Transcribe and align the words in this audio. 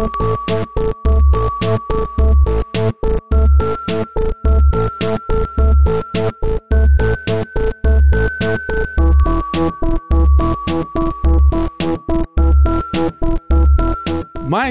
Thank 0.00 0.14
you. 0.18 0.49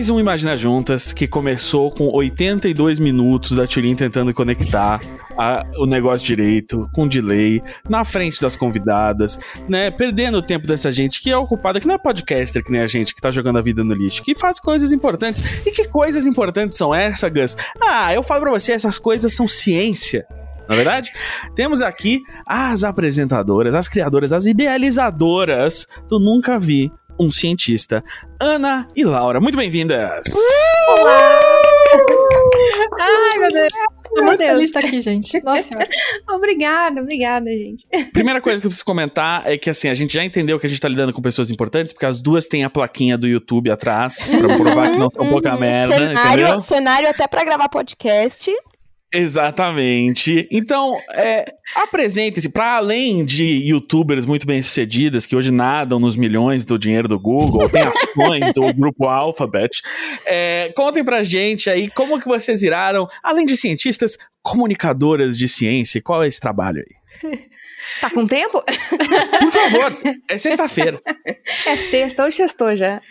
Um 0.10 0.20
Imagina 0.20 0.58
Juntas 0.58 1.14
que 1.14 1.28
começou 1.28 1.92
com 1.92 2.08
82 2.08 2.98
minutos 3.00 3.52
da 3.52 3.68
Turin 3.68 3.96
tentando 3.96 4.34
conectar 4.34 5.00
a, 5.38 5.64
o 5.78 5.86
negócio 5.86 6.26
direito, 6.26 6.90
com 6.94 7.08
delay, 7.08 7.62
na 7.88 8.04
frente 8.04 8.42
das 8.42 8.56
convidadas, 8.56 9.38
né? 9.68 9.92
Perdendo 9.92 10.40
o 10.40 10.42
tempo 10.42 10.66
dessa 10.66 10.92
gente 10.92 11.22
que 11.22 11.30
é 11.30 11.38
ocupada, 11.38 11.80
que 11.80 11.88
não 11.88 11.94
é 11.94 11.98
podcaster 11.98 12.64
que 12.64 12.72
nem 12.72 12.82
a 12.82 12.88
gente, 12.88 13.14
que 13.14 13.22
tá 13.22 13.30
jogando 13.30 13.60
a 13.60 13.62
vida 13.62 13.84
no 13.84 13.94
lixo, 13.94 14.24
que 14.24 14.34
faz 14.34 14.60
coisas 14.60 14.92
importantes. 14.92 15.44
E 15.66 15.72
que 15.72 15.88
coisas 15.88 16.26
importantes 16.26 16.76
são 16.76 16.94
essas, 16.96 17.32
Gus? 17.32 17.56
Ah, 17.82 18.14
eu 18.14 18.24
falo 18.24 18.42
pra 18.42 18.52
você, 18.52 18.72
essas 18.72 18.98
coisas 18.98 19.34
são 19.34 19.48
ciência. 19.48 20.26
Na 20.68 20.76
é 20.76 20.78
verdade, 20.78 21.12
temos 21.56 21.82
aqui 21.82 22.22
as 22.46 22.84
apresentadoras, 22.84 23.76
as 23.76 23.88
criadoras, 23.88 24.34
as 24.34 24.46
idealizadoras 24.46 25.88
do 26.08 26.20
Nunca 26.20 26.60
Vi 26.60 26.92
um 27.20 27.30
cientista, 27.30 28.04
Ana 28.40 28.88
e 28.96 29.04
Laura. 29.04 29.42
Muito 29.42 29.58
bem-vindas! 29.58 30.24
Olá! 30.88 31.40
Ai, 33.00 33.40
meu 33.40 33.50
Deus! 33.50 33.74
Tô 34.10 34.24
muito 34.24 34.40
Deus. 34.40 34.52
feliz 34.52 34.72
de 34.72 34.78
estar 34.78 34.80
aqui, 34.80 35.02
gente. 35.02 35.44
Nossa 35.44 35.70
Obrigada, 36.32 37.02
obrigada, 37.02 37.50
gente. 37.52 37.86
Primeira 38.12 38.42
coisa 38.42 38.60
que 38.60 38.66
eu 38.66 38.70
preciso 38.70 38.86
comentar 38.86 39.44
é 39.46 39.58
que, 39.58 39.70
assim, 39.70 39.90
a 39.90 39.94
gente 39.94 40.14
já 40.14 40.24
entendeu 40.24 40.58
que 40.60 40.66
a 40.66 40.70
gente 40.70 40.82
tá 40.82 40.88
lidando 40.88 41.14
com 41.14 41.22
pessoas 41.22 41.52
importantes, 41.52 41.94
porque 41.94 42.06
as 42.06 42.22
duas 42.22 42.48
têm 42.48 42.64
a 42.64 42.70
plaquinha 42.70 43.18
do 43.18 43.28
YouTube 43.28 43.70
atrás, 43.70 44.32
pra 44.32 44.56
provar 44.58 44.92
que 44.92 44.98
não 44.98 45.10
são 45.10 45.28
pouca 45.28 45.54
uhum. 45.54 45.60
merda, 45.60 45.96
cenário, 45.96 46.44
entendeu? 46.44 46.60
Cenário 46.60 47.10
até 47.10 47.28
pra 47.28 47.44
gravar 47.44 47.70
podcast. 47.70 48.52
Exatamente. 49.12 50.48
Então, 50.52 50.96
é, 51.16 51.46
apresente-se 51.76 52.50
para 52.50 52.76
além 52.76 53.26
de 53.26 53.44
youtubers 53.44 54.26
muito 54.26 54.46
bem 54.46 54.62
sucedidas 54.62 55.26
que 55.26 55.36
hoje 55.36 55.52
nadam 55.52 56.00
nos 56.00 56.16
milhões 56.16 56.64
do 56.64 56.78
dinheiro 56.78 57.08
do 57.08 57.20
Google, 57.20 57.68
tem 57.70 57.82
ações 57.82 58.54
do 58.54 58.72
grupo 58.74 59.08
Alphabet. 59.08 59.82
É, 60.28 60.72
contem 60.76 61.04
pra 61.04 61.24
gente 61.24 61.70
aí 61.70 61.90
como 61.90 62.20
que 62.20 62.28
vocês 62.28 62.62
viraram, 62.62 63.08
além 63.24 63.46
de 63.46 63.58
cientistas, 63.58 64.18
comunicadoras 64.44 65.38
de 65.38 65.48
ciência. 65.48 66.02
Qual 66.02 66.24
é 66.24 66.28
esse 66.28 66.40
trabalho 66.40 66.80
aí? 66.80 67.40
Tá 68.00 68.10
com 68.10 68.28
tempo? 68.28 68.64
Por 68.64 69.52
favor, 69.52 69.98
é 70.30 70.38
sexta-feira. 70.38 71.00
É 71.66 71.76
sexta, 71.76 72.26
hoje 72.26 72.38
sextou 72.38 72.76
já. 72.76 73.02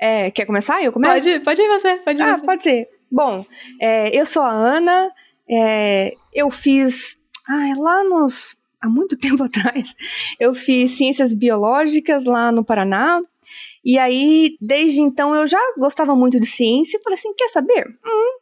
É, 0.00 0.30
quer 0.30 0.46
começar? 0.46 0.82
Eu 0.82 0.92
começo? 0.92 1.12
Pode, 1.12 1.40
pode 1.40 1.62
ir 1.62 1.68
você, 1.68 1.94
pode 1.96 2.20
ir 2.20 2.24
ah, 2.24 2.36
você. 2.36 2.46
pode 2.46 2.62
ser. 2.62 2.88
Bom, 3.10 3.44
é, 3.80 4.08
eu 4.16 4.24
sou 4.24 4.42
a 4.42 4.50
Ana, 4.50 5.10
é, 5.52 6.14
eu 6.32 6.50
fiz. 6.50 7.18
Ah, 7.48 7.74
lá 7.78 8.04
nos. 8.04 8.56
Há 8.82 8.88
muito 8.88 9.16
tempo 9.18 9.44
atrás, 9.44 9.94
eu 10.40 10.54
fiz 10.54 10.92
ciências 10.92 11.34
biológicas 11.34 12.24
lá 12.24 12.50
no 12.50 12.64
Paraná. 12.64 13.20
E 13.84 13.98
aí, 13.98 14.56
desde 14.60 15.00
então, 15.00 15.34
eu 15.34 15.46
já 15.46 15.60
gostava 15.78 16.16
muito 16.16 16.40
de 16.40 16.46
ciência. 16.46 16.98
Falei 17.02 17.18
assim: 17.18 17.34
quer 17.34 17.48
saber? 17.48 17.86
Hum, 18.04 18.38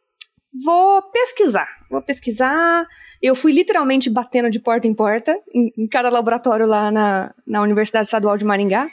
vou 0.63 1.01
pesquisar. 1.11 1.67
Vou 1.89 2.01
pesquisar. 2.01 2.87
Eu 3.21 3.35
fui 3.35 3.51
literalmente 3.51 4.09
batendo 4.09 4.49
de 4.49 4.59
porta 4.59 4.87
em 4.87 4.93
porta, 4.93 5.37
em, 5.53 5.71
em 5.77 5.87
cada 5.87 6.09
laboratório 6.09 6.65
lá 6.65 6.89
na, 6.91 7.33
na 7.45 7.61
Universidade 7.61 8.05
Estadual 8.05 8.37
de 8.37 8.45
Maringá. 8.45 8.89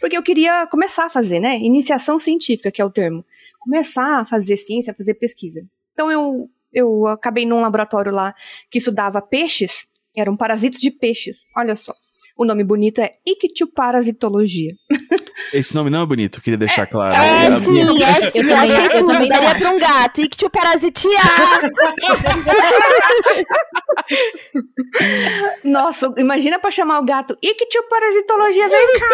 Porque 0.00 0.16
eu 0.16 0.22
queria 0.22 0.66
começar 0.66 1.04
a 1.04 1.10
fazer, 1.10 1.40
né? 1.40 1.58
Iniciação 1.58 2.18
científica, 2.18 2.70
que 2.70 2.80
é 2.80 2.84
o 2.84 2.90
termo. 2.90 3.24
Começar 3.60 4.20
a 4.20 4.24
fazer 4.24 4.56
ciência, 4.56 4.92
a 4.92 4.96
fazer 4.96 5.14
pesquisa. 5.14 5.62
Então 5.92 6.10
eu 6.10 6.48
eu 6.72 7.06
acabei 7.06 7.44
num 7.44 7.60
laboratório 7.60 8.12
lá 8.12 8.34
que 8.70 8.78
estudava 8.78 9.20
peixes, 9.20 9.86
eram 10.16 10.36
parasitos 10.36 10.78
de 10.78 10.90
peixes. 10.90 11.44
Olha 11.56 11.76
só. 11.76 11.94
O 12.36 12.44
nome 12.44 12.62
bonito 12.64 13.00
é 13.02 13.10
Ictioparasitologia. 13.26 14.72
Esse 15.52 15.74
nome 15.74 15.90
não 15.90 16.02
é 16.02 16.06
bonito, 16.06 16.40
queria 16.40 16.56
deixar 16.56 16.86
claro. 16.86 17.14
É, 17.14 17.46
é 17.46 17.60
sim, 17.60 18.02
é 18.02 18.30
sim. 18.30 18.38
Eu 18.38 18.48
também, 18.48 18.70
eu, 18.70 18.90
eu 18.92 19.06
também 19.06 19.28
daria 19.28 19.54
pra 19.56 19.70
um 19.70 19.78
gato. 19.78 20.22
Ictioparasitiar. 20.22 21.60
Nossa, 25.64 26.14
imagina 26.16 26.58
pra 26.58 26.70
chamar 26.70 26.98
o 27.00 27.04
gato 27.04 27.36
Ictioparasitologia, 27.42 28.68
vem 28.68 28.98
cá. 28.98 29.06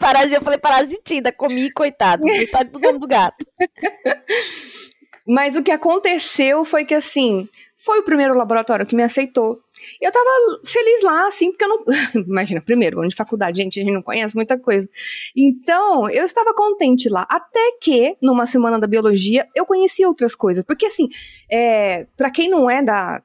Parasita, 0.00 0.36
eu 0.36 0.42
falei 0.42 0.58
parasitida, 0.58 1.30
comi, 1.30 1.70
coitado. 1.70 2.22
Coitado 2.22 2.72
do 2.72 2.80
nome 2.80 2.98
do 2.98 3.06
gato. 3.06 3.46
Mas 5.26 5.56
o 5.56 5.62
que 5.62 5.70
aconteceu 5.70 6.64
foi 6.64 6.84
que, 6.84 6.94
assim, 6.94 7.48
foi 7.76 7.98
o 7.98 8.04
primeiro 8.04 8.34
laboratório 8.34 8.86
que 8.86 8.94
me 8.94 9.02
aceitou. 9.02 9.60
Eu 10.00 10.10
tava 10.10 10.30
feliz 10.64 11.02
lá, 11.02 11.26
assim, 11.26 11.50
porque 11.50 11.64
eu 11.64 11.68
não. 11.68 11.84
Imagina, 12.26 12.60
primeiro, 12.60 13.00
ano 13.00 13.08
de 13.08 13.16
faculdade, 13.16 13.60
gente, 13.60 13.78
a 13.78 13.82
gente 13.82 13.92
não 13.92 14.02
conhece 14.02 14.34
muita 14.34 14.58
coisa. 14.58 14.88
Então, 15.36 16.08
eu 16.08 16.24
estava 16.24 16.54
contente 16.54 17.08
lá. 17.08 17.26
Até 17.28 17.72
que, 17.80 18.16
numa 18.22 18.46
semana 18.46 18.78
da 18.78 18.86
biologia, 18.86 19.46
eu 19.54 19.66
conheci 19.66 20.04
outras 20.04 20.34
coisas. 20.34 20.64
Porque, 20.64 20.86
assim, 20.86 21.08
é, 21.50 22.06
para 22.16 22.30
quem 22.30 22.48
não 22.48 22.70
é 22.70 22.82
da, 22.82 23.22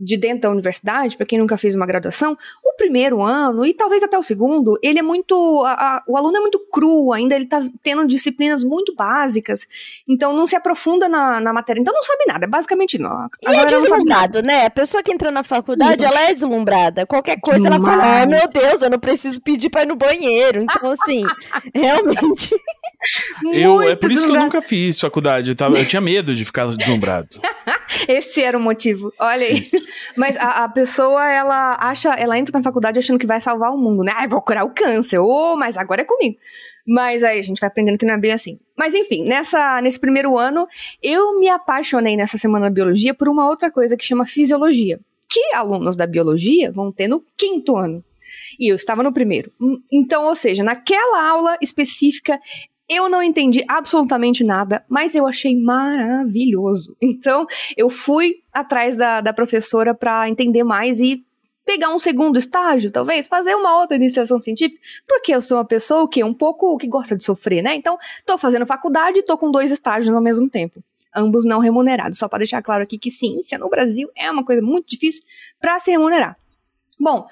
de 0.00 0.16
dentro 0.16 0.42
da 0.42 0.50
universidade, 0.50 1.16
para 1.16 1.26
quem 1.26 1.38
nunca 1.38 1.58
fez 1.58 1.74
uma 1.74 1.86
graduação, 1.86 2.36
o 2.64 2.72
primeiro 2.74 3.20
ano 3.20 3.66
e 3.66 3.74
talvez 3.74 4.02
até 4.02 4.18
o 4.18 4.22
segundo, 4.22 4.78
ele 4.82 4.98
é 4.98 5.02
muito. 5.02 5.62
A, 5.64 5.72
a, 5.72 6.02
o 6.06 6.16
aluno 6.16 6.38
é 6.38 6.40
muito 6.40 6.58
cru 6.72 7.12
ainda, 7.12 7.34
ele 7.34 7.46
tá 7.46 7.62
tendo 7.82 8.06
disciplinas 8.06 8.64
muito 8.64 8.94
básicas, 8.94 9.66
então 10.08 10.32
não 10.32 10.46
se 10.46 10.56
aprofunda 10.56 11.08
na, 11.08 11.40
na 11.40 11.52
matéria, 11.52 11.80
então 11.80 11.92
não 11.92 12.02
sabe 12.02 12.24
nada, 12.26 12.46
é 12.46 12.48
basicamente 12.48 12.98
não. 12.98 13.28
E 13.42 13.54
é 13.54 13.64
deslumbrado, 13.66 14.42
né? 14.42 14.66
A 14.66 14.70
pessoa 14.70 15.02
que 15.02 15.12
entrou 15.12 15.30
na 15.30 15.42
faculdade, 15.42 16.04
ela 16.04 16.20
é 16.28 16.32
deslumbrada. 16.32 17.04
Qualquer 17.06 17.38
coisa 17.40 17.66
ela 17.66 17.80
fala, 17.80 18.22
ah, 18.22 18.26
meu 18.26 18.48
Deus, 18.48 18.82
eu 18.82 18.90
não 18.90 18.98
preciso 18.98 19.40
pedir 19.40 19.68
para 19.68 19.82
ir 19.82 19.86
no 19.86 19.96
banheiro. 19.96 20.62
Então, 20.62 20.90
assim, 20.90 21.24
realmente. 21.74 22.54
eu, 23.52 23.82
é 23.82 23.96
por 23.96 24.10
isso 24.10 24.26
que 24.26 24.32
eu 24.32 24.40
nunca 24.40 24.62
fiz 24.62 24.98
faculdade, 24.98 25.50
eu, 25.50 25.56
tava, 25.56 25.78
eu 25.78 25.86
tinha 25.86 26.00
medo 26.00 26.34
de 26.34 26.44
ficar 26.44 26.66
deslumbrado. 26.74 27.28
Esse 28.08 28.42
era 28.42 28.56
o 28.56 28.60
motivo, 28.60 29.12
olha 29.18 29.46
aí. 29.46 29.62
Mas 30.16 30.36
a, 30.36 30.64
a, 30.64 30.68
pessoa, 30.68 31.28
ela 31.28 31.76
acha, 31.80 32.10
ela 32.14 32.38
entra 32.38 32.56
na 32.58 32.62
faculdade 32.62 32.98
achando 32.98 33.18
que 33.18 33.26
vai 33.26 33.40
salvar 33.40 33.72
o 33.72 33.78
mundo, 33.78 34.02
né? 34.02 34.12
Ah, 34.14 34.26
vou 34.26 34.42
curar 34.42 34.64
o 34.64 34.70
câncer, 34.70 35.18
oh, 35.18 35.56
mas 35.56 35.76
agora 35.76 36.02
é 36.02 36.04
comigo. 36.04 36.36
Mas 36.86 37.22
aí 37.22 37.38
a 37.38 37.42
gente 37.42 37.60
vai 37.60 37.68
aprendendo 37.68 37.98
que 37.98 38.06
não 38.06 38.14
é 38.14 38.18
bem 38.18 38.32
assim. 38.32 38.58
Mas 38.76 38.94
enfim, 38.94 39.24
nessa, 39.24 39.80
nesse 39.80 39.98
primeiro 39.98 40.36
ano, 40.36 40.66
eu 41.02 41.38
me 41.38 41.48
apaixonei 41.48 42.16
nessa 42.16 42.38
semana 42.38 42.66
da 42.66 42.74
biologia 42.74 43.14
por 43.14 43.28
uma 43.28 43.48
outra 43.48 43.70
coisa 43.70 43.96
que 43.96 44.04
chama 44.04 44.26
fisiologia. 44.26 44.98
Que 45.28 45.54
alunos 45.54 45.94
da 45.94 46.06
biologia 46.06 46.72
vão 46.72 46.90
ter 46.90 47.06
no 47.06 47.24
quinto 47.36 47.76
ano. 47.76 48.04
E 48.58 48.68
eu 48.68 48.76
estava 48.76 49.02
no 49.02 49.12
primeiro. 49.12 49.52
Então, 49.92 50.26
ou 50.26 50.34
seja, 50.34 50.62
naquela 50.62 51.28
aula 51.28 51.56
específica, 51.60 52.38
eu 52.88 53.08
não 53.08 53.22
entendi 53.22 53.64
absolutamente 53.68 54.42
nada, 54.42 54.84
mas 54.88 55.14
eu 55.14 55.26
achei 55.26 55.56
maravilhoso. 55.56 56.96
Então, 57.00 57.46
eu 57.76 57.88
fui 57.88 58.39
atrás 58.52 58.96
da, 58.96 59.20
da 59.20 59.32
professora 59.32 59.94
para 59.94 60.28
entender 60.28 60.64
mais 60.64 61.00
e 61.00 61.24
pegar 61.64 61.94
um 61.94 61.98
segundo 61.98 62.38
estágio, 62.38 62.90
talvez, 62.90 63.28
fazer 63.28 63.54
uma 63.54 63.78
outra 63.78 63.96
iniciação 63.96 64.40
científica, 64.40 64.80
porque 65.06 65.32
eu 65.32 65.40
sou 65.40 65.58
uma 65.58 65.64
pessoa 65.64 66.08
que 66.08 66.24
um 66.24 66.34
pouco 66.34 66.76
que 66.76 66.88
gosta 66.88 67.16
de 67.16 67.24
sofrer, 67.24 67.62
né? 67.62 67.74
Então, 67.74 67.96
tô 68.26 68.36
fazendo 68.36 68.66
faculdade 68.66 69.20
e 69.20 69.22
tô 69.22 69.38
com 69.38 69.50
dois 69.50 69.70
estágios 69.70 70.12
ao 70.14 70.22
mesmo 70.22 70.48
tempo. 70.48 70.82
Ambos 71.14 71.44
não 71.44 71.60
remunerados. 71.60 72.18
Só 72.18 72.28
para 72.28 72.38
deixar 72.38 72.62
claro 72.62 72.82
aqui 72.82 72.98
que 72.98 73.10
ciência 73.10 73.58
no 73.58 73.68
Brasil 73.68 74.08
é 74.16 74.30
uma 74.30 74.44
coisa 74.44 74.62
muito 74.62 74.88
difícil 74.88 75.22
para 75.60 75.78
se 75.78 75.90
remunerar. 75.90 76.36
Bom, 76.98 77.26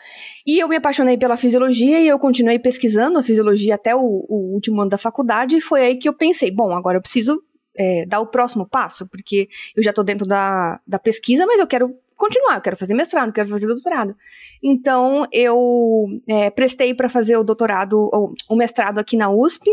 e 0.46 0.62
eu 0.62 0.66
me 0.66 0.76
apaixonei 0.76 1.18
pela 1.18 1.36
fisiologia 1.36 2.00
e 2.00 2.08
eu 2.08 2.18
continuei 2.18 2.58
pesquisando 2.58 3.18
a 3.18 3.22
fisiologia 3.22 3.74
até 3.74 3.94
o, 3.94 4.00
o 4.00 4.54
último 4.54 4.80
ano 4.80 4.90
da 4.90 4.96
faculdade, 4.96 5.56
e 5.56 5.60
foi 5.60 5.82
aí 5.82 5.96
que 5.96 6.08
eu 6.08 6.14
pensei, 6.14 6.50
bom, 6.50 6.72
agora 6.72 6.96
eu 6.96 7.02
preciso 7.02 7.42
é, 7.78 8.04
dar 8.06 8.20
o 8.20 8.26
próximo 8.26 8.66
passo, 8.66 9.06
porque 9.08 9.48
eu 9.76 9.82
já 9.82 9.90
estou 9.90 10.04
dentro 10.04 10.26
da, 10.26 10.80
da 10.86 10.98
pesquisa, 10.98 11.46
mas 11.46 11.60
eu 11.60 11.66
quero 11.66 11.94
continuar, 12.16 12.56
eu 12.56 12.60
quero 12.60 12.76
fazer 12.76 12.94
mestrado, 12.94 13.28
eu 13.28 13.32
quero 13.32 13.48
fazer 13.48 13.66
doutorado. 13.66 14.16
Então, 14.62 15.24
eu 15.32 16.06
é, 16.28 16.50
prestei 16.50 16.92
para 16.92 17.08
fazer 17.08 17.36
o 17.36 17.44
doutorado, 17.44 18.10
ou 18.12 18.34
o 18.48 18.56
mestrado 18.56 18.98
aqui 18.98 19.16
na 19.16 19.30
USP, 19.30 19.70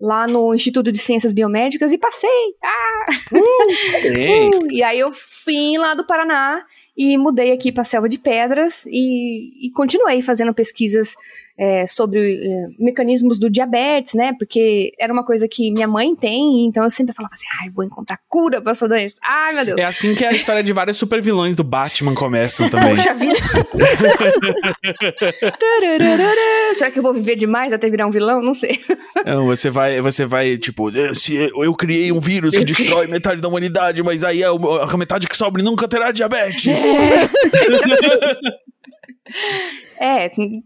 lá 0.00 0.26
no 0.26 0.54
Instituto 0.54 0.90
de 0.90 0.98
Ciências 0.98 1.32
Biomédicas, 1.32 1.92
e 1.92 1.98
passei! 1.98 2.54
Ah! 2.62 3.06
Uh, 3.32 3.38
uh, 4.66 4.72
e 4.72 4.82
aí 4.82 4.98
eu 4.98 5.10
vim 5.46 5.78
lá 5.78 5.94
do 5.94 6.04
Paraná, 6.04 6.64
e 6.96 7.18
mudei 7.18 7.52
aqui 7.52 7.70
para 7.70 7.84
Selva 7.84 8.08
de 8.08 8.18
Pedras 8.18 8.86
e, 8.86 9.66
e 9.66 9.70
continuei 9.70 10.22
fazendo 10.22 10.54
pesquisas 10.54 11.14
é, 11.58 11.86
sobre 11.86 12.34
é, 12.34 12.66
mecanismos 12.78 13.38
do 13.38 13.50
diabetes, 13.50 14.14
né? 14.14 14.32
Porque 14.38 14.92
era 14.98 15.12
uma 15.12 15.24
coisa 15.24 15.48
que 15.48 15.72
minha 15.72 15.88
mãe 15.88 16.14
tem, 16.14 16.66
então 16.66 16.84
eu 16.84 16.90
sempre 16.90 17.14
falava 17.14 17.34
assim, 17.34 17.46
ai, 17.62 17.68
vou 17.74 17.84
encontrar 17.84 18.18
cura 18.28 18.60
pra 18.60 18.72
essa 18.72 18.88
doença. 18.88 19.16
Ai, 19.22 19.54
meu 19.54 19.64
Deus. 19.64 19.78
É 19.78 19.84
assim 19.84 20.14
que 20.14 20.24
a 20.24 20.32
história 20.32 20.62
de 20.62 20.72
vários 20.72 20.96
supervilões 20.96 21.56
do 21.56 21.64
Batman 21.64 22.14
começam 22.14 22.68
também. 22.68 22.94
Puxa 22.94 23.14
vida. 23.14 23.36
Será 26.76 26.90
que 26.90 26.98
eu 26.98 27.02
vou 27.02 27.14
viver 27.14 27.36
demais 27.36 27.72
até 27.72 27.88
virar 27.88 28.06
um 28.06 28.10
vilão? 28.10 28.42
Não 28.42 28.54
sei. 28.54 28.78
Não, 29.24 29.46
você 29.46 29.70
vai, 29.70 30.00
você 30.00 30.26
vai, 30.26 30.58
tipo, 30.58 30.90
se 31.14 31.34
eu 31.34 31.74
criei 31.74 32.12
um 32.12 32.20
vírus 32.20 32.56
que 32.56 32.64
destrói 32.64 33.06
metade 33.06 33.40
da 33.40 33.48
humanidade, 33.48 34.02
mas 34.02 34.24
aí 34.24 34.44
a, 34.44 34.50
a 34.50 34.96
metade 34.96 35.26
que 35.26 35.36
sobra 35.36 35.62
nunca 35.62 35.88
terá 35.88 36.12
diabetes. 36.12 36.94
É, 36.94 37.28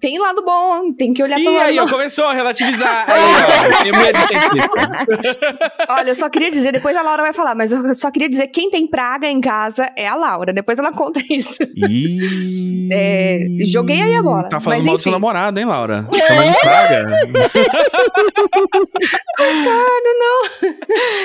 tem 0.00 0.18
lado 0.18 0.44
bom, 0.44 0.92
tem 0.92 1.12
que 1.14 1.22
olhar 1.22 1.38
E 1.38 1.44
lado 1.44 1.58
aí, 1.64 1.78
bom. 1.78 1.88
começou 1.88 2.24
a 2.24 2.32
relativizar. 2.32 3.06
Aí, 3.10 3.90
ó, 3.92 4.12
de 4.12 4.26
cientista. 4.26 5.58
Olha, 5.88 6.10
eu 6.10 6.14
só 6.14 6.28
queria 6.28 6.50
dizer, 6.50 6.72
depois 6.72 6.96
a 6.96 7.02
Laura 7.02 7.22
vai 7.22 7.32
falar, 7.32 7.54
mas 7.54 7.70
eu 7.72 7.94
só 7.94 8.10
queria 8.10 8.28
dizer, 8.28 8.48
quem 8.48 8.70
tem 8.70 8.86
praga 8.86 9.28
em 9.28 9.40
casa 9.40 9.90
é 9.96 10.06
a 10.06 10.14
Laura. 10.14 10.52
Depois 10.52 10.78
ela 10.78 10.92
conta 10.92 11.20
isso. 11.30 11.56
Ih. 11.76 12.88
É, 12.92 13.46
joguei 13.66 14.00
aí 14.02 14.14
a 14.16 14.22
bola, 14.22 14.48
Tá 14.48 14.58
falando 14.60 14.78
mas 14.78 14.86
mal 14.86 14.96
do 14.96 15.00
seu 15.00 15.10
enfim. 15.10 15.16
namorado, 15.16 15.58
hein, 15.60 15.64
Laura? 15.66 16.08
Chamando 16.12 16.52
de 16.52 16.60
praga. 16.60 17.06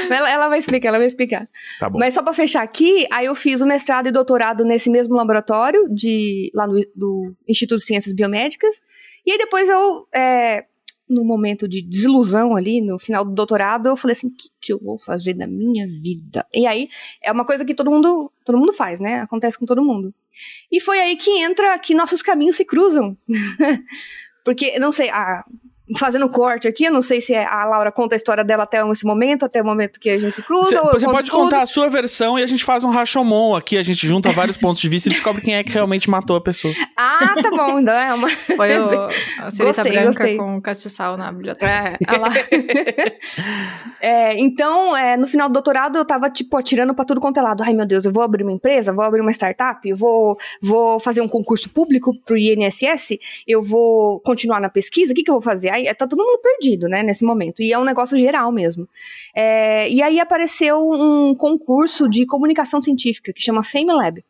Ela, 0.09 0.29
ela 0.31 0.49
vai 0.49 0.59
explicar, 0.59 0.89
ela 0.89 0.97
vai 0.97 1.07
explicar. 1.07 1.47
Tá 1.79 1.89
bom. 1.89 1.97
Mas 1.99 2.13
só 2.13 2.21
pra 2.21 2.33
fechar 2.33 2.61
aqui, 2.61 3.07
aí 3.11 3.25
eu 3.25 3.35
fiz 3.35 3.61
o 3.61 3.65
mestrado 3.65 4.07
e 4.07 4.11
doutorado 4.11 4.63
nesse 4.63 4.89
mesmo 4.89 5.15
laboratório, 5.15 5.87
de, 5.89 6.51
lá 6.53 6.67
no 6.67 6.75
do 6.95 7.24
Instituto 7.47 7.79
de 7.79 7.85
Ciências 7.85 8.13
Biomédicas. 8.13 8.81
E 9.25 9.31
aí 9.31 9.37
depois 9.37 9.69
eu, 9.69 10.07
é, 10.13 10.65
no 11.07 11.23
momento 11.23 11.67
de 11.67 11.81
desilusão 11.81 12.55
ali, 12.55 12.81
no 12.81 12.97
final 12.97 13.23
do 13.23 13.31
doutorado, 13.31 13.87
eu 13.87 13.95
falei 13.95 14.13
assim, 14.13 14.27
o 14.27 14.35
que, 14.35 14.49
que 14.59 14.73
eu 14.73 14.79
vou 14.79 14.97
fazer 14.97 15.33
da 15.33 15.45
minha 15.45 15.87
vida? 15.87 16.45
E 16.53 16.65
aí, 16.65 16.89
é 17.21 17.31
uma 17.31 17.45
coisa 17.45 17.63
que 17.63 17.75
todo 17.75 17.91
mundo, 17.91 18.31
todo 18.43 18.57
mundo 18.57 18.73
faz, 18.73 18.99
né? 18.99 19.21
Acontece 19.21 19.57
com 19.57 19.65
todo 19.65 19.83
mundo. 19.83 20.13
E 20.71 20.81
foi 20.81 20.99
aí 20.99 21.15
que 21.15 21.29
entra, 21.39 21.77
que 21.77 21.93
nossos 21.93 22.21
caminhos 22.21 22.55
se 22.55 22.65
cruzam. 22.65 23.15
Porque, 24.43 24.79
não 24.79 24.91
sei, 24.91 25.09
fazendo 25.97 26.27
corte 26.29 26.67
aqui, 26.67 26.85
eu 26.85 26.91
não 26.91 27.01
sei 27.01 27.21
se 27.21 27.33
é- 27.33 27.45
a 27.45 27.65
Laura 27.65 27.91
conta 27.91 28.15
a 28.15 28.17
história 28.17 28.43
dela 28.43 28.63
até 28.63 28.81
esse 28.89 29.05
momento, 29.05 29.45
até 29.45 29.61
o 29.61 29.65
momento 29.65 29.99
que 29.99 30.09
a 30.09 30.17
gente 30.17 30.33
se 30.35 30.41
cruza. 30.41 30.75
Eu 30.75 30.85
você 30.85 31.05
pode 31.05 31.29
tudo. 31.29 31.43
contar 31.43 31.61
a 31.61 31.65
sua 31.65 31.89
versão 31.89 32.39
e 32.39 32.43
a 32.43 32.47
gente 32.47 32.63
faz 32.63 32.83
um 32.83 32.89
Rashomon 32.89 33.55
aqui, 33.55 33.77
a 33.77 33.83
gente 33.83 34.07
junta 34.07 34.31
vários 34.31 34.57
pontos 34.57 34.81
de 34.81 34.89
vista 34.89 35.09
e 35.09 35.11
descobre 35.11 35.41
quem 35.41 35.55
é 35.55 35.63
que 35.63 35.71
realmente 35.71 36.09
matou 36.09 36.35
a 36.35 36.41
pessoa. 36.41 36.73
Ah, 36.97 37.35
tá 37.41 37.49
bom, 37.51 37.79
então 37.79 37.93
é 37.93 38.13
uma. 38.13 38.27
Foi 38.55 38.77
o, 38.79 38.89
a 39.41 39.51
Celita 39.51 39.83
Gostei, 39.83 39.91
Branca 39.91 40.07
gostei. 40.07 40.37
com 40.37 40.61
castiçal 40.61 41.17
na 41.17 41.31
biblioteca. 41.31 41.97
É, 42.07 42.17
lá. 42.17 42.29
É, 44.01 44.39
então, 44.39 44.95
é, 44.95 45.17
no 45.17 45.27
final 45.27 45.49
do 45.49 45.53
doutorado, 45.53 45.97
eu 45.97 46.05
tava, 46.05 46.29
tipo, 46.29 46.55
atirando 46.57 46.93
pra 46.93 47.03
tudo 47.05 47.19
quanto 47.19 47.39
é 47.39 47.41
lado. 47.41 47.63
Ai, 47.63 47.73
meu 47.73 47.85
Deus, 47.87 48.05
eu 48.05 48.13
vou 48.13 48.21
abrir 48.23 48.43
uma 48.43 48.51
empresa, 48.51 48.93
vou 48.93 49.03
abrir 49.03 49.21
uma 49.21 49.31
startup, 49.31 49.91
vou, 49.93 50.37
vou 50.61 50.99
fazer 50.99 51.21
um 51.21 51.27
concurso 51.27 51.69
público 51.69 52.13
pro 52.23 52.37
INSS, 52.37 53.17
eu 53.47 53.63
vou 53.63 54.19
continuar 54.19 54.59
na 54.59 54.69
pesquisa, 54.69 55.11
o 55.11 55.15
que, 55.15 55.23
que 55.23 55.31
eu 55.31 55.35
vou 55.35 55.41
fazer? 55.41 55.69
Aí 55.75 55.93
tá 55.93 56.07
todo 56.07 56.23
mundo 56.23 56.39
perdido, 56.39 56.87
né, 56.87 57.03
nesse 57.03 57.25
momento. 57.25 57.61
E 57.61 57.73
é 57.73 57.77
um 57.77 57.83
negócio 57.83 58.17
geral 58.17 58.51
mesmo. 58.51 58.87
É, 59.35 59.89
e 59.89 60.01
aí 60.01 60.19
apareceu 60.19 60.89
um 60.89 61.35
concurso 61.35 62.07
de 62.07 62.25
comunicação 62.25 62.81
científica 62.81 63.33
que 63.33 63.41
chama 63.41 63.63
Fame 63.63 63.91
Lab. 63.91 64.23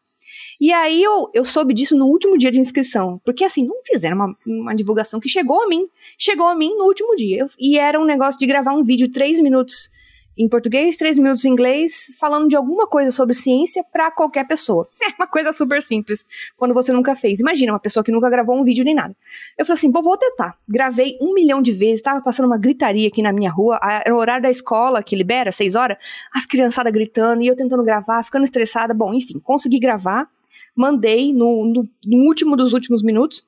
E 0.59 0.71
aí 0.71 1.03
eu, 1.03 1.29
eu 1.33 1.45
soube 1.45 1.73
disso 1.73 1.95
no 1.95 2.07
último 2.07 2.37
dia 2.37 2.49
de 2.49 2.59
inscrição. 2.59 3.21
Porque 3.23 3.43
assim, 3.43 3.65
não 3.65 3.75
fizeram 3.85 4.15
uma, 4.15 4.37
uma 4.45 4.75
divulgação 4.75 5.19
que 5.19 5.29
chegou 5.29 5.61
a 5.61 5.67
mim. 5.67 5.87
Chegou 6.17 6.47
a 6.47 6.55
mim 6.55 6.75
no 6.75 6.85
último 6.85 7.15
dia. 7.15 7.45
E 7.59 7.77
era 7.77 7.99
um 7.99 8.05
negócio 8.05 8.39
de 8.39 8.47
gravar 8.47 8.73
um 8.73 8.83
vídeo 8.83 9.11
três 9.11 9.39
minutos 9.39 9.91
em 10.37 10.49
português, 10.49 10.97
três 10.97 11.17
minutos 11.17 11.45
em 11.45 11.49
inglês, 11.49 12.15
falando 12.19 12.47
de 12.47 12.55
alguma 12.55 12.87
coisa 12.87 13.11
sobre 13.11 13.33
ciência 13.33 13.83
pra 13.91 14.11
qualquer 14.11 14.47
pessoa. 14.47 14.87
É 15.05 15.13
uma 15.17 15.27
coisa 15.27 15.53
super 15.53 15.81
simples, 15.81 16.25
quando 16.57 16.73
você 16.73 16.91
nunca 16.91 17.15
fez. 17.15 17.39
Imagina, 17.39 17.71
uma 17.71 17.79
pessoa 17.79 18.03
que 18.03 18.11
nunca 18.11 18.29
gravou 18.29 18.59
um 18.59 18.63
vídeo 18.63 18.83
nem 18.83 18.93
nada. 18.93 19.15
Eu 19.57 19.65
falei 19.65 19.77
assim, 19.77 19.91
pô, 19.91 20.01
vou 20.01 20.17
tentar. 20.17 20.57
Gravei 20.67 21.17
um 21.21 21.33
milhão 21.33 21.61
de 21.61 21.71
vezes, 21.71 22.01
tava 22.01 22.21
passando 22.21 22.47
uma 22.47 22.57
gritaria 22.57 23.07
aqui 23.07 23.21
na 23.21 23.31
minha 23.31 23.51
rua, 23.51 23.79
era 23.81 24.13
o 24.13 24.17
horário 24.17 24.41
da 24.41 24.49
escola, 24.49 25.01
que 25.03 25.15
libera, 25.15 25.51
seis 25.51 25.75
horas, 25.75 25.97
as 26.33 26.45
criançadas 26.45 26.91
gritando, 26.91 27.43
e 27.43 27.47
eu 27.47 27.55
tentando 27.55 27.83
gravar, 27.83 28.23
ficando 28.23 28.43
estressada. 28.43 28.93
Bom, 28.93 29.13
enfim, 29.13 29.39
consegui 29.39 29.79
gravar, 29.79 30.27
mandei 30.75 31.31
no, 31.31 31.65
no, 31.65 31.89
no 32.05 32.17
último 32.25 32.57
dos 32.57 32.73
últimos 32.73 33.03
minutos, 33.03 33.43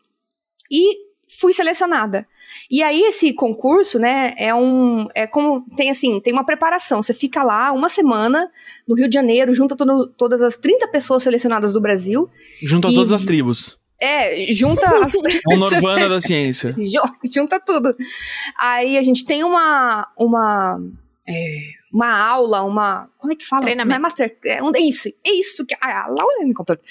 e 0.71 1.07
fui 1.39 1.53
selecionada. 1.53 2.27
E 2.71 2.81
aí 2.83 3.01
esse 3.03 3.33
concurso, 3.33 3.97
né, 3.99 4.33
é 4.37 4.53
um 4.53 5.07
é 5.15 5.25
como 5.27 5.65
tem 5.75 5.89
assim, 5.89 6.19
tem 6.19 6.33
uma 6.33 6.45
preparação. 6.45 7.01
Você 7.01 7.13
fica 7.13 7.43
lá 7.43 7.71
uma 7.71 7.89
semana 7.89 8.49
no 8.87 8.95
Rio 8.95 9.07
de 9.07 9.13
Janeiro, 9.13 9.53
junta 9.53 9.75
todo- 9.75 10.07
todas 10.17 10.41
as 10.41 10.57
30 10.57 10.87
pessoas 10.89 11.23
selecionadas 11.23 11.73
do 11.73 11.81
Brasil. 11.81 12.27
Junta 12.61 12.89
E- 12.89 12.95
todas 12.95 13.11
as 13.11 13.23
tribos. 13.23 13.77
É, 13.99 14.51
junta 14.51 14.85
as 15.05 15.13
É 15.49 15.55
um 15.55 15.57
Norvana 15.57 16.07
da 16.07 16.21
ciência. 16.21 16.75
Ju- 16.77 17.31
junta 17.33 17.59
tudo. 17.59 17.95
Aí 18.59 18.97
a 18.97 19.01
gente 19.01 19.25
tem 19.25 19.43
uma 19.43 20.07
uma 20.17 20.79
é, 21.27 21.59
uma 21.91 22.11
aula, 22.19 22.63
uma 22.63 23.09
como 23.17 23.33
é 23.33 23.35
que 23.35 23.45
fala? 23.45 23.63
Treinamento. 23.63 23.89
Não 23.89 23.95
é 23.95 23.99
master, 23.99 24.37
é 24.45 24.61
um, 24.63 24.71
isso, 24.77 25.07
é 25.25 25.31
isso 25.33 25.65
que 25.65 25.75
ah, 25.81 26.03
a 26.03 26.07
Laura 26.07 26.45
me 26.45 26.53
completa. 26.53 26.81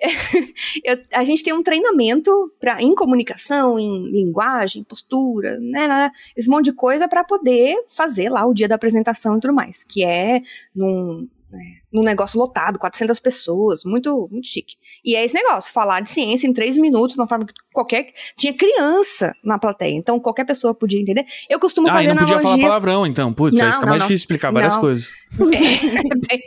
É, 0.00 0.08
eu- 0.92 1.04
a 1.12 1.24
gente 1.24 1.42
tem 1.42 1.52
um 1.52 1.62
treinamento 1.62 2.52
para 2.60 2.82
em 2.82 2.94
comunicação, 2.94 3.78
em 3.78 4.10
linguagem, 4.10 4.84
postura, 4.84 5.58
né, 5.60 5.86
né, 5.88 6.10
esse 6.36 6.48
monte 6.48 6.66
de 6.66 6.72
coisa 6.72 7.08
para 7.08 7.24
poder 7.24 7.76
fazer 7.88 8.28
lá 8.28 8.44
o 8.46 8.54
dia 8.54 8.68
da 8.68 8.74
apresentação 8.74 9.36
e 9.36 9.40
tudo 9.40 9.54
mais, 9.54 9.84
que 9.84 10.04
é 10.04 10.42
num 10.74 11.28
é, 11.52 11.79
num 11.92 12.02
negócio 12.02 12.38
lotado, 12.38 12.78
400 12.78 13.18
pessoas, 13.18 13.84
muito, 13.84 14.28
muito 14.30 14.46
chique. 14.46 14.76
E 15.04 15.16
é 15.16 15.24
esse 15.24 15.34
negócio, 15.34 15.72
falar 15.72 16.00
de 16.00 16.08
ciência 16.08 16.46
em 16.46 16.52
três 16.52 16.76
minutos, 16.76 17.14
de 17.14 17.20
uma 17.20 17.26
forma 17.28 17.44
que 17.44 17.52
qualquer. 17.72 18.12
Tinha 18.36 18.52
criança 18.56 19.32
na 19.44 19.58
plateia, 19.58 19.94
então 19.94 20.18
qualquer 20.20 20.44
pessoa 20.44 20.74
podia 20.74 21.00
entender. 21.00 21.24
Eu 21.48 21.58
costumo 21.58 21.88
Ah, 21.88 21.92
fazer 21.92 22.08
não 22.08 22.16
podia 22.16 22.28
falar 22.36 22.40
analogia. 22.40 22.66
palavrão, 22.66 23.06
então. 23.06 23.32
Putz, 23.32 23.58
aí 23.58 23.66
Não, 23.66 23.72
fica 23.72 23.86
não, 23.86 23.90
mais 23.90 24.00
não. 24.00 24.06
difícil 24.08 24.22
explicar 24.22 24.52
várias 24.52 24.76
coisas. 24.76 25.12
É 25.40 26.26
bem, 26.26 26.42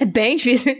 é 0.00 0.04
bem 0.04 0.36
difícil. 0.36 0.76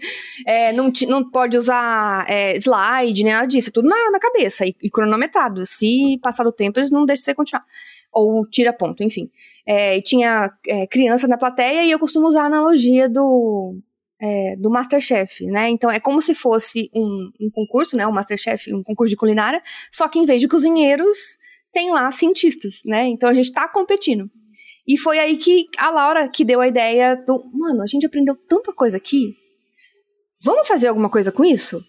É, 0.47 0.73
não, 0.73 0.91
não 1.09 1.31
pode 1.31 1.56
usar 1.56 2.29
é, 2.29 2.56
slide, 2.56 3.23
nem 3.23 3.33
nada 3.33 3.47
disso. 3.47 3.69
É 3.71 3.73
tudo 3.73 3.89
na, 3.89 4.11
na 4.11 4.19
cabeça 4.19 4.67
e, 4.67 4.75
e 4.83 4.91
cronometrado. 4.91 5.65
Se 5.65 6.19
passar 6.23 6.43
do 6.44 6.53
tempo, 6.53 6.79
eles 6.79 6.91
não 6.91 7.05
deixam 7.05 7.25
você 7.25 7.35
continuar. 7.35 7.65
Ou 8.12 8.44
tira 8.47 8.73
ponto, 8.73 9.03
enfim. 9.03 9.31
É, 9.67 10.01
tinha 10.01 10.51
é, 10.67 10.87
crianças 10.87 11.29
na 11.29 11.39
plateia 11.39 11.85
e 11.85 11.91
eu 11.91 11.99
costumo 11.99 12.27
usar 12.27 12.43
a 12.43 12.47
analogia 12.47 13.09
do, 13.09 13.77
é, 14.20 14.56
do 14.56 14.70
Masterchef, 14.70 15.44
né? 15.47 15.69
Então 15.69 15.91
é 15.91 16.00
como 16.00 16.20
se 16.20 16.35
fosse 16.35 16.91
um, 16.94 17.31
um 17.41 17.50
concurso, 17.50 17.97
né? 17.97 18.06
Um 18.06 18.12
Masterchef, 18.12 18.73
um 18.75 18.82
concurso 18.82 19.11
de 19.11 19.17
culinária, 19.17 19.62
só 19.93 20.09
que 20.09 20.19
em 20.19 20.25
vez 20.25 20.41
de 20.41 20.49
cozinheiros, 20.49 21.38
tem 21.73 21.91
lá 21.91 22.11
cientistas, 22.11 22.82
né? 22.85 23.06
Então 23.06 23.29
a 23.29 23.35
gente 23.35 23.53
tá 23.53 23.69
competindo. 23.69 24.31
E 24.87 24.97
foi 24.99 25.19
aí 25.19 25.37
que 25.37 25.67
a 25.76 25.91
Laura 25.91 26.29
que 26.29 26.44
deu 26.44 26.61
a 26.61 26.69
ideia 26.69 27.15
do, 27.15 27.44
mano, 27.53 27.82
a 27.82 27.87
gente 27.87 28.06
aprendeu 28.06 28.35
tanta 28.35 28.73
coisa 28.73 28.97
aqui. 28.97 29.37
Vamos 30.43 30.67
fazer 30.67 30.89
alguma 30.89 31.10
coisa 31.10 31.31
com 31.31 31.44
isso? 31.44 31.84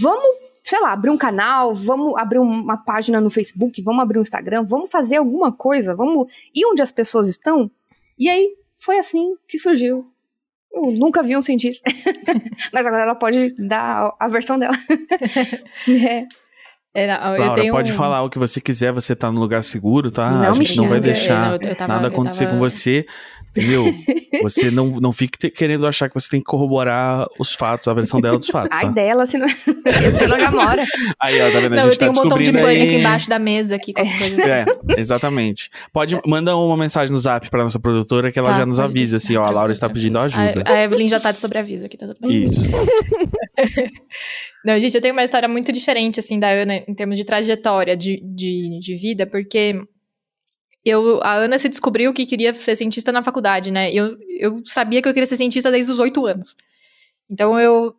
Vamos, 0.00 0.36
sei 0.62 0.80
lá, 0.80 0.92
abrir 0.92 1.10
um 1.10 1.16
canal, 1.16 1.74
vamos 1.74 2.14
abrir 2.16 2.38
uma 2.38 2.76
página 2.76 3.20
no 3.20 3.30
Facebook, 3.30 3.80
vamos 3.82 4.02
abrir 4.02 4.18
um 4.18 4.22
Instagram, 4.22 4.64
vamos 4.64 4.90
fazer 4.90 5.16
alguma 5.16 5.50
coisa, 5.50 5.96
vamos 5.96 6.30
ir 6.54 6.66
onde 6.66 6.82
as 6.82 6.90
pessoas 6.90 7.28
estão. 7.28 7.70
E 8.18 8.28
aí 8.28 8.54
foi 8.78 8.98
assim 8.98 9.34
que 9.48 9.58
surgiu. 9.58 10.12
Eu 10.76 10.92
nunca 10.92 11.22
vi 11.22 11.34
um 11.34 11.40
cientista. 11.40 11.90
Mas 12.70 12.84
agora 12.84 13.04
ela 13.04 13.14
pode 13.14 13.54
dar 13.58 14.14
a 14.20 14.28
versão 14.28 14.58
dela. 14.58 14.76
É. 15.88 16.26
É, 16.96 17.06
não, 17.06 17.34
eu 17.34 17.40
Laura, 17.40 17.60
tenho 17.60 17.72
pode 17.74 17.92
um- 17.92 17.94
falar 17.94 18.22
o 18.22 18.30
que 18.30 18.38
você 18.38 18.60
quiser, 18.60 18.92
você 18.92 19.14
tá 19.14 19.30
no 19.30 19.38
lugar 19.40 19.62
seguro, 19.62 20.10
tá? 20.10 20.30
Não 20.30 20.44
a 20.44 20.50
me 20.52 20.64
gente 20.64 20.76
não 20.78 20.88
vai 20.88 21.00
deixar 21.00 21.60
Eu- 21.62 21.68
eu 21.70 21.76
tava- 21.76 21.94
nada 21.94 22.08
acontecer 22.08 22.44
tava- 22.46 22.56
com 22.56 22.58
você. 22.60 23.04
Entendeu? 23.58 23.86
Você 24.42 24.70
não, 24.70 25.00
não 25.00 25.12
fique 25.14 25.38
te- 25.38 25.48
querendo 25.50 25.86
achar 25.86 26.10
que 26.10 26.14
você 26.14 26.28
tem 26.28 26.40
que 26.40 26.44
corroborar 26.44 27.26
os 27.40 27.54
fatos, 27.54 27.88
a 27.88 27.94
versão 27.94 28.20
dela 28.20 28.36
dos 28.36 28.48
fatos, 28.48 28.68
Ai 28.70 28.84
tá? 28.84 28.90
dela, 28.92 29.24
se 29.24 29.38
não. 29.38 29.48
Se 30.14 30.26
não 30.28 30.36
Gamora. 30.36 30.84
Aí, 31.18 31.40
ó, 31.40 31.50
tá 31.50 31.60
vendo? 31.60 31.72
A 31.72 31.76
Não, 31.76 31.84
gente 31.84 31.92
eu 31.94 31.98
tenho 31.98 32.12
tá 32.12 32.20
um 32.20 32.22
botão 32.24 32.36
de 32.42 32.52
pane 32.52 32.66
aí... 32.66 32.82
aqui 32.82 32.94
embaixo 32.96 33.30
da 33.30 33.38
mesa 33.38 33.76
aqui. 33.76 33.94
qualquer 33.94 34.18
coisa. 34.18 34.42
É, 34.42 34.64
exatamente. 35.00 35.70
Pode, 35.90 36.20
manda 36.26 36.54
uma 36.54 36.76
mensagem 36.76 37.10
no 37.14 37.18
zap 37.18 37.48
pra 37.48 37.64
nossa 37.64 37.80
produtora 37.80 38.30
que 38.30 38.38
ela 38.38 38.50
Tá, 38.50 38.58
já 38.58 38.66
nos 38.66 38.78
avisa, 38.78 39.16
assim, 39.16 39.36
ó, 39.38 39.44
a 39.44 39.48
Laura 39.50 39.72
está 39.72 39.88
pedindo 39.88 40.18
ajuda. 40.18 40.62
A, 40.66 40.72
a 40.74 40.84
Evelyn 40.84 41.08
já 41.08 41.18
tá 41.18 41.32
de 41.32 41.38
sobreaviso 41.38 41.86
aqui, 41.86 41.96
tá 41.96 42.08
tudo 42.08 42.18
bem. 42.20 42.42
Isso. 42.42 42.60
Não, 44.66 44.80
gente, 44.80 44.96
eu 44.96 45.00
tenho 45.00 45.14
uma 45.14 45.22
história 45.22 45.48
muito 45.48 45.72
diferente, 45.72 46.18
assim, 46.18 46.40
da 46.40 46.48
Ana, 46.50 46.78
em 46.88 46.92
termos 46.92 47.16
de 47.16 47.24
trajetória 47.24 47.96
de, 47.96 48.20
de, 48.20 48.80
de 48.80 48.96
vida, 48.96 49.24
porque 49.24 49.80
eu, 50.84 51.20
a 51.22 51.34
Ana 51.34 51.56
se 51.56 51.68
descobriu 51.68 52.12
que 52.12 52.26
queria 52.26 52.52
ser 52.52 52.74
cientista 52.74 53.12
na 53.12 53.22
faculdade, 53.22 53.70
né? 53.70 53.92
Eu, 53.92 54.18
eu 54.40 54.60
sabia 54.64 55.00
que 55.00 55.08
eu 55.08 55.14
queria 55.14 55.26
ser 55.26 55.36
cientista 55.36 55.70
desde 55.70 55.92
os 55.92 56.00
oito 56.00 56.26
anos. 56.26 56.56
Então, 57.30 57.58
eu 57.60 57.94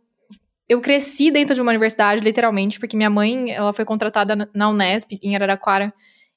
eu 0.69 0.81
cresci 0.81 1.31
dentro 1.31 1.55
de 1.55 1.61
uma 1.61 1.71
universidade, 1.71 2.21
literalmente, 2.21 2.77
porque 2.77 2.97
minha 2.97 3.09
mãe, 3.09 3.51
ela 3.51 3.71
foi 3.71 3.85
contratada 3.85 4.35
na- 4.53 4.69
Unesp, 4.69 5.17
em 5.23 5.33
Araraquara, 5.33 5.93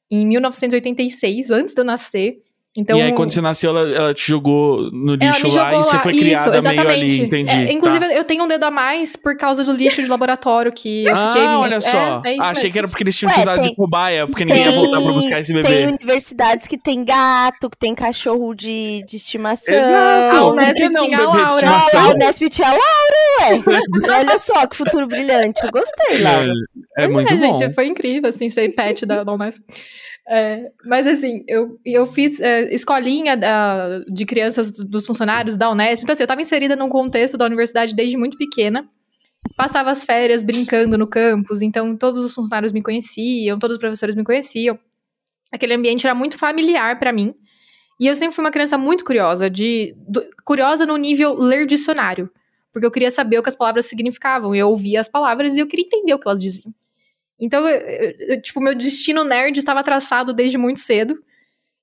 em 0.08 0.24
1986, 0.24 1.50
antes 1.50 1.74
de 1.74 1.80
eu 1.80 1.84
nascer. 1.84 2.40
Então, 2.76 2.96
e 2.96 3.02
aí, 3.02 3.12
quando 3.12 3.32
você 3.32 3.40
nasceu, 3.40 3.70
ela, 3.70 3.90
ela 3.90 4.14
te 4.14 4.28
jogou 4.28 4.92
no 4.92 5.16
lixo 5.16 5.48
lá 5.48 5.74
e 5.74 5.78
você 5.78 5.96
lá. 5.96 6.02
foi 6.02 6.12
Isso, 6.12 6.20
criada 6.20 6.62
meio 6.62 6.80
ali, 6.80 7.06
exatamente. 7.06 7.20
entendi. 7.22 7.52
É, 7.52 7.72
inclusive, 7.72 8.06
tá. 8.06 8.14
eu 8.14 8.22
tenho 8.22 8.44
um 8.44 8.46
dedo 8.46 8.62
a 8.62 8.70
mais 8.70 9.16
por 9.16 9.36
causa 9.36 9.64
do 9.64 9.72
lixo 9.72 10.00
de 10.00 10.06
laboratório 10.06 10.70
que 10.72 11.04
eu 11.04 11.12
ah, 11.12 11.32
fiquei. 11.32 11.48
olha 11.48 11.74
é, 11.74 11.80
só. 11.80 12.22
é 12.24 12.34
isso 12.34 12.42
Achei 12.42 12.62
mesmo. 12.62 12.72
que 12.72 12.78
era 12.78 12.88
porque 12.88 13.02
eles 13.02 13.16
tinham 13.16 13.32
te 13.32 13.38
Ué, 13.38 13.42
usado 13.42 13.58
de 13.62 13.66
tem- 13.66 13.74
cobaia, 13.74 14.24
porque 14.28 14.44
ninguém 14.44 14.66
ia 14.66 14.70
voltar 14.70 15.00
pra 15.00 15.10
buscar 15.12 15.40
esse 15.40 15.52
bebê. 15.52 15.66
Tem 15.66 15.86
universidades 15.88 16.68
que 16.68 16.78
tem 16.78 17.04
gato, 17.04 17.68
que 17.68 17.76
tem 17.76 17.92
cachorro 17.92 18.54
de, 18.54 19.04
de 19.04 19.16
estimação. 19.16 19.74
Exato. 19.74 20.36
A 20.36 20.40
Por 20.40 20.52
Unesp 20.52 20.76
que 20.76 20.88
não 20.90 21.04
tinha 21.06 21.18
um 21.18 21.22
a 21.22 21.32
bebê 21.32 21.32
de 21.32 21.36
Laura. 21.36 21.48
estimação? 21.48 22.00
A 22.00 22.14
Unesp 22.14 22.50
tinha 22.50 22.68
a 22.68 22.70
Laura, 22.70 22.86
ué. 23.40 24.14
Olha 24.16 24.38
só 24.38 24.64
que 24.68 24.76
futuro 24.76 25.08
brilhante. 25.08 25.60
Eu 25.64 25.72
gostei, 25.72 26.18
Laura. 26.22 26.52
É, 26.96 27.04
é 27.04 27.08
muito 27.08 27.36
bom. 27.36 27.52
gente, 27.52 27.74
foi 27.74 27.86
incrível, 27.88 28.30
assim, 28.30 28.48
ser 28.48 28.72
pet 28.76 29.04
da, 29.04 29.24
da 29.24 29.32
Unesp. 29.32 29.60
É, 30.32 30.70
mas, 30.86 31.06
assim, 31.08 31.44
eu, 31.48 31.76
eu 31.84 32.06
fiz 32.06 32.38
é, 32.38 32.72
escolinha 32.72 33.36
da- 33.36 33.98
de 34.08 34.24
crianças 34.24 34.70
dos 34.70 35.04
funcionários 35.04 35.56
da 35.56 35.68
Unesp. 35.70 36.02
Então, 36.04 36.12
assim, 36.12 36.22
eu 36.22 36.26
estava 36.26 36.40
inserida 36.40 36.76
num 36.76 36.88
contexto 36.88 37.36
da 37.36 37.46
universidade 37.46 37.94
desde 37.96 38.16
muito 38.16 38.36
pequena. 38.38 38.88
Passava 39.56 39.90
as 39.90 40.04
férias 40.04 40.44
brincando 40.44 40.96
no 40.96 41.06
campus, 41.06 41.62
então 41.62 41.96
todos 41.96 42.24
os 42.24 42.32
funcionários 42.34 42.72
me 42.72 42.80
conheciam, 42.82 43.58
todos 43.58 43.74
os 43.76 43.80
professores 43.80 44.14
me 44.14 44.22
conheciam. 44.22 44.78
Aquele 45.52 45.74
ambiente 45.74 46.06
era 46.06 46.14
muito 46.14 46.38
familiar 46.38 46.98
para 46.98 47.12
mim. 47.12 47.34
E 47.98 48.06
eu 48.06 48.14
sempre 48.14 48.34
fui 48.34 48.44
uma 48.44 48.50
criança 48.52 48.78
muito 48.78 49.04
curiosa, 49.04 49.50
de 49.50 49.94
do- 50.08 50.24
curiosa 50.44 50.86
no 50.86 50.96
nível 50.96 51.34
ler 51.34 51.66
dicionário. 51.66 52.30
Porque 52.72 52.86
eu 52.86 52.90
queria 52.90 53.10
saber 53.10 53.38
o 53.38 53.42
que 53.42 53.48
as 53.48 53.56
palavras 53.56 53.86
significavam. 53.86 54.54
Eu 54.54 54.68
ouvia 54.68 55.00
as 55.00 55.08
palavras 55.08 55.56
e 55.56 55.58
eu 55.58 55.66
queria 55.66 55.86
entender 55.86 56.14
o 56.14 56.18
que 56.20 56.28
elas 56.28 56.40
diziam. 56.40 56.72
Então, 57.40 57.66
eu- 57.68 58.14
eu- 58.18 58.42
tipo, 58.42 58.60
meu 58.60 58.74
destino 58.74 59.24
nerd 59.24 59.56
estava 59.58 59.82
traçado 59.82 60.32
desde 60.34 60.58
muito 60.58 60.80
cedo. 60.80 61.20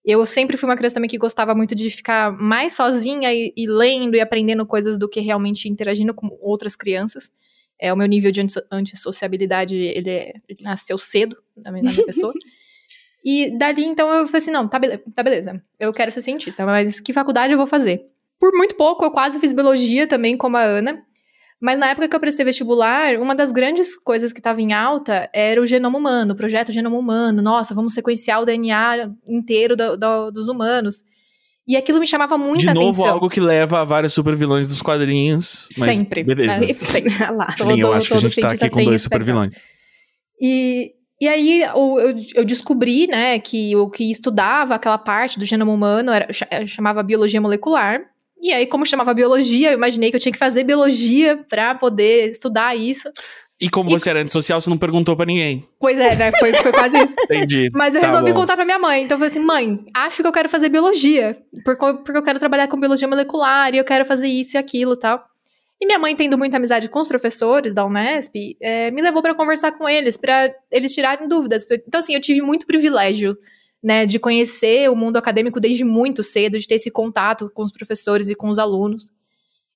Eu 0.06 0.26
sempre 0.26 0.56
fui 0.56 0.70
uma 0.70 0.76
criança 0.78 0.94
também 0.96 1.10
que 1.10 1.18
gostava 1.18 1.54
muito 1.56 1.76
de 1.76 1.90
ficar 1.90 2.32
mais 2.32 2.74
sozinha 2.74 3.34
e, 3.34 3.52
e 3.58 3.68
lendo 3.68 4.16
e 4.16 4.22
aprendendo 4.22 4.66
coisas 4.66 4.98
do 4.98 5.10
que 5.10 5.20
realmente 5.20 5.68
interagindo 5.68 6.14
com 6.14 6.30
outras 6.42 6.76
crianças. 6.76 7.30
É, 7.80 7.92
o 7.92 7.98
meu 7.98 8.08
nível 8.08 8.32
de 8.32 8.42
anti- 8.42 8.62
antissociabilidade, 8.72 9.76
ele, 9.76 10.10
é- 10.10 10.34
ele 10.48 10.62
nasceu 10.64 10.98
cedo 10.98 11.36
na 11.58 11.72
minha, 11.72 11.84
na 11.84 11.92
minha 11.92 12.06
pessoa. 12.06 12.32
E 13.26 13.50
dali, 13.58 13.84
então, 13.84 14.10
eu 14.10 14.26
falei 14.26 14.38
assim, 14.42 14.52
não, 14.52 14.70
tá, 14.70 14.80
bele- 14.80 15.00
tá 15.14 15.22
beleza, 15.22 15.62
eu 15.78 15.92
quero 15.92 16.12
ser 16.14 16.22
cientista, 16.22 16.66
mas 16.66 17.02
que 17.02 17.12
faculdade 17.12 17.52
eu 17.52 17.58
vou 17.58 17.68
fazer? 17.68 18.06
Por 18.40 18.54
muito 18.54 18.76
pouco, 18.76 19.04
eu 19.04 19.12
quase 19.12 19.38
fiz 19.40 19.52
biologia 19.52 20.08
também, 20.08 20.38
como 20.38 20.56
a 20.56 20.62
Ana. 20.62 21.04
Mas 21.60 21.80
na 21.80 21.88
época 21.90 22.08
que 22.08 22.16
eu 22.16 22.20
prestei 22.20 22.46
vestibular, 22.46 23.16
uma 23.20 23.34
das 23.34 23.52
grandes 23.52 23.98
coisas 23.98 24.32
que 24.32 24.40
estava 24.40 24.62
em 24.62 24.74
alta 24.74 25.28
era 25.34 25.60
o 25.60 25.66
genoma 25.66 25.98
humano, 25.98 26.34
o 26.34 26.36
projeto 26.36 26.72
Genoma 26.72 26.98
Humano. 26.98 27.42
Nossa, 27.42 27.74
vamos 27.74 27.94
sequenciar 27.94 28.42
o 28.42 28.46
DNA 28.46 29.10
inteiro 29.28 29.76
do- 29.76 29.98
do- 29.98 30.32
dos 30.32 30.48
humanos. 30.50 31.04
E 31.68 31.76
aquilo 31.76 32.00
me 32.00 32.06
chamava 32.08 32.38
muita 32.38 32.68
De 32.68 32.74
novo, 32.76 32.90
atenção. 33.02 33.08
algo 33.14 33.30
que 33.30 33.40
leva 33.42 33.82
a 33.82 33.84
vários 33.84 34.14
supervilões 34.14 34.68
dos 34.68 34.82
quadrinhos. 34.82 35.68
Sempre. 35.72 36.24
Beleza. 36.24 36.62
né? 36.62 36.74
Sempre. 36.74 37.12
lá. 37.34 37.48
Todo- 37.58 37.74
Sim, 37.74 37.82
eu 37.82 37.92
acho 37.94 38.08
que 38.08 38.14
a 38.14 38.18
gente 38.18 38.30
tá 38.30 38.50
cientista 38.50 38.66
aqui 38.68 38.74
com 38.76 38.84
dois 38.86 39.02
supervilões. 39.02 39.66
E, 40.40 40.92
e 41.20 41.28
aí 41.28 41.64
eu, 41.64 42.00
eu, 42.00 42.16
eu 42.36 42.46
descobri, 42.46 43.08
né, 43.08 43.40
que 43.40 43.76
o 43.76 43.90
que 43.90 44.10
estudava 44.12 44.76
aquela 44.76 44.98
parte 44.98 45.40
do 45.40 45.46
genoma 45.46 45.72
humano 45.74 46.12
era, 46.12 46.32
cha- 46.32 46.48
chamava 46.68 47.02
biologia 47.04 47.42
molecular. 47.42 48.00
E 48.42 48.54
aí, 48.54 48.66
como 48.68 48.86
chamava 48.86 49.14
biologia, 49.14 49.72
eu 49.72 49.78
imaginei 49.78 50.10
que 50.12 50.16
eu 50.16 50.20
tinha 50.22 50.32
que 50.32 50.38
fazer 50.38 50.64
biologia 50.64 51.38
pra 51.50 51.74
poder 51.76 52.30
estudar 52.32 52.76
isso. 52.78 53.10
E 53.60 53.70
como 53.70 53.90
E- 53.90 53.94
você 53.94 54.12
era 54.12 54.22
antissocial, 54.22 54.62
você 54.62 54.70
não 54.70 54.78
perguntou 54.78 55.16
pra 55.16 55.26
ninguém. 55.26 55.68
Pois 55.80 55.98
é, 56.00 56.16
né? 56.16 56.32
Foi, 56.34 56.54
foi 56.54 56.72
quase 56.72 56.96
isso. 57.04 57.16
Entendi. 57.26 57.70
Mas 57.74 57.96
eu 57.96 58.02
Tá 58.02 58.08
resolvi 58.10 58.32
bom. 58.32 58.42
contar 58.42 58.56
pra 58.56 58.64
minha 58.66 58.78
mãe. 58.78 59.04
Então 59.04 59.16
eu 59.16 59.20
falei 59.20 59.32
assim: 59.32 59.40
mãe, 59.40 59.84
acho 59.96 60.22
que 60.22 60.28
eu 60.28 60.32
quero 60.32 60.48
fazer 60.48 60.70
biologia. 60.70 61.36
Porque, 61.66 61.84
eu 62.18 62.22
quero 62.24 62.38
trabalhar 62.38 62.68
com 62.68 62.80
biologia 62.80 63.08
molecular 63.08 63.74
e 63.74 63.78
eu 63.80 63.84
quero 63.84 64.06
fazer 64.06 64.28
isso 64.28 64.56
e 64.56 64.60
aquilo 64.60 64.94
e 64.94 65.00
tal. 65.00 65.24
E 65.82 65.86
minha 65.88 65.98
mãe, 66.00 66.16
tendo 66.16 66.38
muita 66.38 66.58
amizade 66.58 66.88
com 66.90 67.02
os 67.02 67.08
professores 67.08 67.74
da 67.74 67.86
Unesp, 67.86 68.36
eh, 68.62 68.90
me 68.92 69.02
levou 69.02 69.22
pra 69.24 69.34
conversar 69.36 69.72
com 69.72 69.88
eles, 69.90 70.18
pra 70.18 70.52
eles 70.72 70.94
tirarem 70.94 71.28
dúvidas. 71.28 71.66
Então, 71.88 72.00
assim, 72.00 72.14
eu 72.16 72.22
tive 72.22 72.42
muito 72.42 72.66
privilégio, 72.68 73.36
né, 73.84 74.06
de 74.06 74.20
conhecer 74.20 74.90
o 74.90 74.96
mundo 74.96 75.18
acadêmico 75.18 75.60
desde 75.60 75.84
muito 75.84 76.24
cedo, 76.24 76.60
de 76.60 76.68
ter 76.68 76.76
esse 76.76 76.92
contato 76.92 77.50
com 77.54 77.64
os 77.64 77.72
professores 77.72 78.30
e 78.30 78.36
com 78.36 78.50
os 78.50 78.60
alunos. 78.60 79.12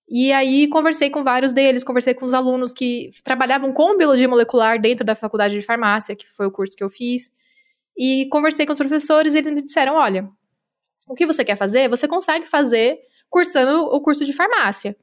E 0.09 0.31
aí 0.33 0.67
conversei 0.67 1.09
com 1.09 1.23
vários 1.23 1.53
deles, 1.53 1.83
conversei 1.83 2.13
com 2.13 2.25
os 2.25 2.33
alunos 2.33 2.73
que 2.73 3.11
trabalhavam 3.23 3.71
com 3.71 3.95
biologia 3.95 4.27
molecular 4.27 4.79
dentro 4.81 5.05
da 5.05 5.15
faculdade 5.15 5.53
de 5.53 5.61
farmácia, 5.61 6.15
que 6.15 6.27
foi 6.27 6.47
o 6.47 6.51
curso 6.51 6.75
que 6.75 6.83
eu 6.83 6.89
fiz. 6.89 7.31
E 7.97 8.27
conversei 8.29 8.65
com 8.65 8.71
os 8.73 8.77
professores 8.77 9.33
e 9.33 9.37
eles 9.37 9.53
me 9.53 9.61
disseram: 9.61 9.95
olha, 9.95 10.29
o 11.07 11.15
que 11.15 11.25
você 11.25 11.45
quer 11.45 11.55
fazer, 11.55 11.89
você 11.89 12.07
consegue 12.07 12.45
fazer 12.45 12.99
cursando 13.29 13.85
o 13.85 14.01
curso 14.01 14.25
de 14.25 14.33
farmácia. 14.33 14.95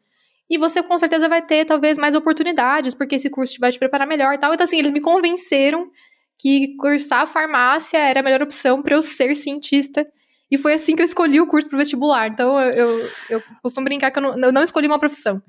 E 0.51 0.57
você 0.57 0.83
com 0.83 0.97
certeza 0.97 1.29
vai 1.29 1.45
ter, 1.45 1.65
talvez, 1.65 1.99
mais 1.99 2.15
oportunidades, 2.15 2.95
porque 2.95 3.17
esse 3.17 3.29
curso 3.29 3.57
vai 3.61 3.71
te 3.71 3.79
preparar 3.79 4.07
melhor 4.07 4.35
e 4.35 4.39
tal. 4.39 4.53
Então, 4.53 4.65
assim, 4.65 4.79
eles 4.79 4.91
me 4.91 5.01
convenceram 5.01 5.91
que 6.39 6.77
cursar 6.77 7.27
farmácia 7.27 7.99
era 7.99 8.21
a 8.21 8.23
melhor 8.23 8.43
opção 8.43 8.83
para 8.83 8.95
eu 8.95 9.03
ser 9.03 9.35
cientista. 9.35 10.07
E 10.51 10.57
foi 10.57 10.73
assim 10.73 10.97
que 10.97 11.03
eu 11.03 11.05
escolhi 11.05 11.41
o 11.41 11.47
curso 11.47 11.69
pro 11.69 11.77
vestibular. 11.77 12.29
Então, 12.29 12.59
eu, 12.59 12.71
eu, 13.01 13.11
eu 13.29 13.43
costumo 13.63 13.85
brincar 13.85 14.11
que 14.11 14.19
eu 14.19 14.23
não, 14.23 14.39
eu 14.47 14.51
não 14.53 14.63
escolhi 14.63 14.87
uma 14.87 14.99
profissão. 14.99 15.43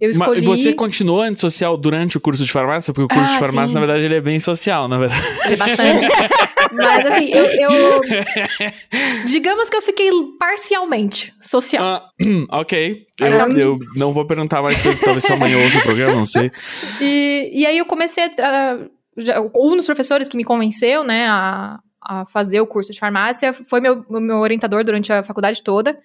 Eu 0.00 0.08
Mas 0.08 0.16
escolhi. 0.18 0.40
você 0.42 0.72
continuou 0.72 1.20
antissocial 1.20 1.76
durante 1.76 2.16
o 2.16 2.20
curso 2.20 2.42
de 2.44 2.50
farmácia? 2.50 2.92
Porque 2.92 3.04
o 3.04 3.08
curso 3.16 3.32
Ah, 3.32 3.34
de 3.34 3.38
farmácia, 3.40 3.68
sim. 3.68 3.74
na 3.74 3.80
verdade, 3.80 4.04
ele 4.06 4.14
é 4.14 4.20
bem 4.20 4.40
social, 4.40 4.88
na 4.88 4.96
verdade. 4.98 5.22
Ele 5.46 5.56
bastante. 5.56 6.06
Mas 6.72 7.06
assim, 7.06 7.30
eu, 7.32 7.44
eu- 7.70 8.00
Digamos 9.26 9.68
que 9.70 9.76
eu 9.76 9.82
fiquei 9.82 10.10
parcialmente 10.38 11.32
social. 11.40 11.84
Ah, 11.84 12.08
ok. 12.60 13.06
Eu, 13.20 13.58
eu 13.58 13.78
não 13.94 14.12
vou 14.12 14.26
perguntar 14.26 14.62
mais 14.62 14.80
coisas. 14.80 15.00
Talvez 15.00 15.24
sua 15.24 15.36
mãe 15.36 15.54
ouça 15.54 15.78
o 15.78 15.82
programa, 15.82 16.14
não 16.14 16.26
sei. 16.26 16.50
E, 17.00 17.50
e 17.52 17.66
aí 17.66 17.78
eu 17.78 17.84
comecei 17.86 18.24
a. 18.24 18.78
já- 19.18 19.40
Um 19.40 19.76
dos 19.76 19.86
professores 19.86 20.28
que 20.28 20.36
me 20.36 20.44
convenceu, 20.44 21.02
né, 21.04 21.26
a, 21.28 21.78
a 22.02 22.26
fazer 22.26 22.60
o 22.60 22.66
curso 22.66 22.92
de 22.92 22.98
farmácia 22.98 23.52
foi 23.52 23.80
meu, 23.80 24.04
meu 24.08 24.38
orientador 24.38 24.84
durante 24.84 25.12
a 25.12 25.22
faculdade 25.22 25.62
toda. 25.62 25.98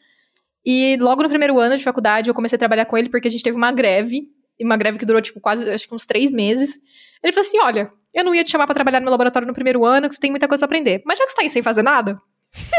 E 0.66 0.98
logo 1.00 1.24
no 1.24 1.30
primeiro 1.30 1.60
ano 1.60 1.78
de 1.78 1.84
faculdade 1.84 2.30
eu 2.30 2.34
comecei 2.34 2.56
a 2.56 2.60
trabalhar 2.60 2.86
com 2.86 2.98
ele 2.98 3.10
porque 3.10 3.28
a 3.28 3.32
gente 3.32 3.44
teve 3.44 3.58
uma 3.58 3.72
greve. 3.72 4.24
Uma 4.62 4.78
greve 4.78 5.00
que 5.00 5.06
durou, 5.06 5.20
tipo, 5.22 5.40
quase, 5.42 5.68
acho 5.68 5.88
que 5.88 5.96
uns 5.96 6.06
três 6.06 6.32
meses. 6.32 6.78
Ele 7.24 7.34
falou 7.34 7.48
assim: 7.48 7.60
olha, 7.60 7.92
eu 8.14 8.24
não 8.24 8.36
ia 8.36 8.44
te 8.44 8.52
chamar 8.52 8.68
pra 8.68 8.76
trabalhar 8.76 9.00
no 9.00 9.06
meu 9.06 9.12
laboratório 9.12 9.48
no 9.48 9.56
primeiro 9.56 9.84
ano, 9.84 10.08
que 10.08 10.14
você 10.14 10.22
tem 10.22 10.30
muita 10.30 10.48
coisa 10.48 10.60
pra 10.60 10.66
aprender. 10.78 11.02
Mas 11.04 11.18
já 11.18 11.26
que 11.26 11.32
você 11.32 11.36
tá 11.38 11.42
aí 11.42 11.50
sem 11.50 11.64
fazer 11.64 11.82
nada, 11.82 12.22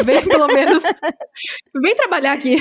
vem 0.05 0.23
pelo 0.23 0.47
menos. 0.47 0.81
vem 1.83 1.95
trabalhar 1.97 2.35
aqui. 2.35 2.57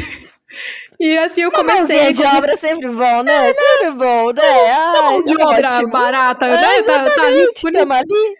E 0.99 1.17
assim 1.17 1.41
eu 1.41 1.51
comecei. 1.51 1.97
Mãozinha 1.97 2.13
de 2.13 2.23
obra 2.37 2.53
é 2.53 2.57
sempre 2.57 2.87
bom, 2.89 3.23
né? 3.23 3.53
Sempre 3.53 3.91
bom, 3.97 4.31
né? 4.31 4.71
Ai, 4.71 5.01
mão 5.01 5.23
de 5.23 5.35
tá 5.35 5.47
obra 5.47 5.67
ótimo. 5.67 5.91
barata, 5.91 6.45
É, 6.45 6.49
né? 6.61 6.83
Tá, 6.83 7.03
tá 7.05 7.11
tamo 7.71 7.93
ali. 7.93 8.35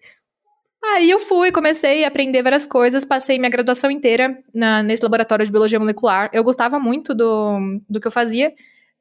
Aí 0.84 1.10
eu 1.12 1.20
fui, 1.20 1.52
comecei 1.52 2.04
a 2.04 2.08
aprender 2.08 2.42
várias 2.42 2.66
coisas, 2.66 3.06
passei 3.06 3.38
minha 3.38 3.52
graduação 3.52 3.92
inteira 3.92 4.36
na- 4.54 4.82
nesse 4.82 5.04
laboratório 5.04 5.46
de 5.46 5.52
biologia 5.52 5.80
molecular. 5.80 6.30
Eu 6.34 6.44
gostava 6.44 6.80
muito 6.80 7.14
do, 7.14 7.58
do 7.88 8.00
que 8.00 8.08
eu 8.08 8.12
fazia, 8.12 8.52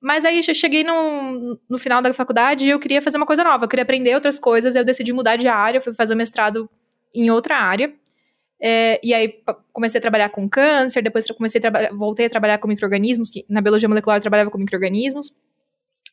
mas 0.01 0.27
aí 0.27 0.43
eu 0.47 0.55
cheguei 0.55 0.85
no, 0.85 1.59
no 1.69 1.79
final 1.79 2.03
da 2.03 2.13
faculdade 2.13 2.67
e 2.67 2.71
eu 2.71 2.79
queria 2.79 3.01
fazer 3.01 3.17
uma 3.17 3.25
coisa 3.27 3.43
nova, 3.43 3.65
eu 3.65 3.69
queria 3.69 3.83
aprender 3.83 4.15
outras 4.15 4.39
coisas, 4.39 4.77
eu 4.77 4.85
decidi 4.85 5.11
mudar 5.13 5.37
de 5.37 5.49
área, 5.49 5.81
fui 5.81 5.95
fazer 5.95 6.13
o 6.13 6.17
mestrado 6.19 6.69
em 7.15 7.31
outra 7.31 7.57
área. 7.57 7.91
É, 8.63 9.01
e 9.03 9.15
aí 9.15 9.43
comecei 9.73 9.99
a 9.99 10.03
trabalhar 10.03 10.29
com 10.29 10.49
câncer, 10.49 11.03
depois 11.03 11.25
comecei 11.31 11.61
a 11.65 11.95
voltei 11.95 12.27
a 12.27 12.31
trabalhar 12.31 12.59
com 12.59 12.69
micro-organismos, 12.69 13.31
que 13.31 13.45
na 13.49 13.61
biologia 13.61 13.89
molecular 13.89 14.19
eu 14.19 14.21
trabalhava 14.21 14.51
com 14.51 14.59
micro-organismos, 14.59 15.33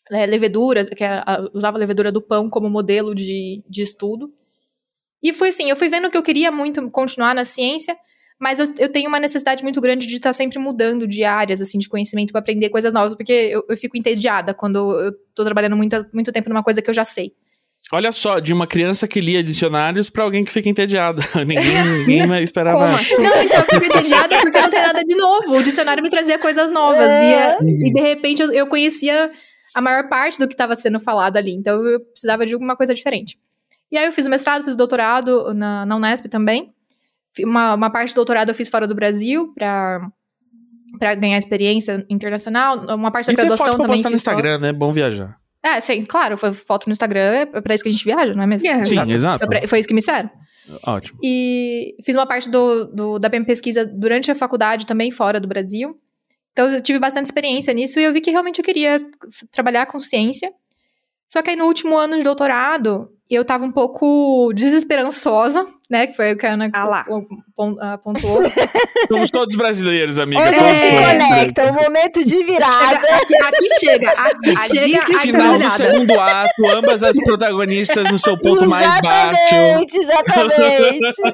é, 0.10 0.26
leveduras, 0.26 0.90
que 0.90 1.04
era, 1.04 1.50
usava 1.54 1.78
a 1.78 1.80
levedura 1.80 2.12
do 2.12 2.22
pão 2.22 2.50
como 2.50 2.70
modelo 2.70 3.14
de, 3.14 3.64
de 3.68 3.82
estudo. 3.82 4.34
E 5.22 5.34
foi 5.34 5.50
assim, 5.50 5.70
eu 5.70 5.76
fui 5.76 5.90
vendo 5.90 6.10
que 6.10 6.18
eu 6.18 6.24
queria 6.24 6.52
muito 6.52 6.90
continuar 6.90 7.36
na 7.36 7.44
ciência, 7.44 7.98
mas 8.40 8.60
eu, 8.60 8.68
eu 8.78 8.92
tenho 8.92 9.10
uma 9.10 9.20
necessidade 9.20 9.64
muito 9.64 9.82
grande 9.82 10.08
de 10.08 10.16
estar 10.16 10.32
sempre 10.32 10.60
mudando 10.60 11.08
de 11.08 11.24
áreas, 11.24 11.62
assim, 11.62 11.80
de 11.80 11.90
conhecimento 11.90 12.32
para 12.32 12.40
aprender 12.40 12.70
coisas 12.70 12.94
novas, 12.94 13.16
porque 13.16 13.34
eu, 13.34 13.66
eu 13.68 13.76
fico 13.76 13.98
entediada 13.98 14.54
quando 14.54 14.98
eu 15.02 15.12
tô 15.36 15.44
trabalhando 15.44 15.76
muito, 15.76 15.98
muito 16.14 16.32
tempo 16.32 16.48
numa 16.48 16.64
coisa 16.64 16.82
que 16.82 16.90
eu 16.90 16.94
já 16.94 17.04
sei. 17.04 17.34
Olha 17.94 18.12
só, 18.12 18.40
de 18.40 18.52
uma 18.54 18.68
criança 18.68 19.08
que 19.08 19.22
lia 19.22 19.42
dicionários 19.42 20.10
pra 20.10 20.24
alguém 20.24 20.44
que 20.44 20.52
fica 20.52 20.68
entediada. 20.68 21.22
ninguém, 21.46 22.06
ninguém 22.06 22.44
esperava. 22.44 22.78
Como 22.80 22.96
assim? 22.96 23.16
Não, 23.18 23.42
então 23.44 23.58
eu 23.60 23.64
fico 23.64 23.86
entediada 23.86 24.40
porque 24.42 24.60
não 24.60 24.70
tem 24.70 24.82
nada 24.82 25.04
de 25.04 25.16
novo. 25.16 25.58
O 25.58 25.64
dicionário 25.64 26.04
me 26.04 26.10
trazia 26.10 26.38
coisas 26.38 26.70
novas. 26.70 27.08
E, 27.10 27.34
é- 27.34 27.58
e 27.62 27.94
de 27.94 28.02
repente 28.02 28.42
eu, 28.42 28.52
eu 28.52 28.68
conhecia 28.68 29.32
a 29.74 29.82
maior 29.82 30.10
parte 30.10 30.38
do 30.38 30.48
que 30.48 30.54
estava 30.54 30.76
sendo 30.76 31.00
falado 31.00 31.38
ali. 31.38 31.52
Então 31.54 31.82
eu 31.86 32.00
precisava 32.00 32.46
de 32.46 32.54
alguma 32.54 32.76
coisa 32.76 32.94
diferente. 32.94 33.38
E 33.90 33.98
aí 33.98 34.06
eu 34.06 34.12
fiz 34.12 34.26
o 34.26 34.30
mestrado, 34.30 34.66
fiz 34.66 34.74
o 34.74 34.78
doutorado 34.78 35.54
na, 35.54 35.86
na 35.86 35.96
Unesp 35.96 36.26
também. 36.28 36.74
Uma, 37.40 37.76
uma 37.76 37.90
parte 37.90 38.12
do 38.12 38.16
doutorado 38.16 38.50
eu 38.50 38.56
fiz 38.56 38.68
fora 38.68 38.86
do 38.86 38.96
Brasil 38.96 39.54
pra, 39.56 40.02
pra 41.00 41.16
ganhar 41.16 41.38
experiência 41.38 42.06
internacional. 42.10 42.80
Uma 42.96 43.12
parte 43.12 43.28
da 43.28 43.34
E 43.34 43.36
ter 43.36 43.42
graduação 43.44 43.68
foto 43.68 43.76
pra 43.78 43.86
também 43.86 43.98
postar 43.98 44.10
no 44.10 44.16
fiz 44.18 44.24
fora. 44.24 44.36
Instagram, 44.38 44.58
né? 44.60 44.74
Bom 44.74 44.92
viajar. 44.92 45.38
É, 45.68 45.80
sim, 45.82 46.04
claro, 46.06 46.38
foi 46.38 46.54
foto 46.54 46.88
no 46.88 46.92
Instagram, 46.94 47.48
é 47.54 47.62
pra 47.62 47.74
isso 47.76 47.84
que 47.84 47.90
a 47.90 47.92
gente 47.92 48.04
viaja, 48.06 48.34
não 48.34 48.44
é 48.44 48.48
mesmo? 48.48 48.68
É, 48.68 48.84
Sim, 48.86 48.94
exato. 48.96 49.12
exato. 49.12 49.46
Foi, 49.48 49.68
foi 49.68 49.80
isso 49.80 49.88
que 49.88 49.94
me 49.94 50.00
disseram. 50.00 50.30
Ótimo. 50.86 51.20
E 51.24 51.96
fiz 52.04 52.16
uma 52.16 52.26
parte 52.26 52.50
do, 52.50 52.86
do- 52.86 53.20
da 53.20 53.30
minha 53.30 53.44
pesquisa 53.46 53.86
durante 53.86 54.30
a 54.30 54.36
faculdade 54.36 54.86
também, 54.86 55.12
fora 55.12 55.40
do 55.40 55.48
Brasil. 55.48 55.98
Então 56.52 56.70
eu 56.70 56.82
tive 56.82 57.00
bastante 57.00 57.26
experiência 57.26 57.74
nisso 57.74 58.00
e 58.00 58.04
eu 58.04 58.12
vi 58.14 58.20
que 58.22 58.32
realmente 58.32 58.60
eu 58.60 58.66
queria 58.66 59.00
trabalhar 59.52 59.86
com 59.86 60.00
ciência. 60.02 60.52
Só 61.28 61.42
que 61.42 61.50
aí 61.52 61.56
no 61.56 61.66
último 61.66 61.96
ano 61.98 62.18
de 62.18 62.24
doutorado, 62.24 63.10
eu 63.36 63.44
tava 63.44 63.66
um 63.66 63.72
pouco 63.72 64.54
desesperançosa, 64.54 65.66
né? 65.90 66.08
Que 66.08 66.16
foi 66.16 66.34
o 66.34 66.38
que 66.38 66.46
a 66.46 66.54
Ana 66.54 66.70
Ah 66.74 67.06
apontou. 67.94 68.42
Somos 69.08 69.30
todos 69.30 69.56
brasileiros, 69.56 70.18
amiga. 70.18 70.42
Onde 70.42 70.58
todos 70.58 70.78
se 70.78 70.90
conecta, 70.92 71.72
o 71.72 71.74
momento 71.74 72.24
de 72.24 72.44
virada. 72.44 73.00
aqui, 73.16 73.36
aqui 73.36 73.80
chega, 73.80 74.12
aqui 74.12 74.50
A 74.52 74.56
chega 74.56 75.00
a 75.02 75.20
Final 75.20 75.60
do 75.60 75.70
segundo 75.70 76.20
ato, 76.20 76.68
ambas 76.74 77.04
as 77.04 77.18
protagonistas 77.22 78.10
no 78.10 78.18
seu 78.18 78.38
ponto 78.38 78.68
mais 78.68 79.02
baixo. 79.02 79.56
Exatamente, 79.56 79.98
exatamente. 79.98 81.18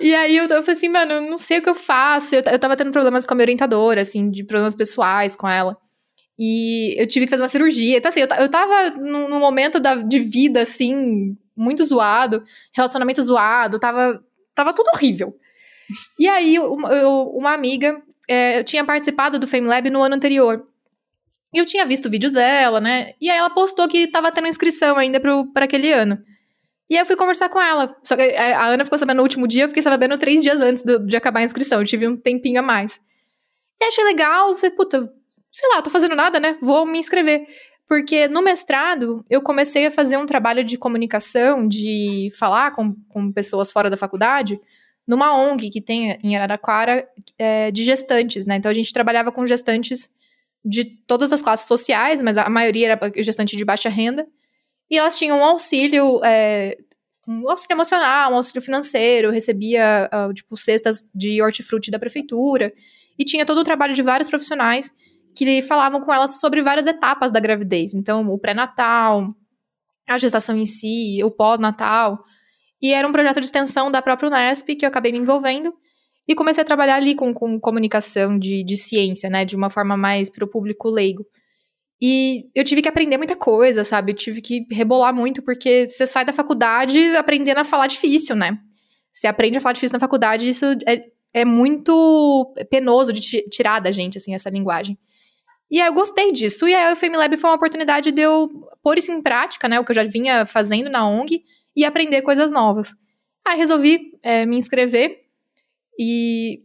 E 0.00 0.14
aí 0.14 0.36
eu, 0.36 0.44
eu 0.44 0.62
falei 0.62 0.76
assim, 0.76 0.88
mano, 0.88 1.12
eu 1.12 1.22
não 1.22 1.38
sei 1.38 1.58
o 1.58 1.62
que 1.62 1.68
eu 1.68 1.74
faço. 1.74 2.34
Eu, 2.34 2.42
eu 2.52 2.58
tava 2.58 2.76
tendo 2.76 2.90
problemas 2.90 3.24
com 3.24 3.32
a 3.32 3.36
minha 3.36 3.44
orientadora, 3.44 4.02
assim, 4.02 4.30
de 4.30 4.44
problemas 4.44 4.74
pessoais 4.74 5.34
com 5.34 5.48
ela. 5.48 5.76
E 6.38 7.00
eu 7.00 7.06
tive 7.06 7.26
que 7.26 7.30
fazer 7.30 7.42
uma 7.42 7.48
cirurgia. 7.48 7.98
Então, 7.98 8.08
assim, 8.08 8.20
eu, 8.20 8.26
eu 8.40 8.48
tava 8.48 8.90
num, 8.90 9.28
num 9.28 9.38
momento 9.38 9.78
da, 9.78 9.94
de 9.96 10.18
vida, 10.18 10.62
assim, 10.62 11.36
muito 11.56 11.84
zoado, 11.84 12.42
relacionamento 12.74 13.22
zoado, 13.22 13.78
tava, 13.78 14.22
tava 14.54 14.72
tudo 14.72 14.88
horrível. 14.94 15.36
E 16.18 16.28
aí, 16.28 16.58
uma, 16.58 16.90
eu- 16.92 17.30
uma 17.36 17.52
amiga, 17.52 18.00
é, 18.28 18.58
eu 18.58 18.64
tinha 18.64 18.84
participado 18.84 19.38
do 19.38 19.46
FameLab 19.46 19.88
no 19.90 20.02
ano 20.02 20.14
anterior. 20.16 20.66
E 21.52 21.58
eu 21.58 21.64
tinha 21.64 21.86
visto 21.86 22.10
vídeos 22.10 22.32
dela, 22.32 22.80
né? 22.80 23.12
E 23.20 23.30
aí 23.30 23.38
ela 23.38 23.50
postou 23.50 23.86
que 23.86 24.08
tava 24.08 24.32
tendo 24.32 24.48
inscrição 24.48 24.96
ainda 24.96 25.20
pro, 25.20 25.52
pra 25.52 25.66
aquele 25.66 25.92
ano. 25.92 26.18
E 26.90 26.96
aí 26.96 27.02
eu 27.02 27.06
fui 27.06 27.14
conversar 27.14 27.48
com 27.48 27.60
ela. 27.60 27.96
Só 28.02 28.16
que 28.16 28.22
a 28.22 28.58
a 28.60 28.66
Ana 28.66 28.84
ficou 28.84 28.98
sabendo 28.98 29.18
no 29.18 29.22
último 29.22 29.46
dia, 29.46 29.62
eu 29.64 29.68
fiquei 29.68 29.82
sabendo 29.82 30.18
três 30.18 30.42
dias 30.42 30.60
antes 30.60 30.82
do- 30.82 31.06
de 31.06 31.16
acabar 31.16 31.40
a 31.40 31.44
inscrição. 31.44 31.80
Eu 31.80 31.86
tive 31.86 32.08
um 32.08 32.16
tempinho 32.16 32.58
a 32.58 32.62
mais. 32.62 32.98
E 33.80 33.84
achei 33.84 34.02
legal, 34.04 34.56
falei, 34.56 34.74
puta, 34.74 35.12
sei 35.54 35.68
lá, 35.68 35.80
tô 35.80 35.88
fazendo 35.88 36.16
nada, 36.16 36.40
né? 36.40 36.56
Vou 36.60 36.84
me 36.84 36.98
inscrever. 36.98 37.46
Porque 37.86 38.26
no 38.26 38.42
mestrado, 38.42 39.24
eu 39.30 39.40
comecei 39.40 39.86
a 39.86 39.90
fazer 39.90 40.16
um 40.16 40.26
trabalho 40.26 40.64
de 40.64 40.76
comunicação, 40.76 41.68
de 41.68 42.28
falar 42.36 42.72
com, 42.72 42.92
com 43.08 43.30
pessoas 43.30 43.70
fora 43.70 43.88
da 43.88 43.96
faculdade, 43.96 44.60
numa 45.06 45.36
ONG 45.36 45.70
que 45.70 45.80
tem 45.80 46.18
em 46.24 46.34
Araraquara 46.34 47.06
é, 47.38 47.70
de 47.70 47.84
gestantes, 47.84 48.44
né? 48.46 48.56
Então 48.56 48.70
a 48.70 48.74
gente 48.74 48.92
trabalhava 48.92 49.30
com 49.30 49.46
gestantes 49.46 50.12
de 50.64 50.84
todas 50.84 51.32
as 51.32 51.40
classes 51.40 51.68
sociais, 51.68 52.20
mas 52.20 52.36
a 52.36 52.48
maioria 52.48 52.88
era 52.88 53.12
gestante 53.22 53.56
de 53.56 53.64
baixa 53.64 53.88
renda. 53.88 54.26
E 54.90 54.98
elas 54.98 55.16
tinham 55.16 55.38
um 55.38 55.44
auxílio, 55.44 56.20
é, 56.24 56.76
um 57.28 57.48
auxílio 57.48 57.76
emocional, 57.76 58.32
um 58.32 58.36
auxílio 58.36 58.62
financeiro, 58.62 59.30
recebia, 59.30 60.08
ah, 60.10 60.30
tipo, 60.34 60.56
cestas 60.56 61.08
de 61.14 61.40
hortifruti 61.40 61.92
da 61.92 61.98
prefeitura. 61.98 62.72
E 63.16 63.24
tinha 63.24 63.46
todo 63.46 63.58
o 63.58 63.64
trabalho 63.64 63.94
de 63.94 64.02
vários 64.02 64.28
profissionais 64.28 64.90
que 65.34 65.62
falavam 65.62 66.00
com 66.00 66.12
elas 66.12 66.40
sobre 66.40 66.62
várias 66.62 66.86
etapas 66.86 67.30
da 67.30 67.40
gravidez. 67.40 67.94
Então, 67.94 68.26
o 68.28 68.38
pré-natal, 68.38 69.34
a 70.08 70.18
gestação 70.18 70.56
em 70.56 70.66
si, 70.66 71.22
o 71.24 71.30
pós-natal. 71.30 72.22
E 72.80 72.92
era 72.92 73.06
um 73.08 73.12
projeto 73.12 73.40
de 73.40 73.46
extensão 73.46 73.90
da 73.90 74.02
própria 74.02 74.28
Unesp 74.28 74.74
que 74.76 74.84
eu 74.84 74.88
acabei 74.88 75.12
me 75.12 75.18
envolvendo. 75.18 75.72
E 76.26 76.34
comecei 76.34 76.62
a 76.62 76.64
trabalhar 76.64 76.96
ali 76.96 77.14
com, 77.14 77.34
com 77.34 77.60
comunicação 77.60 78.38
de, 78.38 78.64
de 78.64 78.76
ciência, 78.76 79.28
né? 79.28 79.44
De 79.44 79.56
uma 79.56 79.68
forma 79.68 79.96
mais 79.96 80.30
para 80.30 80.44
o 80.44 80.48
público 80.48 80.88
leigo. 80.88 81.24
E 82.00 82.50
eu 82.54 82.64
tive 82.64 82.82
que 82.82 82.88
aprender 82.88 83.16
muita 83.16 83.36
coisa, 83.36 83.84
sabe? 83.84 84.12
Eu 84.12 84.16
tive 84.16 84.40
que 84.40 84.66
rebolar 84.70 85.14
muito, 85.14 85.42
porque 85.42 85.86
você 85.86 86.06
sai 86.06 86.24
da 86.24 86.32
faculdade 86.32 86.98
aprendendo 87.16 87.58
a 87.58 87.64
falar 87.64 87.86
difícil, 87.86 88.34
né? 88.36 88.58
Você 89.12 89.26
aprende 89.26 89.58
a 89.58 89.60
falar 89.60 89.74
difícil 89.74 89.94
na 89.94 90.00
faculdade, 90.00 90.48
isso 90.48 90.64
é, 90.86 91.04
é 91.32 91.44
muito 91.44 92.52
penoso 92.68 93.12
de 93.12 93.20
ti- 93.20 93.48
tirar 93.48 93.80
da 93.80 93.92
gente, 93.92 94.18
assim, 94.18 94.34
essa 94.34 94.50
linguagem. 94.50 94.98
E 95.70 95.80
aí 95.80 95.88
eu 95.88 95.94
gostei 95.94 96.30
disso. 96.32 96.68
E 96.68 96.74
aí 96.74 96.92
o 96.92 96.96
FameLab 96.96 97.36
foi 97.36 97.50
uma 97.50 97.56
oportunidade 97.56 98.12
de 98.12 98.20
eu 98.22 98.48
pôr 98.82 98.98
isso 98.98 99.10
em 99.10 99.22
prática, 99.22 99.68
né? 99.68 99.80
O 99.80 99.84
que 99.84 99.90
eu 99.92 99.96
já 99.96 100.04
vinha 100.04 100.44
fazendo 100.46 100.90
na 100.90 101.08
ONG 101.08 101.42
e 101.76 101.84
aprender 101.84 102.22
coisas 102.22 102.50
novas. 102.50 102.94
Aí 103.46 103.56
resolvi 103.58 104.12
é, 104.22 104.46
me 104.46 104.56
inscrever 104.56 105.18
e 105.98 106.60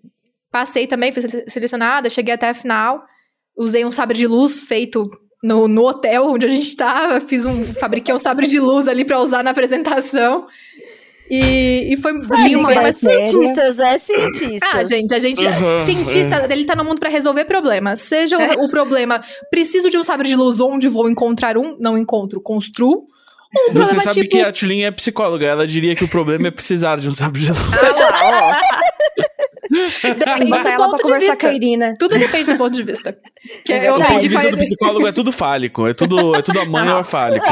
passei 0.51 0.87
também, 0.87 1.11
fui 1.11 1.21
se- 1.27 1.45
selecionada, 1.47 2.09
cheguei 2.09 2.33
até 2.33 2.49
a 2.49 2.53
final. 2.53 3.03
Usei 3.57 3.83
um 3.85 3.91
sabre 3.91 4.17
de 4.17 4.27
luz 4.27 4.61
feito 4.61 5.09
no, 5.43 5.67
no 5.67 5.85
hotel 5.87 6.25
onde 6.27 6.45
a 6.45 6.49
gente 6.49 6.75
tava. 6.75 7.19
Fiz 7.21 7.45
um. 7.45 7.63
Fabriquei 7.73 8.13
um 8.13 8.19
sabre 8.19 8.47
de 8.47 8.59
luz 8.59 8.87
ali 8.87 9.03
pra 9.03 9.19
usar 9.19 9.43
na 9.43 9.51
apresentação. 9.51 10.47
E, 11.29 11.93
e 11.93 11.97
foi, 11.97 12.13
foi 12.25 12.55
uma 12.55 12.73
é 12.73 12.91
cientistas, 12.91 13.75
né? 13.75 13.97
Cientistas. 13.99 14.69
ah, 14.73 14.83
gente, 14.83 15.13
a 15.13 15.19
gente. 15.19 15.45
Uhum, 15.45 15.79
cientista, 15.85 16.47
ele 16.49 16.65
tá 16.65 16.75
no 16.75 16.83
mundo 16.83 16.99
pra 16.99 17.09
resolver 17.09 17.45
problemas. 17.45 17.99
Seja 17.99 18.37
o, 18.37 18.65
o 18.65 18.69
problema, 18.69 19.21
preciso 19.51 19.89
de 19.89 19.97
um 19.97 20.03
sabre 20.03 20.27
de 20.27 20.35
luz, 20.35 20.59
onde 20.59 20.87
vou 20.87 21.09
encontrar 21.09 21.57
um? 21.57 21.77
Não 21.79 21.97
encontro, 21.97 22.41
construo. 22.41 23.05
Um 23.51 23.73
Você 23.73 23.79
problema 23.79 24.03
sabe 24.03 24.21
tipo. 24.21 24.29
que 24.29 24.41
a 24.41 24.51
Tulin 24.51 24.81
é 24.81 24.91
psicóloga. 24.91 25.45
Ela 25.45 25.67
diria 25.67 25.95
que 25.95 26.03
o 26.03 26.07
problema 26.07 26.47
é 26.47 26.51
precisar 26.51 26.97
de 26.97 27.07
um 27.07 27.13
sabre 27.13 27.41
de 27.41 27.49
luz. 27.49 27.59
Depende 30.03 30.49
do 30.49 30.55
ela 30.55 30.63
pra 30.63 30.77
ponto 30.77 30.95
de 30.97 31.03
conversar 31.03 31.37
com 31.37 31.45
a 31.45 31.49
vista. 31.49 31.65
Irina. 31.65 31.95
Tudo 31.99 32.17
depende 32.17 32.51
do 32.51 32.57
ponto 32.57 32.71
de 32.73 32.83
vista. 32.83 33.17
Que 33.65 33.73
É 33.73 33.77
eu 33.77 33.81
verdade. 33.93 34.11
ponto 34.13 34.21
de 34.21 34.27
vista 34.29 34.51
do 34.51 34.57
psicólogo 34.57 35.07
é 35.07 35.11
tudo 35.11 35.31
fálico. 35.31 35.87
É 35.87 35.93
tudo, 35.93 36.35
é 36.35 36.41
tudo 36.41 36.59
a 36.59 36.65
mãe 36.65 36.89
ou 36.89 36.99
é 36.99 37.03
fálico. 37.03 37.45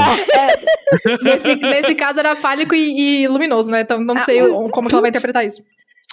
nesse, 1.24 1.56
nesse 1.56 1.96
caso 1.96 2.20
era 2.20 2.36
fálico 2.36 2.74
e, 2.76 3.24
e 3.24 3.28
luminoso, 3.28 3.70
né? 3.72 3.82
Então 3.82 4.00
não 4.00 4.16
Ah, 4.18 4.22
sei 4.22 4.42
o- 4.42 4.70
como 4.70 4.88
que 4.90 4.96
ela 4.96 5.02
vai 5.02 5.10
interpretar 5.10 5.46
isso. 5.46 5.62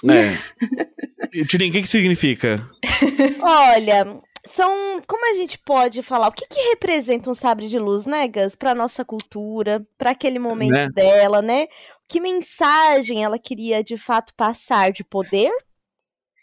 É. 0.09 1.43
Tulin, 1.49 1.69
o 1.69 1.71
que, 1.73 1.81
que 1.81 1.87
significa? 1.87 2.65
Olha, 3.41 4.17
são. 4.45 5.01
Como 5.07 5.29
a 5.29 5.33
gente 5.35 5.57
pode 5.59 6.01
falar? 6.01 6.27
O 6.27 6.31
que, 6.31 6.45
que 6.47 6.59
representa 6.69 7.29
um 7.29 7.33
sabre 7.33 7.67
de 7.67 7.79
luz, 7.79 8.05
né, 8.05 8.27
Gus? 8.27 8.55
Pra 8.55 8.75
nossa 8.75 9.03
cultura, 9.03 9.81
pra 9.97 10.11
aquele 10.11 10.39
momento 10.39 10.71
Né? 10.71 10.89
dela, 10.93 11.41
né? 11.41 11.67
Que 12.07 12.19
mensagem 12.19 13.23
ela 13.23 13.39
queria 13.39 13.83
de 13.83 13.97
fato 13.97 14.33
passar 14.35 14.91
de 14.91 15.03
poder? 15.03 15.49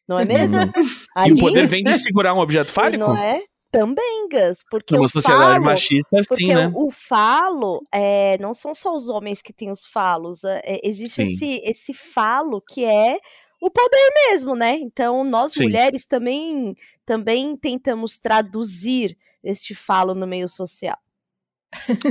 Não 0.08 0.18
é 0.18 0.24
mesmo? 0.24 0.58
Uhum. 0.58 0.66
E 0.66 1.06
Ali, 1.14 1.32
o 1.32 1.38
poder 1.38 1.66
vem 1.66 1.82
de 1.82 1.94
segurar 1.94 2.34
um 2.34 2.38
objeto 2.38 2.70
fálico? 2.72 2.98
Não 3.04 3.16
é? 3.16 3.42
Também, 3.70 4.28
Gus. 4.28 4.58
Porque 4.70 4.94
Numa 4.94 5.06
o 5.06 5.08
sociedade 5.08 5.54
falo, 5.54 5.64
machista, 5.64 6.22
sim, 6.34 6.54
né? 6.54 6.70
o, 6.74 6.88
o 6.88 6.90
falo, 6.90 7.80
é, 7.90 8.36
não 8.38 8.52
são 8.52 8.74
só 8.74 8.94
os 8.94 9.08
homens 9.08 9.40
que 9.40 9.52
têm 9.52 9.70
os 9.70 9.86
falos. 9.86 10.44
é, 10.44 10.60
é, 10.62 10.80
existe 10.84 11.24
Sim. 11.24 11.32
esse, 11.32 11.60
esse 11.64 11.94
falo 11.94 12.60
que 12.60 12.84
é 12.84 13.18
o 13.62 13.70
poder 13.70 14.10
mesmo, 14.28 14.54
né? 14.54 14.76
Então, 14.76 15.24
nós 15.24 15.52
Sim. 15.54 15.64
mulheres 15.64 16.04
também, 16.04 16.74
também 17.06 17.56
tentamos 17.56 18.18
traduzir 18.18 19.16
este 19.42 19.74
falo 19.74 20.14
no 20.14 20.26
meio 20.26 20.48
social. 20.48 20.98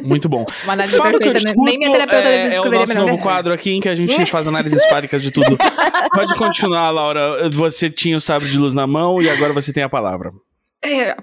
Muito 0.04 0.28
bom. 0.28 0.46
Uma 0.64 0.74
análise 0.74 0.98
Fala 0.98 1.12
perfeita, 1.12 1.34
né? 1.34 1.50
escuto 1.52 1.66
Nem 1.66 1.78
minha 1.78 1.92
terapeuta 1.92 2.28
é, 2.28 2.36
é 2.42 2.46
o 2.46 2.50
descobriria 2.50 2.80
nosso 2.80 2.94
melhor. 2.94 3.10
novo 3.12 3.22
quadro 3.24 3.54
aqui 3.54 3.72
em 3.72 3.80
que 3.82 3.90
a 3.90 3.96
gente 3.96 4.26
faz 4.30 4.48
análises 4.48 4.86
fálicas 4.86 5.22
de 5.22 5.32
tudo. 5.32 5.58
Pode 6.14 6.36
continuar, 6.36 6.90
Laura. 6.90 7.50
Você 7.50 7.90
tinha 7.90 8.18
o 8.18 8.22
sabre 8.22 8.50
de 8.50 8.58
luz 8.58 8.74
na 8.74 8.88
mão 8.88 9.22
e 9.22 9.30
agora 9.30 9.54
você 9.54 9.72
tem 9.72 9.84
a 9.84 9.90
palavra. 9.90 10.32
É, 10.84 11.16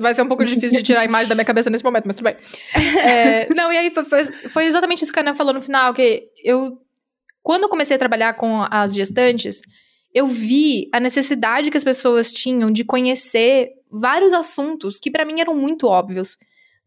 vai 0.00 0.12
ser 0.12 0.22
um 0.22 0.26
pouco 0.28 0.44
difícil 0.44 0.76
de 0.78 0.82
tirar 0.82 1.02
a 1.02 1.04
imagem 1.04 1.28
da 1.28 1.34
minha 1.36 1.44
cabeça 1.44 1.70
nesse 1.70 1.84
momento, 1.84 2.04
mas 2.06 2.16
tudo 2.16 2.24
bem. 2.24 2.36
É, 2.74 3.52
não, 3.54 3.72
e 3.72 3.76
aí 3.76 3.90
foi, 3.92 4.04
foi- 4.04 4.24
foi 4.24 4.64
exatamente 4.66 5.02
isso 5.04 5.12
que 5.12 5.18
a 5.20 5.22
Ana 5.22 5.34
falou 5.34 5.54
no 5.54 5.62
final, 5.62 5.94
que 5.94 6.22
eu... 6.42 6.72
Quando 7.40 7.62
eu 7.62 7.68
comecei 7.68 7.94
a 7.94 7.98
trabalhar 7.98 8.34
com 8.34 8.66
as 8.68 8.92
gestantes, 8.92 9.60
eu 10.12 10.26
vi 10.26 10.88
a 10.92 10.98
necessidade 10.98 11.70
que 11.70 11.76
as 11.76 11.84
pessoas 11.84 12.32
tinham 12.32 12.72
de 12.72 12.82
conhecer 12.84 13.68
vários 13.90 14.32
assuntos 14.32 14.98
que 14.98 15.10
pra 15.12 15.24
mim 15.24 15.40
eram 15.40 15.54
muito 15.54 15.86
óbvios, 15.86 16.36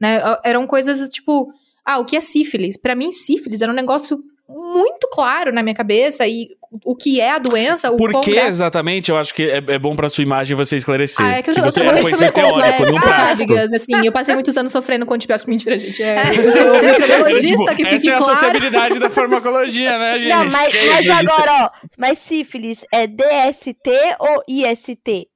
né? 0.02 0.20
Eram 0.44 0.66
coisas 0.66 1.08
tipo, 1.10 1.54
ah, 1.86 2.00
o 2.00 2.06
que 2.06 2.18
é 2.18 2.22
sífilis? 2.22 2.76
Pra 2.76 2.96
mim, 2.96 3.12
sífilis 3.12 3.62
era 3.62 3.72
um 3.72 3.76
negócio 3.76 4.20
muito 4.50 5.08
claro 5.10 5.54
na 5.54 5.64
minha 5.64 5.76
cabeça 5.76 6.28
e 6.28 6.50
o 6.86 6.96
que 6.96 7.22
é 7.22 7.32
a 7.32 7.40
doença, 7.40 7.92
o 7.92 7.98
Por 7.98 8.22
que 8.22 8.38
exatamente? 8.38 9.10
Eu 9.10 9.18
acho 9.18 9.34
que 9.34 9.44
é, 9.44 9.58
é 9.58 9.80
bom 9.80 9.96
pra 9.96 10.10
sua 10.10 10.24
imagem 10.24 10.56
você 10.56 10.76
esclarecer. 10.76 11.26
ah, 11.26 11.38
é 11.38 11.42
que 11.42 11.50
eu, 11.50 11.54
que 11.54 11.60
eu 11.60 11.64
você 11.64 11.80
é 11.80 11.84
muito 11.84 12.02
conhecimento 12.02 12.40
muito 12.40 12.56
teórico, 12.56 12.86
não 12.86 13.02
prático. 13.02 13.54
Assim, 13.76 14.06
eu 14.06 14.12
passei 14.12 14.34
muitos 14.34 14.58
anos 14.58 14.72
sofrendo 14.72 15.06
com 15.06 15.14
antibiótico. 15.14 15.50
Mentira, 15.50 15.78
gente. 15.78 16.02
É, 16.04 16.22
eu 16.36 16.52
sou 16.52 16.82
microbiologista, 16.82 17.48
Tipo, 17.48 17.66
que 17.76 17.76
fique 17.76 17.96
essa 17.96 18.10
é 18.10 18.14
a 18.14 18.18
claro. 18.18 18.36
sociabilidade 18.36 19.00
da 19.00 19.10
farmacologia, 19.10 19.98
né, 19.98 20.20
gente? 20.20 20.30
Não, 20.30 20.46
mas, 20.46 20.74
mas 20.74 21.10
agora, 21.10 21.66
ó, 21.66 21.70
mas 21.98 22.18
sífilis 22.18 22.86
é 22.94 23.08
DST 23.08 23.90
ou 24.20 24.44
IST? 24.48 25.28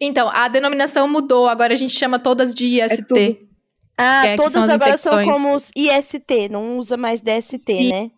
Então, 0.00 0.28
a 0.28 0.48
denominação 0.48 1.08
mudou, 1.08 1.48
agora 1.48 1.72
a 1.72 1.76
gente 1.76 1.96
chama 1.96 2.18
todas 2.18 2.54
de 2.54 2.80
IST. 2.80 3.51
Ah, 3.96 4.26
É, 4.26 4.34
as 4.34 4.56
agora 4.56 4.96
são 4.96 5.24
como 5.24 5.54
os 5.54 5.70
IST, 5.76 6.48
não 6.50 6.78
usa 6.78 6.96
mais 6.96 7.20
DST, 7.20 7.58
Sim. 7.58 7.90
né? 7.90 8.10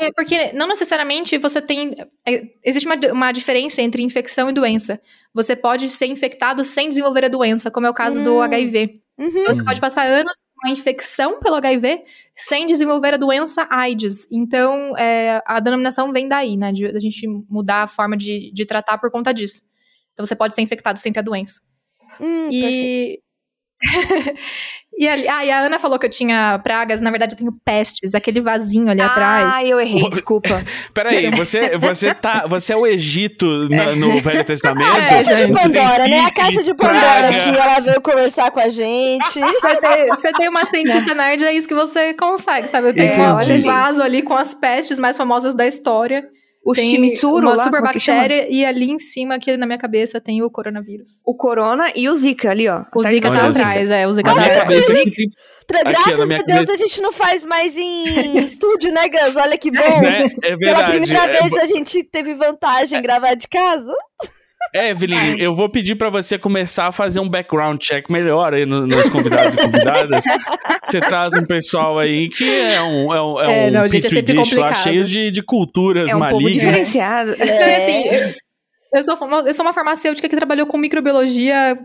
É, 0.00 0.12
porque 0.12 0.52
não 0.52 0.68
necessariamente 0.68 1.36
você 1.38 1.60
tem. 1.60 1.94
é, 2.26 2.42
existe 2.64 2.86
uma, 2.86 2.94
uma 3.12 3.32
diferença 3.32 3.82
entre 3.82 4.02
infecção 4.02 4.48
e 4.48 4.52
doença. 4.52 5.00
Você 5.34 5.56
pode 5.56 5.90
ser 5.90 6.06
infectado 6.06 6.64
sem 6.64 6.88
desenvolver 6.88 7.24
a 7.24 7.28
doença, 7.28 7.70
como 7.70 7.86
é 7.86 7.90
o 7.90 7.94
caso 7.94 8.22
do 8.22 8.36
Hum. 8.36 8.42
HIV. 8.42 9.00
Uhum. 9.18 9.26
Então, 9.28 9.54
você 9.54 9.64
pode 9.64 9.80
passar 9.80 10.06
anos 10.06 10.32
com 10.54 10.68
a 10.68 10.70
infecção 10.70 11.40
pelo 11.40 11.56
HIV 11.56 12.04
sem 12.36 12.64
desenvolver 12.66 13.14
a 13.14 13.16
doença 13.16 13.66
AIDS. 13.68 14.28
Então, 14.30 14.96
é, 14.96 15.42
a 15.44 15.58
denominação 15.58 16.12
vem 16.12 16.28
daí, 16.28 16.56
né? 16.56 16.70
De, 16.72 16.92
da 16.92 17.00
gente 17.00 17.26
mudar 17.50 17.82
a 17.82 17.86
forma 17.88 18.16
de, 18.16 18.52
de 18.52 18.64
tratar 18.64 18.98
por 18.98 19.10
conta 19.10 19.34
disso. 19.34 19.62
Então, 20.12 20.24
você 20.24 20.36
pode 20.36 20.54
ser 20.54 20.62
infectado 20.62 21.00
sem 21.00 21.12
ter 21.12 21.18
a 21.18 21.22
doença. 21.22 21.60
Hum, 22.20 22.48
perfeito. 22.50 23.22
E. 24.98 25.08
ali, 25.08 25.28
ah, 25.28 25.44
e 25.44 25.50
a 25.50 25.60
Ana 25.60 25.78
falou 25.78 25.96
que 25.98 26.06
eu 26.06 26.10
tinha 26.10 26.58
pragas. 26.62 27.00
Na 27.00 27.10
verdade, 27.10 27.34
eu 27.34 27.38
tenho 27.38 27.52
pestes, 27.64 28.14
aquele 28.14 28.40
vasinho 28.40 28.90
ali 28.90 29.00
atrás. 29.00 29.54
Ah, 29.54 29.64
eu 29.64 29.78
errei, 29.78 30.08
desculpa. 30.10 30.60
Peraí, 30.92 31.30
você, 31.30 31.78
você, 31.78 32.12
tá, 32.12 32.46
você 32.48 32.72
é 32.72 32.76
o 32.76 32.84
Egito 32.86 33.68
na- 33.68 33.94
no 33.94 34.20
Velho 34.20 34.44
Testamento? 34.44 34.88
É, 34.98 35.08
Caixa 35.08 35.34
de 35.36 35.46
Você 35.46 35.70
tem 35.70 35.72
Pandora, 35.72 36.08
né? 36.08 36.20
A 36.20 36.30
caixa 36.32 36.62
de 36.64 36.74
Pandora 36.74 37.28
que 37.32 37.56
ela 37.56 37.80
veio 37.80 38.00
conversar 38.00 38.50
com 38.50 38.58
a 38.60 38.68
gente. 38.68 39.38
Você 39.40 39.80
tem, 39.80 40.06
você 40.08 40.32
tem 40.32 40.48
uma 40.48 40.64
cientista 40.66 41.14
nerd, 41.14 41.44
é 41.44 41.52
isso 41.52 41.68
que 41.68 41.74
você 41.74 42.14
consegue, 42.14 42.68
sabe? 42.68 42.88
Eu 42.88 42.94
tenho 42.94 43.12
um 43.12 43.62
vaso 43.62 44.02
ali 44.02 44.22
com 44.22 44.34
as 44.34 44.54
pestes 44.54 44.98
mais 44.98 45.16
famosas 45.16 45.54
da 45.54 45.66
história. 45.66 46.28
O 46.64 46.72
tem 46.72 46.84
uma 47.48 47.54
lá, 47.54 47.64
é 47.88 47.92
que 47.92 48.00
chama? 48.00 48.18
bactéria 48.20 48.46
e 48.50 48.64
ali 48.64 48.90
em 48.90 48.98
cima, 48.98 49.36
aqui 49.36 49.56
na 49.56 49.64
minha 49.64 49.78
cabeça, 49.78 50.20
tem 50.20 50.42
o 50.42 50.50
coronavírus. 50.50 51.22
O 51.24 51.34
corona 51.34 51.90
e 51.94 52.08
o 52.08 52.14
zika 52.14 52.50
ali, 52.50 52.68
ó. 52.68 52.84
O 52.94 53.00
Atrás 53.00 53.14
Zika 53.14 53.30
tá 53.30 53.48
atrás, 53.48 53.90
é, 53.90 54.06
o 54.06 54.12
Zika 54.12 54.34
tá 54.34 54.46
atrás. 54.46 54.90
Aqui, 54.90 55.30
Graças 55.84 56.20
a 56.20 56.24
Deus 56.26 56.44
cabeça. 56.46 56.72
a 56.72 56.76
gente 56.76 57.00
não 57.02 57.12
faz 57.12 57.44
mais 57.44 57.76
em 57.76 58.38
estúdio, 58.44 58.92
né, 58.92 59.08
Gus? 59.08 59.36
Olha 59.36 59.56
que 59.56 59.70
bom. 59.70 60.00
né? 60.00 60.24
É 60.42 60.56
Pela 60.56 60.82
verdade. 60.82 60.90
primeira 60.98 61.24
É, 61.24 61.40
vez 61.42 61.52
a 61.54 61.66
gente 61.66 62.02
teve 62.04 62.34
vantagem 62.34 63.00
gravar 63.02 63.34
de 63.34 63.46
casa. 63.48 63.92
É, 64.74 64.90
Evelyn, 64.90 65.36
eu 65.38 65.54
vou 65.54 65.68
pedir 65.68 65.94
pra 65.94 66.10
você 66.10 66.38
começar 66.38 66.86
a 66.88 66.92
fazer 66.92 67.20
um 67.20 67.28
background 67.28 67.78
check 67.80 68.08
melhor 68.10 68.52
aí 68.54 68.66
no- 68.66 68.86
nos 68.86 69.08
convidados 69.08 69.54
e 69.54 69.56
convidadas. 69.58 70.24
Você 70.86 71.00
traz 71.00 71.34
um 71.34 71.44
pessoal 71.44 71.98
aí 71.98 72.28
que 72.28 72.48
é 72.48 72.80
um, 72.82 73.12
é 73.14 73.22
um, 73.22 73.40
é 73.40 73.66
É, 73.66 73.68
um 73.68 73.70
não, 73.72 73.88
gente, 73.88 74.06
é 74.06 74.10
petri 74.10 74.36
dish 74.36 74.52
lá 74.52 74.68
complicado. 74.68 74.82
cheio 74.82 75.04
de, 75.04 75.30
de 75.30 75.42
culturas 75.42 76.10
É 76.10 76.16
um 76.16 76.20
povo 76.20 76.32
malignas. 76.32 76.54
diferenciado. 76.56 77.32
Então, 77.32 77.76
assim, 77.76 78.04
eu- 78.08 78.34
eu 78.94 79.02
sou, 79.04 79.14
uma- 79.26 79.40
eu 79.40 79.52
sou 79.54 79.64
uma 79.66 79.72
farmacêutica 79.74 80.28
que 80.28 80.36
trabalhou 80.36 80.66
com 80.66 80.78
microbiologia 80.78 81.78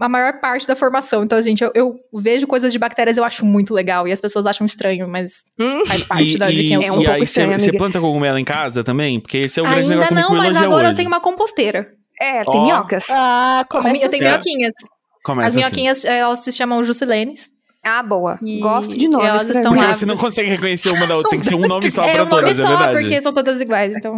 a 0.00 0.08
maior 0.08 0.40
parte 0.40 0.66
da 0.66 0.74
formação. 0.74 1.22
Então, 1.22 1.40
gente, 1.42 1.62
eu, 1.62 1.70
eu 1.74 1.94
vejo 2.14 2.46
coisas 2.46 2.72
de 2.72 2.78
bactérias 2.78 3.16
eu 3.16 3.24
acho 3.24 3.44
muito 3.46 3.72
legal. 3.74 4.06
E 4.08 4.12
as 4.12 4.20
pessoas 4.20 4.46
acham 4.46 4.64
estranho, 4.66 5.06
mas 5.08 5.32
Hum. 5.60 5.84
faz 5.86 6.02
parte 6.04 6.36
da, 6.38 6.48
de 6.48 6.64
quem 6.64 6.74
eu 6.74 6.82
e, 6.82 6.84
É 6.86 6.90
um 6.90 6.94
sou. 6.94 7.02
e 7.02 7.04
pouco 7.06 7.10
aí 7.12 7.26
você, 7.26 7.40
estranho, 7.40 7.58
você 7.58 7.64
amiga. 7.70 7.78
planta 7.78 8.00
cogumelo 8.00 8.38
em 8.38 8.44
casa 8.44 8.82
também? 8.82 9.20
Porque 9.20 9.38
esse 9.38 9.60
é 9.60 9.62
o 9.62 9.66
grande 9.66 9.82
Ainda 9.82 9.94
negócio 9.94 10.14
da 10.14 10.20
não, 10.22 10.28
mas 10.30 10.38
microbiologia 10.38 10.66
agora 10.68 10.84
eu 10.86 10.88
hoje. 10.88 10.96
tenho 10.96 11.08
uma 11.08 11.20
composteira. 11.20 11.90
É, 12.20 12.44
tem 12.44 12.60
Ó. 12.60 12.64
minhocas. 12.64 13.06
Ah, 13.10 13.64
começa 13.70 14.04
eu 14.04 14.10
tenho 14.10 14.24
É. 14.24 14.28
minhoquinhas. 14.30 14.74
Começa 15.24 15.48
As 15.48 15.56
minhoquinhas, 15.56 16.04
eh, 16.04 16.18
elas 16.18 16.40
se 16.40 16.52
chamam 16.52 16.82
Jusilenes. 16.82 17.50
Ah, 17.82 18.02
boa. 18.02 18.38
E 18.44 18.60
Gosto 18.60 18.96
de 18.96 19.08
nomes. 19.08 19.26
elas 19.26 19.42
estão. 19.44 19.72
Porque 19.72 19.86
lá. 19.86 19.94
você 19.94 20.04
não 20.04 20.16
consegue 20.16 20.50
reconhecer 20.50 20.90
uma 20.90 21.06
da 21.06 21.16
outra, 21.16 21.30
tem 21.30 21.38
que 21.40 21.46
ser 21.46 21.54
um 21.54 21.66
nome 21.66 21.90
só 21.90 22.04
é 22.04 22.12
pra 22.12 22.24
um 22.24 22.28
nome 22.28 22.42
todas, 22.42 22.58
é 22.58 22.62
só, 22.62 22.68
verdade. 22.68 22.98
porque 23.00 23.20
são 23.22 23.32
todas 23.32 23.60
iguais. 23.60 23.94
Então, 23.96 24.16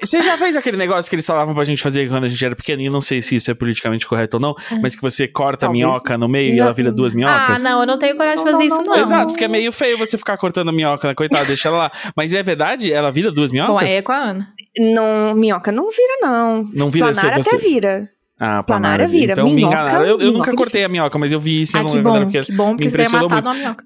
Você 0.00 0.22
já 0.22 0.38
fez 0.38 0.56
aquele 0.56 0.76
negócio 0.78 1.08
que 1.10 1.14
eles 1.14 1.26
falavam 1.26 1.54
pra 1.54 1.64
gente 1.64 1.82
fazer 1.82 2.08
quando 2.08 2.24
a 2.24 2.28
gente 2.28 2.42
era 2.44 2.56
pequenininho? 2.56 2.90
Não 2.90 3.02
sei 3.02 3.20
se 3.20 3.34
isso 3.34 3.50
é 3.50 3.54
politicamente 3.54 4.06
correto 4.06 4.36
ou 4.36 4.40
não, 4.40 4.54
mas 4.80 4.96
que 4.96 5.02
você 5.02 5.28
corta 5.28 5.66
a 5.66 5.68
Talvez. 5.68 5.84
minhoca 5.84 6.16
no 6.16 6.28
meio 6.28 6.54
e 6.54 6.56
Não. 6.56 6.64
ela 6.64 6.72
vira 6.72 6.90
duas 6.90 7.12
ah, 7.12 7.16
minhocas. 7.16 7.62
não, 7.62 7.80
eu 7.80 7.86
não 7.86 7.98
tenho 7.98 8.16
coragem 8.16 8.38
de 8.42 8.50
Não, 8.50 8.52
fazer 8.58 8.68
não, 8.68 8.76
isso, 8.76 8.88
não, 8.88 8.96
não. 8.96 9.02
Exato, 9.02 9.26
porque 9.32 9.44
é 9.44 9.48
meio 9.48 9.70
feio 9.70 9.98
você 9.98 10.16
ficar 10.16 10.38
cortando 10.38 10.68
a 10.68 10.72
minhoca, 10.72 11.08
né? 11.08 11.14
Coitada, 11.14 11.44
deixa 11.44 11.68
ela 11.68 11.76
lá. 11.78 11.92
Mas 12.16 12.32
é 12.32 12.42
verdade? 12.42 12.90
Ela 12.90 13.10
vira 13.12 13.30
duas 13.30 13.52
minhocas? 13.52 13.74
Bom, 13.74 13.78
aí 13.80 13.92
é 13.96 14.02
com 14.02 14.12
a 14.12 14.16
Ana. 14.16 14.48
Não, 14.78 15.34
minhoca 15.34 15.70
não 15.70 15.90
vira, 15.90 16.18
não. 16.22 16.64
Não 16.74 16.90
vira, 16.90 17.12
Planária 17.12 17.42
você- 17.42 17.56
até 17.56 17.58
vira. 17.58 18.10
Ah, 18.38 18.62
Planária 18.62 19.08
vira. 19.08 19.32
Então 19.32 19.46
Minhoca- 19.46 19.74
enganaram. 19.76 20.00
Eu, 20.04 20.10
eu 20.12 20.16
minhoca 20.18 20.38
nunca 20.38 20.50
é 20.50 20.54
cortei 20.54 20.80
difícil. 20.82 20.86
a 20.86 20.88
minhoca, 20.92 21.18
mas 21.18 21.32
eu 21.32 21.40
vi 21.40 21.62
isso 21.62 21.76
em 21.76 21.80
Ah, 21.80 21.82
algum 21.82 21.92
que 21.96 22.02
bom, 22.02 22.30
que 22.30 22.52
bom, 22.52 22.68
porque 22.70 22.84
Me 22.84 22.90
você 22.90 22.96
teria 22.96 23.06
impressionou 23.06 23.28
matado 23.28 23.48
uma 23.48 23.54
minhoca. 23.54 23.84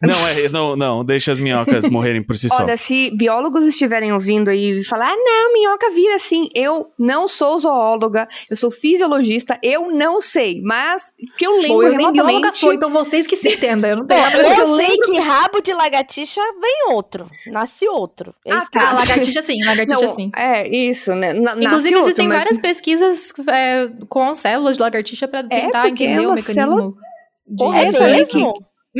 Não, 0.00 0.28
é, 0.28 0.48
não, 0.48 0.76
não, 0.76 1.04
deixa 1.04 1.32
as 1.32 1.40
minhocas 1.40 1.84
morrerem 1.90 2.22
por 2.22 2.36
si 2.36 2.48
só. 2.48 2.62
Olha, 2.62 2.76
se 2.76 3.10
biólogos 3.16 3.64
estiverem 3.64 4.12
ouvindo 4.12 4.48
aí 4.48 4.80
e 4.80 4.84
falar, 4.84 5.10
ah, 5.10 5.16
não, 5.16 5.52
minhoca 5.52 5.90
vira 5.90 6.14
assim. 6.14 6.48
Eu 6.54 6.92
não 6.96 7.26
sou 7.26 7.58
zoóloga, 7.58 8.28
eu 8.48 8.56
sou 8.56 8.70
fisiologista, 8.70 9.58
eu 9.60 9.90
não 9.90 10.20
sei. 10.20 10.60
Mas 10.62 11.12
que 11.36 11.44
eu 11.44 11.56
lembro 11.60 11.68
Bom, 11.78 11.82
eu 11.82 11.88
nem 11.90 11.98
bióloga 12.12 12.22
remotamente... 12.30 12.58
sou, 12.58 12.72
então 12.72 12.90
vocês 12.90 13.26
que 13.26 13.34
se 13.34 13.48
entendam. 13.54 13.90
Eu 13.90 13.96
não 13.96 14.06
tenho 14.06 14.20
nada 14.20 14.38
eu 14.38 14.76
sei 14.76 14.96
que 14.98 15.18
rabo 15.18 15.60
de 15.60 15.72
lagartixa 15.72 16.40
vem 16.60 16.94
outro. 16.94 17.28
Nasce 17.48 17.88
outro. 17.88 18.32
É 18.46 18.52
Ah, 18.52 18.64
tá. 18.70 18.92
Lagartixa 18.92 19.42
sim, 19.42 19.58
lagartixa 19.64 20.00
Não, 20.00 20.14
sim. 20.14 20.30
É, 20.36 20.68
isso, 20.68 21.12
né? 21.16 21.32
Na- 21.32 21.52
Inclusive, 21.54 21.64
nasce 21.64 21.94
outro, 21.94 22.00
existem 22.06 22.28
mas- 22.28 22.38
várias 22.38 22.58
pesquisas 22.58 23.32
é, 23.48 23.88
com 24.08 24.32
células 24.32 24.76
de 24.76 24.82
lagartixa 24.82 25.26
pra 25.26 25.42
tentar 25.42 25.82
porque 25.88 26.04
entender 26.04 26.22
é 26.24 26.28
o 26.28 26.34
mecanismo. 26.34 26.92
de- 26.92 27.56
Porra, 27.56 27.82
É 27.82 27.88
eu 27.88 27.92
falei 27.94 28.26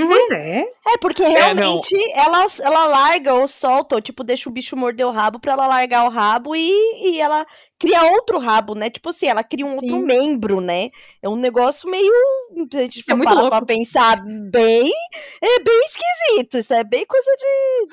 que- 0.02 0.06
Pois 0.08 0.30
é. 0.30 0.60
É, 0.86 0.98
porque 1.00 1.22
realmente 1.24 1.94
ela, 2.14 2.46
ela 2.62 2.84
larga 2.86 3.34
ou 3.34 3.46
solta, 3.48 3.94
ou 3.94 4.00
tipo, 4.00 4.22
deixa 4.24 4.48
o 4.48 4.52
bicho 4.52 4.76
morder 4.76 5.06
o 5.06 5.10
rabo 5.10 5.38
pra 5.40 5.52
ela 5.52 5.66
largar 5.66 6.04
o 6.06 6.08
rabo 6.10 6.54
e, 6.56 6.70
e 7.12 7.20
ela 7.20 7.46
cria 7.78 8.04
outro 8.12 8.38
rabo, 8.38 8.74
né? 8.74 8.88
Tipo 8.90 9.10
assim, 9.10 9.26
ela 9.26 9.44
cria 9.44 9.66
um 9.66 9.72
outro 9.74 9.88
Sim. 9.88 10.04
membro, 10.04 10.60
né? 10.60 10.88
É 11.22 11.28
um 11.28 11.36
negócio 11.36 11.88
meio. 11.90 12.10
Se 12.72 12.78
a 12.78 12.82
gente 12.82 13.02
for 13.02 13.12
É 13.12 13.14
muito 13.14 13.34
louco. 13.34 13.50
pra 13.50 13.64
pensar 13.66 14.22
bem, 14.50 14.90
é 15.42 15.60
bem 15.62 15.80
esquisito. 15.80 16.58
Isso 16.58 16.72
é 16.74 16.82
bem 16.84 17.04
coisa 17.06 17.30
de, 17.36 17.86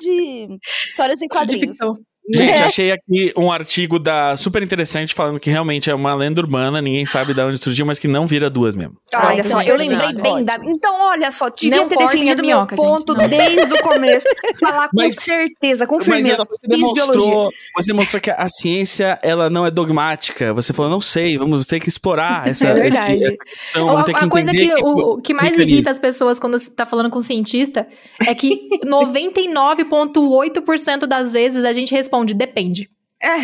de 0.48 0.58
histórias 0.86 1.18
em 1.18 1.22
de 1.22 1.28
quadrinhos. 1.28 1.76
ficção. 1.76 1.96
Gente, 2.34 2.60
É. 2.60 2.64
achei 2.64 2.90
aqui 2.90 3.32
um 3.36 3.52
artigo 3.52 3.98
da 4.00 4.36
super 4.36 4.60
interessante 4.62 5.14
falando 5.14 5.38
que 5.38 5.48
realmente 5.48 5.88
é 5.88 5.94
uma 5.94 6.12
lenda 6.14 6.40
urbana, 6.40 6.82
ninguém 6.82 7.06
sabe 7.06 7.32
de 7.32 7.40
onde 7.40 7.56
surgiu, 7.56 7.86
mas 7.86 8.00
que 8.00 8.08
não 8.08 8.26
vira 8.26 8.50
duas 8.50 8.74
mesmo. 8.74 8.96
Olha 9.14 9.44
só, 9.44 9.62
eu 9.62 9.76
lembrei 9.76 10.08
ótimo. 10.08 10.22
bem 10.22 10.44
da. 10.44 10.58
Então, 10.64 11.00
olha 11.08 11.30
só, 11.30 11.48
devia 11.48 11.76
Não 11.76 11.86
ter 11.88 11.96
defendido 11.96 12.40
as 12.40 12.46
meu 12.46 12.58
gente, 12.60 12.74
ponto 12.74 13.14
não. 13.14 13.28
desde 13.28 13.72
o 13.74 13.78
começo. 13.82 14.26
Falar 14.60 14.88
com 14.88 14.96
Mas- 14.96 15.14
certeza, 15.14 15.86
com 15.86 15.94
Mas 15.96 16.04
firmeza. 16.04 16.36
você 16.38 16.56
Fiz 16.58 16.68
biologia. 16.76 17.04
demonstrou, 17.06 17.50
você 17.76 17.86
demonstrou 17.86 18.20
que 18.20 18.30
a 18.30 18.48
ciência 18.48 19.18
ela 19.22 19.48
não 19.48 19.64
é 19.64 19.70
dogmática. 19.70 20.52
Você 20.52 20.72
falou, 20.72 20.90
não 20.90 21.00
sei, 21.00 21.38
vamos 21.38 21.64
ter 21.66 21.78
que 21.78 21.88
explorar 21.88 22.46
essa, 22.48 22.66
É 22.68 22.74
verdade. 22.74 23.12
esse, 23.14 23.24
essa 23.24 23.36
questão, 23.36 23.88
A, 23.88 23.92
vamos 23.92 24.04
ter 24.06 24.14
que 24.14 24.24
a 24.24 24.28
coisa 24.28 24.50
entender 24.50 24.74
que, 24.74 24.84
o, 24.84 25.12
o 25.14 25.22
que 25.22 25.32
mais 25.32 25.50
mecanismo. 25.50 25.74
irrita 25.74 25.90
as 25.92 25.98
pessoas 26.00 26.38
quando 26.40 26.58
você 26.58 26.70
tá 26.70 26.84
falando 26.84 27.08
com 27.08 27.18
um 27.18 27.22
cientista 27.22 27.86
é 28.26 28.34
que 28.34 28.68
99,8% 28.84 31.06
das 31.06 31.32
vezes 31.32 31.64
a 31.64 31.72
gente 31.72 31.94
responde 31.94 32.15
depende. 32.24 32.88
É, 33.22 33.38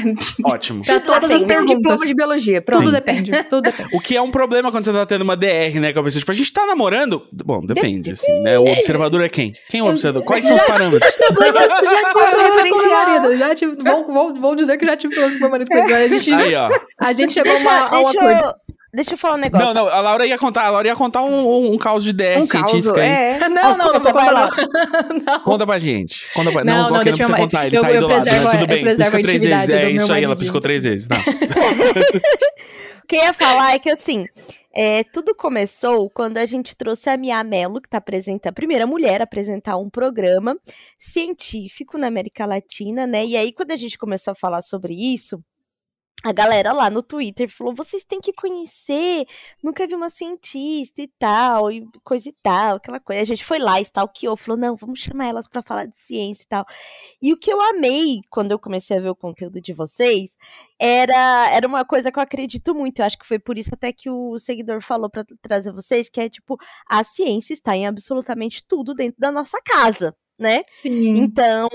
Ótimo. 0.45 0.85
Pra 0.85 1.01
todas 1.01 1.31
assim, 1.31 1.37
as 1.37 1.43
um 1.43 1.47
diploma 1.47 1.81
perguntas. 1.83 2.09
de 2.09 2.15
biologia. 2.15 2.61
Pronto. 2.61 2.85
Tudo 2.85 2.93
depende. 2.93 3.33
Tudo 3.45 3.63
depende. 3.63 3.89
O 3.97 4.01
que 4.01 4.15
é 4.15 4.21
um 4.21 4.31
problema 4.31 4.71
quando 4.71 4.85
você 4.85 4.93
tá 4.93 5.07
tendo 5.07 5.23
uma 5.23 5.35
DR, 5.35 5.81
né, 5.81 5.95
com 5.95 6.01
a 6.01 6.05
pessoa? 6.05 6.21
Tipo, 6.21 6.31
a 6.31 6.35
gente 6.35 6.53
tá 6.53 6.67
namorando? 6.67 7.27
Bom, 7.33 7.65
depende, 7.65 8.13
assim, 8.13 8.33
né? 8.43 8.59
O 8.59 8.65
observador 8.65 9.23
é 9.23 9.31
quem? 9.31 9.55
Quem 9.71 9.81
é 9.81 9.83
o 9.83 9.87
observador? 9.87 10.25
Quais 10.27 10.45
são 10.45 10.57
os 10.57 10.63
parâmetros? 10.63 11.01
já 11.01 11.97
tive 11.97 12.13
problemas 12.13 12.69
com 12.69 12.79
meu 12.79 12.93
marido. 12.93 13.37
Já 13.39 13.55
tive, 13.55 13.73
vou, 13.83 14.07
vou, 14.07 14.35
vou 14.35 14.55
dizer 14.55 14.77
que 14.77 14.85
já 14.85 14.97
tive 14.97 15.15
problemas 15.15 15.39
com 15.39 15.45
meu 15.45 15.51
marido. 15.51 15.73
A 15.73 16.09
gente, 16.09 16.33
Aí, 16.35 16.55
ó. 16.55 16.69
a 17.01 17.13
gente 17.15 17.33
chegou 17.33 17.53
a 17.53 17.55
Deixa, 17.55 17.71
uma, 17.71 17.99
um 17.99 18.09
acordo. 18.09 18.55
Deixa 18.95 19.15
eu 19.15 19.19
falar 19.19 19.35
um 19.35 19.39
negócio. 19.39 19.67
Não, 19.67 19.75
não, 19.75 19.89
a 19.89 20.01
Laura 20.01 20.27
ia 20.27 20.37
contar, 20.39 20.65
a 20.67 20.71
Laura 20.71 20.87
ia 20.89 20.95
contar 20.97 21.23
um, 21.23 21.47
um, 21.49 21.73
um 21.75 21.79
caos 21.79 22.05
de 22.05 22.13
DR 22.13 22.39
Um 22.39 22.47
caos, 22.47 22.71
científica 22.71 23.01
aí. 23.01 23.09
é. 23.09 23.49
Não, 23.49 23.77
não, 23.77 23.77
não, 23.79 23.93
conta, 23.93 24.13
vou 24.13 24.13
vai 24.13 24.33
lá. 24.33 24.49
contar. 24.51 25.09
não. 25.09 25.19
Não. 25.25 25.41
Conta 25.41 25.67
pra 25.67 25.79
gente. 25.79 26.27
Conta 26.35 26.53
pra... 26.53 26.65
Não, 26.65 26.75
Não, 26.75 26.83
não, 26.85 26.97
não 26.97 27.05
deixa 27.05 27.23
eu- 27.23 27.27
precisa 27.27 27.37
contar, 27.39 27.67
ele 27.67 27.77
eu- 27.77 27.81
tá 27.81 27.89
aí 27.89 27.99
do 27.99 28.07
lado, 28.09 28.25
né? 28.25 28.51
Tudo 28.53 28.67
bem, 28.67 28.85
pisca 28.85 29.19
a 29.19 29.23
três 29.23 29.43
vezes. 29.43 29.69
É 29.71 29.85
do 29.85 29.91
isso 29.91 30.13
aí, 30.13 30.25
ela 30.25 30.37
piscou 30.37 30.61
três 30.61 30.85
vezes. 30.85 31.09
Não. 31.09 31.19
O 33.03 33.07
que 33.13 33.17
eu 33.17 33.25
ia 33.25 33.33
falar 33.35 33.75
é 33.75 33.79
que, 33.79 33.91
assim, 33.91 34.25
é, 34.75 35.03
tudo 35.05 35.35
começou 35.35 36.09
quando 36.09 36.39
a 36.39 36.47
gente 36.47 36.75
trouxe 36.75 37.11
a 37.11 37.17
Mia 37.17 37.43
Mello, 37.45 37.81
que 37.81 37.89
tá 37.89 37.99
apresentando, 37.99 38.49
a 38.51 38.55
primeira 38.55 38.87
mulher 38.87 39.21
a 39.21 39.25
apresentar 39.25 39.77
um 39.77 39.91
programa 39.91 40.57
científico 40.99 41.99
na 41.99 42.07
América 42.07 42.47
Latina, 42.47 43.07
né? 43.07 43.27
E 43.27 43.37
aí, 43.37 43.53
quando 43.53 43.73
a 43.73 43.77
gente 43.77 43.99
começou 43.99 44.33
a 44.33 44.35
falar 44.37 44.63
sobre 44.63 44.95
isso, 44.95 45.43
a 46.25 46.33
galera 46.33 46.73
lá 46.73 46.89
no 46.89 47.03
Twitter 47.03 47.49
falou: 47.49 47.75
vocês 47.75 48.05
têm 48.05 48.21
que 48.21 48.33
conhecer, 48.33 49.27
nunca 49.63 49.87
vi 49.87 49.95
uma 49.95 50.11
cientista 50.11 51.03
e 51.03 51.09
tal, 51.19 51.71
e 51.71 51.85
coisa 52.05 52.29
e 52.29 52.33
tal, 52.43 52.77
aquela 52.77 53.01
coisa. 53.01 53.23
A 53.23 53.25
gente 53.25 53.45
foi 53.45 53.59
lá, 53.59 53.81
stalkeou, 53.81 54.37
falou: 54.37 54.59
não, 54.59 54.77
vamos 54.77 55.01
chamar 55.01 55.27
elas 55.27 55.49
para 55.49 55.63
falar 55.63 55.87
de 55.87 55.99
ciência 55.99 56.45
e 56.45 56.47
tal. 56.47 56.65
E 57.21 57.33
o 57.33 57.39
que 57.39 57.53
eu 57.53 57.61
amei 57.61 58.21
quando 58.31 58.53
eu 58.53 58.59
comecei 58.59 58.97
a 58.97 59.01
ver 59.01 59.11
o 59.11 59.17
conteúdo 59.17 59.61
de 59.61 59.73
vocês 59.73 60.37
era, 60.79 61.51
era 61.51 61.67
uma 61.67 61.85
coisa 61.85 62.13
que 62.13 62.19
eu 62.19 62.23
acredito 62.23 62.75
muito. 62.75 63.01
Eu 63.01 63.07
acho 63.07 63.19
que 63.19 63.27
foi 63.27 63.39
por 63.39 63.59
isso 63.59 63.71
até 63.73 63.93
que 63.93 64.11
o 64.11 64.39
seguidor 64.39 64.81
falou 64.83 65.11
para 65.11 65.25
trazer 65.41 65.73
vocês, 65.73 66.09
que 66.09 66.21
é 66.21 66.29
tipo, 66.29 66.57
a 66.89 67.03
ciência 67.05 67.53
está 67.53 67.77
em 67.77 67.87
absolutamente 67.87 68.65
tudo 68.67 68.95
dentro 68.95 69.21
da 69.21 69.33
nossa 69.33 69.59
casa. 69.65 70.15
Né? 70.43 70.65
Sim. 70.67 71.19
Então, 71.19 71.69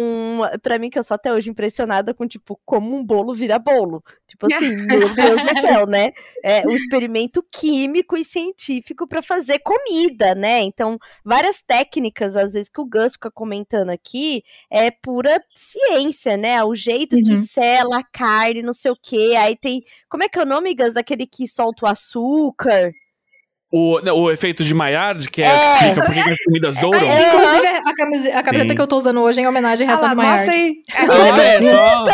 pra 0.62 0.77
mim, 0.77 0.89
que 0.89 0.99
eu 0.99 1.03
sou 1.03 1.15
até 1.15 1.34
hoje 1.34 1.49
impressionada 1.49 2.13
com, 2.13 2.27
tipo, 2.27 2.60
como 2.65 2.93
um 2.97 3.01
bolo 3.03 3.34
vira 3.34 3.58
bolo. 3.58 4.03
Tipo 4.27 4.47
assim, 4.53 4.75
meu 4.88 5.08
Deus 5.15 5.41
do 5.41 5.62
céu, 5.62 5.88
né? 5.88 6.12
É 6.43 6.67
um 6.67 6.75
experimento 6.75 7.41
químico 7.49 8.17
e 8.17 8.25
científico 8.25 9.08
para 9.08 9.21
fazer 9.21 9.60
comida, 9.60 10.36
né? 10.36 10.60
Então, 10.63 10.97
várias 11.23 11.62
técnicas, 11.62 12.36
às 12.36 12.51
vezes, 12.53 12.67
que 12.67 12.82
o 12.82 12.86
Gus 12.86 13.13
fica 13.13 13.32
comentando 13.32 13.89
aqui, 13.89 14.43
é 14.69 14.91
pura 14.91 15.41
ciência, 15.56 16.36
né? 16.36 16.62
O 16.63 16.75
jeito 16.75 17.15
Uhum. 17.15 17.23
que 17.23 17.38
sela 17.47 17.99
a 17.99 18.03
carne, 18.03 18.62
não 18.62 18.73
sei 18.73 18.91
o 18.91 18.97
quê. 19.01 19.34
Aí 19.38 19.56
tem. 19.56 19.82
Como 20.10 20.23
é 20.23 20.27
que 20.30 20.38
é 20.38 20.41
o 20.41 20.45
nome, 20.45 20.75
Gus, 20.75 20.93
daquele 20.93 21.25
que 21.25 21.47
solta 21.47 21.86
o 21.86 21.89
açúcar? 21.89 22.91
O, 23.71 23.99
não, 24.01 24.15
o 24.17 24.32
efeito 24.32 24.63
de 24.63 24.73
Maillard, 24.73 25.27
que 25.30 25.43
é, 25.43 25.47
É. 25.47 25.60
que 25.60 25.65
explica 25.65 26.06
por 26.06 26.13
que 26.13 26.19
as 26.30 26.39
comidas 26.39 26.77
douram. 26.77 26.99
Ah, 26.99 27.21
inclusive, 27.21 27.67
a 27.67 27.93
camiseta, 27.95 28.39
a 28.39 28.43
camiseta 28.43 28.69
Sim. 28.69 28.75
que 28.75 28.82
eu 28.82 28.88
tô 28.88 28.95
usando 28.95 29.19
hoje 29.21 29.39
é 29.39 29.43
em 29.43 29.47
homenagem 29.47 29.86
à 29.86 29.91
Ah 29.91 29.95
reação 29.95 30.08
lá, 30.08 30.13
do 30.13 30.17
Maillard. 30.21 30.49
aí. 30.49 30.75
Ah, 30.95 31.41
é 31.43 31.62
só. 31.62 32.06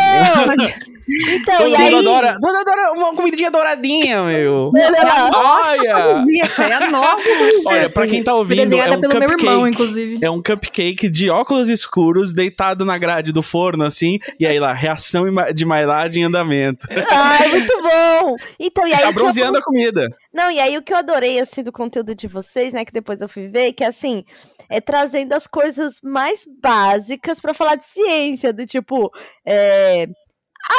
Então, 1.06 1.58
Todo 1.58 1.68
e 1.68 1.76
aí... 1.76 1.94
adora. 1.94 2.38
Todo 2.40 2.56
adora 2.56 2.92
uma 2.92 3.14
comidinha 3.14 3.50
douradinha, 3.50 4.22
meu. 4.22 4.70
Não, 4.72 4.90
não, 4.90 5.02
não. 5.02 5.30
Nossa, 5.30 5.72
Olha! 5.72 6.24
é 6.66 6.72
a 6.72 6.90
nova 6.90 7.22
camiseta. 7.22 7.68
Olha, 7.68 7.90
pra 7.90 8.06
quem 8.06 8.24
tá 8.24 8.34
ouvindo, 8.34 8.60
é 8.60 8.64
desenhada 8.64 8.96
um 8.96 9.00
pelo 9.00 9.12
meu 9.12 9.22
irmão, 9.22 9.36
cupcake. 9.36 9.68
inclusive. 9.68 10.18
É 10.22 10.30
um 10.30 10.42
cupcake 10.42 11.08
de 11.10 11.28
óculos 11.28 11.68
escuros 11.68 12.32
deitado 12.32 12.86
na 12.86 12.96
grade 12.96 13.32
do 13.32 13.42
forno, 13.42 13.84
assim. 13.84 14.18
E 14.40 14.46
aí 14.46 14.58
lá, 14.58 14.72
reação 14.72 15.24
de 15.54 15.64
Maillard 15.66 16.18
em 16.18 16.24
andamento. 16.24 16.88
Ai, 17.10 17.48
muito 17.48 17.82
bom! 17.82 18.36
Então, 18.58 18.88
e 18.88 18.94
aí... 18.94 19.02
Tá 19.02 19.12
bronzeando 19.12 19.58
a 19.58 19.62
comida. 19.62 20.08
Não, 20.34 20.50
e 20.50 20.58
aí 20.58 20.76
o 20.76 20.82
que 20.82 20.92
eu 20.92 20.96
adorei, 20.96 21.38
assim, 21.38 21.62
do 21.62 21.70
conteúdo 21.70 22.12
de 22.14 22.26
vocês, 22.26 22.72
né, 22.72 22.84
que 22.84 22.92
depois 22.92 23.20
eu 23.20 23.28
fui 23.28 23.46
ver, 23.46 23.72
que, 23.72 23.84
assim, 23.84 24.24
é 24.68 24.80
trazendo 24.80 25.32
as 25.32 25.46
coisas 25.46 26.00
mais 26.02 26.44
básicas 26.60 27.38
pra 27.38 27.54
falar 27.54 27.76
de 27.76 27.84
ciência, 27.84 28.52
do 28.52 28.66
tipo, 28.66 29.10
é, 29.46 30.08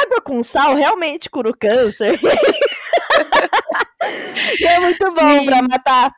água 0.02 0.20
com 0.22 0.42
sal 0.42 0.74
realmente 0.74 1.30
cura 1.30 1.48
o 1.50 1.56
câncer. 1.56 2.20
E 4.60 4.64
é 4.64 4.80
muito 4.80 5.04
bom 5.12 5.44
pra 5.44 5.62
matar 5.62 6.12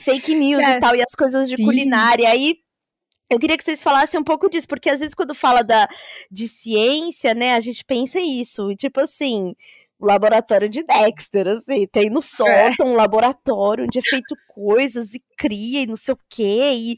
fake 0.00 0.34
news 0.34 0.62
É. 0.62 0.76
e 0.76 0.78
tal, 0.78 0.94
e 0.94 1.02
as 1.02 1.14
coisas 1.16 1.48
de 1.48 1.56
Sim. 1.56 1.64
culinária. 1.64 2.28
Aí 2.28 2.56
eu 3.30 3.38
queria 3.38 3.56
que 3.56 3.64
vocês 3.64 3.82
falassem 3.82 4.20
um 4.20 4.24
pouco 4.24 4.48
disso, 4.50 4.68
porque 4.68 4.90
às 4.90 5.00
vezes 5.00 5.14
quando 5.14 5.34
fala 5.34 5.62
da, 5.62 5.88
de 6.30 6.46
ciência, 6.46 7.34
né, 7.34 7.54
a 7.54 7.60
gente 7.60 7.84
pensa 7.84 8.20
isso, 8.20 8.70
e 8.70 8.76
tipo 8.76 9.00
assim, 9.00 9.54
laboratório 9.98 10.68
de 10.68 10.82
Dexter, 10.82 11.48
assim, 11.48 11.86
tem 11.86 12.10
no 12.10 12.20
sótão 12.20 12.86
um 12.86 12.96
laboratório 12.96 13.84
onde 13.84 13.98
é 13.98 14.02
feito 14.02 14.36
coisas 14.46 15.14
e 15.14 15.22
cria 15.38 15.82
e 15.82 15.86
não 15.86 15.96
sei 15.96 16.14
o 16.14 16.18
quê, 16.28 16.72
e 16.74 16.96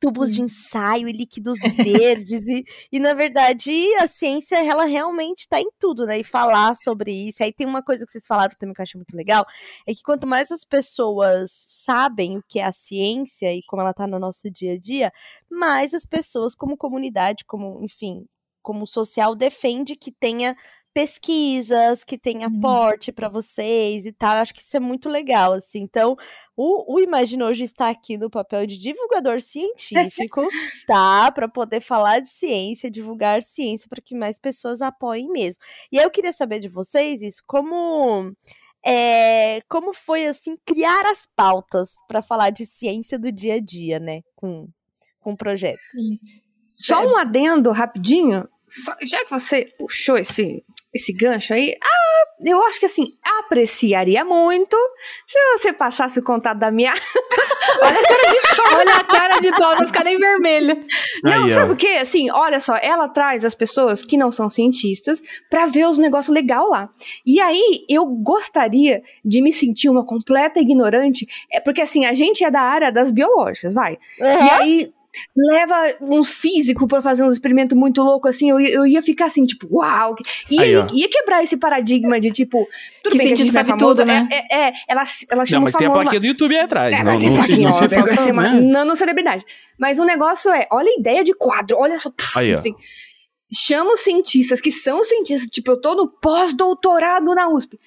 tubos 0.00 0.34
de 0.34 0.40
ensaio 0.40 1.08
e 1.08 1.12
líquidos 1.12 1.58
verdes, 1.76 2.46
e, 2.46 2.64
e 2.90 2.98
na 2.98 3.12
verdade 3.12 3.70
a 3.96 4.06
ciência, 4.06 4.56
ela 4.64 4.84
realmente 4.84 5.46
tá 5.48 5.60
em 5.60 5.68
tudo, 5.78 6.06
né, 6.06 6.20
e 6.20 6.24
falar 6.24 6.74
sobre 6.76 7.12
isso, 7.12 7.42
aí 7.42 7.52
tem 7.52 7.66
uma 7.66 7.82
coisa 7.82 8.06
que 8.06 8.12
vocês 8.12 8.26
falaram 8.26 8.54
também 8.58 8.74
que 8.74 8.80
eu 8.80 8.84
achei 8.84 8.98
muito 8.98 9.16
legal, 9.16 9.44
é 9.86 9.94
que 9.94 10.02
quanto 10.02 10.26
mais 10.26 10.50
as 10.50 10.64
pessoas 10.64 11.50
sabem 11.68 12.38
o 12.38 12.44
que 12.48 12.60
é 12.60 12.64
a 12.64 12.72
ciência 12.72 13.52
e 13.52 13.62
como 13.64 13.82
ela 13.82 13.92
tá 13.92 14.06
no 14.06 14.18
nosso 14.18 14.50
dia 14.50 14.74
a 14.74 14.78
dia, 14.78 15.12
mais 15.50 15.92
as 15.92 16.06
pessoas 16.06 16.54
como 16.54 16.76
comunidade, 16.76 17.44
como, 17.44 17.82
enfim, 17.82 18.24
como 18.62 18.86
social 18.86 19.34
defende 19.34 19.96
que 19.96 20.12
tenha 20.12 20.54
pesquisas, 20.98 22.02
que 22.02 22.18
tenha 22.18 22.48
Uhum. 22.48 22.58
aporte 22.58 23.12
para 23.12 23.28
vocês 23.28 24.04
e 24.04 24.12
tal. 24.12 24.34
Eu 24.34 24.42
Acho 24.42 24.52
que 24.54 24.60
isso 24.60 24.76
é 24.76 24.80
muito 24.80 25.08
legal, 25.08 25.52
assim. 25.52 25.78
Então, 25.80 26.16
o, 26.56 26.94
o 26.94 26.98
Imagina 27.00 27.46
hoje 27.46 27.62
está 27.62 27.88
aqui 27.88 28.18
no 28.18 28.28
papel 28.28 28.66
de 28.66 28.76
divulgador 28.78 29.40
científico, 29.40 30.42
tá? 30.88 31.30
Para 31.30 31.46
poder 31.48 31.80
falar 31.80 32.18
de 32.20 32.30
ciência, 32.30 32.90
divulgar 32.90 33.42
ciência 33.42 33.88
para 33.88 34.00
que 34.02 34.14
mais 34.14 34.38
pessoas 34.38 34.82
apoiem 34.82 35.28
mesmo. 35.30 35.62
E 35.92 35.98
aí 35.98 36.04
eu 36.04 36.10
queria 36.10 36.32
saber 36.32 36.58
de 36.58 36.68
vocês 36.68 37.22
isso, 37.22 37.42
como 37.46 38.34
é, 38.84 39.60
como 39.68 39.92
foi 39.94 40.26
assim 40.26 40.56
criar 40.66 41.06
as 41.06 41.26
pautas 41.36 41.94
para 42.08 42.20
falar 42.22 42.50
de 42.50 42.66
ciência 42.66 43.18
do 43.18 43.30
dia 43.30 43.54
a 43.54 43.60
dia, 43.60 43.98
né? 44.00 44.22
Com 44.34 44.68
com 45.20 45.32
o 45.32 45.36
projeto. 45.36 45.78
Só 46.62 47.04
um 47.04 47.16
adendo 47.16 47.70
rapidinho. 47.72 48.48
Só- 48.68 48.96
já 49.02 49.24
que 49.24 49.30
você 49.30 49.64
puxou 49.78 50.16
esse, 50.16 50.64
esse 50.94 51.12
gancho 51.12 51.52
aí, 51.52 51.74
ah, 51.82 52.24
eu 52.44 52.62
acho 52.64 52.78
que 52.80 52.86
assim, 52.86 53.12
apreciaria 53.40 54.24
muito 54.24 54.76
se 55.26 55.38
você 55.52 55.72
passasse 55.72 56.18
o 56.18 56.22
contato 56.22 56.58
da 56.58 56.70
minha. 56.70 56.92
Olha 58.74 58.96
a 58.96 59.04
cara 59.04 59.38
de 59.38 59.50
pau, 59.50 59.76
não 59.76 59.86
ficar 59.86 60.04
nem 60.04 60.18
vermelha. 60.18 60.84
Não, 61.22 61.32
Aí, 61.32 61.44
ó. 61.44 61.48
sabe 61.48 61.72
o 61.72 61.76
quê? 61.76 61.98
Assim, 62.00 62.30
olha 62.30 62.60
só, 62.60 62.76
ela 62.76 63.08
traz 63.08 63.44
as 63.44 63.54
pessoas 63.54 64.04
que 64.04 64.16
não 64.16 64.30
são 64.30 64.50
cientistas 64.50 65.20
pra 65.50 65.66
ver 65.66 65.86
os 65.86 65.98
negócios 65.98 66.34
legais 66.34 66.68
lá. 66.68 66.88
E 67.24 67.40
aí, 67.40 67.84
eu 67.88 68.06
gostaria 68.06 69.02
de 69.24 69.42
me 69.42 69.52
sentir 69.52 69.88
uma 69.88 70.04
completa 70.04 70.60
ignorante, 70.60 71.26
é 71.52 71.60
porque 71.60 71.80
assim, 71.80 72.04
a 72.04 72.12
gente 72.14 72.44
é 72.44 72.50
da 72.50 72.60
área 72.60 72.90
das 72.92 73.10
biológicas, 73.10 73.74
vai. 73.74 73.98
E 74.18 74.24
aí 74.24 74.92
leva 75.36 75.94
uns 76.02 76.30
físicos 76.32 76.86
pra 76.86 77.00
fazer 77.02 77.22
uns 77.24 77.32
experimentos 77.32 77.76
muito 77.76 78.02
loucos, 78.02 78.30
assim, 78.34 78.50
eu, 78.50 78.60
ia- 78.60 78.70
eu 78.70 78.86
ia 78.86 79.02
ficar 79.02 79.26
assim, 79.26 79.44
tipo, 79.44 79.66
uau. 79.70 80.14
E 80.50 80.60
Aí, 80.60 80.70
ia, 80.72 80.84
ó. 80.84 80.88
ia 80.92 81.08
quebrar 81.08 81.42
esse 81.42 81.56
paradigma 81.56 82.20
de, 82.20 82.30
tipo, 82.30 82.66
tudo 83.02 83.12
Que 83.12 83.18
bem 83.18 83.26
que 83.28 83.32
a 83.32 83.36
gente 83.36 83.50
cientista 83.50 83.52
não 83.54 83.60
é 83.60 83.64
sabe 83.66 83.80
famoso, 83.80 84.00
tudo, 84.00 84.06
né? 84.06 84.28
É, 84.30 84.36
é, 84.36 84.68
é, 84.68 84.72
ela, 84.88 85.02
ela 85.30 85.38
Não, 85.40 85.46
chama 85.46 85.60
mas 85.62 85.74
os 85.74 85.78
tem 85.78 85.86
a 85.86 85.90
lá. 85.90 85.96
plaquinha 86.02 86.20
do 86.20 86.26
YouTube 86.26 86.54
aí 86.56 86.60
atrás. 86.62 86.94
É, 86.94 87.02
não, 87.02 87.12
não, 87.14 87.20
se, 87.20 87.28
plaquinha, 87.34 87.68
não 87.68 87.72
se 87.74 87.86
vai 87.88 88.00
faça, 88.00 88.22
ser 88.22 88.32
uma 88.32 88.42
né? 88.52 88.60
nanocelebridade. 88.60 89.44
Mas 89.78 89.98
o 89.98 90.04
negócio 90.04 90.50
é, 90.52 90.66
olha 90.70 90.88
a 90.90 91.00
ideia 91.00 91.24
de 91.24 91.32
quadro, 91.34 91.76
olha 91.78 91.96
só. 91.98 92.10
pff, 92.10 92.38
Aí, 92.38 92.48
ó. 92.48 92.52
assim, 92.52 92.74
chama 93.52 93.92
os 93.94 94.00
cientistas 94.00 94.60
que 94.60 94.70
são 94.70 95.02
cientistas, 95.02 95.50
tipo, 95.50 95.70
eu 95.70 95.80
tô 95.80 95.94
no 95.94 96.06
pós-doutorado 96.08 97.34
na 97.34 97.48
USP. 97.48 97.78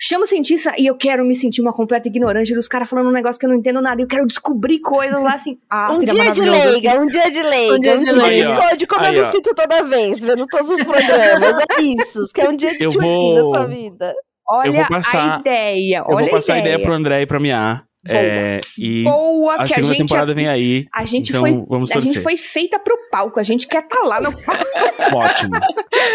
Chama 0.00 0.24
o 0.24 0.26
cientista 0.28 0.72
e 0.78 0.86
eu 0.86 0.94
quero 0.96 1.24
me 1.24 1.34
sentir 1.34 1.60
uma 1.60 1.72
completa 1.72 2.06
ignorante 2.06 2.54
dos 2.54 2.68
caras 2.68 2.88
falando 2.88 3.08
um 3.08 3.12
negócio 3.12 3.38
que 3.38 3.44
eu 3.46 3.50
não 3.50 3.56
entendo 3.56 3.82
nada. 3.82 4.00
e 4.00 4.04
Eu 4.04 4.08
quero 4.08 4.24
descobrir 4.26 4.78
coisas 4.78 5.20
lá 5.20 5.34
assim. 5.34 5.58
Ah, 5.68 5.90
Um 5.92 5.98
seria 5.98 6.14
dia 6.14 6.30
de 6.32 6.40
leiga, 6.48 6.90
assim. 6.92 6.98
um 7.00 7.06
dia 7.06 7.30
de 7.32 7.42
leiga, 7.42 7.74
Um 7.74 7.78
dia 7.80 7.98
de 7.98 8.04
de 8.04 8.12
leiga. 8.12 8.56
código, 8.56 8.94
como 8.94 9.06
Aí, 9.06 9.16
eu 9.16 9.22
me 9.22 9.28
ó. 9.28 9.32
sinto 9.32 9.54
toda 9.54 9.82
vez, 9.82 10.20
vendo 10.20 10.46
todos 10.46 10.70
os 10.70 10.84
programas. 10.84 11.64
É 11.76 11.82
isso, 11.82 12.28
que 12.32 12.40
é 12.40 12.48
um 12.48 12.56
dia 12.56 12.76
de 12.76 12.84
Eu 12.84 12.92
vou- 12.92 13.34
na 13.34 13.40
sua 13.58 13.66
vida. 13.66 14.14
Olha 14.50 14.68
Eu 14.68 14.72
vou 14.72 14.86
passar- 14.86 15.36
a 15.36 15.40
ideia. 15.40 15.98
Eu 16.08 16.16
vou 16.16 16.30
passar 16.30 16.54
a 16.54 16.58
ideia 16.60 16.74
ideia 16.74 16.86
pro 16.86 16.94
André 16.94 17.22
e 17.22 17.26
pra 17.26 17.40
Miá. 17.40 17.82
Boa. 18.06 18.16
É, 18.16 18.60
e 18.78 19.02
Boa, 19.02 19.54
a 19.54 19.58
que 19.58 19.62
a 19.64 19.68
segunda 19.68 19.94
gente, 19.94 20.06
temporada 20.06 20.32
vem 20.32 20.48
aí. 20.48 20.86
a 20.94 21.04
gente 21.04 21.30
então 21.30 21.40
foi. 21.40 21.52
vamos 21.68 21.90
A 21.90 22.00
gente 22.00 22.20
foi 22.20 22.36
feita 22.36 22.78
pro 22.78 22.96
palco, 23.10 23.40
a 23.40 23.42
gente 23.42 23.66
quer 23.66 23.82
estar 23.82 24.02
lá 24.02 24.20
no 24.20 24.30
palco, 24.44 24.64
Ótimo. 25.16 25.58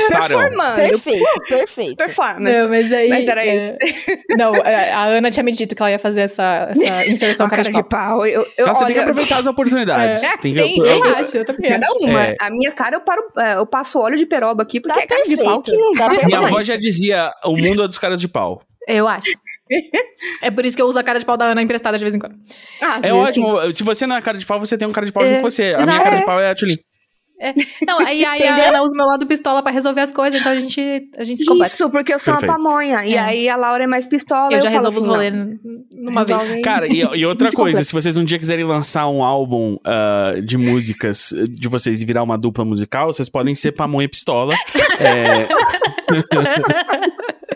Performando. 0.08 0.76
Perfeito, 0.76 1.26
perfeito. 1.48 1.98
Performance. 1.98 2.58
Não, 2.58 2.70
mas 2.70 2.94
aí. 2.94 3.10
Mas 3.10 3.28
era 3.28 3.46
é, 3.46 3.58
isso. 3.58 3.74
Não, 4.38 4.54
a 4.54 5.04
a 5.04 5.06
Ana 5.06 5.30
tinha 5.30 5.44
me 5.44 5.52
dito 5.52 5.76
que 5.76 5.82
ela 5.82 5.92
ia 5.92 6.00
fazer 6.00 6.22
essa, 6.22 6.70
essa 6.72 7.06
inserção 7.08 7.46
Uma 7.46 7.50
cara, 7.50 7.64
de 7.64 7.72
pau. 7.72 7.84
pau. 7.84 8.26
Eu, 8.26 8.48
eu, 8.58 8.68
você 8.68 8.86
tem 8.86 8.94
que 8.96 9.00
aproveitar 9.02 9.38
as 9.40 9.48
oportunidades. 9.48 10.24
É, 10.24 10.38
tem 10.38 10.54
que, 10.54 10.60
tem, 10.62 10.78
Eu 10.78 11.02
tem. 11.02 11.12
acho, 11.14 11.38
eu 11.38 11.46
também 11.46 11.70
Cada 11.70 11.86
acho. 11.86 11.98
uma. 12.06 12.26
É. 12.28 12.36
A 12.40 12.50
minha 12.50 12.72
cara 12.72 12.96
eu, 12.96 13.02
paro, 13.02 13.24
é, 13.38 13.56
eu 13.56 13.66
passo 13.66 14.00
óleo 14.00 14.16
de 14.16 14.26
peroba 14.26 14.64
aqui, 14.64 14.80
porque 14.80 14.96
Tá 14.96 15.04
é 15.04 15.08
cara 15.08 15.24
de 15.24 15.38
pau 15.38 15.62
que 15.62 15.76
não 15.76 15.92
dá 15.92 16.10
pra 16.10 16.26
Minha 16.26 16.40
avó 16.40 16.64
já 16.64 16.78
dizia: 16.78 17.32
o 17.44 17.58
mundo 17.58 17.84
é 17.84 17.88
dos 17.88 17.98
caras 17.98 18.22
de 18.22 18.28
pau. 18.28 18.62
Eu 18.88 19.08
acho. 19.08 19.32
É 20.42 20.52
por 20.52 20.66
isso 20.66 20.76
que 20.76 20.82
eu 20.82 20.88
uso 20.88 20.98
a 21.00 21.04
cara 21.04 21.20
de 21.20 21.26
pau 21.26 21.38
da 21.38 21.46
Ana 21.46 21.62
emprestada 21.62 21.98
de 21.98 22.04
vez 22.04 22.14
em 22.14 22.20
quando. 22.20 22.36
Ah, 22.82 23.00
É 23.02 23.08
sim, 23.08 23.12
ótimo. 23.14 23.74
Se 23.74 23.84
você 23.84 24.06
não 24.08 24.16
é 24.16 24.22
cara 24.22 24.38
de 24.38 24.46
pau, 24.46 24.60
você 24.60 24.78
tem 24.78 24.88
um 24.88 24.92
cara 24.92 25.06
de 25.06 25.12
pau 25.12 25.24
É, 25.24 25.28
junto 25.28 25.42
com 25.42 25.50
você. 25.50 25.74
A 25.78 25.86
minha 25.86 26.02
cara 26.04 26.18
de 26.18 26.26
pau 26.26 26.40
é 26.40 26.50
a 26.52 26.56
Tulin. 26.56 26.76
Não, 27.86 28.00
aí, 28.00 28.24
aí 28.24 28.42
a? 28.48 28.70
Ana 28.70 28.84
usa 28.84 28.94
o 28.94 28.98
meu 28.98 29.06
lado 29.06 29.26
pistola 29.26 29.62
pra 29.62 29.70
resolver 29.70 30.00
as 30.00 30.14
coisas, 30.14 30.40
então 30.40 30.54
a 30.54 30.58
gente, 30.60 30.80
a 31.18 31.26
gente 31.26 31.40
se 31.40 31.46
completa. 31.46 31.74
Isso, 31.74 31.90
porque 31.90 32.14
eu 32.14 32.20
sou 32.20 32.34
Perfeito. 32.36 32.54
uma 32.58 32.58
pamonha. 32.70 33.06
E 33.06 33.16
É. 33.16 33.20
aí 33.20 33.50
a 33.50 33.58
Laura 33.58 33.84
é 33.84 33.88
mais 33.88 34.06
pistola. 34.06 34.50
Eu 34.54 34.60
Eu, 34.60 34.64
já 34.64 34.70
resolvo 34.70 34.98
os 35.00 35.04
assim, 35.06 35.08
rolês 35.10 35.34
não, 35.34 35.58
numa 35.92 36.24
vez. 36.24 36.64
Cara, 36.64 36.88
e, 36.88 37.00
e 37.02 37.26
outra 37.26 37.48
coisa, 37.52 37.56
completa. 37.56 37.84
se 37.84 37.92
vocês 37.92 38.16
um 38.16 38.24
dia 38.24 38.40
quiserem 38.40 38.64
lançar 38.64 39.10
um 39.10 39.22
álbum 39.22 39.76
ah, 39.86 40.36
de 40.42 40.58
músicas 40.58 41.34
de 41.50 41.68
vocês 41.68 42.02
e 42.02 42.06
virar 42.06 42.24
uma 42.24 42.38
dupla 42.38 42.64
musical, 42.64 43.08
vocês 43.12 43.28
podem 43.28 43.56
ser 43.56 43.74
Pamonha 43.74 44.06
e 44.06 44.10
Pistola. 44.10 44.54
É, 45.02 45.46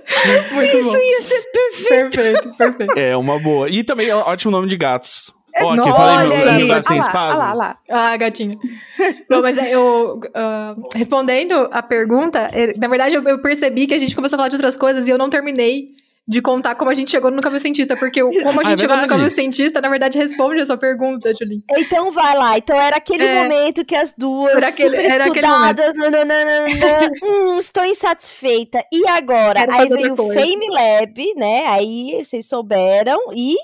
Muito 0.52 0.78
Isso 0.78 0.92
bom. 0.92 0.98
ia 0.98 1.22
ser 1.22 1.42
perfeito. 1.52 2.16
Perfeito, 2.16 2.58
perfeito. 2.58 2.98
é 2.98 3.16
uma 3.18 3.40
boa. 3.40 3.70
E 3.70 3.84
também 3.84 4.08
é 4.08 4.16
um 4.16 4.20
ótimo 4.20 4.52
nome 4.52 4.68
de 4.68 4.78
gatos. 4.78 5.36
Ó, 5.60 5.72
aqui, 5.72 5.80
Olha 5.80 5.94
falei, 5.94 6.38
meu, 6.38 6.56
meu 6.58 6.68
gato 6.68 6.88
tem 6.88 7.00
espada. 7.00 7.34
olha 7.34 7.38
lá, 7.38 7.50
olha 7.50 7.56
lá. 7.56 7.78
Ah, 7.90 8.18
gatinha. 8.18 8.56
Bom, 9.30 9.42
mas 9.42 9.58
é, 9.58 9.74
eu. 9.74 10.20
ah, 10.34 10.76
respondendo 10.94 11.68
a 11.72 11.82
pergunta, 11.82 12.40
é, 12.54 12.78
na 12.78 12.88
verdade 12.88 13.16
eu, 13.16 13.24
eu 13.24 13.42
percebi 13.42 13.88
que 13.88 13.94
a 13.94 13.98
gente 13.98 14.16
começou 14.16 14.36
a 14.36 14.40
falar 14.40 14.50
de 14.50 14.56
outras 14.56 14.78
coisas 14.78 15.08
e 15.08 15.12
eu 15.12 15.18
não 15.18 15.30
terminei 15.30 15.88
de 16.30 16.42
contar 16.42 16.76
como 16.76 16.92
a 16.92 16.94
gente 16.94 17.10
chegou 17.10 17.32
no 17.32 17.42
Cientista, 17.60 17.96
porque 17.96 18.22
o- 18.22 18.30
como 18.44 18.60
a 18.60 18.64
Ah, 18.64 18.68
é 18.68 18.70
gente 18.72 18.82
chegou 18.82 18.98
no 19.18 19.30
Cientista, 19.30 19.80
na 19.80 19.88
verdade 19.90 20.18
responde 20.18 20.60
a 20.62 20.66
sua 20.66 20.78
pergunta, 20.78 21.32
Julie. 21.34 21.64
Então 21.78 22.12
vai 22.12 22.36
lá. 22.38 22.58
Então 22.58 22.76
era 22.78 22.98
aquele 22.98 23.24
É. 23.24 23.44
momento 23.44 23.86
que 23.86 23.96
as 23.96 24.14
duas 24.18 24.54
Era 24.54 24.68
aquele- 24.68 24.98
super 24.98 25.10
era 25.12 25.28
estudadas, 25.28 25.96
nananana, 25.96 26.68
hum, 27.24 27.58
estou 27.60 27.86
insatisfeita. 27.86 28.84
E 28.92 29.08
agora? 29.08 29.62
Quero 29.62 29.72
Aí 29.74 29.88
veio 29.88 30.14
o. 30.14 30.34
Fame 30.34 30.68
Lab, 30.70 31.34
né? 31.36 31.66
Aí 31.68 32.22
vocês 32.24 32.46
souberam 32.48 33.18
e 33.34 33.56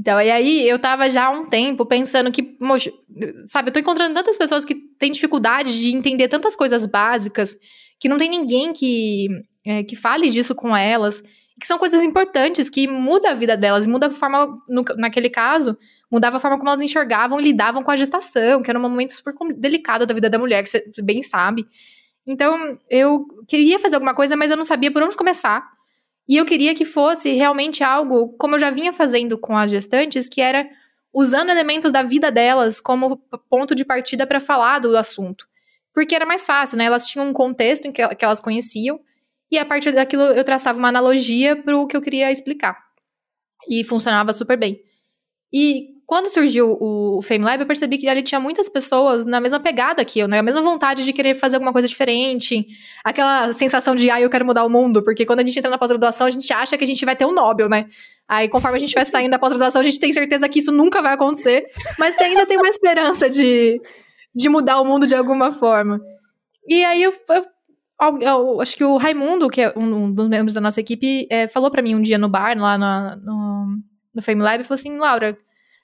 Então, 0.00 0.20
e 0.20 0.30
aí 0.30 0.68
eu 0.68 0.78
tava 0.78 1.10
já 1.10 1.26
há 1.26 1.30
um 1.30 1.46
tempo 1.46 1.84
pensando 1.84 2.30
que, 2.30 2.56
moxa, 2.60 2.88
sabe, 3.46 3.68
eu 3.68 3.72
tô 3.72 3.80
encontrando 3.80 4.14
tantas 4.14 4.36
pessoas 4.38 4.64
que 4.64 4.76
têm 4.96 5.10
dificuldade 5.10 5.76
de 5.76 5.90
entender 5.92 6.28
tantas 6.28 6.54
coisas 6.54 6.86
básicas, 6.86 7.56
que 7.98 8.08
não 8.08 8.18
tem 8.18 8.28
ninguém 8.28 8.72
que, 8.72 9.28
é, 9.64 9.82
que 9.82 9.96
fale 9.96 10.30
disso 10.30 10.54
com 10.54 10.76
elas, 10.76 11.22
que 11.60 11.66
são 11.66 11.78
coisas 11.78 12.02
importantes, 12.02 12.70
que 12.70 12.86
muda 12.86 13.30
a 13.30 13.34
vida 13.34 13.56
delas, 13.56 13.86
muda 13.86 14.06
a 14.06 14.10
forma, 14.12 14.46
no- 14.68 14.84
naquele 14.96 15.28
caso, 15.28 15.76
mudava 16.10 16.36
a 16.36 16.40
forma 16.40 16.56
como 16.56 16.70
elas 16.70 16.82
enxergavam 16.82 17.40
e 17.40 17.42
lidavam 17.42 17.82
com 17.82 17.90
a 17.90 17.96
gestação, 17.96 18.62
que 18.62 18.70
era 18.70 18.78
um 18.78 18.82
momento 18.82 19.12
super 19.12 19.34
delicado 19.56 20.06
da 20.06 20.14
vida 20.14 20.30
da 20.30 20.38
mulher, 20.38 20.62
que 20.62 20.70
você 20.70 20.84
bem 21.02 21.22
sabe. 21.22 21.66
Então, 22.26 22.78
eu 22.90 23.26
queria 23.48 23.78
fazer 23.78 23.96
alguma 23.96 24.14
coisa, 24.14 24.36
mas 24.36 24.50
eu 24.50 24.56
não 24.56 24.64
sabia 24.64 24.92
por 24.92 25.02
onde 25.02 25.16
começar. 25.16 25.66
E 26.28 26.36
eu 26.36 26.44
queria 26.44 26.74
que 26.74 26.84
fosse 26.84 27.32
realmente 27.32 27.82
algo, 27.82 28.34
como 28.38 28.54
eu 28.54 28.58
já 28.58 28.70
vinha 28.70 28.92
fazendo 28.92 29.38
com 29.38 29.56
as 29.56 29.70
gestantes, 29.70 30.28
que 30.28 30.40
era 30.42 30.68
usando 31.12 31.48
elementos 31.50 31.90
da 31.90 32.02
vida 32.02 32.30
delas 32.30 32.80
como 32.80 33.16
ponto 33.48 33.74
de 33.74 33.84
partida 33.84 34.26
para 34.26 34.38
falar 34.38 34.78
do 34.78 34.94
assunto. 34.96 35.46
Porque 35.94 36.14
era 36.14 36.26
mais 36.26 36.46
fácil, 36.46 36.78
né? 36.78 36.84
Elas 36.84 37.04
tinham 37.04 37.28
um 37.28 37.32
contexto 37.32 37.86
em 37.86 37.92
que, 37.92 38.06
que 38.14 38.24
elas 38.24 38.40
conheciam, 38.40 39.00
e 39.50 39.58
a 39.58 39.64
partir 39.64 39.92
daquilo 39.92 40.22
eu 40.22 40.44
traçava 40.44 40.78
uma 40.78 40.88
analogia 40.88 41.56
para 41.56 41.76
o 41.76 41.86
que 41.86 41.96
eu 41.96 42.02
queria 42.02 42.30
explicar. 42.30 42.78
E 43.68 43.82
funcionava 43.84 44.32
super 44.32 44.56
bem. 44.56 44.80
E 45.52 45.98
quando 46.08 46.28
surgiu 46.28 46.76
o 46.80 47.20
Fame 47.22 47.44
Lab, 47.44 47.60
eu 47.60 47.66
percebi 47.66 47.98
que 47.98 48.08
ali 48.08 48.22
tinha 48.22 48.40
muitas 48.40 48.66
pessoas 48.66 49.26
na 49.26 49.40
mesma 49.40 49.60
pegada 49.60 50.02
que 50.06 50.18
eu, 50.18 50.26
né? 50.26 50.38
A 50.38 50.42
mesma 50.42 50.62
vontade 50.62 51.04
de 51.04 51.12
querer 51.12 51.34
fazer 51.34 51.56
alguma 51.56 51.70
coisa 51.70 51.86
diferente. 51.86 52.66
Aquela 53.04 53.52
sensação 53.52 53.94
de, 53.94 54.08
ah, 54.08 54.18
eu 54.18 54.30
quero 54.30 54.44
mudar 54.44 54.64
o 54.64 54.70
mundo. 54.70 55.02
Porque 55.02 55.26
quando 55.26 55.40
a 55.40 55.44
gente 55.44 55.58
entra 55.58 55.70
na 55.70 55.76
pós-graduação, 55.76 56.26
a 56.26 56.30
gente 56.30 56.50
acha 56.50 56.78
que 56.78 56.84
a 56.84 56.86
gente 56.86 57.04
vai 57.04 57.14
ter 57.14 57.26
um 57.26 57.32
Nobel, 57.32 57.68
né? 57.68 57.86
Aí, 58.26 58.48
conforme 58.48 58.78
a 58.78 58.80
gente 58.80 58.94
vai 58.94 59.04
saindo 59.06 59.32
da 59.32 59.38
pós-graduação, 59.38 59.82
a 59.82 59.84
gente 59.84 60.00
tem 60.00 60.10
certeza 60.10 60.48
que 60.48 60.60
isso 60.60 60.72
nunca 60.72 61.02
vai 61.02 61.12
acontecer. 61.12 61.66
Mas 61.98 62.16
ainda 62.18 62.46
tem 62.46 62.56
uma 62.56 62.68
esperança 62.68 63.28
de, 63.28 63.78
de 64.38 64.48
mudar 64.48 64.80
o 64.80 64.84
mundo 64.84 65.06
de 65.06 65.14
alguma 65.14 65.52
forma. 65.52 66.00
E 66.66 66.84
aí, 66.84 67.02
eu, 67.02 67.14
eu, 67.30 68.18
eu 68.20 68.60
acho 68.60 68.76
que 68.76 68.84
o 68.84 68.96
Raimundo, 68.96 69.48
que 69.48 69.60
é 69.60 69.72
um, 69.76 70.12
dos 70.12 70.28
membros 70.28 70.54
da 70.54 70.60
nossa 70.60 70.80
equipe, 70.80 71.26
é, 71.30 71.48
falou 71.48 71.70
para 71.70 71.82
mim 71.82 71.94
um 71.94 72.02
dia 72.02 72.18
no 72.18 72.28
bar, 72.28 72.56
lá 72.56 72.78
no, 72.78 73.16
no, 73.24 73.78
no 74.14 74.22
Fame 74.22 74.42
Lab, 74.42 74.60
e 74.60 74.64
falou 74.64 74.78
assim, 74.78 74.96
Laura 74.96 75.36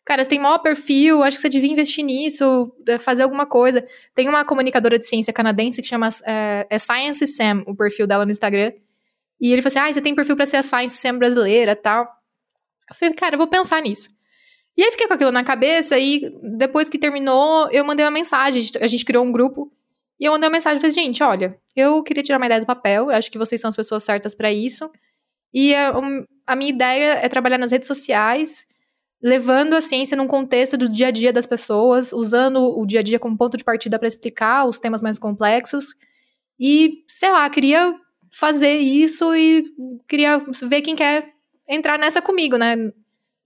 cara, 0.04 0.22
você 0.22 0.30
tem 0.30 0.38
maior 0.38 0.58
perfil, 0.58 1.22
acho 1.22 1.38
que 1.38 1.42
você 1.42 1.48
devia 1.48 1.72
investir 1.72 2.04
nisso, 2.04 2.72
é, 2.86 2.98
fazer 2.98 3.22
alguma 3.22 3.46
coisa. 3.46 3.86
Tem 4.14 4.28
uma 4.28 4.44
comunicadora 4.44 4.98
de 4.98 5.06
ciência 5.06 5.32
canadense 5.32 5.80
que 5.80 5.88
chama 5.88 6.08
é, 6.26 6.66
é 6.68 6.78
Science 6.78 7.26
Sam, 7.26 7.64
o 7.66 7.74
perfil 7.74 8.06
dela 8.06 8.24
no 8.24 8.30
Instagram. 8.30 8.72
E 9.40 9.52
ele 9.52 9.62
falou 9.62 9.68
assim: 9.68 9.90
ah, 9.90 9.92
você 9.92 10.00
tem 10.02 10.14
perfil 10.14 10.36
para 10.36 10.46
ser 10.46 10.58
a 10.58 10.62
Science 10.62 10.96
Sam 10.98 11.18
brasileira 11.18 11.74
tal. 11.74 12.04
Eu 12.88 12.94
falei, 12.94 13.14
cara, 13.14 13.34
eu 13.34 13.38
vou 13.38 13.46
pensar 13.46 13.80
nisso. 13.80 14.10
E 14.76 14.82
aí 14.82 14.90
fiquei 14.90 15.06
com 15.06 15.14
aquilo 15.14 15.30
na 15.30 15.44
cabeça 15.44 15.98
e 15.98 16.32
depois 16.58 16.88
que 16.88 16.98
terminou, 16.98 17.70
eu 17.70 17.84
mandei 17.84 18.04
uma 18.04 18.10
mensagem. 18.10 18.62
A 18.80 18.86
gente 18.86 19.04
criou 19.04 19.24
um 19.24 19.30
grupo 19.30 19.72
e 20.18 20.24
eu 20.24 20.32
mandei 20.32 20.48
uma 20.48 20.54
mensagem 20.54 20.78
e 20.78 20.80
falei, 20.80 20.94
gente, 20.94 21.22
olha, 21.22 21.56
eu 21.76 22.02
queria 22.02 22.22
tirar 22.22 22.38
uma 22.38 22.46
ideia 22.46 22.60
do 22.60 22.66
papel, 22.66 23.04
eu 23.04 23.16
acho 23.16 23.30
que 23.30 23.38
vocês 23.38 23.60
são 23.60 23.68
as 23.68 23.76
pessoas 23.76 24.02
certas 24.02 24.34
para 24.34 24.52
isso. 24.52 24.90
E 25.52 25.74
a, 25.74 25.92
a 26.46 26.56
minha 26.56 26.70
ideia 26.70 27.20
é 27.22 27.28
trabalhar 27.28 27.58
nas 27.58 27.70
redes 27.70 27.86
sociais 27.86 28.66
levando 29.24 29.72
a 29.72 29.80
ciência 29.80 30.14
num 30.18 30.26
contexto 30.26 30.76
do 30.76 30.86
dia 30.86 31.08
a 31.08 31.10
dia 31.10 31.32
das 31.32 31.46
pessoas, 31.46 32.12
usando 32.12 32.58
o 32.78 32.84
dia 32.84 33.00
a 33.00 33.02
dia 33.02 33.18
como 33.18 33.38
ponto 33.38 33.56
de 33.56 33.64
partida 33.64 33.98
para 33.98 34.06
explicar 34.06 34.66
os 34.66 34.78
temas 34.78 35.02
mais 35.02 35.18
complexos. 35.18 35.94
E, 36.60 37.02
sei 37.08 37.32
lá, 37.32 37.48
queria 37.48 37.94
fazer 38.30 38.74
isso 38.74 39.34
e 39.34 39.64
queria 40.06 40.42
ver 40.68 40.82
quem 40.82 40.94
quer 40.94 41.32
entrar 41.66 41.98
nessa 41.98 42.20
comigo, 42.20 42.58
né? 42.58 42.76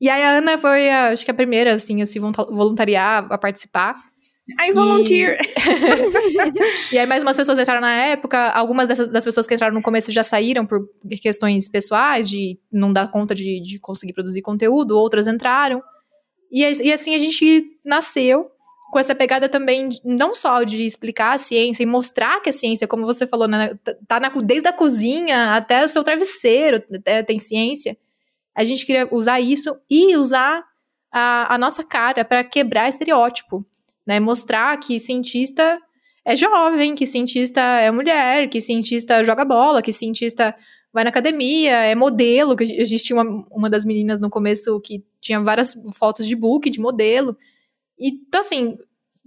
E 0.01 0.09
aí 0.09 0.23
a 0.23 0.39
Ana 0.39 0.57
foi, 0.57 0.89
acho 0.91 1.25
que 1.25 1.31
a 1.31 1.35
primeira, 1.35 1.75
assim, 1.75 2.01
a 2.03 2.07
se 2.07 2.19
voluntariar, 2.19 3.27
a 3.31 3.39
participar. 3.39 3.97
I 4.61 4.73
volunteer! 4.73 5.37
E... 6.91 6.95
e 6.95 6.99
aí 6.99 7.07
mais 7.07 7.23
umas 7.23 7.37
pessoas 7.37 7.59
entraram 7.59 7.81
na 7.81 7.93
época, 7.93 8.51
algumas 8.51 8.89
dessas, 8.89 9.09
das 9.09 9.25
pessoas 9.25 9.47
que 9.47 9.55
entraram 9.55 9.75
no 9.75 9.83
começo 9.83 10.11
já 10.11 10.23
saíram 10.23 10.65
por 10.65 10.89
questões 11.21 11.69
pessoais, 11.69 12.29
de 12.29 12.59
não 12.73 12.93
dar 12.93 13.11
conta 13.11 13.35
de, 13.35 13.61
de 13.61 13.79
conseguir 13.79 14.15
produzir 14.15 14.41
conteúdo, 14.41 14.97
outras 14.97 15.27
entraram. 15.27 15.83
E, 16.51 16.63
e 16.63 16.93
assim 16.93 17.15
a 17.15 17.19
gente 17.19 17.65
nasceu 17.85 18.51
com 18.91 18.99
essa 18.99 19.15
pegada 19.15 19.49
também, 19.51 19.91
não 20.03 20.35
só 20.35 20.63
de 20.63 20.85
explicar 20.85 21.35
a 21.35 21.39
ciência 21.39 21.83
e 21.83 21.87
mostrar 21.87 22.41
que 22.41 22.49
a 22.49 22.53
ciência, 22.53 22.89
como 22.89 23.05
você 23.05 23.27
falou, 23.27 23.47
né, 23.47 23.79
tá 24.07 24.19
na, 24.19 24.31
desde 24.31 24.67
a 24.67 24.73
cozinha 24.73 25.55
até 25.55 25.85
o 25.85 25.89
seu 25.89 26.03
travesseiro 26.03 26.83
tem 27.27 27.39
ciência. 27.39 27.99
A 28.59 28.65
gente 28.65 28.85
queria 28.85 29.09
usar 29.13 29.41
isso 29.41 29.77
e 29.89 30.17
usar 30.17 30.65
a, 31.13 31.55
a 31.55 31.59
nossa 31.59 31.85
cara 31.85 32.25
para 32.25 32.43
quebrar 32.43 32.89
estereótipo 32.89 33.65
né? 34.09 34.19
Mostrar 34.19 34.75
que 34.79 34.99
cientista 34.99 35.79
é 36.25 36.35
jovem, 36.35 36.95
que 36.95 37.07
cientista 37.07 37.61
é 37.61 37.91
mulher, 37.91 38.49
que 38.49 38.59
cientista 38.59 39.23
joga 39.23 39.45
bola, 39.45 39.83
que 39.83 39.93
cientista 39.93 40.57
vai 40.91 41.05
na 41.05 41.11
academia, 41.11 41.75
é 41.85 41.95
modelo, 41.95 42.57
que 42.57 42.65
a 42.65 42.85
gente 42.87 43.05
tinha 43.05 43.21
uma, 43.21 43.47
uma 43.51 43.69
das 43.69 43.85
meninas 43.85 44.19
no 44.19 44.31
começo 44.31 44.81
que 44.81 45.05
tinha 45.21 45.39
várias 45.43 45.75
fotos 45.93 46.27
de 46.27 46.35
book, 46.35 46.71
de 46.71 46.81
modelo. 46.81 47.37
E, 47.99 48.09
então, 48.09 48.41
assim, 48.41 48.79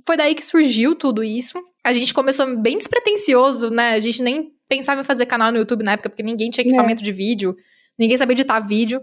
foi 0.03 0.17
daí 0.17 0.33
que 0.33 0.43
surgiu 0.43 0.95
tudo 0.95 1.23
isso. 1.23 1.61
A 1.83 1.93
gente 1.93 2.11
começou 2.11 2.57
bem 2.57 2.75
despretensioso, 2.79 3.69
né? 3.69 3.91
A 3.91 3.99
gente 3.99 4.23
nem 4.23 4.51
pensava 4.67 5.01
em 5.01 5.03
fazer 5.03 5.27
canal 5.27 5.51
no 5.51 5.59
YouTube 5.59 5.83
na 5.83 5.91
época, 5.91 6.09
porque 6.09 6.23
ninguém 6.23 6.49
tinha 6.49 6.65
equipamento 6.65 7.03
é. 7.03 7.05
de 7.05 7.11
vídeo, 7.11 7.55
ninguém 7.99 8.17
sabia 8.17 8.33
editar 8.33 8.59
vídeo. 8.61 8.99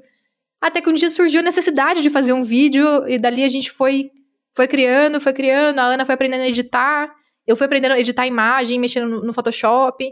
Até 0.60 0.80
que 0.80 0.90
um 0.90 0.94
dia 0.94 1.08
surgiu 1.08 1.40
a 1.40 1.44
necessidade 1.44 2.02
de 2.02 2.10
fazer 2.10 2.32
um 2.32 2.42
vídeo, 2.42 3.06
e 3.08 3.18
dali 3.18 3.44
a 3.44 3.48
gente 3.48 3.70
foi 3.70 4.10
foi 4.54 4.66
criando, 4.66 5.20
foi 5.20 5.32
criando, 5.32 5.78
a 5.78 5.84
Ana 5.84 6.04
foi 6.04 6.16
aprendendo 6.16 6.40
a 6.40 6.48
editar, 6.48 7.14
eu 7.46 7.56
fui 7.56 7.64
aprendendo 7.64 7.92
a 7.92 8.00
editar 8.00 8.26
imagem, 8.26 8.78
mexendo 8.80 9.08
no, 9.08 9.24
no 9.24 9.32
Photoshop, 9.32 10.04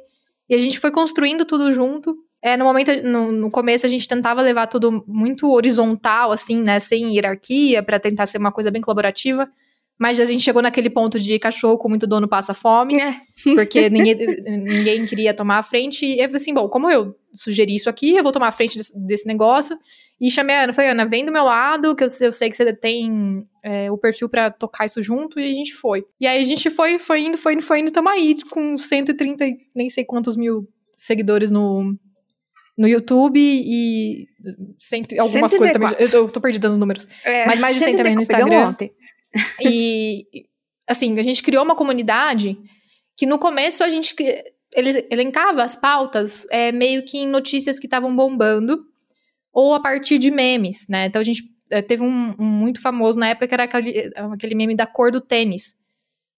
e 0.49 0.55
a 0.55 0.59
gente 0.59 0.79
foi 0.79 0.93
construindo 0.93 1.45
tudo 1.45 1.73
junto. 1.73 2.17
É, 2.41 2.57
no 2.57 2.65
momento, 2.65 2.93
no, 3.03 3.33
no, 3.33 3.51
começo, 3.51 3.87
a 3.87 3.89
gente 3.89 4.07
tentava 4.07 4.41
levar 4.41 4.69
tudo 4.69 5.05
muito 5.09 5.53
horizontal, 5.53 6.31
assim, 6.31 6.63
né, 6.63 6.79
sem 6.79 7.13
hierarquia, 7.13 7.83
para 7.83 7.99
tentar 7.99 8.27
ser 8.27 8.39
uma 8.39 8.53
coisa 8.53 8.71
bem 8.71 8.81
colaborativa. 8.81 9.51
Mas 9.99 10.21
a 10.21 10.25
gente 10.27 10.43
chegou 10.43 10.61
naquele 10.61 10.91
ponto 10.91 11.19
de 11.19 11.39
cachorro 11.39 11.79
com 11.79 11.89
muito 11.89 12.07
dono 12.07 12.29
passa 12.29 12.53
fome, 12.53 13.01
é. 13.01 13.17
porque 13.55 13.89
ninguém, 13.91 14.15
ninguém 14.45 15.07
queria 15.07 15.33
tomar 15.33 15.59
a 15.59 15.63
frente. 15.63 16.05
E 16.05 16.21
eu 16.21 16.25
falei 16.25 16.37
assim: 16.37 16.53
bom, 16.53 16.69
como 16.69 16.91
eu 16.91 17.17
sugeri 17.33 17.75
isso 17.75 17.89
aqui, 17.89 18.15
eu 18.15 18.23
vou 18.23 18.33
tomar 18.33 18.49
a 18.49 18.53
frente 18.53 18.77
desse, 18.77 18.99
desse 19.07 19.27
negócio. 19.27 19.79
E 20.21 20.31
chamei 20.31 20.57
a 20.57 20.65
Ana, 20.65 20.73
falei, 20.73 20.91
Ana, 20.91 21.05
vem 21.05 21.27
do 21.27 21.33
meu 21.33 21.45
lado, 21.45 21.95
que 21.95 22.03
eu, 22.03 22.09
eu 22.23 22.33
sei 22.33 22.49
que 22.49 22.57
você 22.57 22.73
tem 22.73 23.47
é, 23.63 23.91
o 23.91 23.99
perfil 23.99 24.31
para 24.31 24.51
tocar 24.51 24.87
isso 24.87 25.03
junto, 25.03 25.39
e 25.39 25.51
a 25.51 25.53
gente 25.53 25.75
foi. 25.75 26.07
E 26.19 26.27
aí 26.27 26.39
a 26.39 26.43
gente 26.43 26.71
foi, 26.71 26.99
foi 26.99 27.21
indo, 27.21 27.37
foi 27.37 27.53
indo, 27.53 27.63
foi 27.63 27.81
indo, 27.81 27.91
tamo 27.91 28.09
aí, 28.09 28.35
com 28.51 28.79
130, 28.79 29.45
nem 29.75 29.91
sei 29.91 30.05
quantos 30.05 30.35
mil 30.35 30.67
seguidores 30.91 31.51
no, 31.51 31.95
no 32.79 32.89
YouTube 32.89 33.39
e 33.39 34.27
cento, 34.79 35.13
algumas 35.21 35.51
134. 35.51 35.59
coisas 35.59 35.73
também. 35.73 36.21
Eu, 36.21 36.27
eu 36.27 36.31
tô 36.33 36.41
perdida 36.41 36.69
nos 36.69 36.79
números. 36.79 37.07
É, 37.23 37.45
mas 37.45 37.61
mais 37.61 37.77
de 37.77 37.85
100 37.85 37.97
também 37.97 38.15
no 38.15 38.23
Instagram. 38.23 38.69
Ontem. 38.69 38.93
E, 39.61 40.47
assim, 40.87 41.19
a 41.19 41.23
gente 41.23 41.43
criou 41.43 41.65
uma 41.65 41.77
comunidade 41.77 42.59
que 43.17 43.27
no 43.27 43.39
começo 43.39 43.83
a 43.83 43.91
gente 43.91 44.15
ele 44.75 45.07
elencava 45.11 45.63
as 45.63 45.75
pautas 45.75 46.47
é, 46.51 46.71
meio 46.71 47.03
que 47.03 47.19
em 47.19 47.27
notícias 47.27 47.79
que 47.79 47.87
estavam 47.87 48.15
bombando 48.15 48.85
ou 49.53 49.73
a 49.73 49.81
partir 49.81 50.19
de 50.19 50.31
memes, 50.31 50.87
né? 50.87 51.07
Então 51.07 51.21
a 51.21 51.25
gente 51.25 51.45
é, 51.71 51.81
teve 51.81 52.03
um, 52.03 52.35
um, 52.39 52.45
muito 52.45 52.81
famoso 52.81 53.19
na 53.19 53.29
época 53.29 53.49
que 53.49 53.55
era 53.55 53.65
aquele, 53.65 54.13
aquele 54.15 54.55
meme 54.55 54.77
da 54.77 54.87
cor 54.87 55.11
do 55.11 55.21
tênis. 55.21 55.75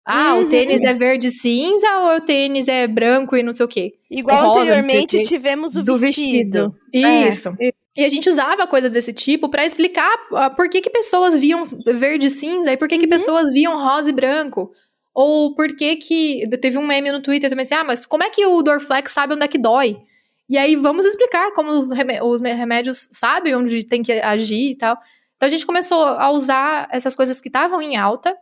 Ah, 0.04 0.34
uhum. 0.34 0.44
o 0.44 0.48
tênis 0.48 0.84
é 0.84 0.94
verde 0.94 1.30
cinza 1.30 1.86
ou 1.98 2.16
o 2.16 2.20
tênis 2.20 2.66
é 2.66 2.86
branco 2.86 3.36
e 3.36 3.42
não 3.42 3.52
sei 3.52 3.66
o 3.66 3.68
quê. 3.68 3.94
Igual 4.10 4.46
rosa, 4.46 4.60
anteriormente 4.60 5.22
tivemos 5.24 5.76
o 5.76 5.84
vestido. 5.84 6.74
vestido. 6.92 7.28
Isso. 7.28 7.54
É. 7.60 7.72
E 7.98 8.04
a 8.04 8.08
gente 8.08 8.28
usava 8.28 8.64
coisas 8.64 8.92
desse 8.92 9.12
tipo 9.12 9.48
para 9.48 9.66
explicar 9.66 10.14
uh, 10.30 10.54
por 10.54 10.68
que, 10.68 10.80
que 10.80 10.88
pessoas 10.88 11.36
viam 11.36 11.64
verde 11.84 12.26
e 12.26 12.30
cinza 12.30 12.72
e 12.72 12.76
por 12.76 12.86
que, 12.86 12.94
uhum. 12.94 13.00
que 13.00 13.08
pessoas 13.08 13.50
viam 13.50 13.76
rosa 13.76 14.10
e 14.10 14.12
branco. 14.12 14.70
Ou 15.12 15.52
por 15.52 15.66
que 15.74 15.96
que... 15.96 16.48
Teve 16.62 16.78
um 16.78 16.86
meme 16.86 17.10
no 17.10 17.20
Twitter 17.20 17.50
também 17.50 17.64
assim, 17.64 17.74
ah, 17.74 17.82
mas 17.82 18.06
como 18.06 18.22
é 18.22 18.30
que 18.30 18.46
o 18.46 18.62
Dorflex 18.62 19.10
sabe 19.10 19.34
onde 19.34 19.42
é 19.42 19.48
que 19.48 19.58
dói? 19.58 19.98
E 20.48 20.56
aí 20.56 20.76
vamos 20.76 21.04
explicar 21.04 21.50
como 21.54 21.72
os, 21.72 21.90
os 21.90 22.40
remédios 22.40 23.08
sabem 23.10 23.56
onde 23.56 23.84
tem 23.84 24.00
que 24.00 24.12
agir 24.12 24.70
e 24.70 24.76
tal. 24.76 24.96
Então 25.34 25.48
a 25.48 25.50
gente 25.50 25.66
começou 25.66 26.00
a 26.00 26.30
usar 26.30 26.88
essas 26.92 27.16
coisas 27.16 27.40
que 27.40 27.48
estavam 27.48 27.82
em 27.82 27.96
alta 27.96 28.32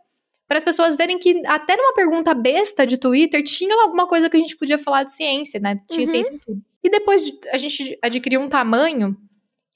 para 0.47 0.59
as 0.59 0.63
pessoas 0.63 0.95
verem 0.95 1.17
que 1.17 1.41
até 1.47 1.75
numa 1.75 1.95
pergunta 1.95 2.35
besta 2.35 2.85
de 2.85 2.95
Twitter 2.95 3.41
tinha 3.41 3.73
alguma 3.81 4.05
coisa 4.05 4.29
que 4.29 4.37
a 4.37 4.39
gente 4.39 4.55
podia 4.55 4.77
falar 4.77 5.03
de 5.03 5.15
ciência, 5.15 5.59
né? 5.59 5.81
Tinha 5.89 6.05
uhum. 6.05 6.11
ciência 6.11 6.31
em 6.31 6.37
tudo. 6.37 6.61
E 6.83 6.91
depois 6.91 7.27
a 7.51 7.57
gente 7.57 7.97
adquiriu 8.03 8.39
um 8.39 8.47
tamanho 8.47 9.17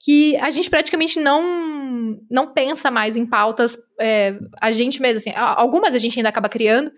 que 0.04 0.36
a 0.38 0.50
gente 0.50 0.68
praticamente 0.68 1.20
não 1.20 2.18
não 2.30 2.52
pensa 2.52 2.90
mais 2.90 3.16
em 3.16 3.24
pautas 3.24 3.76
é, 4.00 4.38
a 4.60 4.72
gente 4.72 5.00
mesmo 5.00 5.20
assim 5.20 5.32
algumas 5.34 5.94
a 5.94 5.98
gente 5.98 6.18
ainda 6.18 6.28
acaba 6.28 6.48
criando 6.48 6.90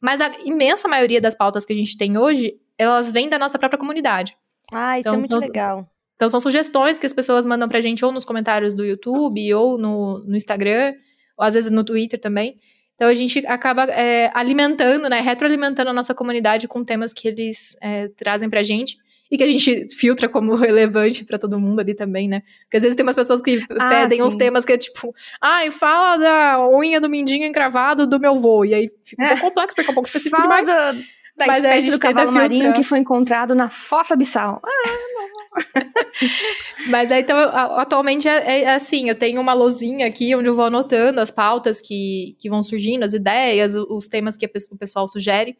mas 0.00 0.20
a 0.20 0.30
imensa 0.44 0.88
maioria 0.88 1.20
das 1.20 1.34
pautas 1.34 1.64
que 1.64 1.72
a 1.72 1.76
gente 1.76 1.96
tem 1.96 2.18
hoje 2.18 2.54
elas 2.76 3.12
vêm 3.12 3.28
da 3.28 3.38
nossa 3.38 3.58
própria 3.58 3.78
comunidade 3.78 4.36
ah, 4.72 4.98
isso 4.98 5.08
é 5.08 5.10
então, 5.10 5.14
é 5.14 5.16
muito 5.16 5.28
são, 5.28 5.38
legal. 5.38 5.90
Então 6.16 6.28
são 6.28 6.40
sugestões 6.40 6.98
que 6.98 7.06
as 7.06 7.12
pessoas 7.12 7.46
mandam 7.46 7.68
pra 7.68 7.80
gente 7.80 8.04
ou 8.04 8.12
nos 8.12 8.24
comentários 8.24 8.74
do 8.74 8.84
YouTube, 8.84 9.54
ou 9.54 9.78
no, 9.78 10.18
no 10.24 10.36
Instagram, 10.36 10.94
ou 11.36 11.44
às 11.44 11.54
vezes 11.54 11.70
no 11.70 11.84
Twitter 11.84 12.20
também. 12.20 12.58
Então 12.94 13.08
a 13.08 13.14
gente 13.14 13.46
acaba 13.46 13.84
é, 13.84 14.30
alimentando, 14.34 15.08
né, 15.08 15.20
retroalimentando 15.20 15.90
a 15.90 15.92
nossa 15.92 16.14
comunidade 16.14 16.66
com 16.66 16.82
temas 16.82 17.12
que 17.12 17.28
eles 17.28 17.76
é, 17.80 18.08
trazem 18.08 18.50
pra 18.50 18.62
gente 18.62 18.96
e 19.30 19.36
que 19.36 19.44
a 19.44 19.48
gente 19.48 19.86
filtra 19.94 20.28
como 20.28 20.54
relevante 20.56 21.24
para 21.24 21.38
todo 21.38 21.60
mundo 21.60 21.80
ali 21.80 21.94
também, 21.94 22.28
né? 22.28 22.42
Porque 22.62 22.78
às 22.78 22.82
vezes 22.82 22.96
tem 22.96 23.04
umas 23.04 23.14
pessoas 23.14 23.40
que 23.40 23.64
ah, 23.78 23.88
pedem 23.88 24.18
sim. 24.18 24.24
uns 24.24 24.34
temas 24.34 24.64
que 24.64 24.72
é 24.72 24.78
tipo, 24.78 25.14
ai, 25.40 25.68
ah, 25.68 25.72
fala 25.72 26.16
da 26.16 26.68
unha 26.68 27.00
do 27.00 27.10
mindinho 27.10 27.46
encravado 27.46 28.06
do 28.06 28.18
meu 28.18 28.36
vô. 28.36 28.64
E 28.64 28.74
aí 28.74 28.90
fica 29.04 29.22
um 29.22 29.26
é. 29.26 29.28
pouco 29.30 29.48
complexo, 29.48 29.76
porque 29.76 29.88
é 29.88 29.92
um 29.92 29.94
pouco 29.94 30.08
específico 30.08 30.42
fala 30.42 30.62
demais. 30.62 30.68
Da, 30.68 30.92
da 31.36 31.46
Mas 31.46 31.56
espécie 31.62 31.88
é 31.88 31.92
do 31.92 31.98
cavalo 31.98 32.32
marinho 32.32 32.72
que 32.74 32.82
foi 32.82 32.98
encontrado 32.98 33.54
na 33.54 33.68
fossa 33.68 34.14
abissal. 34.14 34.60
Ah, 34.64 35.18
Mas 36.88 37.10
aí, 37.10 37.22
então, 37.22 37.38
atualmente 37.38 38.28
é, 38.28 38.62
é 38.62 38.74
assim, 38.74 39.08
eu 39.08 39.14
tenho 39.14 39.40
uma 39.40 39.52
lozinha 39.52 40.06
aqui 40.06 40.34
onde 40.34 40.48
eu 40.48 40.54
vou 40.54 40.64
anotando 40.64 41.20
as 41.20 41.30
pautas 41.30 41.80
que, 41.80 42.36
que 42.38 42.48
vão 42.48 42.62
surgindo, 42.62 43.04
as 43.04 43.14
ideias, 43.14 43.74
os 43.74 44.06
temas 44.06 44.36
que 44.36 44.46
o 44.46 44.76
pessoal 44.76 45.08
sugere, 45.08 45.56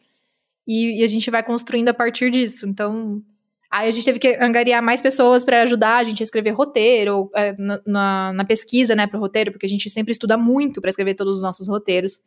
e, 0.67 1.01
e 1.01 1.03
a 1.03 1.07
gente 1.07 1.29
vai 1.31 1.43
construindo 1.43 1.89
a 1.89 1.93
partir 1.93 2.29
disso. 2.29 2.67
Então, 2.67 3.21
aí 3.71 3.87
a 3.87 3.91
gente 3.91 4.05
teve 4.05 4.19
que 4.19 4.35
angariar 4.41 4.81
mais 4.81 5.01
pessoas 5.01 5.43
para 5.43 5.61
ajudar 5.63 5.97
a 5.97 6.03
gente 6.03 6.21
a 6.21 6.25
escrever 6.25 6.51
roteiro, 6.51 7.29
é, 7.35 7.55
na, 7.57 7.81
na, 7.85 8.33
na 8.33 8.45
pesquisa, 8.45 8.95
né, 8.95 9.07
pro 9.07 9.19
roteiro, 9.19 9.51
porque 9.51 9.65
a 9.65 9.69
gente 9.69 9.89
sempre 9.89 10.11
estuda 10.11 10.37
muito 10.37 10.81
para 10.81 10.89
escrever 10.89 11.15
todos 11.15 11.37
os 11.37 11.43
nossos 11.43 11.67
roteiros. 11.67 12.21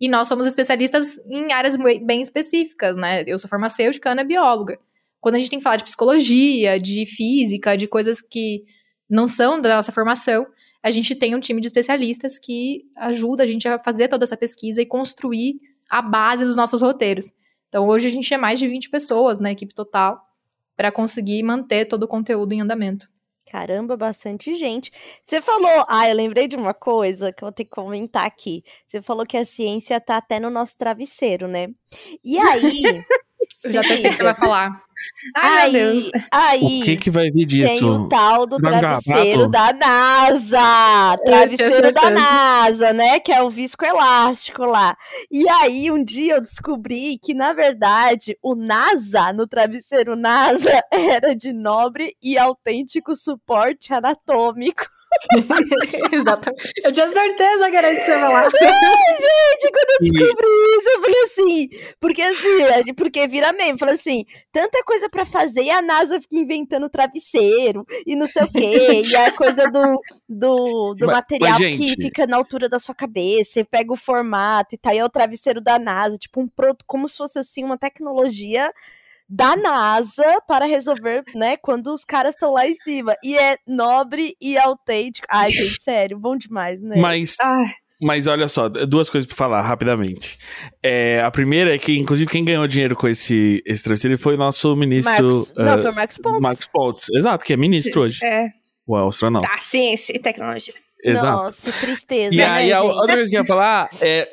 E 0.00 0.08
nós 0.08 0.28
somos 0.28 0.46
especialistas 0.46 1.18
em 1.30 1.52
áreas 1.52 1.76
bem 1.76 2.04
bem 2.04 2.20
específicas, 2.20 2.96
né? 2.96 3.22
Eu 3.26 3.38
sou 3.38 3.48
farmacêutica, 3.48 4.10
Ana 4.10 4.22
é 4.22 4.24
bióloga 4.24 4.78
quando 5.22 5.36
a 5.36 5.38
gente 5.38 5.50
tem 5.50 5.60
que 5.60 5.62
falar 5.62 5.76
de 5.76 5.84
psicologia, 5.84 6.80
de 6.80 7.06
física, 7.06 7.76
de 7.76 7.86
coisas 7.86 8.20
que 8.20 8.64
não 9.08 9.28
são 9.28 9.60
da 9.60 9.76
nossa 9.76 9.92
formação, 9.92 10.44
a 10.82 10.90
gente 10.90 11.14
tem 11.14 11.32
um 11.32 11.38
time 11.38 11.60
de 11.60 11.68
especialistas 11.68 12.40
que 12.40 12.82
ajuda 12.96 13.44
a 13.44 13.46
gente 13.46 13.68
a 13.68 13.78
fazer 13.78 14.08
toda 14.08 14.24
essa 14.24 14.36
pesquisa 14.36 14.82
e 14.82 14.86
construir 14.86 15.60
a 15.88 16.02
base 16.02 16.44
dos 16.44 16.56
nossos 16.56 16.82
roteiros. 16.82 17.32
Então, 17.68 17.86
hoje 17.86 18.08
a 18.08 18.10
gente 18.10 18.34
é 18.34 18.36
mais 18.36 18.58
de 18.58 18.66
20 18.66 18.90
pessoas 18.90 19.38
na 19.38 19.52
equipe 19.52 19.72
total 19.72 20.20
para 20.76 20.92
conseguir 20.92 21.42
manter 21.42 21.86
todo 21.86 22.04
o 22.04 22.08
conteúdo 22.08 22.52
em 22.52 22.60
andamento. 22.60 23.08
Caramba, 23.50 23.96
bastante 23.96 24.54
gente. 24.54 24.90
Você 25.24 25.40
falou, 25.42 25.84
ah, 25.88 26.08
eu 26.08 26.14
lembrei 26.14 26.48
de 26.48 26.56
uma 26.56 26.72
coisa 26.72 27.32
que 27.32 27.44
eu 27.44 27.46
vou 27.46 27.52
ter 27.52 27.64
que 27.64 27.70
comentar 27.70 28.24
aqui. 28.24 28.64
Você 28.86 29.02
falou 29.02 29.26
que 29.26 29.36
a 29.36 29.44
ciência 29.44 30.00
tá 30.00 30.16
até 30.16 30.40
no 30.40 30.48
nosso 30.48 30.74
travesseiro, 30.76 31.46
né? 31.46 31.66
E 32.24 32.38
aí, 32.38 32.82
Eu 33.64 33.72
já 33.72 33.82
sei 33.82 33.98
o 33.98 34.02
que 34.02 34.12
você 34.12 34.22
vai 34.22 34.34
falar. 34.34 34.82
Ai, 35.36 35.70
meu 35.70 35.88
aí, 35.88 36.10
Deus. 36.10 36.10
aí 36.30 36.80
O 36.80 36.84
que 36.84 36.96
que 36.96 37.10
vai 37.10 37.30
vir 37.30 37.46
tem 37.46 37.76
disso? 37.76 38.04
o 38.04 38.08
tal 38.08 38.46
do 38.46 38.58
travesseiro 38.58 39.50
da 39.50 39.72
NASA, 39.72 41.18
travesseiro 41.24 41.92
da. 41.92 42.10
NASA, 42.10 42.92
né? 42.92 43.18
Que 43.20 43.32
é 43.32 43.42
o 43.42 43.50
viscoelástico 43.50 44.64
lá. 44.64 44.96
E 45.30 45.48
aí, 45.48 45.90
um 45.90 46.02
dia 46.02 46.34
eu 46.34 46.40
descobri 46.40 47.18
que, 47.18 47.34
na 47.34 47.52
verdade, 47.52 48.36
o 48.42 48.54
NASA, 48.54 49.32
no 49.32 49.46
travesseiro 49.46 50.14
NASA, 50.16 50.82
era 50.90 51.34
de 51.34 51.52
nobre 51.52 52.16
e 52.22 52.38
autêntico 52.38 53.14
suporte 53.16 53.92
anatômico. 53.92 54.84
Exatamente. 56.12 56.72
Eu 56.84 56.92
tinha 56.92 57.08
certeza 57.08 57.70
que 57.70 57.76
era 57.76 57.90
isso 57.92 58.00
que 58.00 58.06
você 58.06 58.12
ia 58.12 58.20
falar. 58.20 58.50
Gente, 58.50 59.72
quando 59.72 59.90
eu 59.90 60.06
E- 60.06 60.10
descobri 60.10 60.46
isso, 60.78 60.88
eu 60.90 61.00
falei 61.02 61.22
assim, 61.22 61.68
porque 62.00 62.22
assim, 62.22 62.94
porque 62.94 63.26
vira 63.28 63.52
meme, 63.52 63.78
falei 63.78 63.94
assim, 63.94 64.24
tanta 64.52 64.82
coisa 64.84 65.08
pra 65.08 65.24
fazer 65.24 65.62
e 65.62 65.70
a 65.70 65.82
NASA 65.82 66.20
fica 66.20 66.36
inventando 66.36 66.88
travesseiro 66.88 67.86
e 68.06 68.16
não 68.16 68.26
sei 68.26 68.42
o 68.44 68.48
quê, 68.52 69.02
e 69.04 69.16
a 69.16 69.32
coisa 69.32 69.70
do, 69.70 70.00
do, 70.28 70.94
do 70.94 71.06
Mas- 71.06 71.16
material 71.16 71.50
mas, 71.52 71.58
que 71.58 71.86
gente- 71.88 72.02
fica 72.02 72.26
na 72.26 72.36
altura 72.36 72.68
da 72.68 72.78
sua 72.78 72.94
cabeça, 72.94 73.60
e 73.60 73.64
pega 73.64 73.92
o 73.92 73.96
formato 73.96 74.74
e 74.74 74.78
tá 74.78 74.90
aí 74.90 74.98
é 74.98 75.04
o 75.04 75.08
travesseiro 75.10 75.60
da 75.60 75.78
NASA, 75.78 76.16
tipo 76.18 76.40
um 76.40 76.48
produto, 76.48 76.84
como 76.86 77.08
se 77.08 77.16
fosse 77.16 77.38
assim 77.38 77.64
uma 77.64 77.78
tecnologia 77.78 78.72
da 79.34 79.56
NASA 79.56 80.40
para 80.46 80.66
resolver, 80.66 81.22
né, 81.34 81.56
quando 81.56 81.92
os 81.94 82.04
caras 82.04 82.34
estão 82.34 82.52
lá 82.52 82.66
em 82.68 82.76
cima. 82.84 83.14
E 83.24 83.34
é 83.36 83.56
nobre 83.66 84.34
e 84.40 84.58
autêntico. 84.58 85.26
Ai, 85.30 85.48
gente, 85.50 85.80
sério, 85.82 86.18
bom 86.18 86.36
demais, 86.36 86.80
né? 86.82 86.96
Mas, 86.98 87.36
Ai, 87.40 87.72
mas 88.00 88.26
olha 88.26 88.46
só, 88.46 88.68
duas 88.68 89.08
coisas 89.08 89.26
pra 89.26 89.34
falar 89.36 89.62
rapidamente. 89.62 90.36
É, 90.82 91.22
a 91.22 91.30
primeira 91.30 91.74
é 91.74 91.78
que, 91.78 91.96
inclusive, 91.98 92.30
quem 92.30 92.44
ganhou 92.44 92.66
dinheiro 92.66 92.94
com 92.94 93.08
esse, 93.08 93.62
esse 93.64 93.82
travesseiro 93.82 94.18
foi 94.18 94.34
o 94.34 94.38
nosso 94.38 94.76
ministro. 94.76 95.24
Marcos, 95.30 95.54
não, 95.56 95.74
eh, 95.74 95.78
foi 95.78 95.90
o 95.90 95.94
Marcos 95.94 96.18
Pontes. 96.18 96.40
Marcos 96.40 96.66
Pontes. 96.68 97.06
Exato, 97.16 97.44
que 97.44 97.52
é 97.52 97.56
ministro 97.56 98.02
hoje. 98.02 98.18
é, 98.22 98.48
O 98.86 98.94
astronauta. 98.96 99.48
da 99.48 99.56
ciência 99.58 100.14
e 100.14 100.18
tecnologia. 100.18 100.74
Exato. 101.04 101.26
Nossa, 101.44 101.72
tristeza, 101.80 102.34
E 102.34 102.36
né, 102.36 102.44
aí, 102.44 102.72
a 102.72 102.76
gente? 102.80 102.86
outra 102.86 103.14
coisa 103.16 103.30
que 103.30 103.36
eu 103.36 103.40
ia 103.40 103.46
falar 103.46 103.88
é 104.00 104.28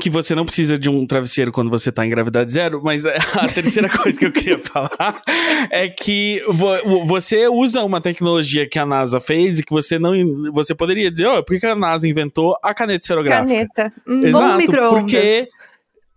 que 0.00 0.08
você 0.08 0.34
não 0.34 0.44
precisa 0.46 0.78
de 0.78 0.88
um 0.88 1.06
travesseiro 1.06 1.52
quando 1.52 1.70
você 1.70 1.92
tá 1.92 2.04
em 2.06 2.08
gravidade 2.10 2.50
zero, 2.50 2.80
mas 2.82 3.04
é, 3.04 3.16
a 3.34 3.46
terceira 3.48 3.88
coisa 3.94 4.18
que 4.18 4.24
eu 4.26 4.32
queria 4.32 4.58
falar 4.58 5.22
é 5.70 5.88
que 5.88 6.42
vo- 6.48 7.04
você 7.04 7.46
usa 7.48 7.82
uma 7.84 8.00
tecnologia 8.00 8.66
que 8.68 8.78
a 8.78 8.86
NASA 8.86 9.20
fez 9.20 9.58
e 9.58 9.62
que 9.62 9.70
você 9.72 9.98
não. 9.98 10.12
Você 10.52 10.74
poderia 10.74 11.10
dizer, 11.10 11.26
ó, 11.26 11.42
por 11.42 11.58
que 11.60 11.66
a 11.66 11.74
NASA 11.74 12.08
inventou 12.08 12.56
a 12.62 12.72
caneta 12.72 13.02
esferográfica? 13.04 13.52
Caneta. 13.74 13.92
Hum. 14.06 14.20
Exato, 14.24 14.58
micro-ondas. 14.58 14.98
porque. 15.02 15.48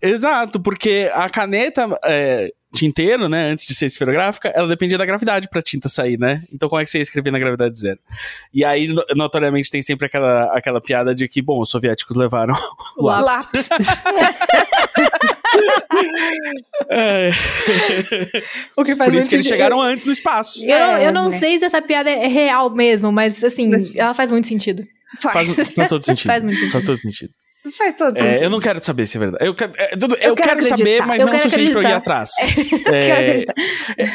Exato, 0.01 0.59
porque 0.59 1.09
a 1.13 1.27
caneta 1.29 1.87
é, 2.05 2.51
tinteiro, 2.75 3.27
né, 3.29 3.51
antes 3.51 3.65
de 3.65 3.73
ser 3.73 3.85
esferográfica, 3.87 4.49
ela 4.49 4.67
dependia 4.67 4.97
da 4.97 5.05
gravidade 5.05 5.47
pra 5.49 5.61
tinta 5.61 5.89
sair, 5.89 6.19
né? 6.19 6.43
Então 6.53 6.67
como 6.69 6.81
é 6.81 6.85
que 6.85 6.91
você 6.91 6.97
ia 6.99 7.01
escrever 7.03 7.31
na 7.31 7.39
gravidade 7.39 7.77
zero? 7.79 7.99
E 8.53 8.63
aí, 8.63 8.87
no- 8.87 9.03
notoriamente, 9.15 9.71
tem 9.71 9.81
sempre 9.81 10.05
aquela, 10.05 10.45
aquela 10.55 10.79
piada 10.81 11.15
de 11.15 11.27
que, 11.27 11.41
bom, 11.41 11.59
os 11.61 11.69
soviéticos 11.69 12.15
levaram 12.15 12.53
o 12.97 13.05
lápis. 13.05 13.69
Lápis. 13.69 13.69
É. 16.89 17.29
O 18.75 18.83
que 18.83 18.95
faz 18.95 19.09
Por 19.09 19.17
isso 19.17 19.29
que 19.29 19.35
eles 19.35 19.45
chegaram 19.47 19.81
antes 19.81 20.05
no 20.05 20.11
espaço. 20.11 20.63
Eu, 20.63 20.79
não- 20.79 20.97
eu 20.97 21.11
não 21.13 21.25
É, 21.27 21.29
né? 21.29 21.37
sei 21.39 21.57
se 21.59 21.65
essa 21.65 21.81
piada 21.81 22.09
é 22.09 22.27
real 22.27 22.69
mesmo, 22.69 23.11
mas 23.11 23.43
assim, 23.43 23.69
ela 23.95 24.13
faz 24.13 24.29
muito 24.29 24.47
sentido. 24.47 24.83
Faz, 25.21 25.47
faz 25.73 25.89
todo 25.89 26.03
sentido. 26.05 26.27
Faz 26.27 26.43
muito 26.43 26.55
sentido. 26.57 26.71
Faz 26.71 26.83
todo 26.83 26.97
sentido. 26.99 27.31
Faz 27.77 27.95
todo 27.95 28.15
É, 28.17 28.21
sentido. 28.21 28.43
eu 28.43 28.49
não 28.49 28.59
quero 28.59 28.83
saber 28.83 29.05
se 29.07 29.17
é 29.17 29.19
verdade. 29.19 29.45
Eu 29.45 29.55
quero, 29.55 29.71
é, 29.77 29.87
tudo- 29.97 30.15
eu 30.15 30.29
Eu 30.29 30.35
quero 30.35 30.49
quero 30.59 30.63
saber, 30.77 31.05
mas 31.05 31.19
Eu 31.21 31.27
não 31.27 31.35
o 31.35 31.39
suficiente 31.39 31.71
pra 31.71 31.81
eu 31.81 31.89
ir 31.89 31.93
atrás. 31.93 32.31
Quero 32.85 32.95
É, 32.95 33.11
acreditar. 33.27 33.53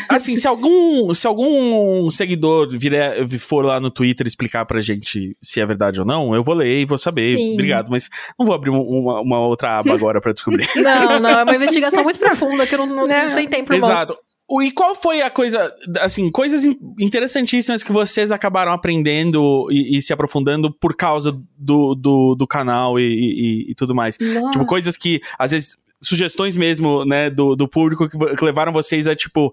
Assim, 0.08 0.36
se 0.36 0.46
algum, 0.46 1.12
se 1.14 1.26
algum 1.26 2.10
seguidor 2.10 2.68
vier, 2.70 3.26
for 3.38 3.64
lá 3.64 3.80
no 3.80 3.90
Twitter 3.90 4.26
explicar 4.26 4.64
pra 4.66 4.80
gente 4.80 5.36
se 5.42 5.60
é 5.60 5.66
verdade 5.66 5.98
ou 6.00 6.06
não, 6.06 6.34
eu 6.34 6.42
vou 6.42 6.54
ler 6.54 6.80
e 6.80 6.84
vou 6.84 6.98
saber. 6.98 7.36
Sim. 7.36 7.54
Obrigado, 7.54 7.88
mas 7.90 8.08
não 8.38 8.46
vou 8.46 8.54
abrir 8.54 8.70
um- 8.70 8.80
uma, 8.80 9.20
uma 9.20 9.40
outra 9.40 9.78
aba 9.78 9.92
agora 9.94 10.20
pra 10.20 10.32
descobrir. 10.32 10.68
Não, 10.76 11.18
não, 11.20 11.30
é 11.30 11.42
uma 11.42 11.54
investigação 11.56 12.02
muito 12.04 12.18
profunda 12.18 12.66
que 12.66 12.74
eu 12.74 12.78
não, 12.78 12.86
não, 12.86 13.04
Não. 13.06 13.22
não 13.22 13.28
sei 13.30 13.46
tempo. 13.48 13.72
Exato. 13.74 14.16
E 14.62 14.70
qual 14.70 14.94
foi 14.94 15.20
a 15.22 15.30
coisa, 15.30 15.72
assim, 16.00 16.30
coisas 16.30 16.64
in- 16.64 16.76
interessantíssimas 16.98 17.82
que 17.84 17.92
vocês 17.92 18.32
acabaram 18.32 18.72
aprendendo 18.72 19.66
e, 19.70 19.98
e 19.98 20.02
se 20.02 20.12
aprofundando 20.12 20.72
por 20.72 20.96
causa 20.96 21.36
do, 21.56 21.94
do, 21.94 22.34
do 22.34 22.46
canal 22.46 22.98
e, 22.98 23.02
e- 23.04 23.70
e 23.70 23.74
tudo 23.74 23.94
mais? 23.94 24.16
Nossa. 24.18 24.50
Tipo, 24.52 24.66
coisas 24.66 24.96
que, 24.96 25.20
às 25.38 25.50
vezes, 25.50 25.76
sugestões 26.02 26.56
mesmo, 26.56 27.04
né, 27.04 27.28
do, 27.30 27.54
do 27.54 27.68
público 27.68 28.08
que, 28.08 28.16
que 28.34 28.44
levaram 28.44 28.72
vocês 28.72 29.06
a, 29.06 29.14
tipo, 29.14 29.52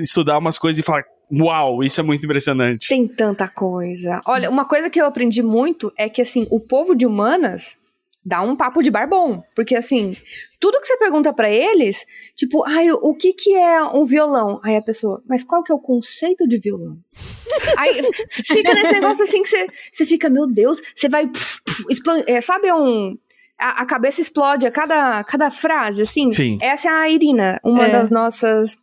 estudar 0.00 0.38
umas 0.38 0.56
coisas 0.58 0.78
e 0.78 0.82
falar, 0.82 1.04
uau, 1.30 1.82
isso 1.82 2.00
é 2.00 2.02
muito 2.04 2.24
impressionante. 2.24 2.88
Tem 2.88 3.06
tanta 3.06 3.48
coisa. 3.48 4.22
Olha, 4.26 4.48
uma 4.48 4.64
coisa 4.64 4.88
que 4.88 5.00
eu 5.00 5.06
aprendi 5.06 5.42
muito 5.42 5.92
é 5.98 6.08
que, 6.08 6.22
assim, 6.22 6.46
o 6.50 6.60
povo 6.60 6.94
de 6.94 7.04
humanas 7.04 7.76
dá 8.24 8.42
um 8.42 8.56
papo 8.56 8.82
de 8.82 8.90
bar 8.90 9.08
bom. 9.08 9.42
Porque, 9.54 9.74
assim, 9.74 10.16
tudo 10.60 10.80
que 10.80 10.86
você 10.86 10.96
pergunta 10.98 11.32
pra 11.32 11.50
eles, 11.50 12.04
tipo, 12.36 12.64
ai, 12.66 12.90
o 12.90 13.14
que 13.14 13.32
que 13.32 13.54
é 13.54 13.82
um 13.84 14.04
violão? 14.04 14.60
Aí 14.62 14.76
a 14.76 14.82
pessoa, 14.82 15.22
mas 15.26 15.42
qual 15.44 15.62
que 15.62 15.72
é 15.72 15.74
o 15.74 15.78
conceito 15.80 16.46
de 16.46 16.58
violão? 16.58 16.98
Aí 17.78 18.00
fica 18.30 18.74
nesse 18.74 18.92
negócio 18.92 19.24
assim 19.24 19.42
que 19.42 19.48
você, 19.48 19.66
você 19.92 20.06
fica, 20.06 20.28
meu 20.30 20.46
Deus, 20.46 20.80
você 20.94 21.08
vai. 21.08 21.26
puf, 21.26 21.60
puf, 21.64 21.84
explan- 21.90 22.22
é, 22.26 22.40
sabe 22.40 22.72
um. 22.72 23.16
A, 23.58 23.82
a 23.82 23.86
cabeça 23.86 24.20
explode 24.20 24.64
a 24.66 24.70
cada, 24.70 25.24
cada 25.24 25.50
frase, 25.50 26.02
assim. 26.02 26.30
Sim. 26.30 26.58
Essa 26.62 26.88
é 26.88 26.92
a 26.92 27.08
Irina, 27.10 27.58
uma 27.64 27.86
É. 27.86 27.90
das 27.90 28.10
nossas. 28.10 28.76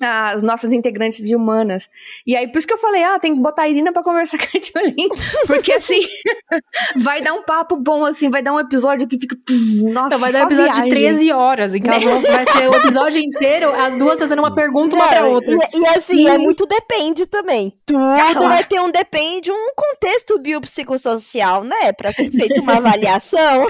As 0.00 0.42
nossas 0.42 0.72
integrantes 0.72 1.24
de 1.26 1.34
humanas. 1.34 1.88
E 2.26 2.36
aí, 2.36 2.46
por 2.46 2.58
isso 2.58 2.66
que 2.66 2.72
eu 2.74 2.78
falei, 2.78 3.02
ah, 3.02 3.18
tem 3.18 3.34
que 3.34 3.40
botar 3.40 3.62
a 3.62 3.68
Irina 3.68 3.92
pra 3.92 4.02
conversar 4.02 4.38
com 4.46 4.56
a 4.56 4.60
Tiolim. 4.60 5.08
Porque 5.46 5.72
assim, 5.72 6.00
vai 6.96 7.20
dar 7.20 7.32
um 7.32 7.42
papo 7.42 7.76
bom, 7.76 8.04
assim, 8.04 8.30
vai 8.30 8.42
dar 8.42 8.52
um 8.52 8.60
episódio 8.60 9.08
que 9.08 9.18
fica. 9.18 9.36
Nossa, 9.92 10.06
Então 10.14 10.18
vai 10.20 10.32
dar 10.32 10.42
um 10.42 10.46
episódio 10.46 10.72
viagem. 10.72 10.84
de 10.84 10.90
13 10.90 11.32
horas, 11.32 11.72
vão- 12.04 12.20
vai 12.22 12.44
ser 12.46 12.68
o 12.70 12.74
episódio 12.76 13.20
inteiro, 13.20 13.70
as 13.74 13.94
duas 13.96 14.18
fazendo 14.18 14.38
uma 14.38 14.54
pergunta 14.54 14.94
uma 14.94 15.08
pra 15.08 15.22
Não, 15.22 15.30
outra. 15.32 15.50
E, 15.52 15.78
e 15.80 15.86
assim, 15.88 16.28
é 16.28 16.38
muito 16.38 16.64
depende 16.66 17.26
também. 17.26 17.72
Tudo 17.84 17.98
vai 18.48 18.62
ter 18.64 18.80
um 18.80 18.90
depende, 18.90 19.50
um 19.50 19.70
contexto 19.74 20.38
biopsicossocial, 20.38 21.64
né? 21.64 21.92
Pra 21.92 22.12
ser 22.12 22.30
feita 22.30 22.60
uma 22.60 22.76
avaliação. 22.76 23.66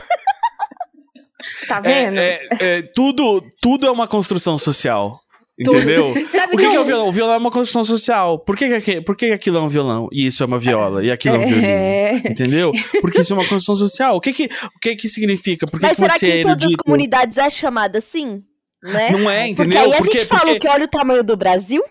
Tá 1.67 1.81
vendo? 1.81 2.17
É, 2.19 2.35
é, 2.35 2.49
é, 2.61 2.83
tudo, 2.95 3.43
tudo 3.61 3.87
é 3.87 3.91
uma 3.91 4.07
construção 4.09 4.59
social. 4.59 5.19
Tudo. 5.65 5.77
Entendeu? 5.79 6.15
Sabe 6.31 6.55
O 6.55 6.57
que, 6.57 6.69
que 6.69 6.77
é 6.77 6.81
o 6.81 6.85
violão? 6.85 7.09
O 7.09 7.13
violão 7.13 7.35
é 7.35 7.39
uma 7.39 7.51
construção 7.51 7.83
social. 7.85 8.39
Por 8.39 8.57
que, 8.57 8.69
que, 8.69 8.75
aqui- 8.75 9.01
por 9.01 9.17
que 9.17 9.27
aquilo 9.33 9.59
é 9.59 9.61
um 9.61 9.69
violão? 9.69 10.09
E 10.13 10.27
isso 10.27 10.43
é 10.43 10.47
uma 10.47 10.59
viola? 10.59 11.05
E 11.05 11.11
aquilo 11.11 11.37
é 11.37 11.39
um 11.39 11.43
violino? 11.47 11.67
É. 11.67 12.17
Entendeu? 12.31 12.73
Porque 13.01 13.21
isso 13.23 13.33
é 13.33 13.37
uma 13.37 13.43
construção 13.45 13.75
social. 13.75 14.17
O 14.17 14.21
que 14.21 14.33
que, 14.33 14.45
o 14.45 14.79
que, 14.81 14.95
que 14.97 15.09
significa? 15.09 15.67
Por 15.67 15.81
que, 15.81 15.87
Mas 15.87 15.97
que 15.97 16.03
será 16.03 16.15
você 16.15 16.27
que 16.27 16.33
é 16.33 16.41
em 16.41 16.43
todas 16.45 16.65
as 16.67 16.77
comunidades 16.77 17.37
é 17.37 17.51
chamada 17.51 17.99
assim? 17.99 18.43
Né? 18.83 19.11
Não 19.11 19.29
é, 19.29 19.47
Porque 19.49 19.63
entendeu? 19.63 19.81
aí 19.83 19.93
a 19.93 19.97
Porque- 19.99 20.19
gente 20.19 20.29
fala 20.29 20.41
porque- 20.43 20.59
que 20.61 20.69
olha 20.69 20.85
o 20.85 20.89
tamanho 20.89 21.25
do 21.25 21.37
Brasil. 21.37 21.83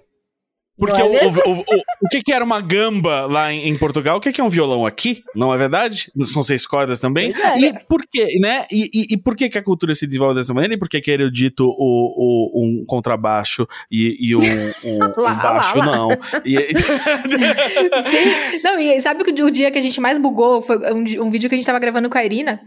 Porque 0.77 1.01
o, 1.01 1.13
é 1.13 1.25
o, 1.25 1.29
o, 1.29 1.59
o, 1.59 1.63
o 2.03 2.09
que, 2.09 2.21
que 2.21 2.31
era 2.31 2.45
uma 2.45 2.61
gamba 2.61 3.25
lá 3.25 3.51
em, 3.51 3.67
em 3.67 3.77
Portugal? 3.77 4.17
O 4.17 4.21
que, 4.21 4.31
que 4.31 4.39
é 4.39 4.43
um 4.43 4.49
violão 4.49 4.85
aqui? 4.85 5.23
Não 5.35 5.51
é 5.51 5.57
verdade? 5.57 6.11
São 6.25 6.43
seis 6.43 6.67
cordas 6.67 6.99
também. 6.99 7.33
É. 7.33 7.59
E 7.59 7.73
por 7.85 8.05
quê, 8.05 8.37
né? 8.39 8.65
E, 8.71 8.89
e, 8.93 9.13
e 9.13 9.17
por 9.17 9.35
que, 9.35 9.49
que 9.49 9.57
a 9.57 9.63
cultura 9.63 9.95
se 9.95 10.05
desenvolve 10.05 10.35
dessa 10.35 10.53
maneira? 10.53 10.75
E 10.75 10.77
por 10.77 10.87
que, 10.87 11.01
que 11.01 11.09
é 11.09 11.15
erudito 11.15 11.65
o, 11.65 11.73
o, 11.79 12.63
um 12.63 12.85
contrabaixo 12.85 13.67
e, 13.91 14.17
e 14.19 14.35
um, 14.35 14.39
um, 14.39 14.43
um 15.17 15.21
Lá, 15.21 15.33
baixo 15.33 15.79
lá, 15.79 15.85
lá. 15.85 15.95
não? 15.97 16.09
E, 16.45 16.57
Sim. 16.77 18.61
Não, 18.63 18.79
e 18.79 19.01
sabe 19.01 19.23
que 19.23 19.41
o 19.41 19.51
dia 19.51 19.71
que 19.71 19.79
a 19.79 19.81
gente 19.81 19.99
mais 19.99 20.19
bugou 20.19 20.61
foi 20.61 20.77
um, 20.93 21.25
um 21.25 21.29
vídeo 21.31 21.49
que 21.49 21.55
a 21.55 21.57
gente 21.57 21.65
tava 21.65 21.79
gravando 21.79 22.07
com 22.07 22.17
a 22.19 22.23
Irina. 22.23 22.61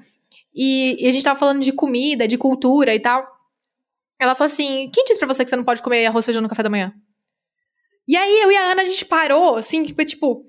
E, 0.53 0.97
e 1.05 1.09
a 1.09 1.13
gente 1.13 1.23
tava 1.23 1.39
falando 1.39 1.63
de 1.63 1.71
comida, 1.71 2.27
de 2.27 2.37
cultura 2.37 2.93
e 2.93 2.99
tal. 2.99 3.25
Ela 4.19 4.35
falou 4.35 4.53
assim: 4.53 4.91
quem 4.93 5.05
disse 5.05 5.19
pra 5.19 5.29
você 5.29 5.45
que 5.45 5.51
você 5.51 5.57
não 5.57 5.65
pode 5.65 5.81
comer 5.81 6.05
arroz 6.07 6.25
e 6.25 6.27
feijão 6.27 6.43
no 6.43 6.49
café 6.49 6.65
da 6.65 6.71
manhã? 6.71 6.93
E 8.11 8.17
aí 8.17 8.41
eu 8.43 8.51
e 8.51 8.57
a 8.57 8.73
Ana, 8.73 8.83
a 8.83 8.85
gente 8.85 9.05
parou, 9.05 9.55
assim, 9.55 9.85
que 9.85 9.95
foi 9.95 10.05
tipo. 10.05 10.43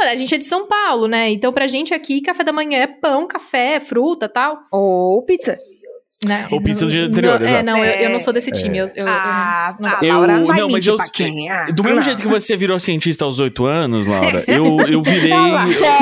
Olha, 0.00 0.12
a 0.12 0.16
gente 0.16 0.34
é 0.34 0.38
de 0.38 0.44
São 0.46 0.66
Paulo, 0.66 1.06
né? 1.06 1.30
Então 1.30 1.52
pra 1.52 1.66
gente 1.66 1.92
aqui, 1.92 2.22
café 2.22 2.42
da 2.42 2.52
manhã 2.52 2.78
é 2.78 2.86
pão, 2.86 3.26
café, 3.26 3.78
fruta 3.80 4.28
tal. 4.30 4.60
Ou 4.72 5.22
pizza. 5.24 5.58
Né? 6.24 6.46
Ou 6.52 6.60
pizza 6.62 6.84
do 6.86 6.90
dia 6.90 7.02
Não- 7.02 7.08
anterior, 7.08 7.40
não, 7.40 7.48
É, 7.48 7.62
não, 7.64 7.78
eu, 7.78 7.84
eu 8.04 8.08
não 8.10 8.16
É. 8.16 8.20
sou 8.20 8.32
desse 8.32 8.50
time. 8.52 8.78
Eu, 8.78 8.86
eu- 8.86 8.92
eu- 8.96 9.06
Ah, 9.08 9.76
não- 9.80 9.90
a 9.90 9.98
Eu- 10.00 10.14
Laura 10.14 10.38
não 10.38 10.46
não, 10.54 10.68
mas 10.70 10.86
eu-? 10.86 10.96
Ah, 11.00 11.66
Do 11.72 11.82
mesmo 11.82 11.96
não. 11.96 12.02
jeito 12.02 12.22
que 12.22 12.28
você 12.28 12.56
virou 12.56 12.78
cientista 12.80 13.24
aos 13.24 13.40
oito 13.40 13.66
anos, 13.66 14.06
Laura, 14.06 14.42
eu, 14.46 14.76
eu 14.88 15.02
virei. 15.02 15.32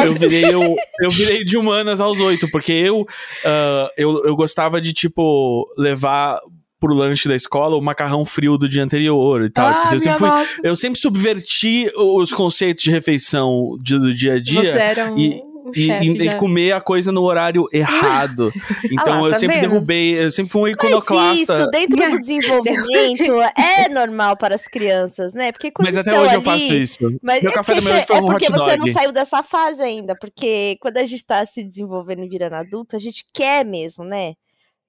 Eu 0.05 0.15
virei 0.15 0.45
eu, 0.45 0.77
eu 1.01 1.11
virei 1.11 1.43
de 1.43 1.57
humanas 1.57 2.01
aos 2.03 2.21
oito, 2.21 2.51
porque 2.51 2.71
eu, 2.73 3.07
ah, 3.47 3.91
eu, 3.97 4.25
eu 4.27 4.37
gostava 4.37 4.79
de, 4.81 4.93
tipo, 4.93 5.67
levar 5.77 6.39
pro 6.81 6.95
lanche 6.95 7.29
da 7.29 7.37
escola 7.37 7.77
o 7.77 7.81
macarrão 7.83 8.25
frio 8.25 8.57
do 8.57 8.69
dia 8.69 8.83
anterior 8.83 9.45
e 9.45 9.51
tal. 9.51 9.67
Ah, 9.69 9.75
Tipo, 9.83 9.95
eu, 9.95 10.01
minha 10.01 10.17
sempre 10.17 10.19
fui, 10.47 10.61
eu 10.71 10.77
sempre 10.77 10.99
subverti 10.99 11.91
os 11.95 12.33
conceitos 12.33 12.83
de 12.83 12.91
refeição 12.91 13.77
de- 13.81 13.99
do 13.99 14.13
dia 14.15 14.33
a 14.33 14.37
Você 14.39 14.43
dia. 14.43 14.71
era 14.73 15.13
um, 15.13 15.19
e- 15.19 15.41
um 15.63 15.71
E, 15.77 15.87
chefe 15.87 16.07
e- 16.09 16.27
e 16.29 16.35
comer 16.37 16.73
a 16.73 16.81
coisa 16.81 17.13
no 17.13 17.23
horário 17.23 17.69
errado. 17.73 18.51
Então 18.91 19.21
lá, 19.21 19.27
eu 19.29 19.33
tá 19.33 19.39
sempre 19.39 19.61
vendo? 19.61 19.69
derrubei, 19.71 20.19
eu 20.25 20.31
sempre 20.31 20.51
fui 20.51 20.61
um 20.63 20.65
Mas 20.65 20.73
iconoclasta. 20.73 21.53
isso, 21.55 21.67
dentro 21.71 21.97
do 22.11 22.19
desenvolvimento, 22.21 23.33
é 23.59 23.89
normal 23.91 24.37
para 24.37 24.55
as 24.55 24.65
crianças, 24.67 25.33
né? 25.35 25.53
Porque 25.53 25.71
quando 25.71 25.87
Mas 25.87 25.97
até 25.97 26.19
hoje 26.19 26.35
eu 26.35 26.41
ali- 26.41 26.45
faço 26.45 26.75
isso. 26.75 26.99
Mas 27.23 27.43
Meu 27.43 27.53
é 27.53 27.55
café 27.55 27.75
da 27.75 27.81
porque- 27.83 27.93
manhã 27.93 28.05
foi 28.07 28.17
é 28.17 28.21
um 28.21 28.27
porque 28.27 28.47
hot 28.47 28.53
você 28.59 28.77
dog. 28.77 28.79
não 28.79 28.93
saiu 28.93 29.13
dessa 29.13 29.43
fase 29.43 29.83
ainda. 29.83 30.17
Porque 30.19 30.77
quando 30.81 30.97
a 30.97 31.05
gente 31.05 31.25
tá 31.25 31.45
se 31.45 31.63
desenvolvendo 31.63 32.25
e 32.25 32.29
virando 32.29 32.55
adulto, 32.55 32.97
a 32.97 32.99
gente 32.99 33.25
quer 33.33 33.65
mesmo, 33.65 34.03
né? 34.05 34.33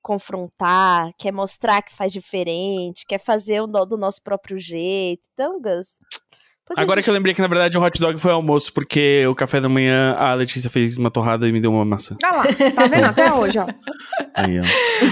Confrontar, 0.01 1.11
quer 1.17 1.31
mostrar 1.31 1.81
que 1.81 1.95
faz 1.95 2.11
diferente, 2.11 3.05
quer 3.07 3.19
fazer 3.19 3.61
o 3.61 3.67
do 3.67 3.97
nosso 3.97 4.21
próprio 4.21 4.59
jeito. 4.59 5.21
Então, 5.33 5.61
Gus. 5.61 5.87
Agora 6.77 6.99
gente- 7.01 7.03
que 7.05 7.09
eu 7.09 7.13
lembrei 7.13 7.33
que, 7.33 7.41
na 7.41 7.47
verdade, 7.49 7.77
o 7.77 7.81
hot 7.83 7.99
dog 7.99 8.17
foi 8.17 8.31
almoço, 8.31 8.71
porque 8.73 9.25
o 9.27 9.35
café 9.35 9.59
da 9.59 9.67
manhã 9.67 10.15
a 10.17 10.33
Letícia 10.33 10.69
fez 10.69 10.95
uma 10.95 11.11
torrada 11.11 11.45
e 11.45 11.51
me 11.51 11.59
deu 11.59 11.69
uma 11.69 11.83
maçã. 11.83 12.15
Olha 12.23 12.31
lá, 12.37 12.43
tá 12.71 12.87
vendo? 12.87 13.05
Até 13.07 13.31
hoje, 13.33 13.59
ó. 13.59 13.65
Aí, 14.33 14.57
ó. 14.59 14.63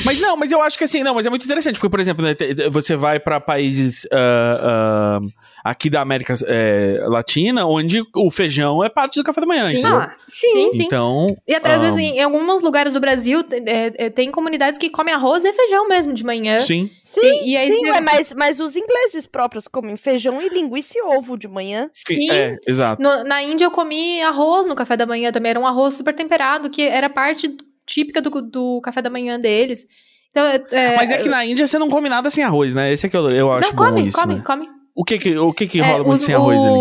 mas 0.06 0.22
não, 0.22 0.38
mas 0.38 0.52
eu 0.54 0.62
acho 0.62 0.78
que 0.78 0.86
assim, 0.86 1.04
não, 1.04 1.14
mas 1.16 1.26
é 1.26 1.30
muito 1.30 1.44
interessante, 1.44 1.76
porque, 1.78 1.90
por 1.90 2.00
exemplo, 2.00 2.24
né, 2.26 2.34
você 2.72 2.96
vai 2.96 3.20
pra 3.20 3.42
países 3.42 4.08
ah, 4.14 5.20
ah, 5.20 5.20
aqui 5.64 5.90
da 5.90 6.02
América 6.02 6.34
eh, 6.48 7.00
Latina, 7.08 7.66
onde 7.66 8.02
o 8.16 8.30
feijão 8.32 8.84
é 8.84 8.90
parte 8.90 9.16
do 9.20 9.24
café 9.24 9.42
da 9.42 9.48
manhã, 9.48 9.70
Sim. 9.70 9.80
entendeu? 9.80 9.98
Ah, 9.98 10.16
sim. 10.28 10.50
Sim, 10.52 10.72
sim. 10.74 10.84
Então. 10.84 11.36
E 11.48 11.54
até 11.54 11.70
às 11.74 11.82
ah, 11.82 11.86
vezes 11.86 12.00
em 12.00 12.22
alguns 12.22 12.62
lugares 12.62 12.94
do 12.94 13.00
Brasil 13.00 13.44
tem- 13.44 13.64
é, 13.66 13.94
é, 13.98 14.10
tem 14.10 14.32
comunidades 14.32 14.78
que 14.80 14.90
comem 14.90 15.14
arroz 15.14 15.44
e 15.46 15.52
feijão 15.54 15.88
mesmo 15.88 16.14
de 16.14 16.24
manhã. 16.24 16.60
Sim. 16.60 16.90
Sim, 17.04 17.22
E, 17.24 17.52
e 17.52 17.58
aí 17.58 17.72
sim, 17.74 17.82
você- 17.82 18.02
mas, 18.02 18.34
mas 18.34 18.60
os 18.60 18.76
ingleses 18.76 19.26
próprios 19.26 19.68
comem 19.68 19.98
feijão 19.98 20.42
e 20.42 20.50
linguiça 20.50 20.94
e 20.98 21.02
ovo 21.02 21.38
de 21.38 21.48
manhã. 21.48 21.90
Sim. 21.92 22.30
É, 22.32 22.56
exato. 22.68 23.02
No- 23.02 23.24
na 23.24 23.42
Índia 23.42 23.66
eu 23.66 23.72
comi 23.72 24.22
arroz 24.22 24.68
no 24.68 24.76
café 24.76 24.96
da 24.96 25.06
manhã 25.06 25.32
também. 25.32 25.50
Era 25.50 25.60
um 25.60 25.66
arroz 25.68 25.96
super 25.96 26.14
temperado, 26.14 26.70
que 26.70 26.82
era 26.84 27.10
parte 27.10 27.58
típica 27.86 28.22
do, 28.22 28.30
do 28.42 28.80
café 28.82 29.02
da 29.02 29.10
manhã 29.10 29.40
deles. 29.40 29.86
Então, 30.30 30.46
é, 30.46 30.64
é, 30.72 30.96
Mas 30.96 31.10
é 31.10 31.18
que 31.18 31.28
na 31.28 31.44
Índia 31.44 31.66
você 31.66 31.80
não 31.80 31.90
come 31.90 32.08
nada 32.08 32.30
sem 32.30 32.44
arroz, 32.44 32.76
né? 32.76 32.94
Esse 32.94 33.08
é 33.08 33.10
que 33.10 33.18
eu, 33.18 33.32
eu 33.32 33.52
acho 33.52 33.70
Não, 33.70 33.76
bom 33.76 33.86
come, 33.96 34.08
isso, 34.08 34.18
come, 34.22 34.36
né? 34.36 34.44
come. 34.46 34.70
O 35.00 35.04
que 35.06 35.18
que, 35.18 35.38
o 35.38 35.54
que, 35.54 35.66
que 35.66 35.80
É, 35.80 35.92
rola 35.92 36.04
muito 36.04 36.20
os- 36.20 36.26
sem 36.26 36.36
arroz 36.36 36.60
ali? 36.62 36.78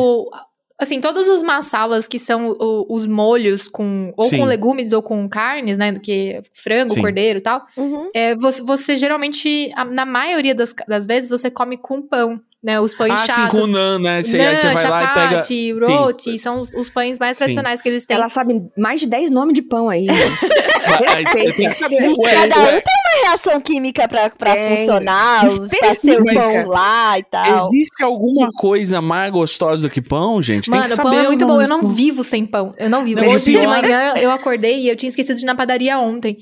Assim, 0.81 1.01
todos 1.01 1.29
os 1.29 1.43
massalas 1.43 2.07
que 2.07 2.19
são 2.19 2.51
o- 2.51 2.87
os 2.89 3.07
molhos 3.07 3.67
com 3.67 4.13
ou 4.17 4.29
Sim. 4.29 4.39
com 4.39 4.45
legumes 4.45 4.93
ou 4.93 5.03
com 5.03 5.29
carnes, 5.29 5.77
né? 5.77 5.93
Que 6.01 6.41
frango, 6.55 6.93
Sim. 6.95 7.01
cordeiro 7.01 7.41
e 7.41 7.43
tal. 7.43 7.63
Uhum. 7.77 8.11
É, 8.15 8.37
você, 8.37 8.63
você 8.63 8.97
geralmente, 8.97 9.71
a- 9.75 9.85
na 9.85 10.07
maioria 10.07 10.55
das, 10.55 10.73
das 10.87 11.05
vezes, 11.07 11.31
você 11.31 11.51
come 11.51 11.77
com 11.77 12.01
pão, 12.01 12.41
né? 12.63 12.81
Os 12.81 12.95
pães 12.95 13.13
Ah, 13.13 13.17
sim, 13.19 13.27
chatos. 13.33 13.51
com 13.61 13.65
o 13.65 13.67
nan, 13.67 13.99
né? 13.99 14.23
Você, 14.23 14.39
aí 14.39 14.57
você 14.57 14.73
vai 14.73 14.89
lá 14.89 15.03
e 15.03 15.15
pega. 15.15 15.97
roti, 15.97 16.39
são 16.39 16.61
os, 16.61 16.73
os 16.75 16.89
pães 16.89 17.19
mais 17.19 17.37
Sim. 17.37 17.45
tradicionais 17.45 17.83
que 17.83 17.89
eles 17.89 18.07
têm. 18.07 18.17
Ela 18.17 18.29
sabe 18.29 18.63
mais 18.77 19.01
de 19.01 19.07
10 19.09 19.31
nomes 19.33 19.55
de 19.55 19.63
pão 19.63 19.89
aí. 19.89 20.07
Aí, 20.09 21.25
Tem 21.57 21.69
que 21.69 21.75
saber. 21.75 21.97
Ué, 22.19 22.35
Cada 22.35 22.57
ué, 22.57 22.77
um 22.77 22.81
tem 22.81 22.95
uma 23.23 23.29
reação 23.29 23.61
química 23.61 24.07
pra, 24.09 24.31
pra 24.31 24.57
É, 24.57 24.77
funcionar, 24.77 25.47
os- 25.47 25.59
pra 25.59 25.95
ser 25.95 26.21
o 26.21 26.25
pão 26.25 26.69
lá 26.71 27.19
e 27.19 27.23
tal. 27.25 27.59
Existe 27.67 28.03
alguma 28.03 28.51
coisa 28.53 29.01
mais 29.01 29.31
gostosa 29.33 29.83
do 29.89 29.91
que 29.91 30.01
pão, 30.01 30.41
gente? 30.41 30.68
Tem 30.71 30.79
Mano, 30.81 30.87
que 30.89 30.93
o 30.93 30.97
saber 30.97 31.11
pão 31.11 31.19
é 31.19 31.27
muito 31.27 31.47
bom. 31.47 31.61
Eu 31.61 31.69
não 31.69 31.89
vivo 31.89 32.23
sem 32.25 32.45
pão. 32.47 32.75
Eu 32.79 32.89
não 32.91 33.05
vivo. 33.05 33.21
Não, 33.21 33.29
Hoje 33.29 33.47
pior- 33.53 33.61
de 33.61 33.67
manhã 33.67 34.15
eu 34.17 34.31
acordei 34.31 34.81
e 34.81 34.89
eu 34.89 34.97
tinha 34.97 35.09
esquecido 35.11 35.37
de 35.37 35.43
ir 35.43 35.47
na 35.47 35.55
padaria 35.55 35.99
ontem. 35.99 36.39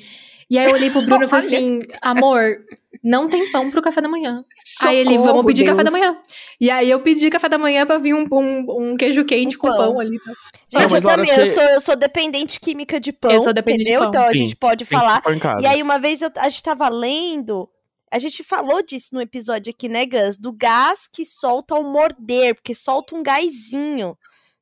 E 0.49 0.59
aí 0.59 0.67
eu 0.69 0.75
olhei 0.75 0.91
pro 0.91 1.03
Bruno 1.03 1.25
e 1.25 1.29
falei 1.29 1.47
assim: 1.47 1.81
amor, 2.01 2.41
não 3.03 3.29
tem 3.29 3.51
pão 3.51 3.69
pro 3.71 3.83
café 3.83 4.01
da 4.01 4.09
manhã. 4.09 4.43
aí 4.83 4.97
ele, 4.97 5.11
Socorro, 5.11 5.27
vamos 5.27 5.47
pedir 5.47 5.65
café 5.65 5.83
da 5.83 5.91
Deus. 5.91 6.01
manhã. 6.01 6.17
E 6.61 6.71
aí 6.71 6.89
eu 6.91 7.01
pedi 7.01 7.29
café 7.31 7.49
da 7.49 7.59
manhã 7.59 7.85
pra 7.85 7.99
vir 7.99 8.15
um, 8.15 8.25
um, 8.33 8.93
um 8.93 8.97
queijo 8.97 9.25
quente 9.25 9.57
Um 9.57 9.59
com 9.59 9.69
pão. 9.69 9.77
pão 9.93 10.01
ali. 10.01 10.17
Não, 10.73 10.81
Gente, 10.83 10.93
mas, 10.93 11.03
eu 11.05 11.09
Laura, 11.09 11.25
também, 11.27 11.41
eu, 11.41 11.47
você- 11.47 11.53
sou, 11.55 11.63
eu 11.65 11.81
sou 11.81 11.97
dependente 11.97 12.59
química 12.61 12.99
de 13.01 13.13
pão, 13.13 13.31
Eu 13.31 13.41
sou 13.41 13.53
dependente 13.53 13.85
de 13.87 13.91
entendeu? 13.93 14.11
pão. 14.11 14.21
Então 14.21 14.29
a 14.29 14.33
Sim, 14.33 14.39
gente 14.39 14.57
pode 14.57 14.85
Tem 14.85 14.99
que 14.99 15.05
falar. 15.05 15.23
E 15.61 15.67
aí 15.67 15.83
uma 15.83 15.99
vez 15.99 16.23
eu- 16.23 16.31
a 16.37 16.49
gente 16.49 16.63
tava 16.63 16.89
lendo, 16.89 17.69
a 18.13 18.19
gente 18.19 18.43
falou 18.45 18.83
disso 18.83 19.09
no 19.13 19.21
episódio 19.21 19.71
aqui, 19.71 19.89
né, 19.89 20.07
Gus? 20.07 20.37
Do 20.37 20.53
gás 20.53 21.09
que 21.13 21.25
solta 21.25 21.75
ao 21.75 21.83
morder, 21.83 22.55
porque 22.55 22.75
solta 22.75 23.15
um 23.17 23.23
gásinho 23.23 24.17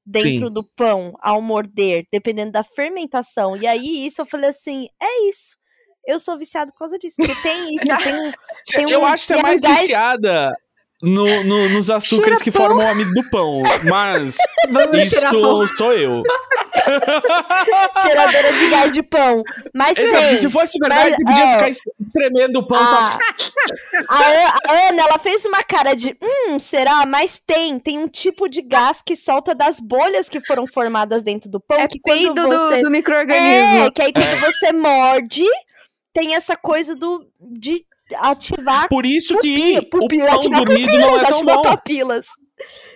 dentro 0.05 0.49
Sim. 0.49 0.53
do 0.53 0.64
pão 0.76 1.14
ao 1.20 1.40
morder, 1.40 2.07
dependendo 2.12 2.53
da 2.53 2.62
fermentação. 2.64 3.57
E 3.57 3.66
aí 3.66 4.07
isso 4.07 4.20
eu 4.20 4.26
falei 4.26 4.51
assim, 4.51 4.88
é 5.01 5.28
isso. 5.28 5.57
Eu 6.07 6.20
sou 6.20 6.36
viciado 6.36 6.70
por 6.72 6.78
causa 6.80 6.99
disso, 6.99 7.16
porque 7.18 7.34
tem 7.42 7.74
isso, 7.76 7.84
tem 8.05 8.32
tem 8.84 8.90
eu 8.90 9.01
um- 9.01 9.07
acho 9.07 9.22
que 9.26 9.32
você 9.34 9.38
é 9.38 9.42
mais 9.42 9.61
gás- 9.62 9.78
viciada 9.80 10.57
no, 11.03 11.45
no- 11.45 11.68
nos 11.70 11.90
açúcares 11.90 12.38
Cheira 12.38 12.45
que 12.45 12.51
pão. 12.51 12.66
formam 12.66 12.86
o 12.86 12.90
amido 12.90 13.12
do 13.12 13.28
pão. 13.30 13.62
Mas 13.84 14.36
Vamos 14.70 15.03
isso 15.05 15.20
sou 15.76 15.92
eu. 15.92 16.22
cheiradora 18.03 18.53
de 18.53 18.68
gás 18.70 18.92
de 18.92 19.03
pão. 19.03 19.42
Mas 19.74 19.99
Exato, 19.99 20.36
se 20.36 20.51
fosse 20.51 20.78
verdade, 20.78 21.11
mas, 21.11 21.16
você 21.16 21.24
podia 21.24 21.45
é. 21.45 21.53
ficar 21.57 21.68
espremendo 22.07 22.59
o 22.61 22.66
pão 22.66 22.84
só 22.86 22.97
A, 22.97 23.18
a, 24.09 24.28
An- 24.28 24.59
a 24.66 24.88
Ana, 24.88 25.03
ela 25.03 25.18
fez 25.18 25.45
uma 25.45 25.62
cara 25.62 25.95
de, 25.95 26.16
hum, 26.22 26.59
será? 26.59 27.05
Mas 27.07 27.40
tem, 27.45 27.78
tem 27.78 27.99
um 27.99 28.09
tipo 28.09 28.49
de 28.49 28.62
gás 28.62 29.01
que 29.05 29.16
solta 29.16 29.55
das 29.55 29.80
bolhas 29.80 30.28
que 30.28 30.40
foram 30.45 30.66
formadas 30.66 31.22
dentro 31.22 31.51
do 31.51 31.61
pão. 31.61 31.78
É 31.78 31.88
que 31.88 32.01
quando 32.01 32.18
peido 32.34 32.42
você... 32.49 32.76
do, 32.76 32.82
do 32.84 32.90
micro-organismo. 32.90 33.86
É, 33.86 33.90
que 33.90 34.03
aí 34.03 34.12
quando 34.12 34.40
você 34.40 34.72
morde, 34.72 35.45
tem 36.12 36.34
essa 36.34 36.57
coisa 36.57 36.95
do, 36.95 37.26
de 37.40 37.84
ativar 38.16 38.88
Por 38.88 39.07
isso 39.07 39.36
que 39.38 39.80
pupi- 39.82 40.18
pupi- 40.18 40.22
o 40.22 40.26
pão 40.26 40.40
dormido 40.50 40.86
pupilas, 40.86 41.00
não 41.00 41.18
é 41.20 41.24
tão 41.32 41.44
bom. 41.44 41.62
papilas. 41.62 42.26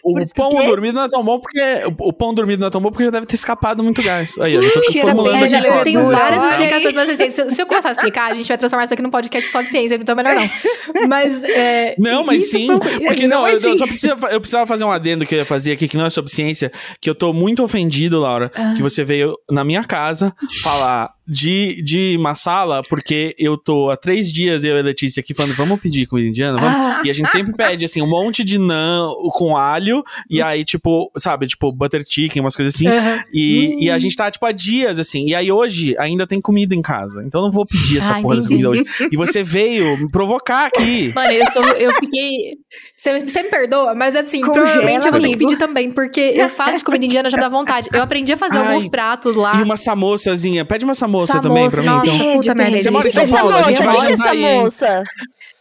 O 0.04 0.14
pão 0.34 0.48
dormido 0.64 0.94
não 0.94 1.02
é 1.04 1.08
tão 1.08 1.24
bom 1.24 1.40
porque. 1.40 1.60
O, 2.00 2.12
pão 2.12 2.32
dormido 2.32 2.60
não 2.60 2.68
é 2.68 2.70
tão 2.70 2.80
bom 2.80 2.90
porque 2.90 3.04
já 3.04 3.10
deve 3.10 3.26
ter 3.26 3.34
escapado 3.34 3.82
muito 3.82 4.00
gás. 4.02 4.38
Aí, 4.38 4.54
eu 4.54 4.62
já 4.62 4.70
tô 4.72 4.82
Cheira 4.84 5.08
formulando 5.08 5.34
bem, 5.34 5.44
É, 5.44 5.48
já, 5.48 5.60
eu 5.60 5.82
tenho 5.82 6.06
várias 6.06 6.42
Olha 6.42 6.50
explicações, 6.50 6.94
mas 6.94 7.08
assim, 7.10 7.30
se, 7.30 7.50
se 7.50 7.60
eu 7.62 7.66
começar 7.66 7.88
a 7.88 7.92
explicar, 7.92 8.30
a 8.30 8.34
gente 8.34 8.46
vai 8.46 8.56
transformar 8.56 8.84
isso 8.84 8.94
aqui 8.94 9.02
num 9.02 9.10
podcast 9.10 9.50
só 9.50 9.60
de 9.60 9.68
ciência, 9.70 9.96
então 9.96 10.14
melhor 10.14 10.36
não. 10.36 11.08
Mas. 11.08 11.42
é, 11.42 11.96
Não, 11.98 12.24
mas 12.24 12.48
sim. 12.48 12.68
foi- 12.68 13.00
Porque 13.00 13.26
não, 13.26 13.42
Não, 13.42 13.48
eu, 13.48 13.60
sim. 13.60 13.70
eu 13.70 13.78
só 13.78 13.86
precisava, 13.86 14.28
eu 14.28 14.40
precisava 14.40 14.66
fazer 14.66 14.84
um 14.84 14.90
adendo 14.92 15.26
que 15.26 15.34
eu 15.34 15.38
ia 15.40 15.44
fazer 15.44 15.72
aqui, 15.72 15.88
que 15.88 15.96
não 15.96 16.06
é 16.06 16.10
sobre 16.10 16.30
ciência, 16.30 16.70
que 17.00 17.10
eu 17.10 17.14
tô 17.14 17.32
muito 17.32 17.62
ofendido, 17.64 18.20
Laura, 18.20 18.50
Ah. 18.54 18.74
que 18.76 18.82
você 18.82 19.02
veio 19.02 19.34
na 19.50 19.64
minha 19.64 19.82
casa 19.82 20.32
falar 20.62 21.10
de, 21.28 21.82
de 21.82 22.16
massala, 22.18 22.82
porque 22.88 23.34
eu 23.38 23.56
tô 23.58 23.90
há 23.90 23.96
três 23.96 24.32
dias, 24.32 24.64
eu 24.64 24.76
e 24.76 24.80
a 24.80 24.82
Letícia 24.82 25.20
aqui 25.20 25.34
falando, 25.34 25.54
vamos 25.54 25.78
pedir 25.80 26.06
comida 26.06 26.28
indiana, 26.28 26.58
vamos? 26.58 26.76
Ah. 26.78 27.02
E 27.04 27.10
a 27.10 27.12
gente 27.12 27.30
sempre 27.30 27.52
pede, 27.54 27.84
assim, 27.84 28.00
um 28.00 28.08
monte 28.08 28.42
de 28.42 28.58
naan 28.58 29.08
com 29.32 29.56
alho, 29.56 30.02
e 30.30 30.40
aí, 30.40 30.64
tipo, 30.64 31.10
sabe, 31.18 31.46
tipo, 31.46 31.70
butter 31.70 32.02
chicken, 32.08 32.40
umas 32.40 32.56
coisas 32.56 32.74
assim. 32.74 32.86
Aham. 32.88 33.22
E, 33.32 33.84
e 33.84 33.90
a 33.90 33.98
gente 33.98 34.16
tá, 34.16 34.30
tipo, 34.30 34.44
há 34.46 34.52
dias, 34.52 34.98
assim. 34.98 35.26
E 35.26 35.34
aí 35.34 35.52
hoje 35.52 35.94
ainda 35.98 36.26
tem 36.26 36.40
comida 36.40 36.74
em 36.74 36.80
casa. 36.80 37.22
Então 37.26 37.40
eu 37.40 37.44
não 37.46 37.52
vou 37.52 37.66
pedir 37.66 37.98
essa 37.98 38.16
Ah, 38.16 38.22
porra 38.22 38.36
dessa 38.36 38.48
entendi. 38.52 38.64
comida 38.64 38.82
hoje. 38.82 39.08
E 39.12 39.16
você 39.16 39.42
veio 39.42 39.98
me 39.98 40.08
provocar 40.10 40.66
aqui. 40.66 41.12
Mano, 41.14 41.30
eu, 41.32 41.50
sou, 41.50 41.64
eu 41.72 41.92
fiquei. 41.94 42.56
Você, 42.96 43.20
você 43.20 43.42
me 43.42 43.50
perdoa, 43.50 43.94
mas 43.94 44.16
assim, 44.16 44.40
Congela, 44.40 44.64
provavelmente 44.64 45.06
eu 45.06 45.12
vou 45.12 45.20
ter 45.20 45.28
que 45.28 45.36
pedir 45.36 45.58
também, 45.58 45.90
porque 45.90 46.20
eu 46.20 46.48
falo 46.48 46.76
de 46.76 46.84
comida 46.84 47.04
indiana 47.04 47.28
já 47.30 47.36
me 47.36 47.42
dá 47.42 47.48
vontade. 47.48 47.88
Eu 47.92 48.02
aprendi 48.02 48.32
a 48.32 48.36
fazer 48.36 48.58
Ai, 48.58 48.66
alguns 48.68 48.86
pratos 48.88 49.36
lá. 49.36 49.58
E 49.58 49.62
uma 49.62 49.76
samoçazinha. 49.76 50.64
Pede 50.64 50.84
uma 50.84 50.94
samoça 50.94 51.17
Samoça, 51.26 51.40
também 51.42 51.70
pra 51.70 51.80
mim, 51.82 51.88
nossa, 51.88 52.10
então. 52.10 52.36
puta 52.36 52.54
merda. 52.54 52.80
Você 52.82 52.90
mora 52.90 53.08
em 53.08 53.10
São 53.10 53.22
Essa 53.24 53.36
Paulo? 53.36 53.54
A 53.56 53.62
gente 53.62 53.82
moça, 53.82 53.84
vai 53.84 53.96
é 53.96 54.00
jantar 54.10 54.12
essa 54.26 54.30
aí, 54.30 54.60
moça? 54.62 55.04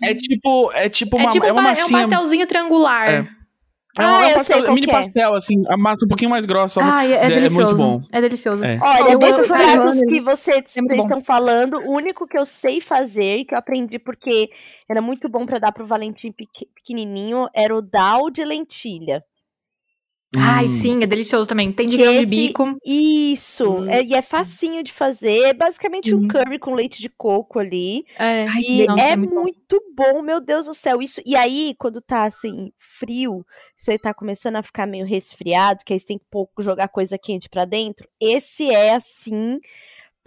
É 0.03 0.13
tipo, 0.15 0.71
é 0.73 0.89
tipo 0.89 1.17
uma, 1.17 1.29
é 1.29 1.31
tipo 1.31 1.45
é 1.45 1.51
um, 1.51 1.55
uma 1.55 1.63
pa- 1.63 1.69
é 1.69 1.71
um 1.71 1.75
massinha. 1.75 2.07
pastelzinho 2.07 2.47
triangular. 2.47 3.09
É. 3.09 3.27
É 3.99 4.03
um, 4.03 4.05
Ah, 4.05 4.21
é 4.21 4.25
um 4.25 4.29
eu 4.29 4.35
pastel, 4.35 4.73
mini 4.75 4.87
é. 4.87 4.91
pastel, 4.91 5.33
assim, 5.33 5.63
a 5.67 5.75
massa 5.75 6.05
um 6.05 6.07
pouquinho 6.07 6.29
mais 6.29 6.45
grossa. 6.45 6.79
Ai, 6.83 7.13
é, 7.13 7.15
é 7.25 7.27
delicioso. 7.29 7.55
muito 7.75 7.77
bom. 7.77 8.01
É 8.11 8.21
delicioso. 8.21 8.63
É. 8.63 8.77
Olha, 8.79 9.17
desses 9.17 9.47
pratos 9.47 9.99
que 10.07 10.21
vocês 10.21 10.63
É 10.77 10.95
estão 10.97 11.19
falando, 11.23 11.79
o 11.79 11.93
único 11.93 12.27
que 12.27 12.37
eu 12.37 12.45
sei 12.45 12.79
fazer, 12.79 13.45
que 13.45 13.55
eu 13.55 13.57
aprendi 13.57 13.97
porque 13.97 14.51
era 14.87 15.01
muito 15.01 15.27
bom 15.27 15.47
pra 15.47 15.57
dar 15.57 15.71
pro 15.71 15.83
Valentim 15.83 16.31
pequ- 16.31 16.69
pequenininho, 16.75 17.47
era 17.55 17.75
o 17.75 17.81
dal 17.81 18.29
de 18.29 18.45
lentilha. 18.45 19.23
Ai, 20.35 20.65
Hum. 20.65 20.69
sim, 20.69 21.03
é 21.03 21.07
delicioso 21.07 21.47
também. 21.47 21.71
Tem 21.71 21.85
de 21.87 21.95
Que 21.95 22.01
grão 22.03 22.11
de 22.11 22.19
esse- 22.19 22.29
bico. 22.29 22.77
Isso, 22.85 23.65
Hum. 23.65 23.89
é- 23.89 24.03
e 24.03 24.13
é 24.13 24.21
facinho 24.21 24.83
de 24.83 24.91
fazer, 24.91 25.47
é 25.47 25.53
basicamente 25.53 26.13
um 26.13 26.19
Uhum. 26.19 26.27
curry 26.27 26.59
com 26.59 26.73
leite 26.75 27.01
de 27.01 27.09
coco 27.09 27.59
ali. 27.59 28.05
É, 28.19 28.45
E 28.61 28.85
nossa, 28.85 29.03
é 29.03 29.15
muito 29.15 29.33
bom. 29.33 29.41
muito 29.41 29.81
bom, 29.95 30.21
meu 30.21 30.41
Deus 30.41 30.65
do 30.65 30.73
céu. 30.73 31.01
Isso. 31.01 31.21
E 31.25 31.35
aí, 31.35 31.73
quando 31.79 32.01
tá 32.01 32.23
assim, 32.23 32.71
frio, 32.77 33.45
você 33.75 33.97
tá 33.97 34.13
começando 34.13 34.57
a 34.57 34.63
ficar 34.63 34.85
meio 34.85 35.05
resfriado, 35.05 35.83
que 35.85 35.93
aí 35.93 35.99
você 35.99 36.07
tem 36.07 36.17
que 36.19 36.25
pouco 36.29 36.61
jogar 36.61 36.89
coisa 36.89 37.17
quente 37.17 37.47
pra 37.49 37.63
dentro. 37.63 38.07
Esse 38.19 38.69
é 38.69 38.93
assim. 38.93 39.59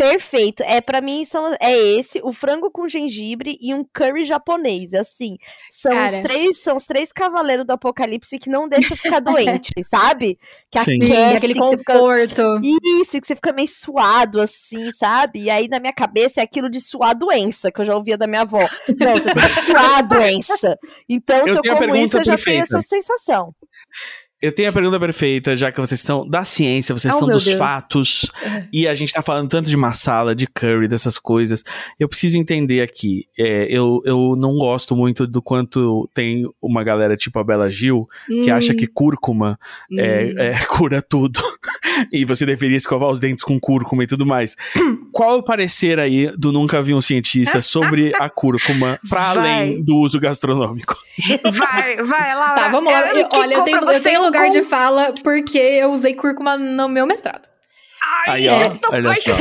Perfeito. 0.01 0.63
É 0.63 0.81
para 0.81 1.03
mim 1.03 1.27
são 1.27 1.55
é 1.61 1.77
esse, 1.77 2.21
o 2.25 2.33
frango 2.33 2.71
com 2.71 2.89
gengibre 2.89 3.59
e 3.61 3.75
um 3.75 3.85
curry 3.85 4.25
japonês, 4.25 4.95
assim. 4.95 5.37
São 5.71 5.93
os 5.93 6.13
Cara. 6.13 6.23
três, 6.23 6.59
são 6.59 6.77
os 6.79 6.87
três 6.87 7.13
cavaleiros 7.13 7.67
do 7.67 7.73
apocalipse 7.73 8.39
que 8.39 8.49
não 8.49 8.67
deixam 8.67 8.97
ficar 8.97 9.21
doente, 9.21 9.73
sabe? 9.85 10.39
Que 10.71 10.79
Sim. 10.79 11.01
Sim, 11.01 11.13
aquece, 11.13 11.37
aquele 11.37 11.53
que 11.55 11.61
você 11.61 11.79
fica 11.79 11.93
conforto. 11.93 12.61
isso, 12.63 13.21
que 13.21 13.27
você 13.27 13.35
fica 13.37 13.53
meio 13.53 13.69
suado, 13.69 14.41
assim, 14.41 14.91
sabe? 14.93 15.43
E 15.43 15.51
aí, 15.51 15.69
na 15.69 15.79
minha 15.79 15.93
cabeça, 15.93 16.41
é 16.41 16.45
aquilo 16.45 16.71
de 16.71 16.81
suar 16.81 17.15
doença, 17.15 17.71
que 17.71 17.81
eu 17.81 17.85
já 17.85 17.95
ouvia 17.95 18.17
da 18.17 18.27
minha 18.27 18.43
avó. 18.43 18.59
Não, 18.99 19.13
você 19.13 19.35
tem 19.35 19.43
que 19.43 19.63
suar 19.63 19.99
a 19.99 20.03
doença. 20.03 20.79
Então, 21.09 21.41
Eu 21.41 21.49
se 21.49 21.59
eu 21.59 21.63
tenho 21.63 21.77
como 21.77 21.97
isso, 21.97 22.13
pergunta 22.13 22.19
eu 22.19 22.25
já 22.25 22.45
tenho 22.45 22.59
perfeita. 22.59 22.79
essa 22.79 22.83
sensação. 22.89 23.55
Eu 24.43 24.53
tenho 24.55 24.71
a 24.71 24.73
pergunta 24.73 24.99
perfeita, 24.99 25.55
já 25.55 25.71
que 25.71 25.79
vocês 25.81 26.01
são 26.01 26.27
da 26.29 26.45
ciência, 26.45 26.95
vocês 26.95 27.15
Oh, 27.15 27.19
são 27.19 27.29
dos 27.29 27.45
Deus. 27.45 27.59
fatos, 27.59 28.31
e 28.73 28.89
a 28.89 28.95
gente 28.95 29.13
tá 29.13 29.21
falando 29.21 29.49
tanto 29.49 29.69
de 29.69 29.77
massala, 29.77 30.35
de 30.35 30.47
curry, 30.47 30.89
dessas 30.89 31.19
coisas. 31.19 31.63
Eu 31.99 32.09
preciso 32.09 32.39
entender 32.39 32.81
aqui. 32.81 33.27
é, 33.39 33.67
eu, 33.69 34.01
eu 34.07 34.35
não 34.39 34.55
gosto 34.57 34.97
muito 34.97 35.27
do 35.27 35.43
quanto 35.43 36.09
tem 36.15 36.49
uma 36.61 36.83
galera 36.83 37.17
tipo 37.17 37.39
a 37.39 37.45
Bela 37.45 37.69
Gil, 37.69 38.09
que 38.27 38.51
Hum, 38.51 38.55
acha 38.55 38.75
que 38.75 38.87
cúrcuma 38.87 39.59
é, 39.99 40.25
hum. 40.27 40.35
é, 40.39 40.65
cura 40.67 41.03
tudo. 41.03 41.41
e 42.13 42.25
você 42.25 42.47
deveria 42.47 42.77
escovar 42.77 43.11
os 43.11 43.21
dentes 43.21 43.45
com 43.45 43.61
cúrcuma 43.61 44.05
e 44.05 44.07
tudo 44.07 44.25
mais. 44.25 44.57
Qual 45.13 45.31
é 45.33 45.35
o 45.35 45.43
parecer 45.43 45.99
aí 45.99 46.31
do 46.39 46.53
Nunca 46.53 46.81
Vi 46.83 46.95
um 46.95 47.01
Cientista 47.01 47.61
sobre 47.63 48.13
a 48.19 48.29
cúrcuma, 48.31 48.99
pra 49.09 49.33
Vai. 49.35 49.39
além 49.39 49.85
do 49.85 49.97
uso 49.97 50.19
gastronômico? 50.21 50.97
Vai, 51.53 51.97
vai, 51.97 52.35
Laura. 52.35 52.55
Tá, 52.55 52.69
vamos 52.69 52.93
lá. 52.93 53.15
Eu- 53.15 53.29
olha, 53.35 53.55
eu 53.57 53.63
tenho, 53.63 53.79
eu 53.91 54.03
tenho 54.03 54.23
lugar 54.23 54.49
de 54.51 54.63
fala 54.63 55.13
porque 55.23 55.59
eu 55.59 55.91
usei 55.93 56.15
cúrcuma 56.15 56.57
no 56.57 56.89
meu 56.89 57.07
mestrado. 57.07 57.47
Ai, 58.27 58.47
Aí, 58.47 58.49
ó, 58.49 58.71
tô- 58.71 58.93
olha 58.93 59.15
só. 59.17 59.37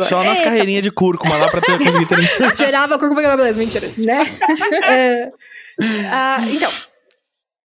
Só 0.00 0.22
nas 0.24 0.38
Eita, 0.38 0.50
carreirinhas 0.50 0.82
de 0.82 0.90
cúrcuma 0.90 1.36
lá 1.36 1.48
pra 1.48 1.60
ter, 1.62 1.78
conseguir 1.78 2.06
ter... 2.06 2.52
Tirava 2.54 2.96
a 2.96 2.98
cúrcuma 2.98 3.22
e 3.22 3.24
era 3.24 3.36
beleza, 3.36 3.58
mentira. 3.58 3.90
Né? 3.96 4.22
É. 4.84 5.30
Ah, 6.10 6.36
então, 6.52 6.70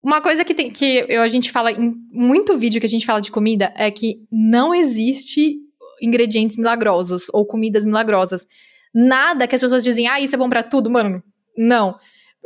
uma 0.03 0.21
coisa 0.21 0.45
que 0.45 0.53
tem 0.53 0.69
que 0.69 1.05
eu, 1.09 1.21
a 1.21 1.27
gente 1.27 1.51
fala 1.51 1.71
em 1.71 1.93
muito 2.11 2.57
vídeo 2.57 2.79
que 2.79 2.85
a 2.85 2.89
gente 2.89 3.05
fala 3.05 3.19
de 3.19 3.31
comida 3.31 3.73
é 3.75 3.89
que 3.91 4.17
não 4.31 4.73
existe 4.73 5.55
ingredientes 6.01 6.57
milagrosos 6.57 7.27
ou 7.33 7.45
comidas 7.45 7.85
milagrosas. 7.85 8.45
Nada 8.93 9.47
que 9.47 9.55
as 9.55 9.61
pessoas 9.61 9.83
dizem, 9.83 10.07
ah, 10.07 10.19
isso 10.19 10.35
é 10.35 10.37
bom 10.37 10.49
pra 10.49 10.63
tudo, 10.63 10.89
mano. 10.89 11.21
Não. 11.57 11.95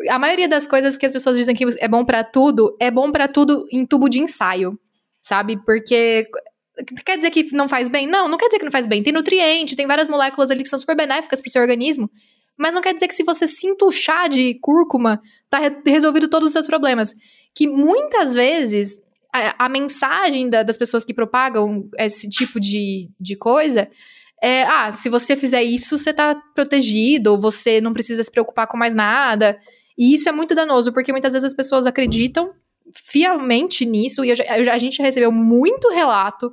A 0.10 0.18
maioria 0.18 0.48
das 0.48 0.66
coisas 0.66 0.98
que 0.98 1.06
as 1.06 1.14
pessoas 1.14 1.38
dizem 1.38 1.56
que 1.56 1.66
é 1.80 1.88
bom 1.88 2.04
pra 2.04 2.24
tudo, 2.24 2.76
é 2.80 2.90
bom 2.90 3.12
pra 3.12 3.28
tudo 3.28 3.66
em 3.72 3.86
tubo 3.86 4.10
de 4.10 4.20
ensaio, 4.20 4.80
sabe? 5.22 5.64
Porque 5.66 6.28
quer 7.06 7.18
dizer 7.18 7.30
que 7.30 7.54
não 7.54 7.68
faz 7.68 7.88
bem? 7.90 8.08
Não, 8.08 8.28
não 8.28 8.38
quer 8.38 8.48
dizer 8.48 8.60
que 8.60 8.66
não 8.66 8.72
faz 8.72 8.88
bem. 8.88 9.04
Tem 9.04 9.14
nutriente, 9.14 9.76
tem 9.76 9.86
várias 9.86 10.08
moléculas 10.08 10.50
ali 10.50 10.64
que 10.64 10.70
são 10.70 10.80
super 10.80 10.96
benéficas 10.96 11.42
pro 11.42 11.52
seu 11.52 11.62
organismo. 11.62 12.10
Mas 12.58 12.74
não 12.74 12.82
quer 12.82 12.94
dizer 12.94 13.08
que 13.08 13.16
se 13.16 13.24
você 13.24 13.48
se 13.48 13.68
entuchar 13.68 14.30
de 14.30 14.56
cúrcuma, 14.62 15.22
tá 15.50 15.58
re- 15.60 15.82
resolvido 15.86 16.28
todos 16.28 16.48
os 16.48 16.54
seus 16.54 16.66
problemas. 16.66 17.14
Que 17.56 17.68
muitas 17.68 18.34
vezes 18.34 19.00
a, 19.34 19.66
a 19.66 19.70
mensagem 19.70 20.50
da- 20.50 20.64
das 20.64 20.78
pessoas 20.78 21.04
que 21.06 21.14
propagam 21.14 21.90
esse 21.98 22.30
tipo 22.30 22.60
de, 22.60 23.10
de 23.20 23.36
coisa 23.36 23.90
é: 24.42 24.64
ah, 24.64 24.92
se 24.92 25.10
você 25.10 25.36
fizer 25.36 25.64
isso, 25.64 25.98
você 25.98 26.14
tá 26.14 26.36
protegido, 26.56 27.38
você 27.40 27.80
não 27.82 27.94
precisa 27.94 28.24
se 28.24 28.32
preocupar 28.32 28.68
com 28.68 28.78
mais 28.78 28.94
nada. 28.96 29.58
E 29.98 30.14
isso 30.16 30.28
é 30.28 30.32
muito 30.32 30.56
danoso, 30.56 30.92
porque 30.94 31.12
muitas 31.12 31.34
vezes 31.34 31.46
as 31.46 31.54
pessoas 31.54 31.86
acreditam 31.86 32.52
fielmente 32.96 33.86
nisso, 33.86 34.24
e 34.26 34.30
eu 34.30 34.36
eu 34.36 34.72
a 34.72 34.78
gente 34.78 35.02
recebeu 35.02 35.32
muito 35.32 35.90
relato 35.90 36.52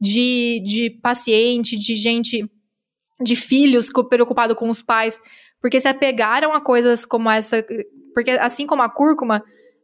de, 0.00 0.62
de 0.64 0.90
paciente, 1.02 1.78
de 1.78 1.96
gente, 1.96 2.48
de 3.20 3.36
filhos 3.36 3.88
preocupado 4.08 4.54
com 4.54 4.68
os 4.70 4.82
pais, 4.82 5.20
porque 5.60 5.80
se 5.80 5.88
apegaram 5.88 6.52
a 6.52 6.60
coisas 6.60 7.04
como 7.04 7.30
essa. 7.30 7.64
Porque 8.14 8.30
assim 8.32 8.66
como 8.66 8.82
a 8.82 8.88
cúrcuma, 8.88 9.42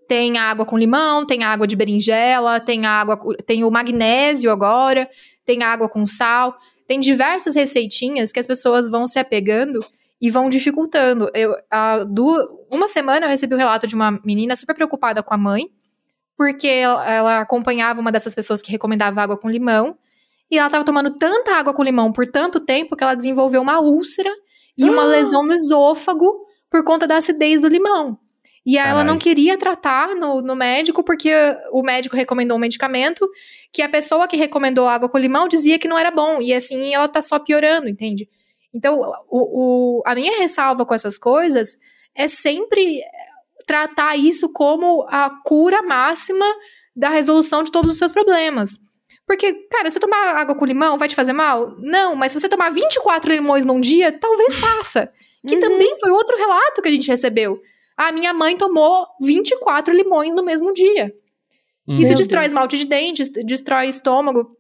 tem 0.09 0.39
água 0.39 0.65
com 0.65 0.77
limão, 0.79 1.27
tem 1.27 1.43
água 1.45 1.67
de 1.67 1.75
berinjela, 1.77 2.61
tem 2.61 2.87
água, 2.87 3.19
tem 3.47 3.65
o 3.65 3.71
magnésio 3.71 4.51
agora, 4.51 5.09
tem 5.45 5.63
água 5.63 5.89
com 5.89 6.07
sal, 6.07 6.57
tem 6.87 7.01
diversas 7.01 7.55
receitinhas 7.55 8.31
que 8.33 8.39
as 8.41 8.47
pessoas 8.47 8.89
vão 8.89 9.07
se 9.07 9.19
apegando 9.19 9.85
e 10.21 10.31
vão 10.31 10.49
dificultando. 10.49 11.31
Eu, 11.35 11.55
há 11.71 12.05
du- 12.05 12.67
uma 12.71 12.89
semana 12.89 13.27
eu 13.27 13.31
recebi 13.31 13.55
um 13.55 13.59
relato 13.59 13.87
de 13.87 13.95
uma 13.95 14.13
menina 14.25 14.55
super 14.57 14.75
preocupada 14.75 15.23
com 15.23 15.35
a 15.35 15.39
mãe, 15.39 15.69
porque 16.37 16.69
ela, 16.69 17.11
ela 17.11 17.41
acompanhava 17.41 18.01
uma 18.01 18.13
dessas 18.13 18.35
pessoas 18.35 18.61
que 18.63 18.71
recomendava 18.71 19.21
água 19.23 19.39
com 19.39 19.49
limão, 19.51 19.97
e 20.51 20.57
ela 20.59 20.69
estava 20.69 20.85
tomando 20.85 21.11
tanta 21.19 21.55
água 21.57 21.75
com 21.75 21.83
limão 21.83 22.13
por 22.13 22.27
tanto 22.27 22.61
tempo 22.61 22.95
que 22.97 23.03
ela 23.03 23.15
desenvolveu 23.15 23.61
uma 23.61 23.81
úlcera 23.81 24.31
e 24.79 24.89
uma 24.89 25.03
Ah! 25.03 25.07
lesão 25.07 25.43
no 25.45 25.53
esôfago 25.53 26.47
por 26.71 26.85
conta 26.85 27.07
da 27.07 27.17
acidez 27.17 27.61
do 27.61 27.69
limão. 27.69 28.19
E 28.67 28.77
aí 28.77 28.91
ela 28.91 29.05
não 29.05 29.17
queria 29.17 29.57
tratar 29.57 30.09
no, 30.17 30.43
no 30.43 30.57
médico 30.57 31.05
porque 31.05 31.31
o 31.71 31.83
médico 31.83 32.17
recomendou 32.17 32.57
um 32.57 32.61
medicamento 32.61 33.25
que 33.73 33.81
a 33.81 33.89
pessoa 33.89 34.27
que 34.27 34.37
recomendou 34.37 34.89
água 34.89 35.09
com 35.09 35.17
limão 35.19 35.47
dizia 35.47 35.79
que 35.79 35.87
não 35.87 35.97
era 35.97 36.11
bom. 36.11 36.43
E 36.43 36.53
assim 36.53 36.93
ela 36.93 37.07
tá 37.07 37.23
só 37.23 37.39
piorando, 37.39 37.89
entende? 37.89 38.29
Então, 38.75 38.99
o, 39.29 40.01
o- 40.01 40.03
a 40.05 40.15
minha 40.17 40.37
ressalva 40.39 40.85
com 40.85 40.93
essas 40.93 41.17
coisas 41.17 41.77
é 42.15 42.27
sempre 42.27 43.01
tratar 43.67 44.17
isso 44.17 44.53
como 44.53 45.07
a 45.09 45.31
cura 45.45 45.83
máxima 45.83 46.45
da 46.95 47.09
resolução 47.09 47.63
de 47.63 47.71
todos 47.71 47.93
os 47.93 47.99
seus 47.99 48.13
problemas. 48.13 48.79
Porque, 49.27 49.53
cara, 49.71 49.91
você 49.91 49.99
tomar 50.01 50.35
água 50.37 50.55
com 50.57 50.65
limão 50.65 50.99
vai 50.99 51.09
te 51.09 51.15
fazer 51.15 51.33
mal? 51.33 51.75
Não, 51.79 52.15
mas 52.15 52.33
se 52.33 52.41
você 52.41 52.49
tomar 52.49 52.71
24 52.71 53.33
limões 53.33 53.65
num 53.65 53.81
dia, 53.81 54.13
talvez 54.13 54.59
faça. 54.59 55.11
Que 55.47 55.55
Uhum. 55.57 55.61
também 55.61 55.99
foi 56.01 56.11
outro 56.11 56.37
relato 56.37 56.81
que 56.83 56.89
a 56.89 56.93
gente 56.93 57.09
recebeu. 57.09 57.61
A 57.97 58.13
minha 58.13 58.35
mãe 58.35 58.57
tomou 58.57 59.07
24 59.21 59.95
limões 59.95 60.35
no 60.35 60.45
mesmo 60.45 60.73
dia. 60.73 61.13
Isso 61.89 62.09
Meu 62.09 62.17
destrói 62.17 62.43
Deus. 62.43 62.53
esmalte 62.53 62.79
de 62.79 62.85
dente, 62.85 63.23
destrói 63.45 63.89
estômago. 63.89 64.56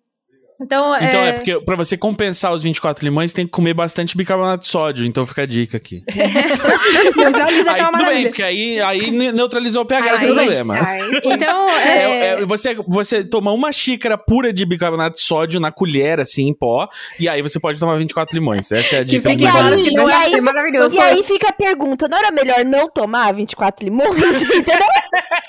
Então, 0.60 0.94
Então 0.96 1.20
é 1.20 1.28
é... 1.28 1.32
porque 1.34 1.60
pra 1.60 1.76
você 1.76 1.96
compensar 1.98 2.52
os 2.52 2.62
24 2.62 3.04
limões, 3.04 3.32
tem 3.32 3.44
que 3.44 3.50
comer 3.52 3.74
bastante 3.74 4.16
bicarbonato 4.16 4.60
de 4.64 4.68
sódio. 4.68 5.04
Então 5.04 5.26
fica 5.26 5.42
a 5.42 5.46
dica 5.46 5.76
aqui. 5.76 6.02
neutraliza 7.16 7.70
aí 7.72 7.80
é 7.80 7.84
tudo 7.84 8.04
bem, 8.06 8.22
porque 8.24 8.42
aí, 8.42 8.80
aí 8.80 9.10
ne- 9.10 9.32
neutralizou 9.32 9.82
o 9.82 9.86
pH, 9.86 10.18
tem 10.18 10.28
mas- 10.32 10.36
problema. 10.36 10.74
Ai, 10.80 11.00
Então, 11.24 11.68
É, 11.68 11.98
é... 11.98 12.26
é, 12.42 12.44
você, 12.46 12.74
você 12.86 13.24
toma 13.24 13.52
uma 13.52 13.70
xícara 13.72 14.16
pura 14.16 14.52
de 14.52 14.64
bicarbonato 14.64 15.16
de 15.16 15.22
sódio 15.22 15.60
na 15.60 15.70
colher, 15.70 16.20
assim, 16.20 16.48
em 16.48 16.54
pó, 16.54 16.88
e 17.18 17.28
aí 17.28 17.42
você 17.42 17.60
pode 17.60 17.78
tomar 17.78 17.96
24 17.98 18.34
limões. 18.34 18.70
Essa 18.72 18.96
é 18.96 18.98
a 19.00 19.04
dica. 19.04 19.28
do 19.28 19.28
E 19.28 19.32
aí, 19.36 19.42
e 19.42 19.46
é 19.46 20.14
aí, 20.34 20.40
maravilhoso. 20.40 20.94
e 20.96 21.00
aí 21.00 21.22
fica 21.22 21.48
a 21.48 21.52
pergunta, 21.52 22.08
não 22.08 22.18
era 22.18 22.30
melhor 22.30 22.64
não 22.64 22.88
tomar 22.88 23.32
24 23.34 23.84
limões? 23.84 24.14
Entendeu? 24.42 24.76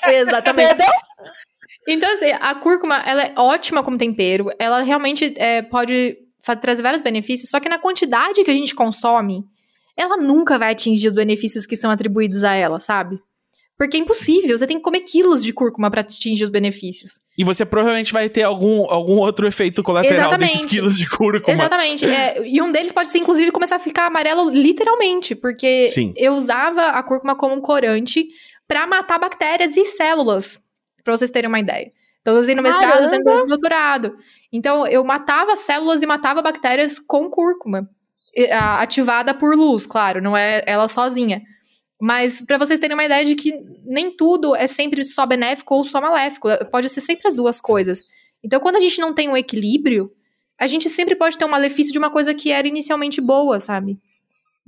Exatamente. 0.08 0.72
Entendeu? 0.74 0.92
Então, 1.90 2.12
assim, 2.12 2.26
a 2.38 2.54
cúrcuma, 2.54 2.96
ela 2.98 3.22
é 3.22 3.32
ótima 3.34 3.82
como 3.82 3.96
tempero. 3.96 4.50
Ela 4.58 4.82
realmente 4.82 5.32
é, 5.38 5.62
pode 5.62 6.18
trazer 6.60 6.82
vários 6.82 7.00
benefícios, 7.00 7.50
só 7.50 7.58
que 7.58 7.68
na 7.68 7.78
quantidade 7.78 8.44
que 8.44 8.50
a 8.50 8.54
gente 8.54 8.74
consome, 8.74 9.42
ela 9.96 10.18
nunca 10.18 10.58
vai 10.58 10.72
atingir 10.72 11.08
os 11.08 11.14
benefícios 11.14 11.66
que 11.66 11.76
são 11.76 11.90
atribuídos 11.90 12.44
a 12.44 12.54
ela, 12.54 12.78
sabe? 12.78 13.18
Porque 13.78 13.96
é 13.96 14.00
impossível, 14.00 14.58
você 14.58 14.66
tem 14.66 14.76
que 14.76 14.82
comer 14.82 15.00
quilos 15.00 15.42
de 15.42 15.52
cúrcuma 15.52 15.90
pra 15.90 16.00
atingir 16.02 16.44
os 16.44 16.50
benefícios. 16.50 17.12
E 17.38 17.44
você 17.44 17.64
provavelmente 17.64 18.12
vai 18.12 18.28
ter 18.28 18.42
algum, 18.42 18.90
algum 18.90 19.18
outro 19.18 19.46
efeito 19.46 19.82
colateral 19.82 20.18
Exatamente. 20.18 20.52
desses 20.52 20.66
quilos 20.66 20.98
de 20.98 21.08
cúrcuma. 21.08 21.54
Exatamente. 21.54 22.04
é, 22.04 22.46
e 22.46 22.60
um 22.60 22.70
deles 22.70 22.92
pode 22.92 23.08
ser, 23.08 23.18
inclusive, 23.18 23.50
começar 23.50 23.76
a 23.76 23.78
ficar 23.78 24.06
amarelo 24.06 24.50
literalmente, 24.50 25.34
porque 25.34 25.88
Sim. 25.88 26.12
eu 26.16 26.34
usava 26.34 26.88
a 26.88 27.02
cúrcuma 27.02 27.36
como 27.36 27.54
um 27.54 27.60
corante 27.60 28.26
pra 28.66 28.86
matar 28.86 29.18
bactérias 29.18 29.76
e 29.76 29.84
células, 29.84 30.58
pra 31.04 31.16
vocês 31.16 31.30
terem 31.30 31.48
uma 31.48 31.60
ideia. 31.60 31.92
Então, 32.20 32.34
eu 32.34 32.40
usei 32.40 32.54
no 32.54 32.62
mestrado, 32.62 33.06
usei 33.06 33.18
no 33.20 33.46
doutorado. 33.46 34.16
Então, 34.52 34.86
eu 34.86 35.04
matava 35.04 35.56
células 35.56 36.02
e 36.02 36.06
matava 36.06 36.42
bactérias 36.42 36.98
com 36.98 37.30
cúrcuma. 37.30 37.88
Ativada 38.78 39.32
por 39.32 39.56
luz, 39.56 39.86
claro, 39.86 40.20
não 40.20 40.36
é 40.36 40.62
ela 40.66 40.88
sozinha. 40.88 41.42
Mas 42.00 42.40
para 42.40 42.58
vocês 42.58 42.78
terem 42.78 42.94
uma 42.94 43.04
ideia 43.04 43.24
de 43.24 43.34
que 43.34 43.52
nem 43.84 44.14
tudo 44.14 44.54
é 44.54 44.66
sempre 44.66 45.02
só 45.02 45.26
benéfico 45.26 45.74
ou 45.74 45.82
só 45.84 46.00
maléfico, 46.00 46.48
pode 46.70 46.88
ser 46.88 47.00
sempre 47.00 47.26
as 47.26 47.34
duas 47.34 47.60
coisas. 47.60 48.04
Então, 48.44 48.60
quando 48.60 48.76
a 48.76 48.80
gente 48.80 49.00
não 49.00 49.12
tem 49.12 49.28
um 49.28 49.36
equilíbrio, 49.36 50.12
a 50.56 50.66
gente 50.66 50.88
sempre 50.88 51.16
pode 51.16 51.36
ter 51.36 51.44
um 51.44 51.48
malefício 51.48 51.92
de 51.92 51.98
uma 51.98 52.10
coisa 52.10 52.34
que 52.34 52.52
era 52.52 52.68
inicialmente 52.68 53.20
boa, 53.20 53.58
sabe? 53.58 53.98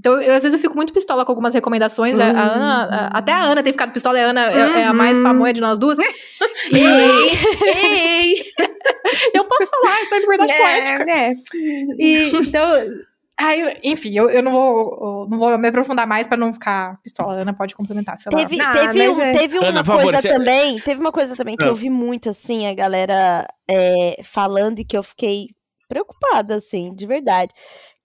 Então, 0.01 0.19
eu, 0.21 0.35
às 0.35 0.43
vezes 0.43 0.55
eu 0.55 0.59
fico 0.61 0.75
muito 0.75 0.95
pistola 0.95 1.27
com 1.27 1.31
algumas 1.33 1.53
recomendações. 1.53 2.19
A, 2.19 2.25
a 2.25 2.55
Ana, 2.55 2.85
a, 2.85 3.19
até 3.19 3.33
a 3.33 3.43
Ana 3.43 3.63
tem 3.63 3.71
ficado 3.71 3.93
pistola, 3.93 4.19
e 4.19 4.23
a 4.23 4.31
Ana 4.31 4.51
é, 4.51 4.81
é 4.81 4.85
a 4.87 4.95
mais 4.95 5.19
Uhum. 5.19 5.23
pamonha 5.25 5.53
de 5.53 5.61
nós 5.61 5.79
duas. 5.79 5.99
Ei, 6.73 8.33
ei, 8.33 8.35
eu 9.35 9.45
posso 9.45 9.71
falar, 9.71 10.03
isso 10.03 10.15
é 10.15 10.19
liberdade 10.21 10.53
poética. 10.57 11.11
é, 11.11 11.31
é. 11.31 11.35
E, 11.99 12.31
então, 12.35 12.67
aí, 13.39 13.79
enfim, 13.85 14.17
eu, 14.17 14.31
eu 14.31 14.43
não, 14.43 14.53
vou, 14.53 15.25
eu 15.25 15.29
não 15.31 15.39
vou 15.39 15.59
me 15.59 15.69
aprofundar 15.69 16.07
mais 16.07 16.27
pra 16.27 16.37
não 16.37 16.53
ficar 16.53 16.99
pistola. 17.03 17.35
A 17.35 17.43
Ana 17.43 17.53
pode 17.53 17.75
complementar, 17.75 18.19
sei 18.19 18.31
lá. 18.33 18.39
Teve, 18.39 18.61
Ah, 18.61 18.73
teve, 18.73 19.09
um- 19.09 19.21
é- 19.21 19.33
teve 19.33 19.59
uma 19.59 19.69
Ana, 19.69 19.81
por 19.85 19.87
favor, 19.93 20.03
coisa 20.05 20.21
você- 20.21 20.29
também, 20.29 20.79
teve 20.81 21.01
uma 21.01 21.13
coisa 21.13 21.37
também 21.37 21.57
que 21.57 21.65
Ah. 21.65 21.69
eu 21.69 21.75
vi 21.75 21.91
muito, 21.91 22.31
assim, 22.31 22.67
a 22.67 22.75
galera 22.75 23.47
é, 23.71 24.21
falando 24.25 24.79
e 24.79 24.85
que 24.85 24.97
eu 24.97 25.03
fiquei 25.03 25.49
preocupada, 25.89 26.55
assim, 26.55 26.95
de 26.95 27.05
verdade. 27.07 27.53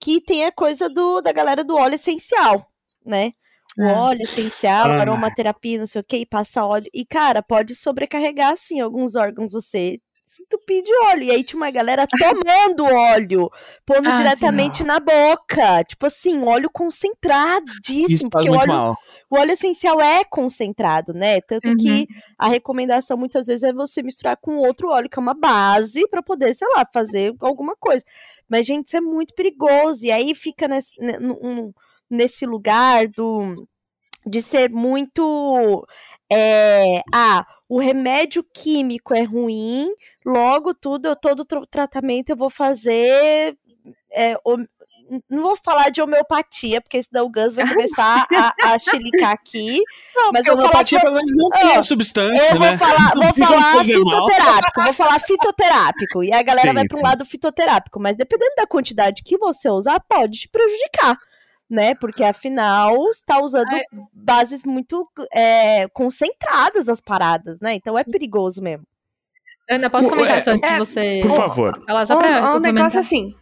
Que 0.00 0.20
tem 0.20 0.44
a 0.44 0.52
coisa 0.52 0.88
do, 0.88 1.20
da 1.20 1.32
galera 1.32 1.64
do 1.64 1.74
óleo 1.76 1.94
essencial, 1.94 2.66
né? 3.04 3.32
O 3.78 3.82
É. 3.82 3.92
óleo 3.92 4.22
essencial, 4.22 4.86
Ah. 4.92 5.00
aromaterapia, 5.02 5.78
não 5.78 5.86
sei 5.86 6.00
o 6.00 6.04
que, 6.04 6.18
e 6.18 6.26
passa 6.26 6.64
óleo. 6.64 6.88
E, 6.94 7.04
cara, 7.04 7.42
pode 7.42 7.74
sobrecarregar, 7.74 8.52
assim, 8.52 8.80
alguns 8.80 9.14
órgãos 9.16 9.52
você 9.52 9.98
se 10.36 10.42
entupir 10.42 10.82
de 10.82 10.92
óleo. 11.06 11.24
E 11.24 11.30
aí 11.30 11.42
tinha 11.44 11.56
uma 11.58 11.70
galera 11.70 12.06
tomando 12.06 12.84
óleo, 12.84 13.50
pondo 13.84 14.08
Ah, 14.08 14.16
diretamente 14.16 14.84
na 14.84 15.00
boca. 15.00 15.82
Tipo 15.84 16.06
assim, 16.06 16.42
óleo 16.44 16.68
concentradíssimo. 16.72 18.06
Isso 18.08 18.28
porque 18.30 18.48
o 18.50 18.54
óleo 18.54 18.68
mal. 18.68 18.96
o 19.30 19.38
óleo 19.38 19.52
essencial 19.52 20.00
é 20.00 20.24
concentrado, 20.24 21.12
né? 21.12 21.40
Tanto 21.40 21.68
Uhum. 21.68 21.76
que 21.76 22.06
a 22.38 22.48
recomendação 22.48 23.16
muitas 23.16 23.46
vezes 23.46 23.62
é 23.62 23.72
você 23.72 24.02
misturar 24.02 24.36
com 24.36 24.56
outro 24.58 24.88
óleo, 24.90 25.08
que 25.08 25.18
é 25.18 25.22
uma 25.22 25.34
base, 25.34 26.06
para 26.08 26.22
poder, 26.22 26.54
sei 26.54 26.68
lá, 26.76 26.84
fazer 26.92 27.34
alguma 27.40 27.74
coisa. 27.76 28.04
Mas, 28.48 28.66
gente, 28.66 28.86
isso 28.86 28.96
é 28.96 29.00
muito 29.00 29.34
perigoso. 29.34 30.04
E 30.04 30.12
aí 30.12 30.34
fica 30.34 30.68
nesse, 30.68 30.94
nesse 32.10 32.46
lugar 32.46 33.08
do 33.08 33.66
de 34.28 34.42
ser 34.42 34.70
muito. 34.70 35.86
é, 36.30 37.00
ah, 37.14 37.46
o 37.68 37.78
remédio 37.78 38.44
químico 38.54 39.14
é 39.14 39.22
ruim, 39.22 39.90
logo 40.24 40.72
tudo, 40.74 41.14
todo 41.16 41.44
tratamento 41.70 42.30
eu 42.30 42.36
vou 42.36 42.50
fazer. 42.50 43.56
é, 44.12 44.34
não 45.30 45.42
vou 45.42 45.56
falar 45.56 45.90
de 45.90 46.02
homeopatia, 46.02 46.80
porque 46.80 47.00
senão 47.02 47.26
o 47.26 47.30
Gus 47.30 47.54
vai 47.54 47.64
começar 47.68 48.26
a, 48.32 48.72
a 48.72 48.78
chilicar 48.78 49.30
aqui. 49.32 49.80
Não, 50.14 50.30
Mas 50.32 50.46
eu 50.46 50.54
vou 50.56 50.62
falar 50.62 50.70
homeopatia 50.70 50.98
que- 50.98 51.04
pelo 51.04 51.16
menos 51.16 51.32
não 51.36 51.48
tem 51.50 51.76
a 51.76 51.82
substância, 51.82 52.42
Eu 52.50 52.58
vou 52.58 52.70
né? 52.70 52.76
falar, 52.78 53.12
Não 53.14 53.22
vou 53.22 53.34
falar 53.34 53.72
fazer 53.76 53.98
mal. 53.98 54.26
fitoterápico, 54.26 54.82
vou 54.82 54.92
falar 54.92 55.18
fitoterápico. 55.20 56.24
E 56.24 56.32
a 56.32 56.42
galera 56.42 56.68
Sim, 56.70 56.74
vai 56.74 56.84
para 56.88 56.96
sim. 56.96 57.02
lado 57.02 57.24
fitoterápico, 57.24 58.00
mas 58.00 58.16
dependendo 58.16 58.54
da 58.56 58.66
quantidade 58.66 59.22
que 59.22 59.38
você 59.38 59.68
usar, 59.70 60.00
pode 60.08 60.38
te 60.40 60.48
prejudicar. 60.48 61.16
Né? 61.68 61.94
Porque 61.96 62.22
afinal 62.22 63.10
está 63.10 63.40
usando 63.42 63.72
É. 63.74 63.82
bases 64.12 64.62
muito 64.62 65.08
é, 65.32 65.88
concentradas 65.88 66.84
das 66.84 67.00
paradas, 67.00 67.58
né? 67.60 67.74
Então 67.74 67.98
é 67.98 68.04
perigoso 68.04 68.62
mesmo. 68.62 68.84
Ana, 69.68 69.90
posso 69.90 70.08
comentar 70.08 70.36
é, 70.36 70.40
isso 70.40 70.50
antes 70.50 70.68
é, 70.68 70.72
de 70.74 70.78
você. 70.78 71.18
Por 71.22 71.32
favor. 71.34 71.82
Ela 71.88 72.06
só 72.06 72.14
Um, 72.14 72.18
pra 72.18 72.28
um 72.28 72.32
negócio 72.32 72.52
complementar. 72.52 72.98
assim. 72.98 73.34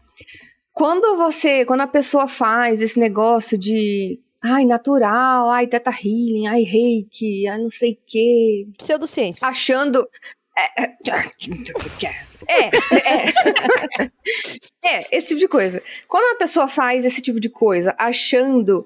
Quando 0.72 1.16
você, 1.18 1.66
quando 1.66 1.82
a 1.82 1.86
pessoa 1.86 2.26
faz 2.26 2.80
esse 2.80 2.98
negócio 2.98 3.58
de 3.58 4.18
ai, 4.42 4.64
natural, 4.64 5.50
ai, 5.50 5.66
teta 5.66 5.90
healing, 5.90 6.46
ai, 6.46 6.62
reiki, 6.62 7.46
ai, 7.46 7.58
não 7.58 7.68
sei 7.68 7.92
o 7.92 7.98
quê, 8.06 8.66
Pseudociência. 8.78 9.46
achando. 9.46 10.08
É, 10.56 10.84
é, 10.84 10.96
é, 12.48 12.70
é. 12.96 14.10
É, 14.86 15.16
esse 15.16 15.28
tipo 15.28 15.40
de 15.40 15.48
coisa. 15.48 15.82
Quando 16.06 16.34
a 16.34 16.38
pessoa 16.38 16.68
faz 16.68 17.06
esse 17.06 17.22
tipo 17.22 17.40
de 17.40 17.48
coisa 17.48 17.94
achando 17.98 18.84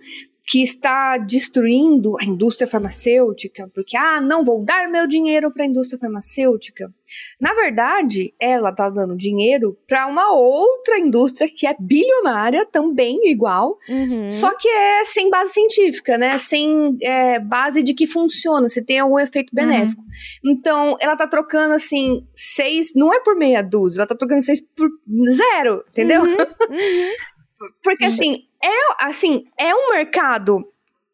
que 0.49 0.63
está 0.63 1.19
destruindo 1.19 2.17
a 2.19 2.25
indústria 2.25 2.67
farmacêutica, 2.67 3.71
porque, 3.75 3.95
ah, 3.99 4.19
não 4.19 4.43
vou 4.43 4.65
dar 4.65 4.89
meu 4.89 5.07
dinheiro 5.07 5.53
para 5.53 5.63
a 5.63 5.67
indústria 5.67 5.99
farmacêutica. 5.99 6.91
Na 7.39 7.53
verdade, 7.53 8.33
ela 8.41 8.73
tá 8.73 8.89
dando 8.89 9.15
dinheiro 9.15 9.77
para 9.87 10.07
uma 10.07 10.33
outra 10.33 10.99
indústria 10.99 11.51
que 11.55 11.67
é 11.67 11.77
bilionária, 11.79 12.65
também 12.65 13.31
igual, 13.31 13.77
Uhum. 13.91 14.31
só 14.31 14.55
que 14.55 14.67
é 14.67 15.05
sem 15.05 15.29
base 15.29 15.53
científica, 15.53 16.17
né? 16.17 16.39
Sem 16.39 16.97
é, 17.03 17.39
base 17.39 17.83
de 17.83 17.93
que 17.93 18.07
funciona, 18.07 18.71
se 18.71 18.83
tem 18.83 19.01
algum 19.01 19.19
efeito 19.19 19.55
benéfico. 19.55 20.03
Então, 20.43 20.97
ela 20.99 21.15
tá 21.15 21.27
trocando, 21.27 21.75
assim, 21.75 22.27
seis... 22.35 22.93
Não 22.97 23.13
é 23.13 23.21
por 23.21 23.37
meia 23.37 23.61
dúzia, 23.61 24.01
ela 24.01 24.09
tá 24.09 24.17
trocando 24.17 24.41
seis 24.41 24.63
por 24.63 24.89
zero, 25.29 25.85
entendeu? 25.91 26.23
Uhum, 26.23 26.31
uhum. 26.71 27.69
Porque, 27.83 28.07
assim, 28.07 28.48
é, 28.63 29.07
assim, 29.07 29.45
é 29.59 29.75
um 29.75 29.91
mercado 29.91 30.67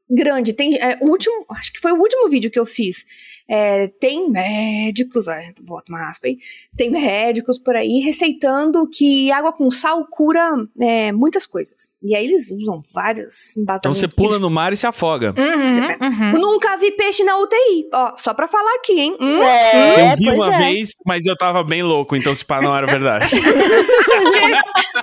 grande. 0.09 0.53
Tem, 0.53 0.77
é, 0.81 0.99
o 1.01 1.09
último... 1.09 1.45
Acho 1.51 1.73
que 1.73 1.81
foi 1.81 1.93
o 1.93 1.99
último 1.99 2.29
vídeo 2.29 2.51
que 2.51 2.59
eu 2.59 2.67
fiz. 2.67 3.05
É, 3.49 3.89
tem 3.89 4.31
médicos, 4.31 5.27
bota 5.63 5.93
uma 5.93 6.09
aspa 6.09 6.29
aí, 6.29 6.39
tem 6.77 6.91
médicos 6.91 7.59
por 7.59 7.77
aí 7.77 8.01
receitando 8.01 8.89
que 8.89 9.31
água 9.31 9.53
com 9.53 9.71
sal 9.71 10.07
cura 10.07 10.57
é, 10.81 11.13
muitas 11.13 11.47
coisas. 11.47 11.89
E 12.03 12.17
aí 12.17 12.25
eles 12.25 12.51
usam 12.51 12.83
vários 12.93 13.55
embasamentos. 13.57 13.81
Então 13.81 13.95
você 13.95 14.09
pula 14.09 14.31
eles- 14.31 14.41
no 14.41 14.49
mar 14.49 14.73
e 14.73 14.77
se 14.77 14.87
afoga. 14.87 15.35
Uhum, 15.37 16.09
uhum. 16.09 16.33
Eu 16.33 16.41
nunca 16.41 16.77
vi 16.79 16.91
peixe 16.93 17.23
na 17.23 17.37
UTI. 17.39 17.89
Ó, 17.93 18.13
só 18.17 18.33
pra 18.33 18.49
falar 18.49 18.75
aqui, 18.77 18.99
hein? 18.99 19.17
Hum? 19.21 19.43
É, 19.43 20.13
eu 20.13 20.17
vi 20.17 20.31
uma 20.31 20.55
é. 20.55 20.59
vez, 20.59 20.91
mas 21.05 21.27
eu 21.27 21.37
tava 21.37 21.63
bem 21.63 21.83
louco, 21.83 22.17
então 22.17 22.35
se 22.35 22.45
pá 22.45 22.63
não 22.63 22.75
era 22.75 22.87
verdade. 22.87 23.27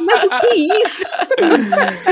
Mas 0.02 0.24
o 0.24 0.30
que 0.40 0.48
é 0.48 0.56
isso? 0.56 1.04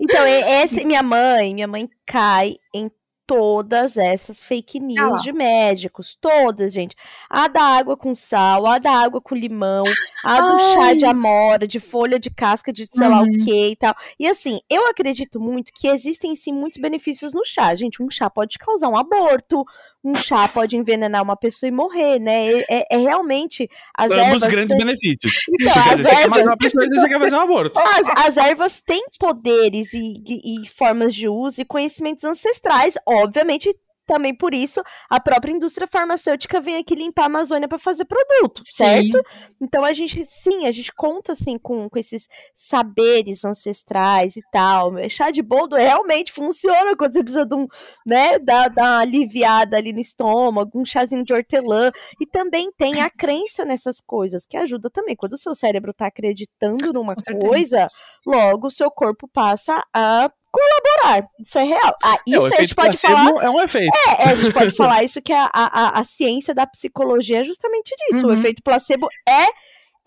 Então, 0.00 0.24
é- 0.24 0.62
essa, 0.62 0.84
minha 0.86 1.02
mãe, 1.02 1.52
minha 1.54 1.66
mãe 1.66 1.88
cai 2.06 2.54
em 2.72 2.88
todas 3.28 3.98
essas 3.98 4.42
fake 4.42 4.78
Ah 4.78 4.82
news 4.82 5.12
lá. 5.12 5.20
de 5.20 5.32
médicos, 5.32 6.16
todas, 6.18 6.72
gente. 6.72 6.96
A 7.28 7.46
da 7.46 7.62
água 7.62 7.94
com 7.94 8.14
sal, 8.14 8.66
a 8.66 8.78
da 8.78 8.90
água 8.90 9.20
com 9.20 9.34
limão, 9.34 9.84
a 10.24 10.40
do 10.40 10.58
chá 10.72 10.94
de 10.94 11.04
amora, 11.04 11.68
de 11.68 11.78
folha 11.78 12.18
de 12.18 12.30
casca 12.30 12.72
de 12.72 12.86
sei 12.86 13.06
lá 13.06 13.20
o 13.20 13.24
Uhum. 13.24 13.44
que 13.44 13.68
e 13.72 13.76
tal. 13.76 13.94
E 14.18 14.26
assim, 14.26 14.60
eu 14.70 14.88
acredito 14.88 15.38
muito 15.38 15.70
que 15.74 15.88
existem 15.88 16.34
sim 16.34 16.52
muitos 16.52 16.80
benefícios 16.80 17.34
no 17.34 17.44
chá. 17.44 17.74
Gente, 17.74 18.02
um 18.02 18.10
chá 18.10 18.30
pode 18.30 18.58
causar 18.58 18.88
um 18.88 18.96
aborto, 18.96 19.62
um 20.04 20.14
chá 20.14 20.46
pode 20.48 20.76
envenenar 20.76 21.22
uma 21.22 21.36
pessoa 21.36 21.68
e 21.68 21.72
morrer, 21.72 22.18
né? 22.20 22.52
É, 22.52 22.64
é- 22.70 22.86
é 22.92 22.96
realmente 22.98 23.68
as 23.96 24.10
Ambos 24.12 24.24
ervas 24.24 24.42
grandes 24.44 24.76
têm- 24.76 24.86
benefícios. 24.86 25.34
Então, 25.60 25.72
Porque 25.72 25.88
às 25.90 25.96
vezes 25.98 26.06
você 26.06 26.16
quer 26.16 26.28
matar 26.28 26.40
ervas- 26.40 26.46
uma 26.46 26.56
pessoa, 26.56 26.84
às 26.84 26.88
vezes 26.90 27.02
você 27.02 27.08
quer 27.08 27.20
fazer 27.20 27.36
um 27.36 27.40
aborto. 27.40 27.78
as, 27.78 28.26
as 28.26 28.36
ervas 28.36 28.80
têm 28.80 29.04
poderes 29.18 29.92
e, 29.92 29.98
e- 30.26 30.62
e 30.64 30.68
formas 30.68 31.14
de 31.14 31.28
uso 31.28 31.60
e 31.60 31.64
conhecimentos 31.64 32.24
ancestrais, 32.24 32.94
obviamente. 33.06 33.70
Também 34.08 34.34
por 34.34 34.54
isso, 34.54 34.82
a 35.10 35.20
própria 35.20 35.52
indústria 35.52 35.86
farmacêutica 35.86 36.62
vem 36.62 36.76
aqui 36.78 36.94
limpar 36.94 37.24
a 37.24 37.26
Amazônia 37.26 37.68
para 37.68 37.78
fazer 37.78 38.06
produto, 38.06 38.62
certo? 38.64 39.22
Então 39.60 39.84
a 39.84 39.92
gente, 39.92 40.24
sim, 40.24 40.66
a 40.66 40.70
gente 40.70 40.90
conta 40.94 41.32
assim 41.32 41.58
com, 41.58 41.90
com 41.90 41.98
esses 41.98 42.26
saberes 42.54 43.44
ancestrais 43.44 44.34
e 44.36 44.40
tal. 44.50 44.92
Chá 45.10 45.30
de 45.30 45.42
boldo 45.42 45.76
realmente 45.76 46.32
funciona 46.32 46.96
quando 46.96 47.12
você 47.12 47.22
precisa 47.22 47.44
de 47.44 47.54
um, 47.54 47.66
né, 48.06 48.38
dar 48.38 48.72
uma 48.72 49.00
aliviada 49.00 49.76
ali 49.76 49.92
no 49.92 50.00
estômago, 50.00 50.80
um 50.80 50.86
chazinho 50.86 51.22
de 51.22 51.34
hortelã. 51.34 51.90
E 52.18 52.26
também 52.26 52.72
tem 52.78 53.02
a 53.02 53.10
crença 53.10 53.62
nessas 53.66 54.00
coisas, 54.00 54.46
que 54.46 54.56
ajuda 54.56 54.88
também. 54.88 55.16
Quando 55.16 55.34
o 55.34 55.38
seu 55.38 55.54
cérebro 55.54 55.92
tá 55.92 56.06
acreditando 56.06 56.94
numa 56.94 57.14
coisa, 57.14 57.90
logo 58.26 58.68
o 58.68 58.70
seu 58.70 58.90
corpo 58.90 59.28
passa 59.28 59.84
a 59.94 60.30
colaborar. 60.58 61.28
Isso 61.38 61.58
é 61.58 61.62
real. 61.64 61.96
Ah, 62.02 62.14
É, 62.16 62.30
isso 62.30 62.40
o 62.40 62.46
a 62.54 62.60
gente 62.60 62.74
pode 62.74 62.98
falar. 62.98 63.44
é 63.44 63.50
um 63.50 63.60
efeito. 63.60 63.92
É, 64.08 64.22
é, 64.22 64.28
a 64.30 64.34
gente 64.34 64.52
pode 64.52 64.70
falar 64.76 65.02
isso 65.04 65.20
que 65.22 65.32
a, 65.32 65.44
a, 65.52 65.86
a- 65.86 65.98
a 66.00 66.04
ciência 66.04 66.54
da 66.54 66.66
psicologia 66.66 67.40
é 67.40 67.44
justamente 67.44 67.94
disso. 67.96 68.26
O 68.26 68.30
Uhum. 68.30 68.34
efeito 68.38 68.62
placebo 68.62 69.08
é, 69.28 69.44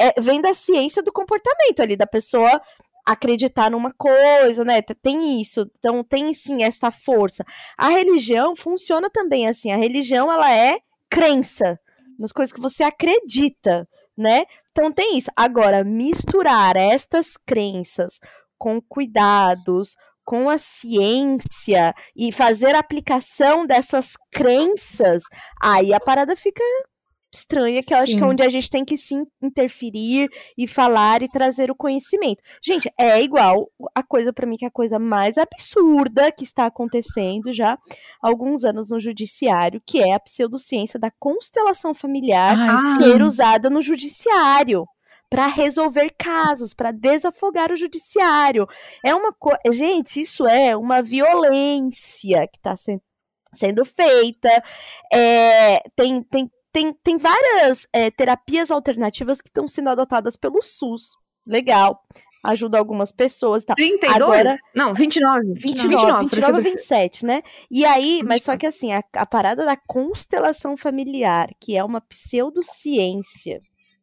é- 0.07 0.21
vem 0.21 0.41
da 0.41 0.53
ciência 0.53 1.01
do 1.01 1.11
comportamento 1.11 1.81
ali, 1.81 1.95
da 1.95 2.07
pessoa 2.07 2.61
acreditar 3.05 3.71
numa 3.71 3.91
coisa, 3.93 4.63
né? 4.63 4.81
Tem 5.01 5.41
isso. 5.41 5.69
Então 5.79 6.03
tem 6.03 6.33
sim 6.33 6.63
essa 6.63 6.91
força. 6.91 7.43
A 7.77 7.89
religião 7.89 8.55
funciona 8.55 9.09
também 9.09 9.47
assim. 9.47 9.71
A 9.71 9.77
religião 9.77 10.31
ela 10.31 10.53
é 10.53 10.79
crença 11.09 11.79
nas 12.19 12.31
coisas 12.31 12.53
que 12.53 12.61
você 12.61 12.83
acredita, 12.83 13.87
né? 14.15 14.45
Então 14.71 14.91
tem 14.91 15.17
isso. 15.17 15.31
Agora, 15.35 15.83
misturar 15.83 16.75
estas 16.77 17.35
crenças 17.35 18.19
com 18.57 18.79
cuidados, 18.79 19.97
com 20.25 20.49
a 20.49 20.57
ciência 20.57 21.93
e 22.15 22.31
fazer 22.31 22.75
a 22.75 22.79
aplicação 22.79 23.65
dessas 23.65 24.13
crenças, 24.31 25.23
aí 25.61 25.93
a 25.93 25.99
parada 25.99 26.35
fica 26.35 26.63
estranha, 27.33 27.81
que 27.81 27.93
eu 27.93 27.97
acho 27.97 28.11
que 28.11 28.17
é 28.17 28.19
Sim. 28.19 28.25
onde 28.25 28.43
a 28.43 28.49
gente 28.49 28.69
tem 28.69 28.83
que 28.83 28.97
sim 28.97 29.23
interferir 29.41 30.29
e 30.57 30.67
falar 30.67 31.21
e 31.21 31.29
trazer 31.29 31.71
o 31.71 31.75
conhecimento. 31.75 32.43
Gente, 32.61 32.91
é 32.99 33.21
igual 33.21 33.69
a 33.95 34.03
coisa 34.03 34.33
pra 34.33 34.45
mim 34.45 34.57
que 34.57 34.65
é 34.65 34.67
a 34.67 34.71
coisa 34.71 34.99
mais 34.99 35.37
absurda 35.37 36.31
que 36.31 36.43
está 36.43 36.65
acontecendo 36.65 37.53
já 37.53 37.73
há 37.73 37.77
alguns 38.21 38.63
anos 38.63 38.89
no 38.89 38.99
judiciário, 38.99 39.81
que 39.85 40.01
é 40.01 40.13
a 40.13 40.19
pseudociência 40.19 40.99
da 40.99 41.11
constelação 41.11 41.93
familiar 41.93 42.55
Ai, 42.57 42.97
ser 42.97 43.17
sim. 43.17 43.21
usada 43.21 43.69
no 43.69 43.81
judiciário 43.81 44.85
para 45.31 45.47
resolver 45.47 46.13
casos, 46.19 46.73
para 46.73 46.91
desafogar 46.91 47.71
o 47.71 47.77
judiciário. 47.77 48.67
É 49.03 49.15
uma 49.15 49.31
coisa, 49.31 49.59
gente, 49.71 50.19
isso 50.19 50.45
é 50.45 50.75
uma 50.75 51.01
violência 51.01 52.45
que 52.49 52.57
está 52.57 52.75
sendo 52.75 53.01
sendo 53.53 53.83
feita. 53.85 54.49
É, 55.11 55.79
tem, 55.95 56.21
tem, 56.23 56.49
tem, 56.71 56.93
tem 57.03 57.17
várias 57.17 57.85
é, 57.91 58.09
terapias 58.11 58.71
alternativas 58.71 59.41
que 59.41 59.49
estão 59.49 59.67
sendo 59.67 59.89
adotadas 59.89 60.35
pelo 60.37 60.61
SUS. 60.61 61.11
Legal. 61.47 61.99
Ajuda 62.45 62.77
algumas 62.77 63.11
pessoas 63.11 63.63
tal. 63.65 63.75
32? 63.75 64.15
Agora- 64.21 64.51
Não, 64.75 64.93
29. 64.93 65.53
29, 65.53 65.59
29, 65.59 66.19
29 66.23 66.29
pra 66.29 66.41
ser- 66.41 66.71
27, 66.71 67.25
né? 67.25 67.41
E 67.69 67.83
aí, 67.85 68.21
mas 68.23 68.41
só 68.43 68.51
29. 68.53 68.57
que 68.59 68.67
assim, 68.67 68.93
a, 68.93 69.03
a 69.15 69.25
parada 69.25 69.65
da 69.65 69.75
constelação 69.75 70.77
familiar, 70.77 71.49
que 71.59 71.75
é 71.75 71.83
uma 71.83 71.99
pseudociência 72.01 73.61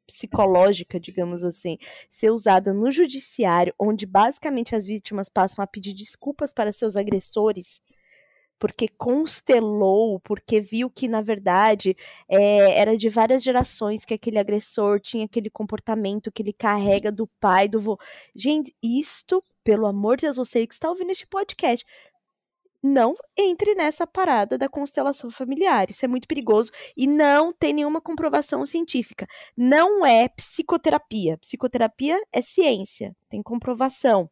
psicológica, 0.09 0.99
digamos 0.99 1.45
assim, 1.45 1.77
ser 2.09 2.31
usada 2.31 2.73
no 2.73 2.91
judiciário, 2.91 3.75
onde 3.79 4.07
basicamente 4.07 4.75
as 4.75 4.87
vítimas 4.87 5.29
passam 5.29 5.63
a 5.63 5.67
pedir 5.67 5.93
desculpas 5.93 6.53
para 6.53 6.73
seus 6.73 6.97
agressores, 6.97 7.81
porque 8.59 8.89
constelou, 8.89 10.19
porque 10.21 10.61
viu 10.61 10.91
que, 10.91 11.07
na 11.07 11.21
verdade, 11.21 11.97
é, 12.29 12.81
era 12.81 12.97
de 12.97 13.09
várias 13.09 13.43
gerações 13.43 14.05
que 14.05 14.15
aquele 14.15 14.39
agressor 14.39 14.99
tinha 14.99 15.27
aquele 15.27 15.51
comportamento 15.51 16.33
que 16.33 16.43
ele 16.43 16.53
carrega 16.53 17.13
do 17.13 17.27
pai, 17.39 17.69
do 17.69 17.81
vô. 17.81 17.99
Gente, 18.35 18.75
isto, 18.83 19.43
pelo 19.63 19.87
amor 19.87 20.17
de 20.17 20.23
Deus, 20.23 20.39
você 20.39 20.67
que 20.67 20.75
está 20.75 20.89
ouvindo 20.89 21.11
este 21.11 21.27
podcast, 21.27 21.85
não 22.83 23.14
entre 23.37 23.74
nessa 23.74 24.07
parada 24.07 24.57
da 24.59 24.68
constelação 24.68 25.31
familiar. 25.31 25.91
Isso 25.91 26.05
é 26.05 26.09
muito 26.09 26.29
perigoso 26.29 26.70
e 26.97 27.07
não 27.07 27.53
tem 27.53 27.72
nenhuma 27.72 28.01
comprovação 28.01 28.64
científica. 28.66 29.26
Não 29.57 30.05
é 30.05 30.29
psicoterapia. 30.29 31.39
Psicoterapia 31.39 32.20
é 32.33 32.41
ciência, 32.43 33.14
tem 33.29 33.43
comprovação. 33.43 34.31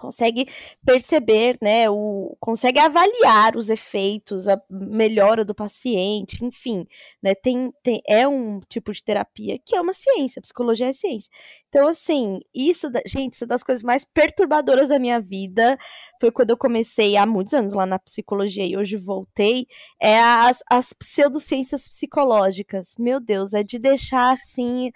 Consegue 0.00 0.46
perceber, 0.84 1.58
né? 1.60 1.90
O, 1.90 2.34
consegue 2.40 2.78
avaliar 2.78 3.54
os 3.54 3.68
efeitos, 3.68 4.48
a 4.48 4.58
melhora 4.70 5.44
do 5.44 5.54
paciente, 5.54 6.42
enfim, 6.42 6.86
né? 7.22 7.34
Tem, 7.34 7.70
tem, 7.82 8.00
é 8.08 8.26
um 8.26 8.60
tipo 8.60 8.90
de 8.92 9.04
terapia 9.04 9.58
que 9.58 9.76
é 9.76 9.80
uma 9.80 9.92
ciência, 9.92 10.40
psicologia 10.40 10.88
é 10.88 10.92
ciência. 10.94 11.30
Então, 11.68 11.86
assim, 11.86 12.40
isso, 12.54 12.88
gente, 13.06 13.34
isso 13.34 13.44
é 13.44 13.46
das 13.46 13.62
coisas 13.62 13.82
mais 13.82 14.04
perturbadoras 14.04 14.88
da 14.88 14.98
minha 14.98 15.20
vida. 15.20 15.78
Foi 16.20 16.32
quando 16.32 16.50
eu 16.50 16.56
comecei 16.56 17.16
há 17.16 17.26
muitos 17.26 17.52
anos 17.52 17.74
lá 17.74 17.84
na 17.84 17.98
psicologia 17.98 18.66
e 18.66 18.76
hoje 18.76 18.96
voltei. 18.96 19.66
É 20.00 20.18
as, 20.18 20.60
as 20.70 20.92
pseudociências 20.94 21.86
psicológicas. 21.86 22.94
Meu 22.98 23.20
Deus, 23.20 23.52
é 23.52 23.62
de 23.62 23.78
deixar 23.78 24.32
assim 24.32 24.90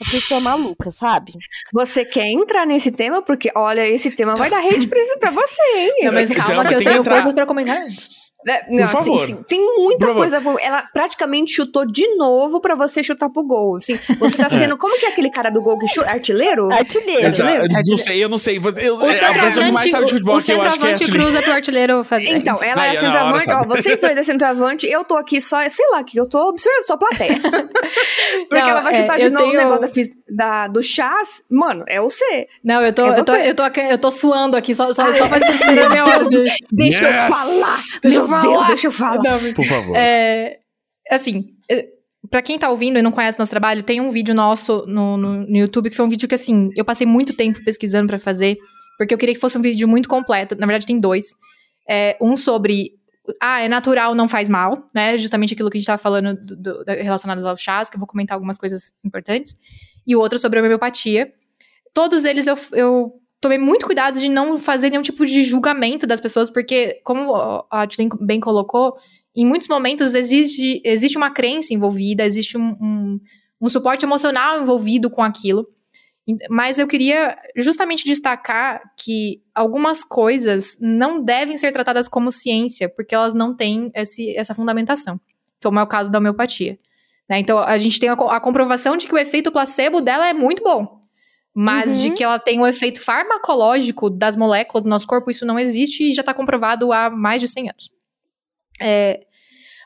a 0.00 0.10
pessoa 0.10 0.40
maluca, 0.40 0.90
sabe? 0.90 1.34
Você 1.72 2.04
quer 2.04 2.26
entrar 2.26 2.66
nesse 2.66 2.90
tema? 2.90 3.20
Porque, 3.22 3.50
olha, 3.54 3.86
esse 3.86 4.10
tema 4.10 4.34
vai 4.36 4.48
dar 4.48 4.60
rede 4.60 4.86
pra, 4.86 4.98
você, 5.30 5.62
hein? 5.76 5.92
Não, 6.04 6.12
mas 6.12 6.22
Esse- 6.30 6.32
Então, 6.32 6.46
calma 6.46 6.64
que 6.66 6.74
eu 6.74 6.78
tenho 6.78 6.98
entrar. 6.98 7.14
coisas 7.16 7.32
pra 7.34 7.46
comentar 7.46 7.76
antes. 7.76 8.19
É, 8.48 8.64
não, 8.74 8.88
favor. 8.88 9.18
sim, 9.18 9.26
sim. 9.36 9.42
Tem 9.46 9.60
muita 9.76 10.06
Por 10.06 10.14
coisa. 10.16 10.40
pra- 10.40 10.54
Ela 10.62 10.82
praticamente 10.94 11.52
chutou 11.52 11.84
de 11.86 12.06
novo 12.16 12.60
pra 12.60 12.74
você 12.74 13.02
chutar 13.04 13.28
pro 13.28 13.42
gol. 13.44 13.76
Assim, 13.76 13.98
você 14.18 14.36
tá 14.36 14.48
sendo. 14.50 14.78
Como 14.78 14.98
que 14.98 15.04
é 15.06 15.08
aquele 15.10 15.30
cara 15.30 15.50
do 15.50 15.62
gol 15.62 15.78
que 15.78 15.86
chuta? 15.88 16.10
Artilheiro? 16.10 16.72
Artilheiro. 16.72 17.26
Artilheiro? 17.26 17.64
Não 17.86 17.96
sei, 17.98 18.24
eu 18.24 18.28
não 18.28 18.38
sei. 18.38 18.58
Você- 18.58 18.88
Eu, 18.88 18.96
O 18.96 19.10
é 19.10 19.24
a 19.24 19.32
pessoa 19.44 19.66
que 19.66 19.72
mais 19.72 19.90
sabe 19.90 20.06
de 20.06 20.12
futebol 20.12 20.36
o 20.38 20.42
que 20.42 20.52
eu 20.52 20.62
acho 20.62 20.78
que 20.80 20.86
é 20.86 20.96
centroavante 20.96 21.02
artilheiro. 21.04 21.24
cruza 21.26 21.42
pro 21.42 21.52
artilheiro 21.52 22.04
fazer. 22.04 22.28
Então, 22.30 22.62
ela 22.62 22.82
Aí, 22.82 22.96
é 22.96 23.00
centroavante. 23.00 23.50
Ó, 23.50 23.62
vocês 23.64 23.98
dois 24.00 24.16
é 24.16 24.22
centroavante. 24.22 24.86
Eu 24.86 25.04
tô 25.04 25.16
aqui 25.16 25.40
só, 25.40 25.68
sei 25.68 25.86
lá, 25.90 26.02
que 26.02 26.18
eu 26.18 26.26
tô 26.28 26.48
observando, 26.48 26.84
sou 26.86 26.96
plateia. 26.98 27.38
Porque 28.48 28.62
Não, 28.62 28.68
ela 28.70 28.80
vai 28.80 28.92
é, 28.92 28.96
chutar 28.96 29.18
de 29.18 29.24
eu 29.26 29.30
novo 29.30 29.44
o 29.44 29.48
tenho- 29.50 29.58
negócio 29.70 30.02
da, 30.30 30.62
da- 30.64 30.68
do 30.68 30.82
chás. 30.82 31.42
Mano, 31.50 31.84
é 31.88 32.00
o 32.00 32.08
C. 32.08 32.24
Não, 32.64 32.80
eu 32.82 32.92
tô, 32.92 33.02
É 33.06 33.20
eu, 33.20 33.24
tô, 33.24 33.34
eu, 33.36 33.54
tô, 33.54 33.80
eu 33.80 33.98
tô 33.98 34.10
suando 34.10 34.56
aqui, 34.56 34.74
só, 34.74 34.86
só, 34.92 35.12
só 35.12 35.24
Ai, 35.24 35.28
pra 35.28 35.46
suspender 35.46 35.88
meu. 35.90 36.04
Deixa 36.72 37.04
eu 37.04 37.12
falar. 37.32 37.76
Deixa 38.02 38.18
eu 38.18 38.26
Meu 38.30 38.40
Deus, 38.42 38.54
falar. 38.54 38.66
deixa 38.68 38.86
eu 38.86 38.92
falar. 38.92 39.22
Não, 39.22 39.52
Por 39.54 39.64
favor. 39.64 39.96
É, 39.96 40.58
assim, 41.10 41.54
é, 41.70 41.88
pra 42.30 42.42
quem 42.42 42.58
tá 42.58 42.68
ouvindo 42.70 42.98
e 42.98 43.02
não 43.02 43.12
conhece 43.12 43.38
nosso 43.38 43.50
trabalho, 43.50 43.82
tem 43.82 44.00
um 44.00 44.10
vídeo 44.10 44.34
nosso 44.34 44.84
no, 44.86 45.16
no, 45.16 45.46
no 45.46 45.56
YouTube 45.56 45.90
que 45.90 45.96
foi 45.96 46.06
um 46.06 46.08
vídeo 46.08 46.28
que, 46.28 46.34
assim, 46.34 46.70
eu 46.76 46.84
passei 46.84 47.06
muito 47.06 47.34
tempo 47.36 47.62
pesquisando 47.64 48.06
pra 48.06 48.18
fazer, 48.18 48.56
porque 48.98 49.12
eu 49.14 49.18
queria 49.18 49.34
que 49.34 49.40
fosse 49.40 49.56
um 49.58 49.62
vídeo 49.62 49.88
muito 49.88 50.08
completo. 50.08 50.54
Na 50.58 50.66
verdade, 50.66 50.86
tem 50.86 50.98
dois. 51.00 51.24
É, 51.88 52.16
um 52.20 52.36
sobre. 52.36 52.92
Ah, 53.40 53.60
é 53.60 53.68
natural, 53.68 54.14
não 54.14 54.26
faz 54.28 54.48
mal, 54.48 54.84
né? 54.94 55.16
Justamente 55.16 55.54
aquilo 55.54 55.70
que 55.70 55.76
a 55.78 55.80
gente 55.80 55.86
tava 55.86 55.98
falando 56.02 56.34
do, 56.34 56.56
do, 56.56 56.84
da- 56.84 56.94
relacionado 56.94 57.44
ao 57.46 57.56
chás, 57.56 57.88
que 57.88 57.96
eu 57.96 58.00
vou 58.00 58.06
comentar 58.06 58.34
algumas 58.34 58.58
coisas 58.58 58.92
importantes. 59.04 59.54
E 60.06 60.16
o 60.16 60.20
outro 60.20 60.38
sobre 60.38 60.58
a 60.58 60.62
homeopatia. 60.62 61.32
Todos 61.94 62.24
eles 62.24 62.46
eu, 62.46 62.56
eu 62.72 63.12
tomei 63.40 63.58
muito 63.58 63.86
cuidado 63.86 64.20
de 64.20 64.28
não 64.28 64.58
fazer 64.58 64.90
nenhum 64.90 65.02
tipo 65.02 65.24
de 65.24 65.42
julgamento 65.42 66.06
das 66.06 66.20
pessoas, 66.20 66.50
porque, 66.50 67.00
como 67.02 67.34
a 67.70 67.86
Tilly 67.86 68.08
bem 68.20 68.38
colocou, 68.38 68.94
em 69.34 69.46
muitos 69.46 69.66
momentos 69.66 70.14
existe, 70.14 70.82
existe 70.84 71.16
uma 71.16 71.30
crença 71.30 71.72
envolvida, 71.72 72.24
existe 72.24 72.58
um, 72.58 72.76
um, 72.80 73.20
um 73.60 73.68
suporte 73.68 74.04
emocional 74.04 74.60
envolvido 74.60 75.08
com 75.08 75.22
aquilo. 75.22 75.66
Mas 76.48 76.78
eu 76.78 76.86
queria 76.86 77.36
justamente 77.56 78.04
destacar 78.04 78.82
que 78.96 79.42
algumas 79.54 80.04
coisas 80.04 80.76
não 80.78 81.24
devem 81.24 81.56
ser 81.56 81.72
tratadas 81.72 82.06
como 82.06 82.30
ciência, 82.30 82.88
porque 82.88 83.14
elas 83.14 83.32
não 83.32 83.56
têm 83.56 83.90
esse, 83.94 84.36
essa 84.36 84.54
fundamentação, 84.54 85.18
como 85.62 85.78
é 85.78 85.82
o 85.82 85.88
caso 85.88 86.10
da 86.10 86.18
homeopatia. 86.18 86.78
né? 87.28 87.38
Então, 87.38 87.58
a 87.58 87.78
gente 87.78 87.98
tem 87.98 88.10
a, 88.10 88.12
a 88.12 88.38
comprovação 88.38 88.96
de 88.96 89.08
que 89.08 89.14
o 89.14 89.18
efeito 89.18 89.50
placebo 89.50 90.00
dela 90.00 90.28
é 90.28 90.34
muito 90.34 90.62
bom, 90.62 90.99
mas 91.54 91.94
Uhum. 91.94 92.00
de 92.00 92.10
que 92.12 92.22
ela 92.24 92.38
tem 92.38 92.60
um 92.60 92.66
efeito 92.66 93.00
farmacológico 93.00 94.08
das 94.10 94.36
moléculas 94.36 94.84
do 94.84 94.88
nosso 94.90 95.06
corpo, 95.06 95.30
isso 95.30 95.44
não 95.46 95.58
existe 95.58 96.04
e 96.08 96.12
já 96.14 96.20
está 96.22 96.32
comprovado 96.34 96.92
há 96.92 97.10
mais 97.10 97.40
de 97.40 97.48
100 97.48 97.68
anos. 97.70 97.90
É, 98.80 99.20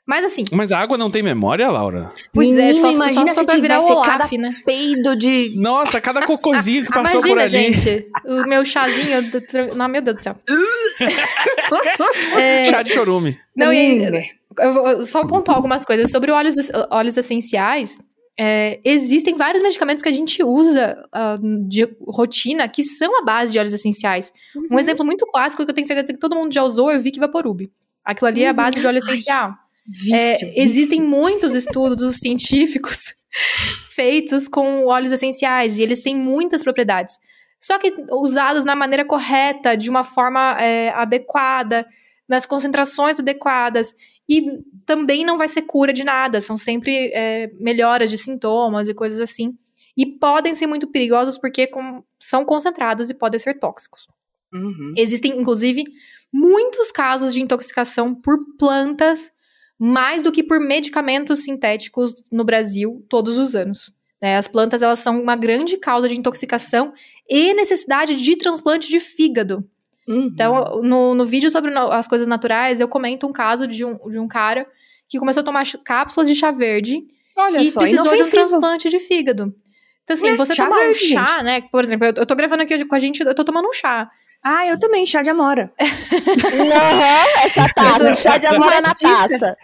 mas 0.07 0.23
assim, 0.25 0.45
Mas 0.53 0.71
a 0.71 0.79
água 0.79 0.99
não 0.99 1.11
tem 1.11 1.23
memória, 1.23 1.69
Laura? 1.71 2.12
pois 2.33 2.49
é, 2.59 2.67
Menino, 2.67 2.81
só, 2.83 2.91
imagina 2.91 3.29
só, 3.29 3.35
só 3.35 3.41
se 3.41 3.47
pra 3.47 3.57
virar 3.57 3.81
o 3.81 3.85
Olaf, 3.91 4.07
cada 4.07 4.39
né? 4.39 4.55
Peido 4.67 5.17
de. 5.17 5.55
Nossa, 5.57 5.99
cada 6.01 6.21
cocôzinho 6.27 6.85
que 6.85 6.93
passou 6.93 7.23
por 7.23 7.31
Imagina, 7.31 7.62
ali. 7.65 7.73
gente, 7.79 8.07
o 8.27 8.47
meu 8.47 8.62
chazinho. 8.67 9.23
do 9.31 9.43
Não, 9.75 9.89
meu 9.89 10.03
Deus 10.03 10.19
do 10.19 10.23
céu. 10.23 10.37
É, 12.39 12.65
Chá 12.65 12.83
de 12.83 12.93
chorume. 12.93 13.39
não, 13.57 13.73
e 13.73 13.89
Menina. 13.99 14.23
eu 14.59 14.73
vou 14.75 15.07
só 15.07 15.27
pontuar 15.27 15.57
algumas 15.57 15.85
coisas 15.85 16.11
sobre 16.11 16.31
óleos, 16.31 16.55
óleos 16.91 17.17
essenciais. 17.17 17.99
É, 18.39 18.80
existem 18.85 19.37
vários 19.37 19.62
medicamentos 19.62 20.03
que 20.03 20.09
a 20.09 20.12
gente 20.12 20.43
usa 20.43 21.03
ah, 21.12 21.39
de 21.68 21.89
rotina 22.07 22.66
que 22.68 22.82
são 22.82 23.20
a 23.20 23.24
base 23.24 23.53
de 23.53 23.59
óleos 23.59 23.72
essenciais. 23.74 24.32
Um 24.70 24.78
exemplo 24.78 25.05
muito 25.05 25.24
clássico 25.26 25.64
que 25.64 25.70
eu 25.70 25.74
tenho 25.74 25.87
certeza 25.87 26.12
que 26.12 26.18
todo 26.18 26.35
mundo 26.35 26.53
já 26.53 26.62
usou 26.62 26.91
é 26.91 26.97
o 26.97 27.01
Vic 27.01 27.18
Vaporub. 27.18 27.70
Aquilo 28.05 28.28
ali 28.28 28.43
é 28.43 28.49
a 28.49 28.51
Uhum. 28.51 28.57
base 28.57 28.80
de 28.80 28.87
óleo 28.87 28.99
Ai, 29.07 29.14
essencial. 29.14 29.55
Vício, 29.87 30.14
É, 30.14 30.32
vício. 30.32 30.53
existem 30.57 31.01
muitos 31.01 31.55
estudos 31.55 32.16
científicos 32.22 33.14
feitos 33.95 34.49
com 34.49 34.87
óleos 34.87 35.12
essenciais 35.12 35.78
e 35.78 35.82
eles 35.82 36.01
têm 36.01 36.16
muitas 36.16 36.62
propriedades. 36.62 37.16
Só 37.61 37.78
que 37.78 37.95
usados 38.11 38.64
na 38.64 38.74
maneira 38.76 39.05
correta, 39.05 39.76
de 39.76 39.89
uma 39.89 40.05
forma 40.05 40.57
é, 40.61 40.91
adequada, 40.91 41.87
nas 42.28 42.45
concentrações 42.47 43.18
adequadas. 43.20 43.95
E 44.29 44.61
também 44.87 45.25
não 45.25 45.37
vai 45.37 45.49
ser 45.49 45.62
cura 45.62 45.93
de 45.93 46.03
nada, 46.05 46.41
são 46.41 46.57
sempre 46.57 47.11
é, 47.12 47.51
melhoras 47.61 48.11
de 48.11 48.16
sintomas 48.18 48.89
e 48.89 48.95
coisas 48.95 49.20
assim. 49.20 49.57
E 49.97 50.07
podem 50.07 50.55
ser 50.55 50.66
muito 50.66 50.87
perigosos 50.89 51.39
porque 51.39 51.66
com- 51.66 52.03
são 52.18 52.45
concentrados 52.45 53.11
e 53.11 53.14
podem 53.14 53.39
ser 53.39 53.59
tóxicos. 53.59 54.07
Uhum. 54.53 54.95
Existem, 54.97 55.39
inclusive, 55.39 55.85
muitos 56.33 56.91
casos 56.91 57.35
de 57.35 57.41
intoxicação 57.43 58.14
por 58.14 58.39
plantas, 58.59 59.31
mais 59.79 60.22
do 60.22 60.33
que 60.33 60.43
por 60.43 60.59
medicamentos 60.61 61.41
sintéticos 61.41 62.14
no 62.31 62.45
Brasil 62.45 63.05
todos 63.09 63.39
os 63.39 63.55
anos. 63.55 63.93
né? 64.22 64.37
As 64.37 64.49
plantas 64.49 64.81
elas 64.83 65.01
são 65.01 65.20
uma 65.20 65.37
grande 65.37 65.77
causa 65.77 66.09
de 66.09 66.16
intoxicação 66.18 66.93
e 67.29 67.53
necessidade 67.55 68.14
de 68.16 68.37
transplante 68.37 68.89
de 68.89 69.01
fígado. 69.01 69.68
Uhum. 70.07 70.28
Então, 70.32 70.82
no, 70.82 71.14
no 71.14 71.24
vídeo 71.24 71.50
sobre 71.50 71.70
no- 71.70 71.90
as 71.90 72.07
coisas 72.07 72.26
naturais, 72.26 72.80
eu 72.80 72.88
comento 72.88 73.26
um 73.26 73.32
caso 73.32 73.66
de 73.66 73.84
um, 73.84 73.96
de 74.11 74.18
um 74.18 74.28
cara 74.28 74.66
que 75.09 75.18
começou 75.18 75.40
a 75.40 75.44
tomar 75.44 75.64
cápsulas 75.84 76.28
de 76.28 76.34
chá 76.34 76.50
verde 76.50 77.00
Olha 77.36 77.59
e 77.59 77.66
só, 77.70 77.80
precisou 77.80 78.14
de 78.14 78.22
um 78.22 78.30
transplante 78.30 78.88
de 78.90 78.98
fígado. 79.00 79.55
Então, 80.02 80.14
assim, 80.14 80.28
É, 80.28 80.36
você 80.36 80.55
chá 80.55 80.64
tomar 80.64 80.76
um 80.76 80.84
verde, 80.84 80.98
chá, 80.98 81.42
né? 81.42 81.62
Por 81.72 81.82
exemplo, 81.82 82.07
eu, 82.07 82.12
eu 82.16 82.26
tô 82.26 82.34
gravando 82.34 82.62
aqui 82.62 82.84
com 82.84 82.94
a 82.94 82.98
gente, 82.98 83.20
eu 83.22 83.34
tô 83.34 83.44
tomando 83.44 83.68
um 83.68 83.72
chá. 83.72 84.09
Ah, 84.42 84.66
eu 84.66 84.78
também, 84.78 85.07
chá 85.07 85.22
de 85.22 85.30
amora. 85.30 85.72
Aham, 85.80 87.26
essa 87.44 87.68
taça, 87.74 88.14
chá 88.14 88.36
de 88.36 88.46
amora 88.46 88.80
na 88.82 88.94
taça. 88.94 89.57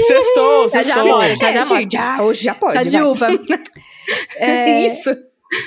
Sextou, 0.00 0.68
Já, 0.68 0.82
já 0.82 0.94
sextou. 0.94 1.06
mora, 1.06 1.36
já, 1.36 1.52
já 1.52 1.60
É, 1.60 1.64
mora. 1.64 1.86
já, 1.90 2.22
hoje 2.22 2.42
já 2.44 2.54
pode. 2.54 2.72
Chá 2.74 2.82
de 2.84 2.90
vai. 2.98 3.02
uva. 3.06 3.28
É, 4.36 4.84
Isso. 4.86 5.10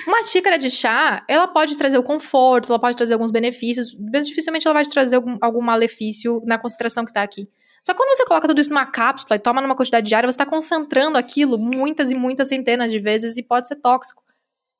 Uma 0.07 0.23
xícara 0.23 0.57
de 0.57 0.69
chá, 0.69 1.23
ela 1.27 1.47
pode 1.47 1.77
trazer 1.77 1.97
o 1.97 2.03
conforto, 2.03 2.71
ela 2.71 2.79
pode 2.79 2.97
trazer 2.97 3.13
alguns 3.13 3.31
benefícios, 3.31 3.95
mas 4.11 4.27
dificilmente 4.27 4.67
ela 4.67 4.73
vai 4.73 4.83
te 4.83 4.89
trazer 4.89 5.15
algum, 5.17 5.37
algum 5.41 5.61
malefício 5.61 6.41
na 6.45 6.57
concentração 6.57 7.05
que 7.05 7.13
tá 7.13 7.21
aqui. 7.23 7.47
Só 7.83 7.93
que 7.93 7.97
quando 7.97 8.15
você 8.15 8.25
coloca 8.25 8.47
tudo 8.47 8.59
isso 8.59 8.69
numa 8.69 8.85
cápsula 8.85 9.35
e 9.35 9.39
toma 9.39 9.61
numa 9.61 9.75
quantidade 9.75 10.07
diária, 10.07 10.29
você 10.29 10.37
tá 10.37 10.45
concentrando 10.45 11.17
aquilo 11.17 11.57
muitas 11.57 12.11
e 12.11 12.15
muitas 12.15 12.49
centenas 12.49 12.91
de 12.91 12.99
vezes 12.99 13.37
e 13.37 13.43
pode 13.43 13.67
ser 13.67 13.75
tóxico. 13.77 14.23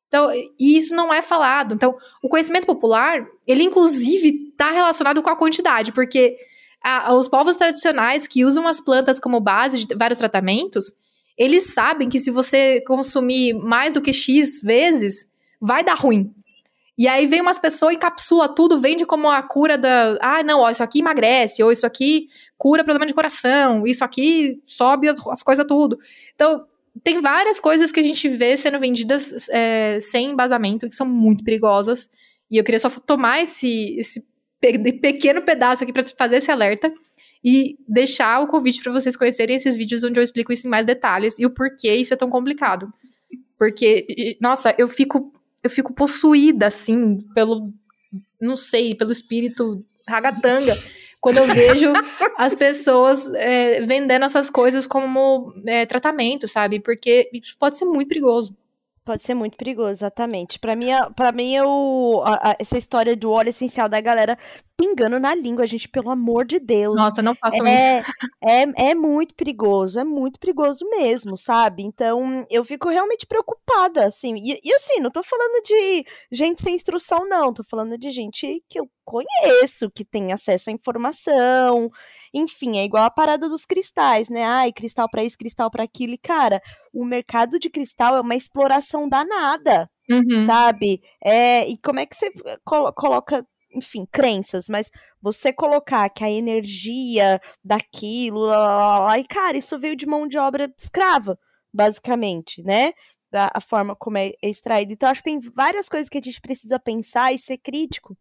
Então, 0.08 0.32
e 0.34 0.78
isso 0.78 0.95
não 0.95 1.14
é 1.14 1.22
falado. 1.22 1.74
Então, 1.76 1.95
o 2.24 2.30
conhecimento 2.30 2.66
popular, 2.66 3.26
ele 3.45 3.64
inclusive 3.64 4.53
tá 4.58 4.72
relacionado 4.72 5.22
com 5.22 5.30
a 5.30 5.36
quantidade, 5.36 5.91
porque 5.91 6.38
a- 6.84 7.14
os 7.14 7.28
povos 7.28 7.55
tradicionais 7.55 8.28
que 8.28 8.45
usam 8.45 8.68
as 8.68 8.80
plantas 8.80 9.20
como 9.20 9.39
base 9.39 9.86
de 9.86 9.95
vários 9.95 10.18
tratamentos, 10.18 10.86
eles 11.38 11.73
sabem 11.73 12.09
que 12.09 12.19
se 12.19 12.31
você 12.31 12.81
consumir 12.81 13.53
mais 13.53 13.93
do 13.93 14.01
que 14.01 14.11
X 14.11 14.61
vezes, 14.61 15.29
vai 15.61 15.83
dar 15.83 15.95
ruim. 15.95 16.33
E 16.97 17.07
aí 17.07 17.27
vem 17.27 17.41
umas 17.41 17.59
pessoas, 17.59 17.93
encapsula 17.93 18.49
tudo, 18.49 18.79
vende 18.79 19.05
como 19.05 19.29
a 19.29 19.43
cura 19.43 19.77
da. 19.77 20.17
Ah, 20.19 20.41
não, 20.41 20.61
ó, 20.61 20.69
isso 20.69 20.81
aqui 20.81 20.99
emagrece, 20.99 21.61
ou 21.61 21.71
isso 21.71 21.85
aqui 21.85 22.27
cura 22.57 22.83
problema 22.83 23.05
de 23.05 23.13
coração, 23.13 23.85
isso 23.85 24.03
aqui 24.03 24.59
sobe 24.65 25.07
as, 25.07 25.19
as 25.27 25.43
coisas 25.43 25.65
tudo. 25.67 25.99
Então, 26.33 26.65
tem 27.03 27.21
várias 27.21 27.59
coisas 27.59 27.91
que 27.91 27.99
a 27.99 28.03
gente 28.03 28.27
vê 28.27 28.57
sendo 28.57 28.79
vendidas 28.79 29.47
é, 29.49 29.99
sem 30.01 30.31
embasamento, 30.31 30.89
que 30.89 30.95
são 30.95 31.05
muito 31.05 31.43
perigosas. 31.43 32.09
E 32.49 32.57
eu 32.57 32.63
queria 32.63 32.79
só 32.79 32.89
tomar 32.89 33.43
esse, 33.43 33.95
esse 33.99 34.25
pe- 34.59 34.93
pequeno 34.93 35.43
pedaço 35.43 35.83
aqui 35.83 35.93
para 35.93 36.03
fazer 36.17 36.38
esse 36.38 36.49
alerta 36.49 36.91
e 37.43 37.77
deixar 37.88 38.41
o 38.41 38.47
convite 38.47 38.81
para 38.81 38.91
vocês 38.91 39.15
conhecerem 39.15 39.55
esses 39.55 39.75
vídeos 39.75 40.03
onde 40.03 40.19
eu 40.19 40.23
explico 40.23 40.51
isso 40.51 40.67
em 40.67 40.69
mais 40.69 40.85
detalhes 40.85 41.38
e 41.38 41.45
o 41.45 41.49
porquê 41.49 41.95
isso 41.95 42.13
é 42.13 42.17
tão 42.17 42.29
complicado. 42.29 42.91
Porque, 43.57 44.38
nossa, 44.41 44.75
eu 44.77 44.88
fico 44.88 45.31
eu 45.63 45.69
fico 45.69 45.93
possuída 45.93 46.67
assim 46.67 47.21
pelo 47.33 47.73
não 48.39 48.55
sei, 48.55 48.93
pelo 48.95 49.11
espírito 49.11 49.83
ragatanga 50.07 50.77
quando 51.19 51.39
eu 51.39 51.47
vejo 51.47 51.91
as 52.38 52.53
pessoas 52.53 53.33
é, 53.33 53.81
vendendo 53.81 54.23
essas 54.23 54.49
coisas 54.49 54.85
como 54.85 55.51
é, 55.65 55.85
tratamento, 55.85 56.47
sabe? 56.47 56.79
Porque 56.79 57.29
isso 57.33 57.55
pode 57.59 57.77
ser 57.77 57.85
muito 57.85 58.07
perigoso. 58.07 58.55
Pode 59.08 59.24
ser 59.24 59.34
muito 59.36 59.55
perigoso, 59.55 59.91
exatamente. 59.91 60.60
Pra 60.60 60.76
mim, 60.76 60.89
é- 60.91 61.10
pra 61.12 61.32
mim 61.32 61.55
é 61.55 61.64
o, 61.66 62.22
a- 62.26 62.49
a- 62.51 62.55
essa 62.60 62.78
história 62.78 63.16
do 63.16 63.32
óleo 63.32 63.51
essencial 63.51 63.88
da 63.88 64.01
galera 64.01 64.38
pingando 64.76 65.18
na 65.18 65.34
língua, 65.34 65.66
gente, 65.66 65.88
pelo 65.88 66.10
amor 66.12 66.43
de 66.45 66.60
Deus. 66.60 66.93
Nossa, 66.97 67.22
não 67.22 67.34
façam 67.34 67.66
isso. 67.66 67.74
É, 67.74 68.03
é, 68.43 68.89
é 68.89 68.93
muito 68.93 69.34
perigoso, 69.34 69.97
é 69.97 70.03
muito 70.03 70.38
perigoso 70.41 70.86
mesmo, 70.89 71.38
sabe? 71.38 71.84
Então, 71.84 72.45
eu 72.49 72.66
fico 72.66 72.89
realmente 72.89 73.26
preocupada, 73.26 74.03
assim. 74.05 74.36
E, 74.43 74.60
e 74.62 74.74
assim, 74.74 74.99
não 74.99 75.10
tô 75.10 75.24
falando 75.24 75.64
de 75.64 76.05
gente 76.30 76.62
sem 76.62 76.76
instrução, 76.76 77.26
não. 77.30 77.53
Tô 77.53 77.64
falando 77.64 77.97
de 77.97 78.12
gente 78.12 78.62
que 78.68 78.78
eu 78.78 78.89
conheço, 79.08 79.89
que 79.91 80.03
tem 80.05 80.32
acesso 80.34 80.70
à 80.70 80.74
informação. 80.74 81.89
Enfim, 82.34 82.78
é 82.78 82.84
igual 82.84 83.05
a 83.05 83.10
parada 83.12 83.47
dos 83.49 83.66
cristais, 83.66 84.30
né? 84.30 84.43
Ai, 84.43 84.72
cristal 84.74 85.10
pra 85.10 85.24
isso, 85.24 85.38
cristal 85.38 85.72
pra 85.72 85.84
aquilo. 85.84 86.14
E, 86.14 86.18
cara, 86.18 86.62
o 86.93 87.05
mercado 87.05 87.58
de 87.60 87.70
cristal 87.70 88.16
é 88.18 88.22
uma 88.22 88.36
exploração 88.36 89.08
danada 89.10 89.89
Uhum. 90.10 90.45
sabe? 90.45 91.01
É, 91.24 91.68
e 91.68 91.78
como 91.80 91.99
é 91.99 92.05
que 92.05 92.16
você 92.16 92.32
colo- 92.66 92.93
coloca, 92.93 93.45
enfim, 93.76 94.05
crenças, 94.12 94.68
mas 94.70 94.89
você 95.22 95.51
colocar 95.53 96.10
que 96.10 96.24
a 96.24 96.30
energia 96.32 97.39
daquilo, 97.64 98.39
lá, 98.41 98.58
lá, 98.58 98.78
lá, 98.78 98.99
lá, 98.99 99.20
e 99.20 99.26
cara, 99.26 99.58
isso 99.58 99.78
veio 99.80 99.95
de 99.95 100.05
mão 100.05 100.28
de 100.28 100.38
obra 100.38 100.72
escrava, 100.78 101.38
basicamente, 101.74 102.62
né? 102.64 102.93
Da 103.32 103.51
a 103.53 103.60
forma 103.62 103.95
como 103.95 104.18
é 104.18 104.32
extraído. 104.41 104.93
Então, 104.93 105.10
acho 105.10 105.22
que 105.22 105.30
tem 105.30 105.39
várias 105.39 105.89
coisas 105.89 106.08
que 106.10 106.18
a 106.18 106.22
gente 106.22 106.39
precisa 106.41 106.80
pensar 106.80 107.34
e 107.34 107.38
ser 107.39 107.58
crítico, 107.58 108.18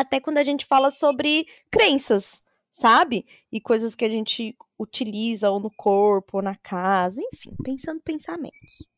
até 0.00 0.20
quando 0.20 0.38
a 0.38 0.44
gente 0.44 0.66
fala 0.66 0.90
sobre 0.90 1.46
crenças, 1.70 2.42
sabe? 2.72 3.24
E 3.52 3.60
coisas 3.60 3.94
que 3.94 4.04
a 4.04 4.10
gente 4.10 4.56
utiliza 4.78 5.50
ou 5.50 5.60
no 5.60 5.70
corpo, 5.70 6.38
ou 6.38 6.42
na 6.42 6.56
casa, 6.56 7.20
enfim, 7.32 7.54
pensando 7.62 8.00
pensamentos. 8.00 8.88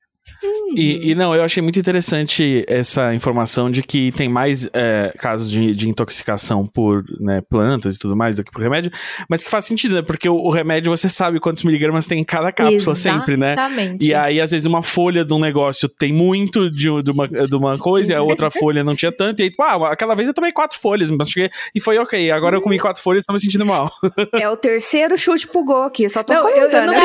E, 0.74 1.10
e 1.10 1.14
não, 1.14 1.34
eu 1.34 1.42
achei 1.42 1.62
muito 1.62 1.78
interessante 1.78 2.64
essa 2.68 3.14
informação 3.14 3.70
de 3.70 3.82
que 3.82 4.12
tem 4.12 4.28
mais 4.28 4.68
é, 4.72 5.12
casos 5.18 5.50
de, 5.50 5.72
de 5.74 5.88
intoxicação 5.88 6.66
por 6.66 7.04
né, 7.20 7.40
plantas 7.48 7.96
e 7.96 7.98
tudo 7.98 8.16
mais 8.16 8.36
do 8.36 8.44
que 8.44 8.50
por 8.50 8.62
remédio, 8.62 8.90
mas 9.28 9.42
que 9.42 9.50
faz 9.50 9.64
sentido, 9.64 9.94
né? 9.94 10.02
Porque 10.02 10.28
o, 10.28 10.34
o 10.36 10.50
remédio 10.50 10.94
você 10.94 11.08
sabe 11.08 11.40
quantos 11.40 11.62
miligramas 11.62 12.06
tem 12.06 12.20
em 12.20 12.24
cada 12.24 12.52
cápsula 12.52 12.94
sempre, 12.96 13.36
né? 13.36 13.52
Exatamente. 13.52 14.06
E 14.06 14.14
aí, 14.14 14.40
às 14.40 14.50
vezes, 14.50 14.66
uma 14.66 14.82
folha 14.82 15.24
de 15.24 15.32
um 15.32 15.38
negócio 15.38 15.88
tem 15.88 16.12
muito 16.12 16.68
de, 16.70 17.02
de, 17.02 17.10
uma, 17.10 17.26
de 17.28 17.56
uma 17.56 17.78
coisa 17.78 18.12
e 18.12 18.16
a 18.16 18.22
outra 18.22 18.50
folha 18.50 18.84
não 18.84 18.94
tinha 18.94 19.12
tanto. 19.12 19.40
E 19.40 19.44
aí, 19.44 19.52
ah, 19.60 19.92
aquela 19.92 20.14
vez 20.14 20.28
eu 20.28 20.34
tomei 20.34 20.52
quatro 20.52 20.78
folhas, 20.78 21.10
mas 21.10 21.30
cheguei, 21.30 21.50
e 21.74 21.80
foi 21.80 21.98
ok. 21.98 22.30
Agora 22.30 22.56
eu 22.56 22.62
comi 22.62 22.78
quatro 22.78 23.02
folhas 23.02 23.24
e 23.24 23.26
tô 23.26 23.32
me 23.32 23.40
sentindo 23.40 23.64
mal. 23.64 23.90
É 24.32 24.48
o 24.50 24.56
terceiro 24.56 25.16
chute 25.16 25.46
pro 25.46 25.64
gol 25.64 25.84
aqui, 25.84 26.08
só 26.08 26.22
tô 26.22 26.34
Não, 26.34 26.48
eu- 26.48 26.48
eu 26.48 26.54
comentando. 26.70 26.86
não 26.86 26.92
né? 26.92 27.00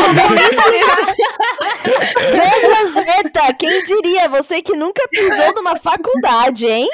Zeta, 3.15 3.53
quem 3.53 3.83
diria? 3.83 4.27
Você 4.29 4.61
que 4.61 4.73
nunca 4.75 5.07
pisou 5.09 5.53
numa 5.55 5.75
faculdade, 5.75 6.65
hein? 6.67 6.87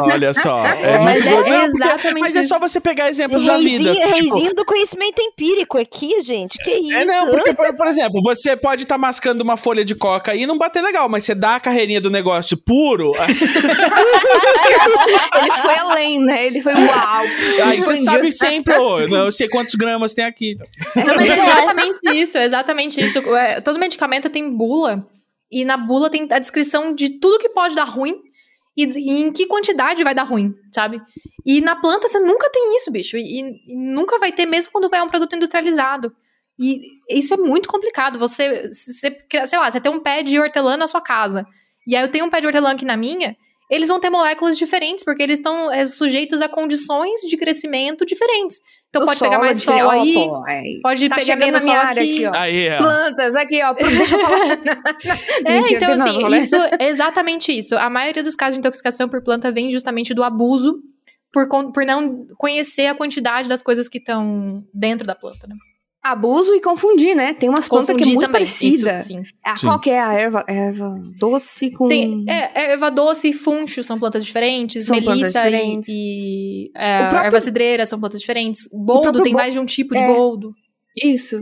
Olha 0.00 0.32
só. 0.32 0.64
É 0.66 0.98
Mas 0.98 1.22
muito 1.24 1.28
é 1.28 1.30
bom. 1.30 1.36
Não, 1.36 1.60
porque- 1.60 1.84
exatamente 1.84 2.20
Mas 2.20 2.36
é 2.36 2.42
só 2.42 2.58
você 2.58 2.80
pegar 2.80 3.08
exemplos 3.08 3.44
da 3.44 3.56
vida. 3.58 3.92
Reizinho, 3.92 3.94
Tipo, 3.94 4.34
reizinho 4.34 4.54
do 4.54 4.64
conhecimento 4.64 5.20
empírico 5.20 5.78
aqui, 5.78 6.20
gente. 6.22 6.58
Que 6.62 6.70
isso? 6.70 6.96
É, 6.96 7.04
não, 7.04 7.26
porque, 7.30 7.52
por, 7.54 7.76
por 7.76 7.86
exemplo, 7.86 8.20
você 8.22 8.56
pode 8.56 8.82
estar 8.84 8.98
mascando 8.98 9.42
uma 9.42 9.56
folha 9.56 9.84
de 9.84 9.94
coca 9.94 10.34
e 10.34 10.46
não 10.46 10.56
bater 10.58 10.82
legal, 10.82 11.08
mas 11.08 11.24
você 11.24 11.34
dá 11.34 11.56
a 11.56 11.60
carreirinha 11.60 12.00
do 12.00 12.10
negócio 12.10 12.56
puro, 12.56 13.12
Ele 15.36 15.50
foi 15.52 15.74
além, 15.76 16.20
né? 16.20 16.46
Ele 16.46 16.62
foi 16.62 16.74
uau. 16.74 17.22
aí 17.64 17.76
você 17.80 17.96
sabe 17.98 18.32
sempre, 18.32 18.74
ô, 18.76 19.00
eu 19.00 19.08
não 19.08 19.30
sei 19.30 19.48
quantos 19.48 19.74
gramas 19.74 20.12
tem 20.14 20.24
aqui. 20.24 20.56
Não, 20.96 21.04
mas 21.16 21.28
é 21.28 21.38
exatamente 21.38 22.00
isso, 22.12 22.38
é 22.38 22.44
exatamente 22.44 23.00
isso. 23.00 23.18
É, 23.36 23.60
todo 23.60 23.78
medicamento 23.78 24.28
tem 24.30 24.48
bula, 24.50 25.06
e 25.50 25.64
na 25.64 25.76
bula 25.76 26.10
tem 26.10 26.26
a 26.30 26.38
descrição 26.38 26.94
de 26.94 27.18
tudo 27.18 27.38
que 27.38 27.48
pode 27.48 27.74
dar 27.74 27.84
ruim 27.84 28.20
e, 28.76 28.84
e 28.84 29.22
em 29.22 29.32
que 29.32 29.46
quantidade 29.46 30.04
vai 30.04 30.14
dar 30.14 30.24
ruim, 30.24 30.54
sabe? 30.72 31.00
E 31.44 31.60
na 31.60 31.76
planta 31.76 32.08
você 32.08 32.18
nunca 32.18 32.50
tem 32.50 32.76
isso, 32.76 32.90
bicho. 32.90 33.16
E, 33.16 33.40
e 33.66 33.76
nunca 33.76 34.18
vai 34.18 34.32
ter, 34.32 34.46
mesmo 34.46 34.72
quando 34.72 34.92
é 34.94 35.02
um 35.02 35.08
produto 35.08 35.34
industrializado. 35.36 36.12
E 36.58 36.98
isso 37.08 37.34
é 37.34 37.36
muito 37.36 37.68
complicado. 37.68 38.18
Você, 38.18 38.68
você, 38.72 39.16
sei 39.46 39.58
lá, 39.58 39.70
você 39.70 39.80
tem 39.80 39.92
um 39.92 40.00
pé 40.00 40.22
de 40.22 40.38
hortelã 40.38 40.76
na 40.76 40.86
sua 40.86 41.00
casa. 41.00 41.46
E 41.86 41.94
aí 41.94 42.02
eu 42.02 42.10
tenho 42.10 42.26
um 42.26 42.30
pé 42.30 42.40
de 42.40 42.46
hortelã 42.46 42.72
aqui 42.72 42.84
na 42.84 42.96
minha. 42.96 43.36
Eles 43.70 43.88
vão 43.88 44.00
ter 44.00 44.10
moléculas 44.10 44.58
diferentes, 44.58 45.04
porque 45.04 45.22
eles 45.22 45.38
estão 45.38 45.72
é, 45.72 45.86
sujeitos 45.86 46.40
a 46.40 46.48
condições 46.48 47.20
de 47.20 47.36
crescimento 47.36 48.04
diferentes. 48.04 48.60
Então 48.88 49.04
pode 49.04 49.20
pegar 49.20 49.38
mais 49.38 49.58
é 49.58 49.60
sol 49.60 49.90
aí, 49.90 50.14
pô, 50.14 50.46
é. 50.48 50.62
pode 50.82 51.08
Tá 51.08 51.16
pegar 51.16 51.36
menos 51.36 51.62
na 51.62 51.68
minha 51.68 51.80
sol 51.80 51.88
área 51.88 52.02
aqui. 52.02 52.24
aqui, 52.24 52.26
ó. 52.26 52.40
Aí, 52.40 52.70
ó. 52.70 52.78
Plantas, 52.78 53.34
aqui, 53.34 53.62
ó. 53.62 53.72
Deixa 53.74 54.16
eu 54.16 54.20
falar. 54.20 54.38
É, 55.44 55.52
Mentira, 55.52 55.92
então, 55.92 56.06
assim, 56.06 56.22
não, 56.22 56.30
né? 56.30 56.38
isso 56.38 56.54
é 56.56 56.88
exatamente 56.88 57.52
isso. 57.52 57.76
A 57.76 57.90
maioria 57.90 58.22
dos 58.22 58.34
casos 58.34 58.54
de 58.54 58.60
intoxicação 58.60 59.08
por 59.08 59.22
planta 59.22 59.52
vem 59.52 59.70
justamente 59.70 60.14
do 60.14 60.22
abuso 60.22 60.80
por, 61.32 61.46
por 61.72 61.84
não 61.84 62.26
conhecer 62.38 62.86
a 62.86 62.94
quantidade 62.94 63.48
das 63.48 63.62
coisas 63.62 63.88
que 63.88 63.98
estão 63.98 64.64
dentro 64.72 65.06
da 65.06 65.14
planta, 65.14 65.46
né? 65.46 65.54
Abuso 66.12 66.54
e 66.54 66.60
confundir, 66.60 67.14
né? 67.14 67.34
Tem 67.34 67.48
umas 67.48 67.66
plantas 67.68 67.88
que 67.88 67.92
é 67.92 67.94
Confundir 68.04 68.14
muito 68.14 68.26
também. 68.26 68.32
parecida. 68.32 68.94
Isso, 68.96 69.08
sim. 69.08 69.22
Ah, 69.44 69.56
Sim. 69.56 69.66
qual 69.66 69.80
que 69.80 69.90
é 69.90 70.00
a 70.00 70.12
erva? 70.12 70.44
Erva 70.48 70.94
doce 71.18 71.70
com... 71.70 71.88
Tem, 71.88 72.24
é, 72.28 72.72
erva 72.72 72.90
doce 72.90 73.28
e 73.28 73.32
funcho 73.32 73.82
são 73.84 73.98
plantas 73.98 74.24
diferentes. 74.24 74.86
São 74.86 74.96
plantas 75.00 75.18
melissa 75.20 75.42
diferentes. 75.42 75.88
e, 75.88 75.92
e 76.66 76.70
é, 76.74 76.98
próprio- 77.08 77.26
erva 77.26 77.40
cidreira 77.40 77.86
são 77.86 77.98
plantas 78.00 78.20
diferentes. 78.20 78.68
Boldo 78.72 79.22
tem 79.22 79.32
bo- 79.32 79.38
mais 79.38 79.52
de 79.52 79.58
um 79.60 79.66
tipo 79.66 79.94
de 79.94 80.00
É. 80.00 80.06
boldo. 80.06 80.52
Isso. 81.02 81.40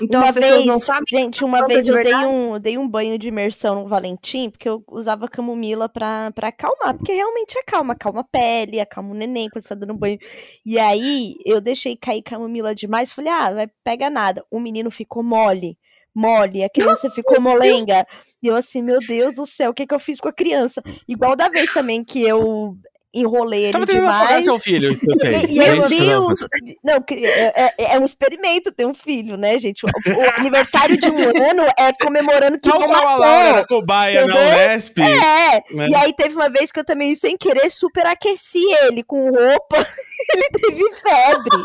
Então 0.00 0.20
Uma 0.20 0.28
as 0.30 0.34
pessoas 0.34 0.54
vez- 0.56 0.66
não 0.66 0.80
sabem. 0.80 1.04
Gente, 1.08 1.44
uma 1.44 1.58
planta 1.58 1.74
vez 1.74 1.88
eu 1.88 2.02
dei 2.02 2.14
um, 2.14 2.58
dei 2.58 2.78
um 2.78 2.88
banho 2.88 3.18
de 3.18 3.28
imersão 3.28 3.82
no 3.82 3.86
Valentim, 3.86 4.50
porque 4.50 4.68
eu 4.68 4.82
usava 4.90 5.28
camomila 5.28 5.88
pra, 5.88 6.30
pra 6.32 6.48
acalmar, 6.48 6.94
porque 6.96 7.12
realmente 7.12 7.58
acalma, 7.58 7.92
acalma 7.92 8.20
a 8.20 8.24
pele, 8.24 8.80
acalma 8.80 9.10
o 9.10 9.14
neném 9.14 9.48
quando 9.50 9.62
você 9.62 9.68
tá 9.68 9.74
dando 9.74 9.94
banho. 9.94 10.18
E 10.64 10.78
aí, 10.78 11.34
eu 11.44 11.60
deixei 11.60 11.96
cair 11.96 12.22
camomila 12.22 12.74
demais, 12.74 13.12
falei, 13.12 13.30
ah, 13.30 13.52
vai 13.52 13.68
pega 13.84 14.08
nada. 14.08 14.44
O 14.50 14.58
menino 14.58 14.90
ficou 14.90 15.22
mole, 15.22 15.76
mole, 16.14 16.64
a 16.64 16.70
criança 16.70 17.10
ficou 17.14 17.40
molenga. 17.40 18.06
E 18.42 18.46
eu 18.48 18.56
assim, 18.56 18.82
meu 18.82 18.98
Deus 18.98 19.34
do 19.34 19.46
céu, 19.46 19.70
o 19.70 19.74
que 19.74 19.86
que 19.86 19.94
eu 19.94 20.00
fiz 20.00 20.20
com 20.20 20.28
a 20.28 20.32
criança? 20.32 20.82
Igual 21.06 21.36
da 21.36 21.48
vez 21.48 21.72
também 21.72 22.02
que 22.02 22.22
eu 22.22 22.76
enrolei 23.14 23.60
Você 23.60 23.64
ele 23.66 23.72
tava 23.72 23.86
tentando 23.86 24.06
afogar 24.08 24.26
demais. 24.28 24.44
seu 24.44 24.58
filho, 24.58 24.88
eu 25.02 25.14
sei. 25.20 25.30
E- 25.32 25.52
e 25.54 25.60
É 25.60 25.68
eu- 25.70 25.76
isso 25.78 25.88
que 25.88 25.94
eu 25.96 26.06
tava 26.06 26.26
Deus! 26.26 26.46
Não, 26.82 27.02
que- 27.02 27.26
é, 27.26 27.52
é- 27.78 27.94
é 27.94 27.98
um 27.98 28.04
experimento 28.04 28.72
ter 28.72 28.86
um 28.86 28.94
filho, 28.94 29.36
né, 29.36 29.58
gente? 29.58 29.84
O, 29.84 29.88
o 29.88 30.30
aniversário 30.40 30.96
de 30.96 31.08
um 31.08 31.16
ano 31.50 31.62
é 31.78 31.92
comemorando 32.02 32.58
que 32.58 32.68
Tal 32.70 32.78
vão 32.80 32.88
a 32.90 33.02
matar. 33.02 33.16
Laura 33.18 33.66
cobaia 33.66 34.26
na? 34.26 34.34
Unesp. 34.34 34.98
É, 35.00 35.62
né? 35.74 35.88
e 35.88 35.94
aí 35.94 36.12
teve 36.14 36.34
uma 36.34 36.48
vez 36.48 36.72
que 36.72 36.80
eu 36.80 36.84
também, 36.84 37.14
sem 37.16 37.36
querer, 37.36 37.70
superaqueci 37.70 38.64
ele 38.84 39.02
com 39.02 39.30
roupa. 39.30 39.76
ele 40.34 40.48
teve 40.52 40.82
febre. 40.94 41.64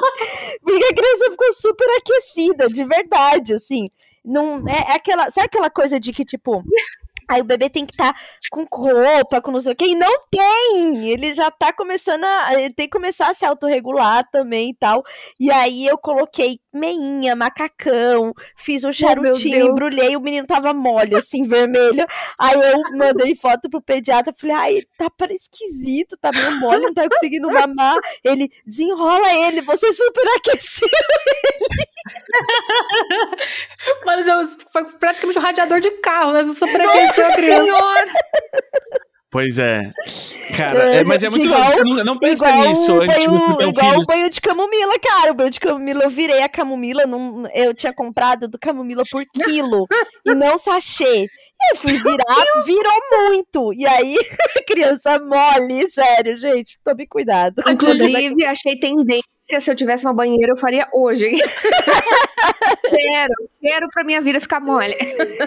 Porque 0.61 0.83
a 0.83 0.93
criança 0.95 1.31
ficou 1.31 1.53
super 1.53 1.87
aquecida, 1.97 2.67
de 2.67 2.83
verdade, 2.83 3.53
assim. 3.53 3.89
Não, 4.25 4.67
é, 4.67 4.91
é 4.91 4.95
aquela, 4.95 5.31
sabe 5.31 5.45
aquela 5.47 5.69
coisa 5.69 5.99
de 5.99 6.11
que, 6.11 6.25
tipo, 6.25 6.61
aí 7.27 7.41
o 7.41 7.45
bebê 7.45 7.69
tem 7.69 7.85
que 7.85 7.93
estar 7.93 8.15
com 8.51 8.65
roupa, 8.71 9.41
com 9.41 9.51
não 9.51 9.61
sei 9.61 9.73
o 9.73 9.75
quê, 9.75 9.87
e 9.87 9.95
não 9.95 10.21
tem! 10.29 11.09
Ele 11.09 11.33
já 11.33 11.51
tá 11.51 11.73
começando 11.73 12.23
a. 12.23 12.53
Ele 12.53 12.73
tem 12.73 12.87
que 12.87 12.97
começar 12.97 13.29
a 13.29 13.33
se 13.33 13.45
autorregular 13.45 14.27
também 14.31 14.69
e 14.69 14.73
tal. 14.73 15.03
E 15.39 15.51
aí 15.51 15.85
eu 15.85 15.97
coloquei 15.97 16.59
meinha, 16.77 17.35
macacão, 17.35 18.33
fiz 18.55 18.83
um 18.83 18.93
charutinho, 18.93 19.51
Deus. 19.51 19.69
embrulhei, 19.69 20.15
o 20.15 20.21
menino 20.21 20.45
tava 20.45 20.73
mole, 20.73 21.15
assim, 21.15 21.47
vermelho. 21.47 22.05
Aí 22.37 22.59
eu 22.59 22.81
mandei 22.97 23.35
foto 23.35 23.69
pro 23.69 23.81
pediatra, 23.81 24.33
falei, 24.37 24.55
ai, 24.55 24.81
tá 24.97 25.09
para 25.09 25.33
esquisito, 25.33 26.17
tá 26.17 26.31
meio 26.31 26.59
mole, 26.59 26.85
não 26.85 26.93
tá 26.93 27.07
conseguindo 27.09 27.51
mamar. 27.51 27.97
Ele, 28.23 28.49
desenrola 28.65 29.33
ele, 29.33 29.61
você 29.61 29.91
super 29.91 30.25
aquecido. 30.37 30.87
Mas 34.05 34.27
eu, 34.27 34.47
foi 34.71 34.85
praticamente 34.85 35.39
um 35.39 35.41
radiador 35.41 35.79
de 35.79 35.91
carro, 35.91 36.31
né? 36.31 36.43
Você 36.43 36.65
superaqueceu 37.25 37.75
a 37.77 37.93
criança. 37.93 38.13
Pois 39.29 39.59
é. 39.59 39.81
Cara, 40.55 40.95
é, 40.95 41.03
mas 41.03 41.21
é 41.21 41.29
muito 41.29 41.45
Igual- 41.45 41.61
louco. 41.69 41.83
Não, 41.83 42.03
não 42.03 42.17
pensa 42.17 42.49
igual 42.49 42.69
nisso 42.69 42.93
o 42.93 43.01
antes 43.01 43.19
de 43.19 43.27
banho, 43.27 43.37
você 43.39 43.57
ter 43.57 43.65
um 43.65 43.69
igual 43.69 43.89
filho. 43.91 44.01
o 44.01 44.05
banho 44.05 44.29
de 44.29 44.41
camomila, 44.41 44.99
cara. 44.99 45.31
O 45.31 45.33
banho 45.33 45.49
de 45.51 45.59
camomila, 45.59 46.03
eu 46.03 46.09
virei 46.09 46.41
a 46.41 46.49
camomila, 46.49 47.05
não, 47.05 47.45
eu 47.53 47.73
tinha 47.73 47.93
comprado 47.93 48.47
do 48.47 48.57
camomila 48.57 49.03
por 49.11 49.23
quilo 49.33 49.85
e 50.25 50.33
não 50.33 50.57
sachê. 50.57 51.27
Eu 51.71 51.77
fui 51.77 51.97
virar, 51.97 52.35
virou 52.65 53.29
muito. 53.29 53.73
E 53.73 53.85
aí, 53.85 54.15
criança 54.67 55.19
mole, 55.19 55.89
sério, 55.91 56.37
gente, 56.37 56.77
tome 56.83 57.07
cuidado. 57.07 57.61
Inclusive, 57.67 58.45
achei 58.45 58.79
tendência. 58.79 59.25
Se 59.39 59.71
eu 59.71 59.75
tivesse 59.75 60.05
uma 60.05 60.13
banheira, 60.13 60.51
eu 60.51 60.57
faria 60.57 60.87
hoje. 60.93 61.25
hein? 61.25 61.37
quero, 62.89 63.33
quero 63.61 63.87
pra 63.89 64.03
minha 64.03 64.21
vida 64.21 64.39
ficar 64.41 64.59
mole. 64.59 64.93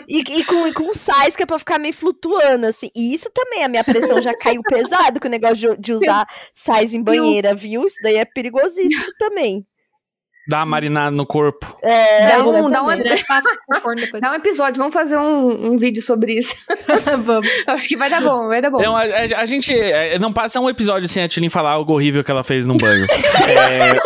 E, 0.08 0.20
e 0.20 0.44
com, 0.44 0.66
e 0.66 0.72
com 0.72 0.92
sais 0.94 1.36
que 1.36 1.42
é 1.42 1.46
pra 1.46 1.58
ficar 1.58 1.78
meio 1.78 1.94
flutuando, 1.94 2.66
assim. 2.66 2.90
E 2.94 3.12
isso 3.14 3.30
também, 3.30 3.62
a 3.62 3.68
minha 3.68 3.84
pressão 3.84 4.20
já 4.20 4.34
caiu 4.36 4.62
pesado 4.62 5.20
com 5.20 5.28
o 5.28 5.30
negócio 5.30 5.76
de, 5.76 5.80
de 5.80 5.92
usar 5.92 6.26
sais 6.54 6.94
em 6.94 7.02
banheira, 7.02 7.54
viu? 7.54 7.84
Isso 7.86 7.96
daí 8.02 8.16
é 8.16 8.24
perigosíssimo 8.24 9.12
também. 9.18 9.66
Dá 10.48 10.58
uma 10.58 10.66
marinada 10.66 11.10
no 11.14 11.24
corpo. 11.26 11.76
É, 11.82 12.28
Dá 12.28 12.38
um- 12.44 12.70
dá 12.70 12.82
um-. 12.82 12.88
Dá 14.20 14.30
um 14.32 14.34
episódio, 14.34 14.78
vamos 14.78 14.92
fazer 14.94 15.16
um, 15.16 15.72
um 15.72 15.76
vídeo 15.76 16.02
sobre 16.02 16.32
isso. 16.38 16.54
Vamos. 17.24 17.48
Acho 17.66 17.88
que 17.88 17.96
vai 17.96 18.10
dar 18.10 18.20
bom, 18.20 18.48
vai 18.48 18.60
dar 18.60 18.70
bom. 18.70 18.78
Não, 18.82 18.96
a, 18.96 19.02
a- 19.04 19.40
a 19.40 19.44
gente 19.44 19.72
é, 19.72 20.18
não 20.18 20.32
passa 20.32 20.58
um 20.60 20.68
episódio 20.68 21.08
sem 21.08 21.22
a 21.22 21.28
Tilin 21.28 21.48
falar 21.48 21.70
algo 21.72 21.92
horrível 21.92 22.24
que 22.24 22.30
ela 22.30 22.42
fez 22.42 22.66
num 22.66 22.76
banho. 22.76 23.06
É, 23.48 23.98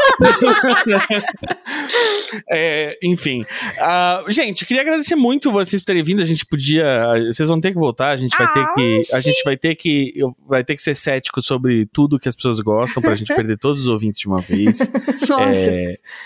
é, 2.51 2.97
enfim. 3.03 3.45
Ah, 3.79 4.23
gente, 4.29 4.65
queria 4.67 4.83
agradecer 4.83 5.15
muito 5.17 5.51
vocês 5.53 5.81
por 5.83 5.87
terem 5.87 6.03
vindo. 6.03 6.21
A 6.23 6.25
gente 6.25 6.45
podia. 6.47 6.85
Vocês 7.31 7.49
vão 7.49 7.61
ter 7.61 7.73
que 7.73 7.79
voltar. 7.79 8.11
A 8.11 8.17
gente 8.17 8.37
vai 8.37 8.53
ter 8.53 8.61
Ah, 8.61 8.75
que. 8.75 9.01
A 9.13 9.21
gente 9.21 9.43
vai 9.45 9.57
ter 9.57 9.75
que. 9.75 10.13
Vai 10.47 10.65
ter 10.65 10.77
que 10.77 10.83
ser 10.83 10.95
cético 10.95 11.41
sobre 11.43 11.87
tudo 11.87 12.19
que 12.19 12.29
as 12.29 12.37
pessoas 12.37 12.61
gostam 12.61 13.03
pra 13.03 13.15
gente 13.15 13.35
perder 13.35 13.59
todos 13.59 13.81
os 13.83 13.89
ouvintes 13.89 14.21
de 14.21 14.27
uma 14.29 14.41
vez. 14.41 14.91
Nossa. 15.29 15.71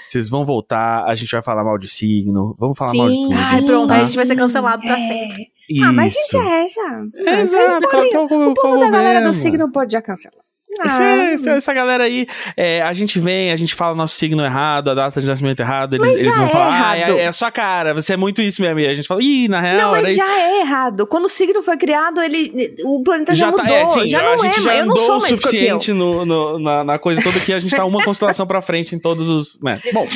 É, 0.08 0.10
vocês 0.10 0.28
vão 0.28 0.44
voltar, 0.44 1.04
a 1.04 1.14
gente 1.14 1.30
vai 1.30 1.42
falar 1.42 1.62
mal 1.62 1.76
de 1.76 1.86
signo, 1.86 2.54
vamos 2.58 2.78
falar 2.78 2.94
mal 2.94 3.08
de 3.08 3.14
Sim. 3.14 3.22
tudo. 3.24 3.34
Ai, 3.36 3.62
pronto, 3.62 3.88
tá? 3.88 3.96
a 3.96 4.04
gente 4.04 4.16
vai 4.16 4.26
ser 4.26 4.36
cancelado 4.36 4.82
pra 4.82 4.96
sempre. 4.96 5.50
Isso. 5.68 5.84
Ah, 5.84 5.92
mas 5.92 6.16
a 6.16 6.20
gente 6.20 6.36
é, 6.36 6.68
já. 6.68 7.30
É, 7.30 7.40
exato, 7.40 7.88
qual, 7.88 8.10
qual, 8.10 8.28
qual, 8.28 8.40
O 8.40 8.54
povo 8.54 8.54
qual 8.54 8.78
da 8.78 8.90
galera 8.90 9.26
do 9.26 9.34
signo 9.34 9.70
pode 9.70 9.92
já 9.92 10.00
cancelar. 10.00 10.47
Essa, 10.80 11.02
Ah, 11.02 11.30
essa, 11.32 11.50
essa 11.50 11.72
galera 11.74 12.04
aí, 12.04 12.26
é, 12.56 12.82
a 12.82 12.92
gente 12.92 13.18
vem, 13.18 13.50
a 13.50 13.56
gente 13.56 13.74
fala 13.74 13.94
nosso 13.94 14.14
signo 14.14 14.44
errado, 14.44 14.90
a 14.90 14.94
data 14.94 15.20
de 15.20 15.26
nascimento 15.26 15.58
errado, 15.60 15.94
eles, 15.96 16.10
eles 16.12 16.24
já 16.24 16.34
vão 16.34 16.44
é 16.46 16.48
falar, 16.50 16.66
ah, 16.90 16.96
errado. 16.98 17.16
é, 17.18 17.22
é 17.22 17.26
a 17.26 17.32
sua 17.32 17.50
cara, 17.50 17.94
você 17.94 18.12
é 18.12 18.16
muito 18.16 18.40
isso 18.42 18.60
mesmo. 18.62 18.78
E 18.78 18.86
a 18.86 18.94
gente 18.94 19.08
fala, 19.08 19.22
ih, 19.22 19.48
na 19.48 19.60
real, 19.60 19.78
Não, 19.78 19.90
mas 19.92 20.08
isso. 20.08 20.18
já 20.18 20.38
é 20.40 20.60
errado. 20.60 21.06
Quando 21.06 21.24
o 21.24 21.28
signo 21.28 21.62
foi 21.62 21.76
criado, 21.76 22.20
ele, 22.20 22.74
o 22.84 23.02
planeta 23.02 23.34
já, 23.34 23.50
tá, 23.50 23.62
mudou. 23.62 23.74
é, 23.76 23.86
sim, 23.86 24.06
já 24.08 24.20
a 24.20 24.22
não 24.24 24.38
gente 24.38 24.58
é, 24.58 24.62
já 24.62 24.70
mas 24.70 24.78
eu 24.80 24.86
não 24.86 24.92
andou 24.92 25.06
sou 25.06 25.16
o 25.16 25.20
suficiente 25.20 25.92
no, 25.92 26.24
no- 26.26 26.58
na, 26.58 26.84
na 26.84 26.98
coisa 26.98 27.22
toda 27.22 27.40
que 27.40 27.52
a 27.52 27.58
gente 27.58 27.74
tá 27.74 27.84
uma 27.84 28.04
constelação 28.04 28.46
pra 28.46 28.60
frente 28.62 28.94
em 28.94 28.98
todos 28.98 29.28
os. 29.28 29.58
Né? 29.62 29.80
Bom, 29.92 30.06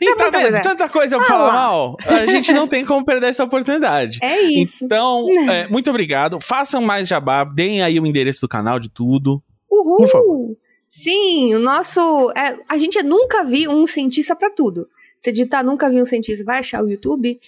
e 0.00 0.14
tá 0.14 0.24
vendo? 0.30 0.42
coisa. 0.42 0.60
Tanta 0.60 0.88
coisa 0.88 1.16
pra 1.16 1.24
Ah 1.24 1.28
falar 1.28 1.46
lá. 1.46 1.52
mal, 1.52 1.96
a 2.06 2.26
gente 2.26 2.52
não 2.52 2.68
tem 2.68 2.84
como 2.84 3.04
perder 3.04 3.28
essa 3.28 3.42
oportunidade. 3.44 4.18
É 4.22 4.42
isso. 4.42 4.84
Então, 4.84 5.26
é, 5.50 5.66
muito 5.68 5.88
obrigado. 5.90 6.38
Façam 6.40 6.82
mais 6.82 7.08
jabá, 7.08 7.44
deem 7.44 7.82
aí 7.82 7.98
o 7.98 8.06
endereço 8.06 8.42
do 8.42 8.48
canal 8.48 8.78
de 8.78 8.88
tudo. 8.90 9.42
Uhul! 9.72 9.96
Por 9.98 10.08
favor. 10.08 10.56
Sim, 10.86 11.54
o 11.54 11.58
nosso. 11.58 12.30
é, 12.36 12.58
a 12.68 12.76
gente 12.76 13.02
nunca 13.02 13.42
viu 13.42 13.70
um 13.70 13.86
cientista 13.86 14.36
pra 14.36 14.50
tudo. 14.50 14.86
Você 15.20 15.32
digitar 15.32 15.64
nunca 15.64 15.88
vi 15.88 16.02
um 16.02 16.04
cientista, 16.04 16.44
vai 16.44 16.58
achar 16.58 16.82
o 16.84 16.88
YouTube. 16.88 17.40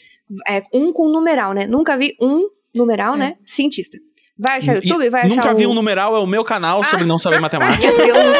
É 0.48 0.62
um 0.72 0.92
com 0.92 1.08
numeral, 1.10 1.52
né? 1.52 1.66
Nunca 1.66 1.96
vi 1.98 2.16
um 2.20 2.48
numeral, 2.74 3.14
É. 3.14 3.18
né? 3.18 3.36
Cientista. 3.44 3.98
Vai 4.36 4.58
achar 4.58 4.72
o 4.72 4.76
YouTube, 4.80 5.10
vai 5.10 5.22
achar 5.26 5.36
Nunca 5.36 5.52
o... 5.52 5.56
vi 5.56 5.66
um 5.66 5.74
numeral, 5.74 6.16
é 6.16 6.18
o 6.18 6.26
meu 6.26 6.42
canal 6.42 6.82
sobre 6.82 7.04
não 7.04 7.18
saber 7.20 7.38
matemática. 7.38 7.86
Meu 7.86 7.96
Deus. 8.06 8.16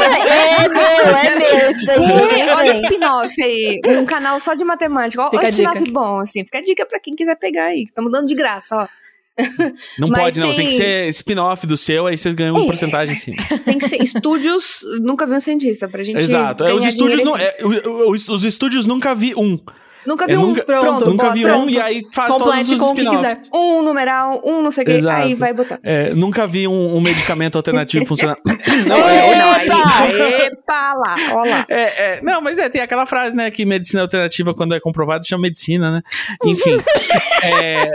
É 0.65 0.69
meu, 0.69 0.81
é 0.81 1.37
meu. 1.39 1.71
Isso 1.71 1.87
daí 1.87 2.41
É, 2.41 2.55
olha 2.55 2.73
o 2.73 2.75
spin-off 2.75 3.43
aí, 3.43 3.81
um 3.87 4.05
canal 4.05 4.41
só 4.41 4.55
de 4.55 4.65
matemática. 4.65 5.23
Olha 5.23 5.41
o 5.41 5.45
spin-off 5.51 5.93
bom, 5.93 6.19
assim. 6.21 6.45
Fica 6.45 6.59
a 6.59 6.63
dica 6.63 6.87
pra 6.87 6.99
quem 6.99 7.15
quiser 7.15 7.37
pegar 7.37 7.67
aí. 7.67 7.85
Estamos 7.85 8.11
dando 8.11 8.27
de 8.27 8.35
graça, 8.35 8.77
ó. 8.77 8.89
Não 9.99 10.09
Mas 10.09 10.23
pode, 10.23 10.41
não. 10.41 10.55
Tem 10.55 10.67
que 10.69 10.75
ser 10.75 11.09
spin-off 11.09 11.67
do 11.67 11.77
seu, 11.77 12.07
aí 12.07 12.17
vocês 12.17 12.35
ganham 12.35 12.55
uma 12.55 12.63
É. 12.63 12.67
porcentagem 12.67 13.15
em 13.15 13.19
cima. 13.19 13.43
Tem 13.65 13.79
que 13.79 13.89
ser 13.89 14.01
estúdios, 14.03 14.81
nunca 15.01 15.27
vi 15.27 15.35
um 15.35 15.41
cientista, 15.41 15.89
pra 15.89 16.03
gente 16.03 16.19
Exato. 16.19 16.65
É, 16.65 16.73
os 16.73 16.85
estúdios 16.85 17.23
não, 17.25 17.35
assim. 17.35 17.45
é, 17.45 17.57
o- 17.65 17.89
o- 18.09 18.13
os, 18.13 18.29
os 18.29 18.45
estúdios 18.45 18.87
nunca 18.87 19.15
vi 19.15 19.35
um. 19.35 19.59
Nunca 20.07 20.27
vi 20.27 20.35
é, 20.35 20.39
um, 20.39 20.47
nunca- 20.49 20.65
pronto, 20.65 21.07
nunca 21.11 21.25
bota. 21.25 21.35
vi 21.35 21.47
um 21.47 21.69
e 21.69 21.81
aí 21.81 22.03
faz 22.13 22.29
todos 22.29 22.45
Complete 22.47 22.73
os 22.75 22.79
com 22.79 22.87
o 22.87 22.95
que 22.95 23.09
quiser. 23.09 23.41
Um 23.53 23.83
numeral, 23.83 24.43
um 24.45 24.63
não 24.63 24.71
sei 24.71 24.85
o 24.85 24.87
que, 24.87 25.09
aí 25.09 25.35
vai 25.35 25.53
botar. 25.53 25.79
É, 25.83 26.15
nunca 26.15 26.47
vi 26.47 26.69
um, 26.69 26.97
um 26.97 27.01
medicamento 27.01 27.57
alternativo 27.57 28.05
funcionar. 28.07 28.37
não, 28.87 28.97
é, 28.97 29.21
aí, 29.21 29.63
Eita! 29.63 30.45
epa 30.47 30.95
lá, 30.95 31.15
ó 31.33 31.43
lá. 31.45 31.67
É, 31.69 31.83
é, 32.17 32.21
não, 32.23 32.41
mas 32.41 32.59
é, 32.59 32.69
tem 32.69 32.81
aquela 32.81 33.07
frase, 33.07 33.35
né, 33.35 33.51
que 33.51 33.65
medicina 33.65 34.03
alternativa, 34.03 34.55
quando 34.55 34.75
é 34.75 34.81
comprovado, 34.81 35.27
chama 35.27 35.43
medicina, 35.43 35.91
né? 35.91 36.03
Enfim. 36.45 36.77
é, 37.43 37.91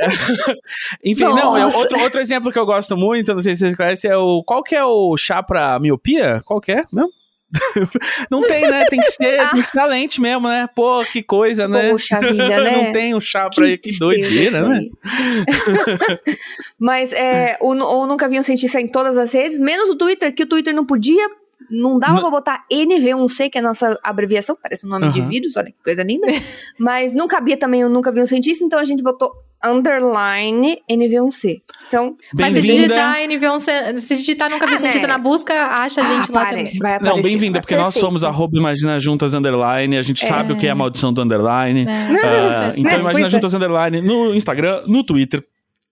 enfim, 1.03 1.23
não, 1.23 1.55
é 1.57 1.61
Nossa. 1.61 1.77
outro, 1.77 1.99
outro 1.99 2.19
exemplo 2.19 2.51
que 2.51 2.59
eu 2.59 2.65
gosto 2.65 2.97
muito, 2.97 3.33
não 3.33 3.41
sei 3.41 3.55
se 3.55 3.61
vocês 3.61 3.75
conhecem, 3.75 4.11
é 4.11 4.17
o. 4.17 4.43
Qual 4.43 4.63
que 4.63 4.75
é 4.75 4.83
o 4.83 5.15
chá 5.17 5.41
pra 5.43 5.79
miopia? 5.79 6.41
Qual 6.45 6.59
que 6.59 6.71
é 6.71 6.83
mesmo? 6.91 7.11
não 8.29 8.41
tem, 8.41 8.61
né? 8.69 8.85
Tem 8.85 8.99
que 8.99 9.11
ser, 9.11 9.37
tem 9.51 9.61
que 9.61 9.67
ser 9.67 9.85
lente 9.85 10.21
mesmo, 10.21 10.47
né? 10.47 10.67
Pô, 10.75 11.01
que 11.03 11.23
coisa, 11.23 11.67
né? 11.67 11.89
Poxa 11.89 12.19
vida, 12.19 12.47
né? 12.63 12.71
não 12.71 12.91
tem 12.91 13.15
um 13.15 13.19
chá 13.19 13.49
pra 13.49 13.65
que, 13.65 13.77
tristeza 13.77 14.05
doideira, 14.05 14.59
isso 14.59 14.67
né? 14.67 14.77
aí. 14.77 16.37
Mas 16.79 17.13
é, 17.13 17.57
o, 17.61 17.71
o 17.71 18.07
nunca 18.07 18.29
vi 18.29 18.39
um 18.39 18.43
cientista 18.43 18.79
em 18.79 18.87
todas 18.87 19.17
as 19.17 19.33
redes, 19.33 19.59
menos 19.59 19.89
o 19.89 19.95
Twitter, 19.95 20.33
que 20.33 20.43
o 20.43 20.47
Twitter 20.47 20.73
não 20.73 20.85
podia, 20.85 21.27
não 21.69 21.99
dava 21.99 22.13
Não- 22.15 22.21
pra 22.21 22.29
botar 22.31 22.65
NV1C, 22.71 23.49
que 23.49 23.57
é 23.57 23.61
a 23.61 23.63
nossa 23.63 23.97
abreviação, 24.03 24.57
parece 24.61 24.85
um 24.85 24.89
nome 24.89 25.09
de 25.11 25.19
Aham. 25.21 25.29
vírus, 25.29 25.55
olha 25.57 25.67
que 25.67 25.83
coisa 25.83 26.03
linda. 26.03 26.27
Mas 26.79 27.13
não 27.13 27.27
cabia 27.27 27.57
também 27.57 27.83
o 27.85 27.89
nunca 27.89 28.11
vi 28.11 28.21
um 28.21 28.25
cientista, 28.25 28.63
então 28.65 28.79
a 28.79 28.83
gente 28.85 29.03
botou 29.03 29.31
underline 29.63 30.77
NV1C. 30.89 31.61
Então, 31.87 32.15
Mas 32.33 32.53
se 32.53 32.61
digitar 32.61 33.17
NV11, 33.17 33.99
se 33.99 34.15
digitar 34.15 34.49
nunca 34.49 34.65
vi 34.67 34.73
Ah, 34.73 34.77
cientista 34.77 35.07
né? 35.07 35.13
na 35.13 35.19
busca, 35.19 35.53
acha 35.79 36.01
a 36.01 36.03
gente 36.03 36.31
lá 36.31 36.45
também. 36.45 36.61
aparece, 36.61 36.79
vai 36.79 36.91
Não, 36.91 36.97
aparecer. 36.97 37.21
bem-vinda, 37.23 37.59
porque 37.59 37.75
nós 37.75 37.93
somos 37.93 38.23
arroba 38.23 38.57
Imagina 38.57 38.99
Juntas 38.99 39.33
Underline, 39.33 39.97
a 39.97 40.01
gente 40.01 40.25
sabe 40.25 40.53
o 40.53 40.57
que 40.57 40.67
é 40.67 40.69
a 40.69 40.75
maldição 40.75 41.11
do 41.11 41.21
Underline. 41.21 41.85
É. 41.87 41.91
Ah, 41.91 42.71
então, 42.77 42.91
Né? 42.93 42.99
Imagina 42.99 43.27
é. 43.27 43.29
Juntas 43.29 43.53
Underline 43.53 44.01
no 44.01 44.33
Instagram, 44.35 44.81
no 44.87 45.03
Twitter. 45.03 45.43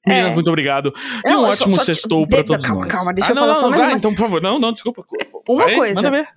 Meninas, 0.07 0.31
É. 0.31 0.33
muito 0.35 0.47
obrigado. 0.47 0.93
E 1.25 1.29
Não, 1.29 1.43
um 1.43 1.47
eu 1.47 1.53
só- 1.53 1.63
ótimo 1.65 1.75
só- 1.77 1.83
sextou 1.83 2.23
de- 2.23 2.29
pra 2.35 2.43
todos 2.43 2.65
calma, 2.65 2.81
nós. 2.83 2.91
calma, 2.91 3.13
deixa 3.13 3.29
ah, 3.29 3.31
eu 3.31 3.35
não, 3.35 3.41
falar 3.43 3.53
não, 3.53 3.59
só 3.61 3.69
não, 3.69 3.77
mais 3.77 3.93
então, 3.95 4.11
por 4.15 4.21
favor, 4.21 4.41
não, 4.41 4.59
não, 4.59 4.71
desculpa. 4.73 5.03
Uma 5.49 5.63
Vai, 5.65 5.75
coisa. 5.75 5.95
Manda 5.95 6.11
ver. 6.11 6.27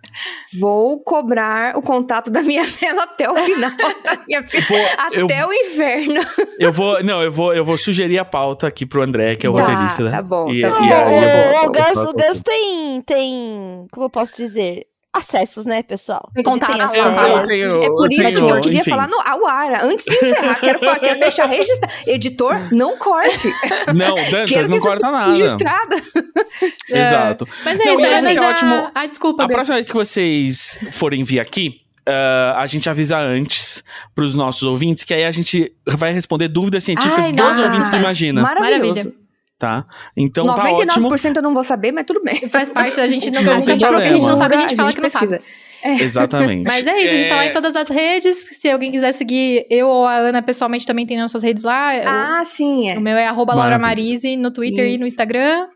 Vou 0.60 1.02
cobrar 1.02 1.76
o 1.76 1.82
contato 1.82 2.30
da 2.30 2.42
minha 2.42 2.62
vela 2.80 3.04
até 3.04 3.30
o 3.30 3.36
final 3.36 3.70
da 3.70 4.18
minha 4.26 4.40
vida. 4.42 4.66
Vou- 4.68 4.88
Até 4.98 5.42
eu- 5.42 5.48
o 5.48 5.52
inverno. 5.52 6.20
Eu 6.58 6.72
vou, 6.72 7.02
não, 7.02 7.22
eu 7.22 7.30
vou, 7.32 7.54
eu 7.54 7.64
vou 7.64 7.76
sugerir 7.76 8.18
a 8.18 8.24
pauta 8.24 8.66
aqui 8.66 8.84
pro 8.86 9.02
André, 9.02 9.36
que 9.36 9.46
é 9.46 9.50
o 9.50 9.54
Tá, 9.54 9.60
roteirista, 9.64 10.02
né? 10.04 10.10
tá 10.10 10.22
bom, 10.22 10.50
E, 10.50 10.60
tá 10.62 10.68
e 10.68 10.70
bom. 10.70 10.76
aí 10.78 10.90
eu 10.90 11.30
vou- 11.30 11.60
o, 11.60 11.64
eu 11.64 11.72
Gus, 11.72 11.94
vou- 11.94 12.08
o 12.10 12.12
Gus 12.12 12.40
tem, 12.40 13.02
tem. 13.02 13.86
Como 13.92 14.06
eu 14.06 14.10
posso 14.10 14.34
dizer? 14.36 14.86
Acessos, 15.12 15.64
né, 15.64 15.82
pessoal? 15.82 16.30
Tem 16.34 16.44
contato. 16.44 16.70
Tem 16.70 16.78
Eu- 17.00 17.04
eu 17.06 17.10
acesso. 17.36 17.46
tenho- 17.48 17.82
É 17.82 17.88
por 17.88 18.12
isso 18.12 18.22
que 18.22 18.32
tenho, 18.36 18.48
eu 18.56 18.60
queria 18.60 18.80
enfim. 18.80 18.90
falar 18.90 19.08
no 19.08 19.20
ao 19.20 19.46
ar, 19.46 19.84
antes 19.84 20.04
de 20.04 20.14
encerrar. 20.14 20.54
Quero, 20.60 20.78
falar- 20.78 20.98
quero 21.00 21.20
deixar 21.20 21.46
registrado. 21.46 21.92
Editor, 22.06 22.68
não 22.74 22.96
corte. 22.96 23.52
Não, 23.94 24.14
Dantas, 24.14 24.68
não 24.68 24.78
que 24.78 24.84
corta 24.86 25.10
nada. 25.10 25.32
registrado. 25.32 25.96
É. 26.92 27.00
Exato. 27.02 27.48
Mas 27.64 27.78
é 27.80 27.84
Não, 27.84 27.92
isso, 27.94 28.00
mas 28.02 28.10
mas 28.12 28.22
vai 28.22 28.32
ser 28.34 28.40
já- 28.40 28.48
ótimo. 28.50 28.90
Ah, 28.94 29.06
desculpa, 29.06 29.44
A 29.44 29.46
Bia. 29.46 29.54
próxima 29.56 29.76
vez 29.76 29.86
que 29.88 29.94
vocês 29.94 30.78
forem 30.92 31.22
vir 31.24 31.38
aqui, 31.40 31.78
ah, 32.06 32.54
a 32.58 32.66
gente 32.66 32.88
avisa 32.90 33.16
antes 33.18 33.82
pros 34.14 34.34
nossos 34.34 34.62
ouvintes, 34.64 35.04
que 35.04 35.14
aí 35.14 35.24
a 35.24 35.30
gente 35.30 35.72
vai 35.86 36.12
responder 36.12 36.48
dúvidas 36.48 36.84
científicas 36.84 37.24
Ai, 37.24 37.32
dos 37.32 37.44
nossa. 37.44 37.62
ouvintes 37.64 37.90
do 37.90 37.96
Imagina, 37.96 38.42
Maravilhoso. 38.42 39.14
Tá? 39.60 39.84
Então 40.16 40.46
tá 40.46 40.54
99% 40.54 41.12
ótimo. 41.12 41.32
eu 41.36 41.42
não 41.42 41.52
vou 41.52 41.62
saber, 41.62 41.92
mas 41.92 42.06
tudo 42.06 42.22
bem. 42.22 42.34
Faz 42.48 42.70
parte 42.70 42.96
da 42.96 43.06
gente 43.06 43.30
não, 43.30 43.42
Não 43.44 43.52
a 43.52 43.60
gente 43.60 43.84
a 43.84 44.10
gente 44.10 44.26
não 44.26 44.34
sabe, 44.34 44.54
a 44.56 44.60
gente 44.62 44.74
fala 44.74 44.90
que 44.90 45.00
não 45.02 45.10
sabe. 45.10 45.28
pesquisa. 45.28 46.02
Exatamente. 46.02 46.64
Mas 46.68 46.86
é 46.86 46.98
isso, 46.98 47.12
a 47.12 47.16
gente 47.18 47.28
tá 47.28 47.36
lá 47.36 47.46
em 47.46 47.52
todas 47.52 47.76
as 47.76 47.88
redes. 47.90 48.38
Se 48.58 48.70
alguém 48.70 48.90
quiser 48.90 49.12
seguir 49.12 49.66
eu 49.70 49.86
ou 49.86 50.06
a 50.06 50.14
Ana 50.16 50.40
pessoalmente, 50.42 50.86
também 50.86 51.06
tem 51.06 51.18
nossas 51.18 51.42
redes 51.42 51.62
lá. 51.62 51.90
Ah, 52.38 52.42
sim, 52.44 52.88
O 52.88 52.88
é. 52.90 53.00
meu 53.00 53.16
é 53.18 53.26
arroba 53.26 53.54
Laura. 53.54 53.78
Marise 53.78 54.34
no 54.34 54.50
Twitter 54.50 54.86
e 54.86 54.92
no 54.92 54.94
Isso. 54.96 55.08
Instagram. 55.08 55.68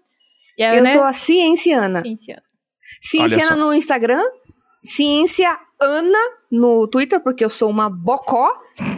E 0.58 0.62
a 0.62 0.74
Eu 0.74 0.80
Ana 0.80 0.92
sou 0.92 1.04
é 1.04 1.08
a 1.08 1.12
Cienciana. 1.12 2.00
ciência. 2.02 2.42
Cienciana 3.02 3.52
só. 3.52 3.56
no 3.56 3.74
Instagram, 3.74 4.22
Ciência 4.82 5.56
Ana 5.84 6.18
no 6.50 6.86
Twitter, 6.88 7.20
porque 7.20 7.44
eu 7.44 7.50
sou 7.50 7.68
uma 7.70 7.88
bocó. 7.90 8.50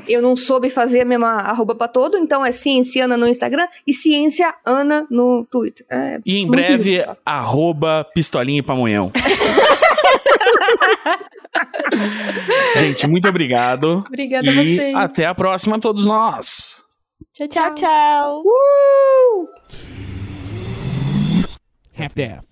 Eu 0.08 0.22
não 0.22 0.34
soube 0.36 0.70
fazer 0.70 1.02
a 1.02 1.04
mesma 1.04 1.28
arroba 1.32 1.74
pra 1.74 1.86
todo, 1.88 2.16
então 2.16 2.44
é 2.44 2.50
Cienciana 2.52 3.16
no 3.16 3.28
Instagram 3.28 3.66
e 3.86 3.92
Ciência 3.92 4.54
Ana 4.64 5.06
no 5.10 5.44
Twitter. 5.50 5.84
É, 5.90 6.18
E 6.24 6.38
em 6.44 6.46
breve, 6.50 6.76
difícil. 6.82 7.16
arroba 7.26 8.06
pistolinha 8.14 8.60
e 8.60 8.62
pamonhão. 8.62 9.12
Gente, 12.76 13.06
muito 13.06 13.28
obrigado. 13.28 14.04
Obrigada 14.06 14.48
a 14.50 14.52
E 14.52 14.76
vocês. 14.76 14.94
até 14.94 15.26
a 15.26 15.34
próxima 15.34 15.76
a 15.76 15.78
todos 15.80 16.04
nós. 16.06 16.82
Tchau, 17.34 17.48
tchau. 17.48 17.74
Tchau. 17.74 18.42
Uh! 18.44 19.48
half-daff. 21.98 22.45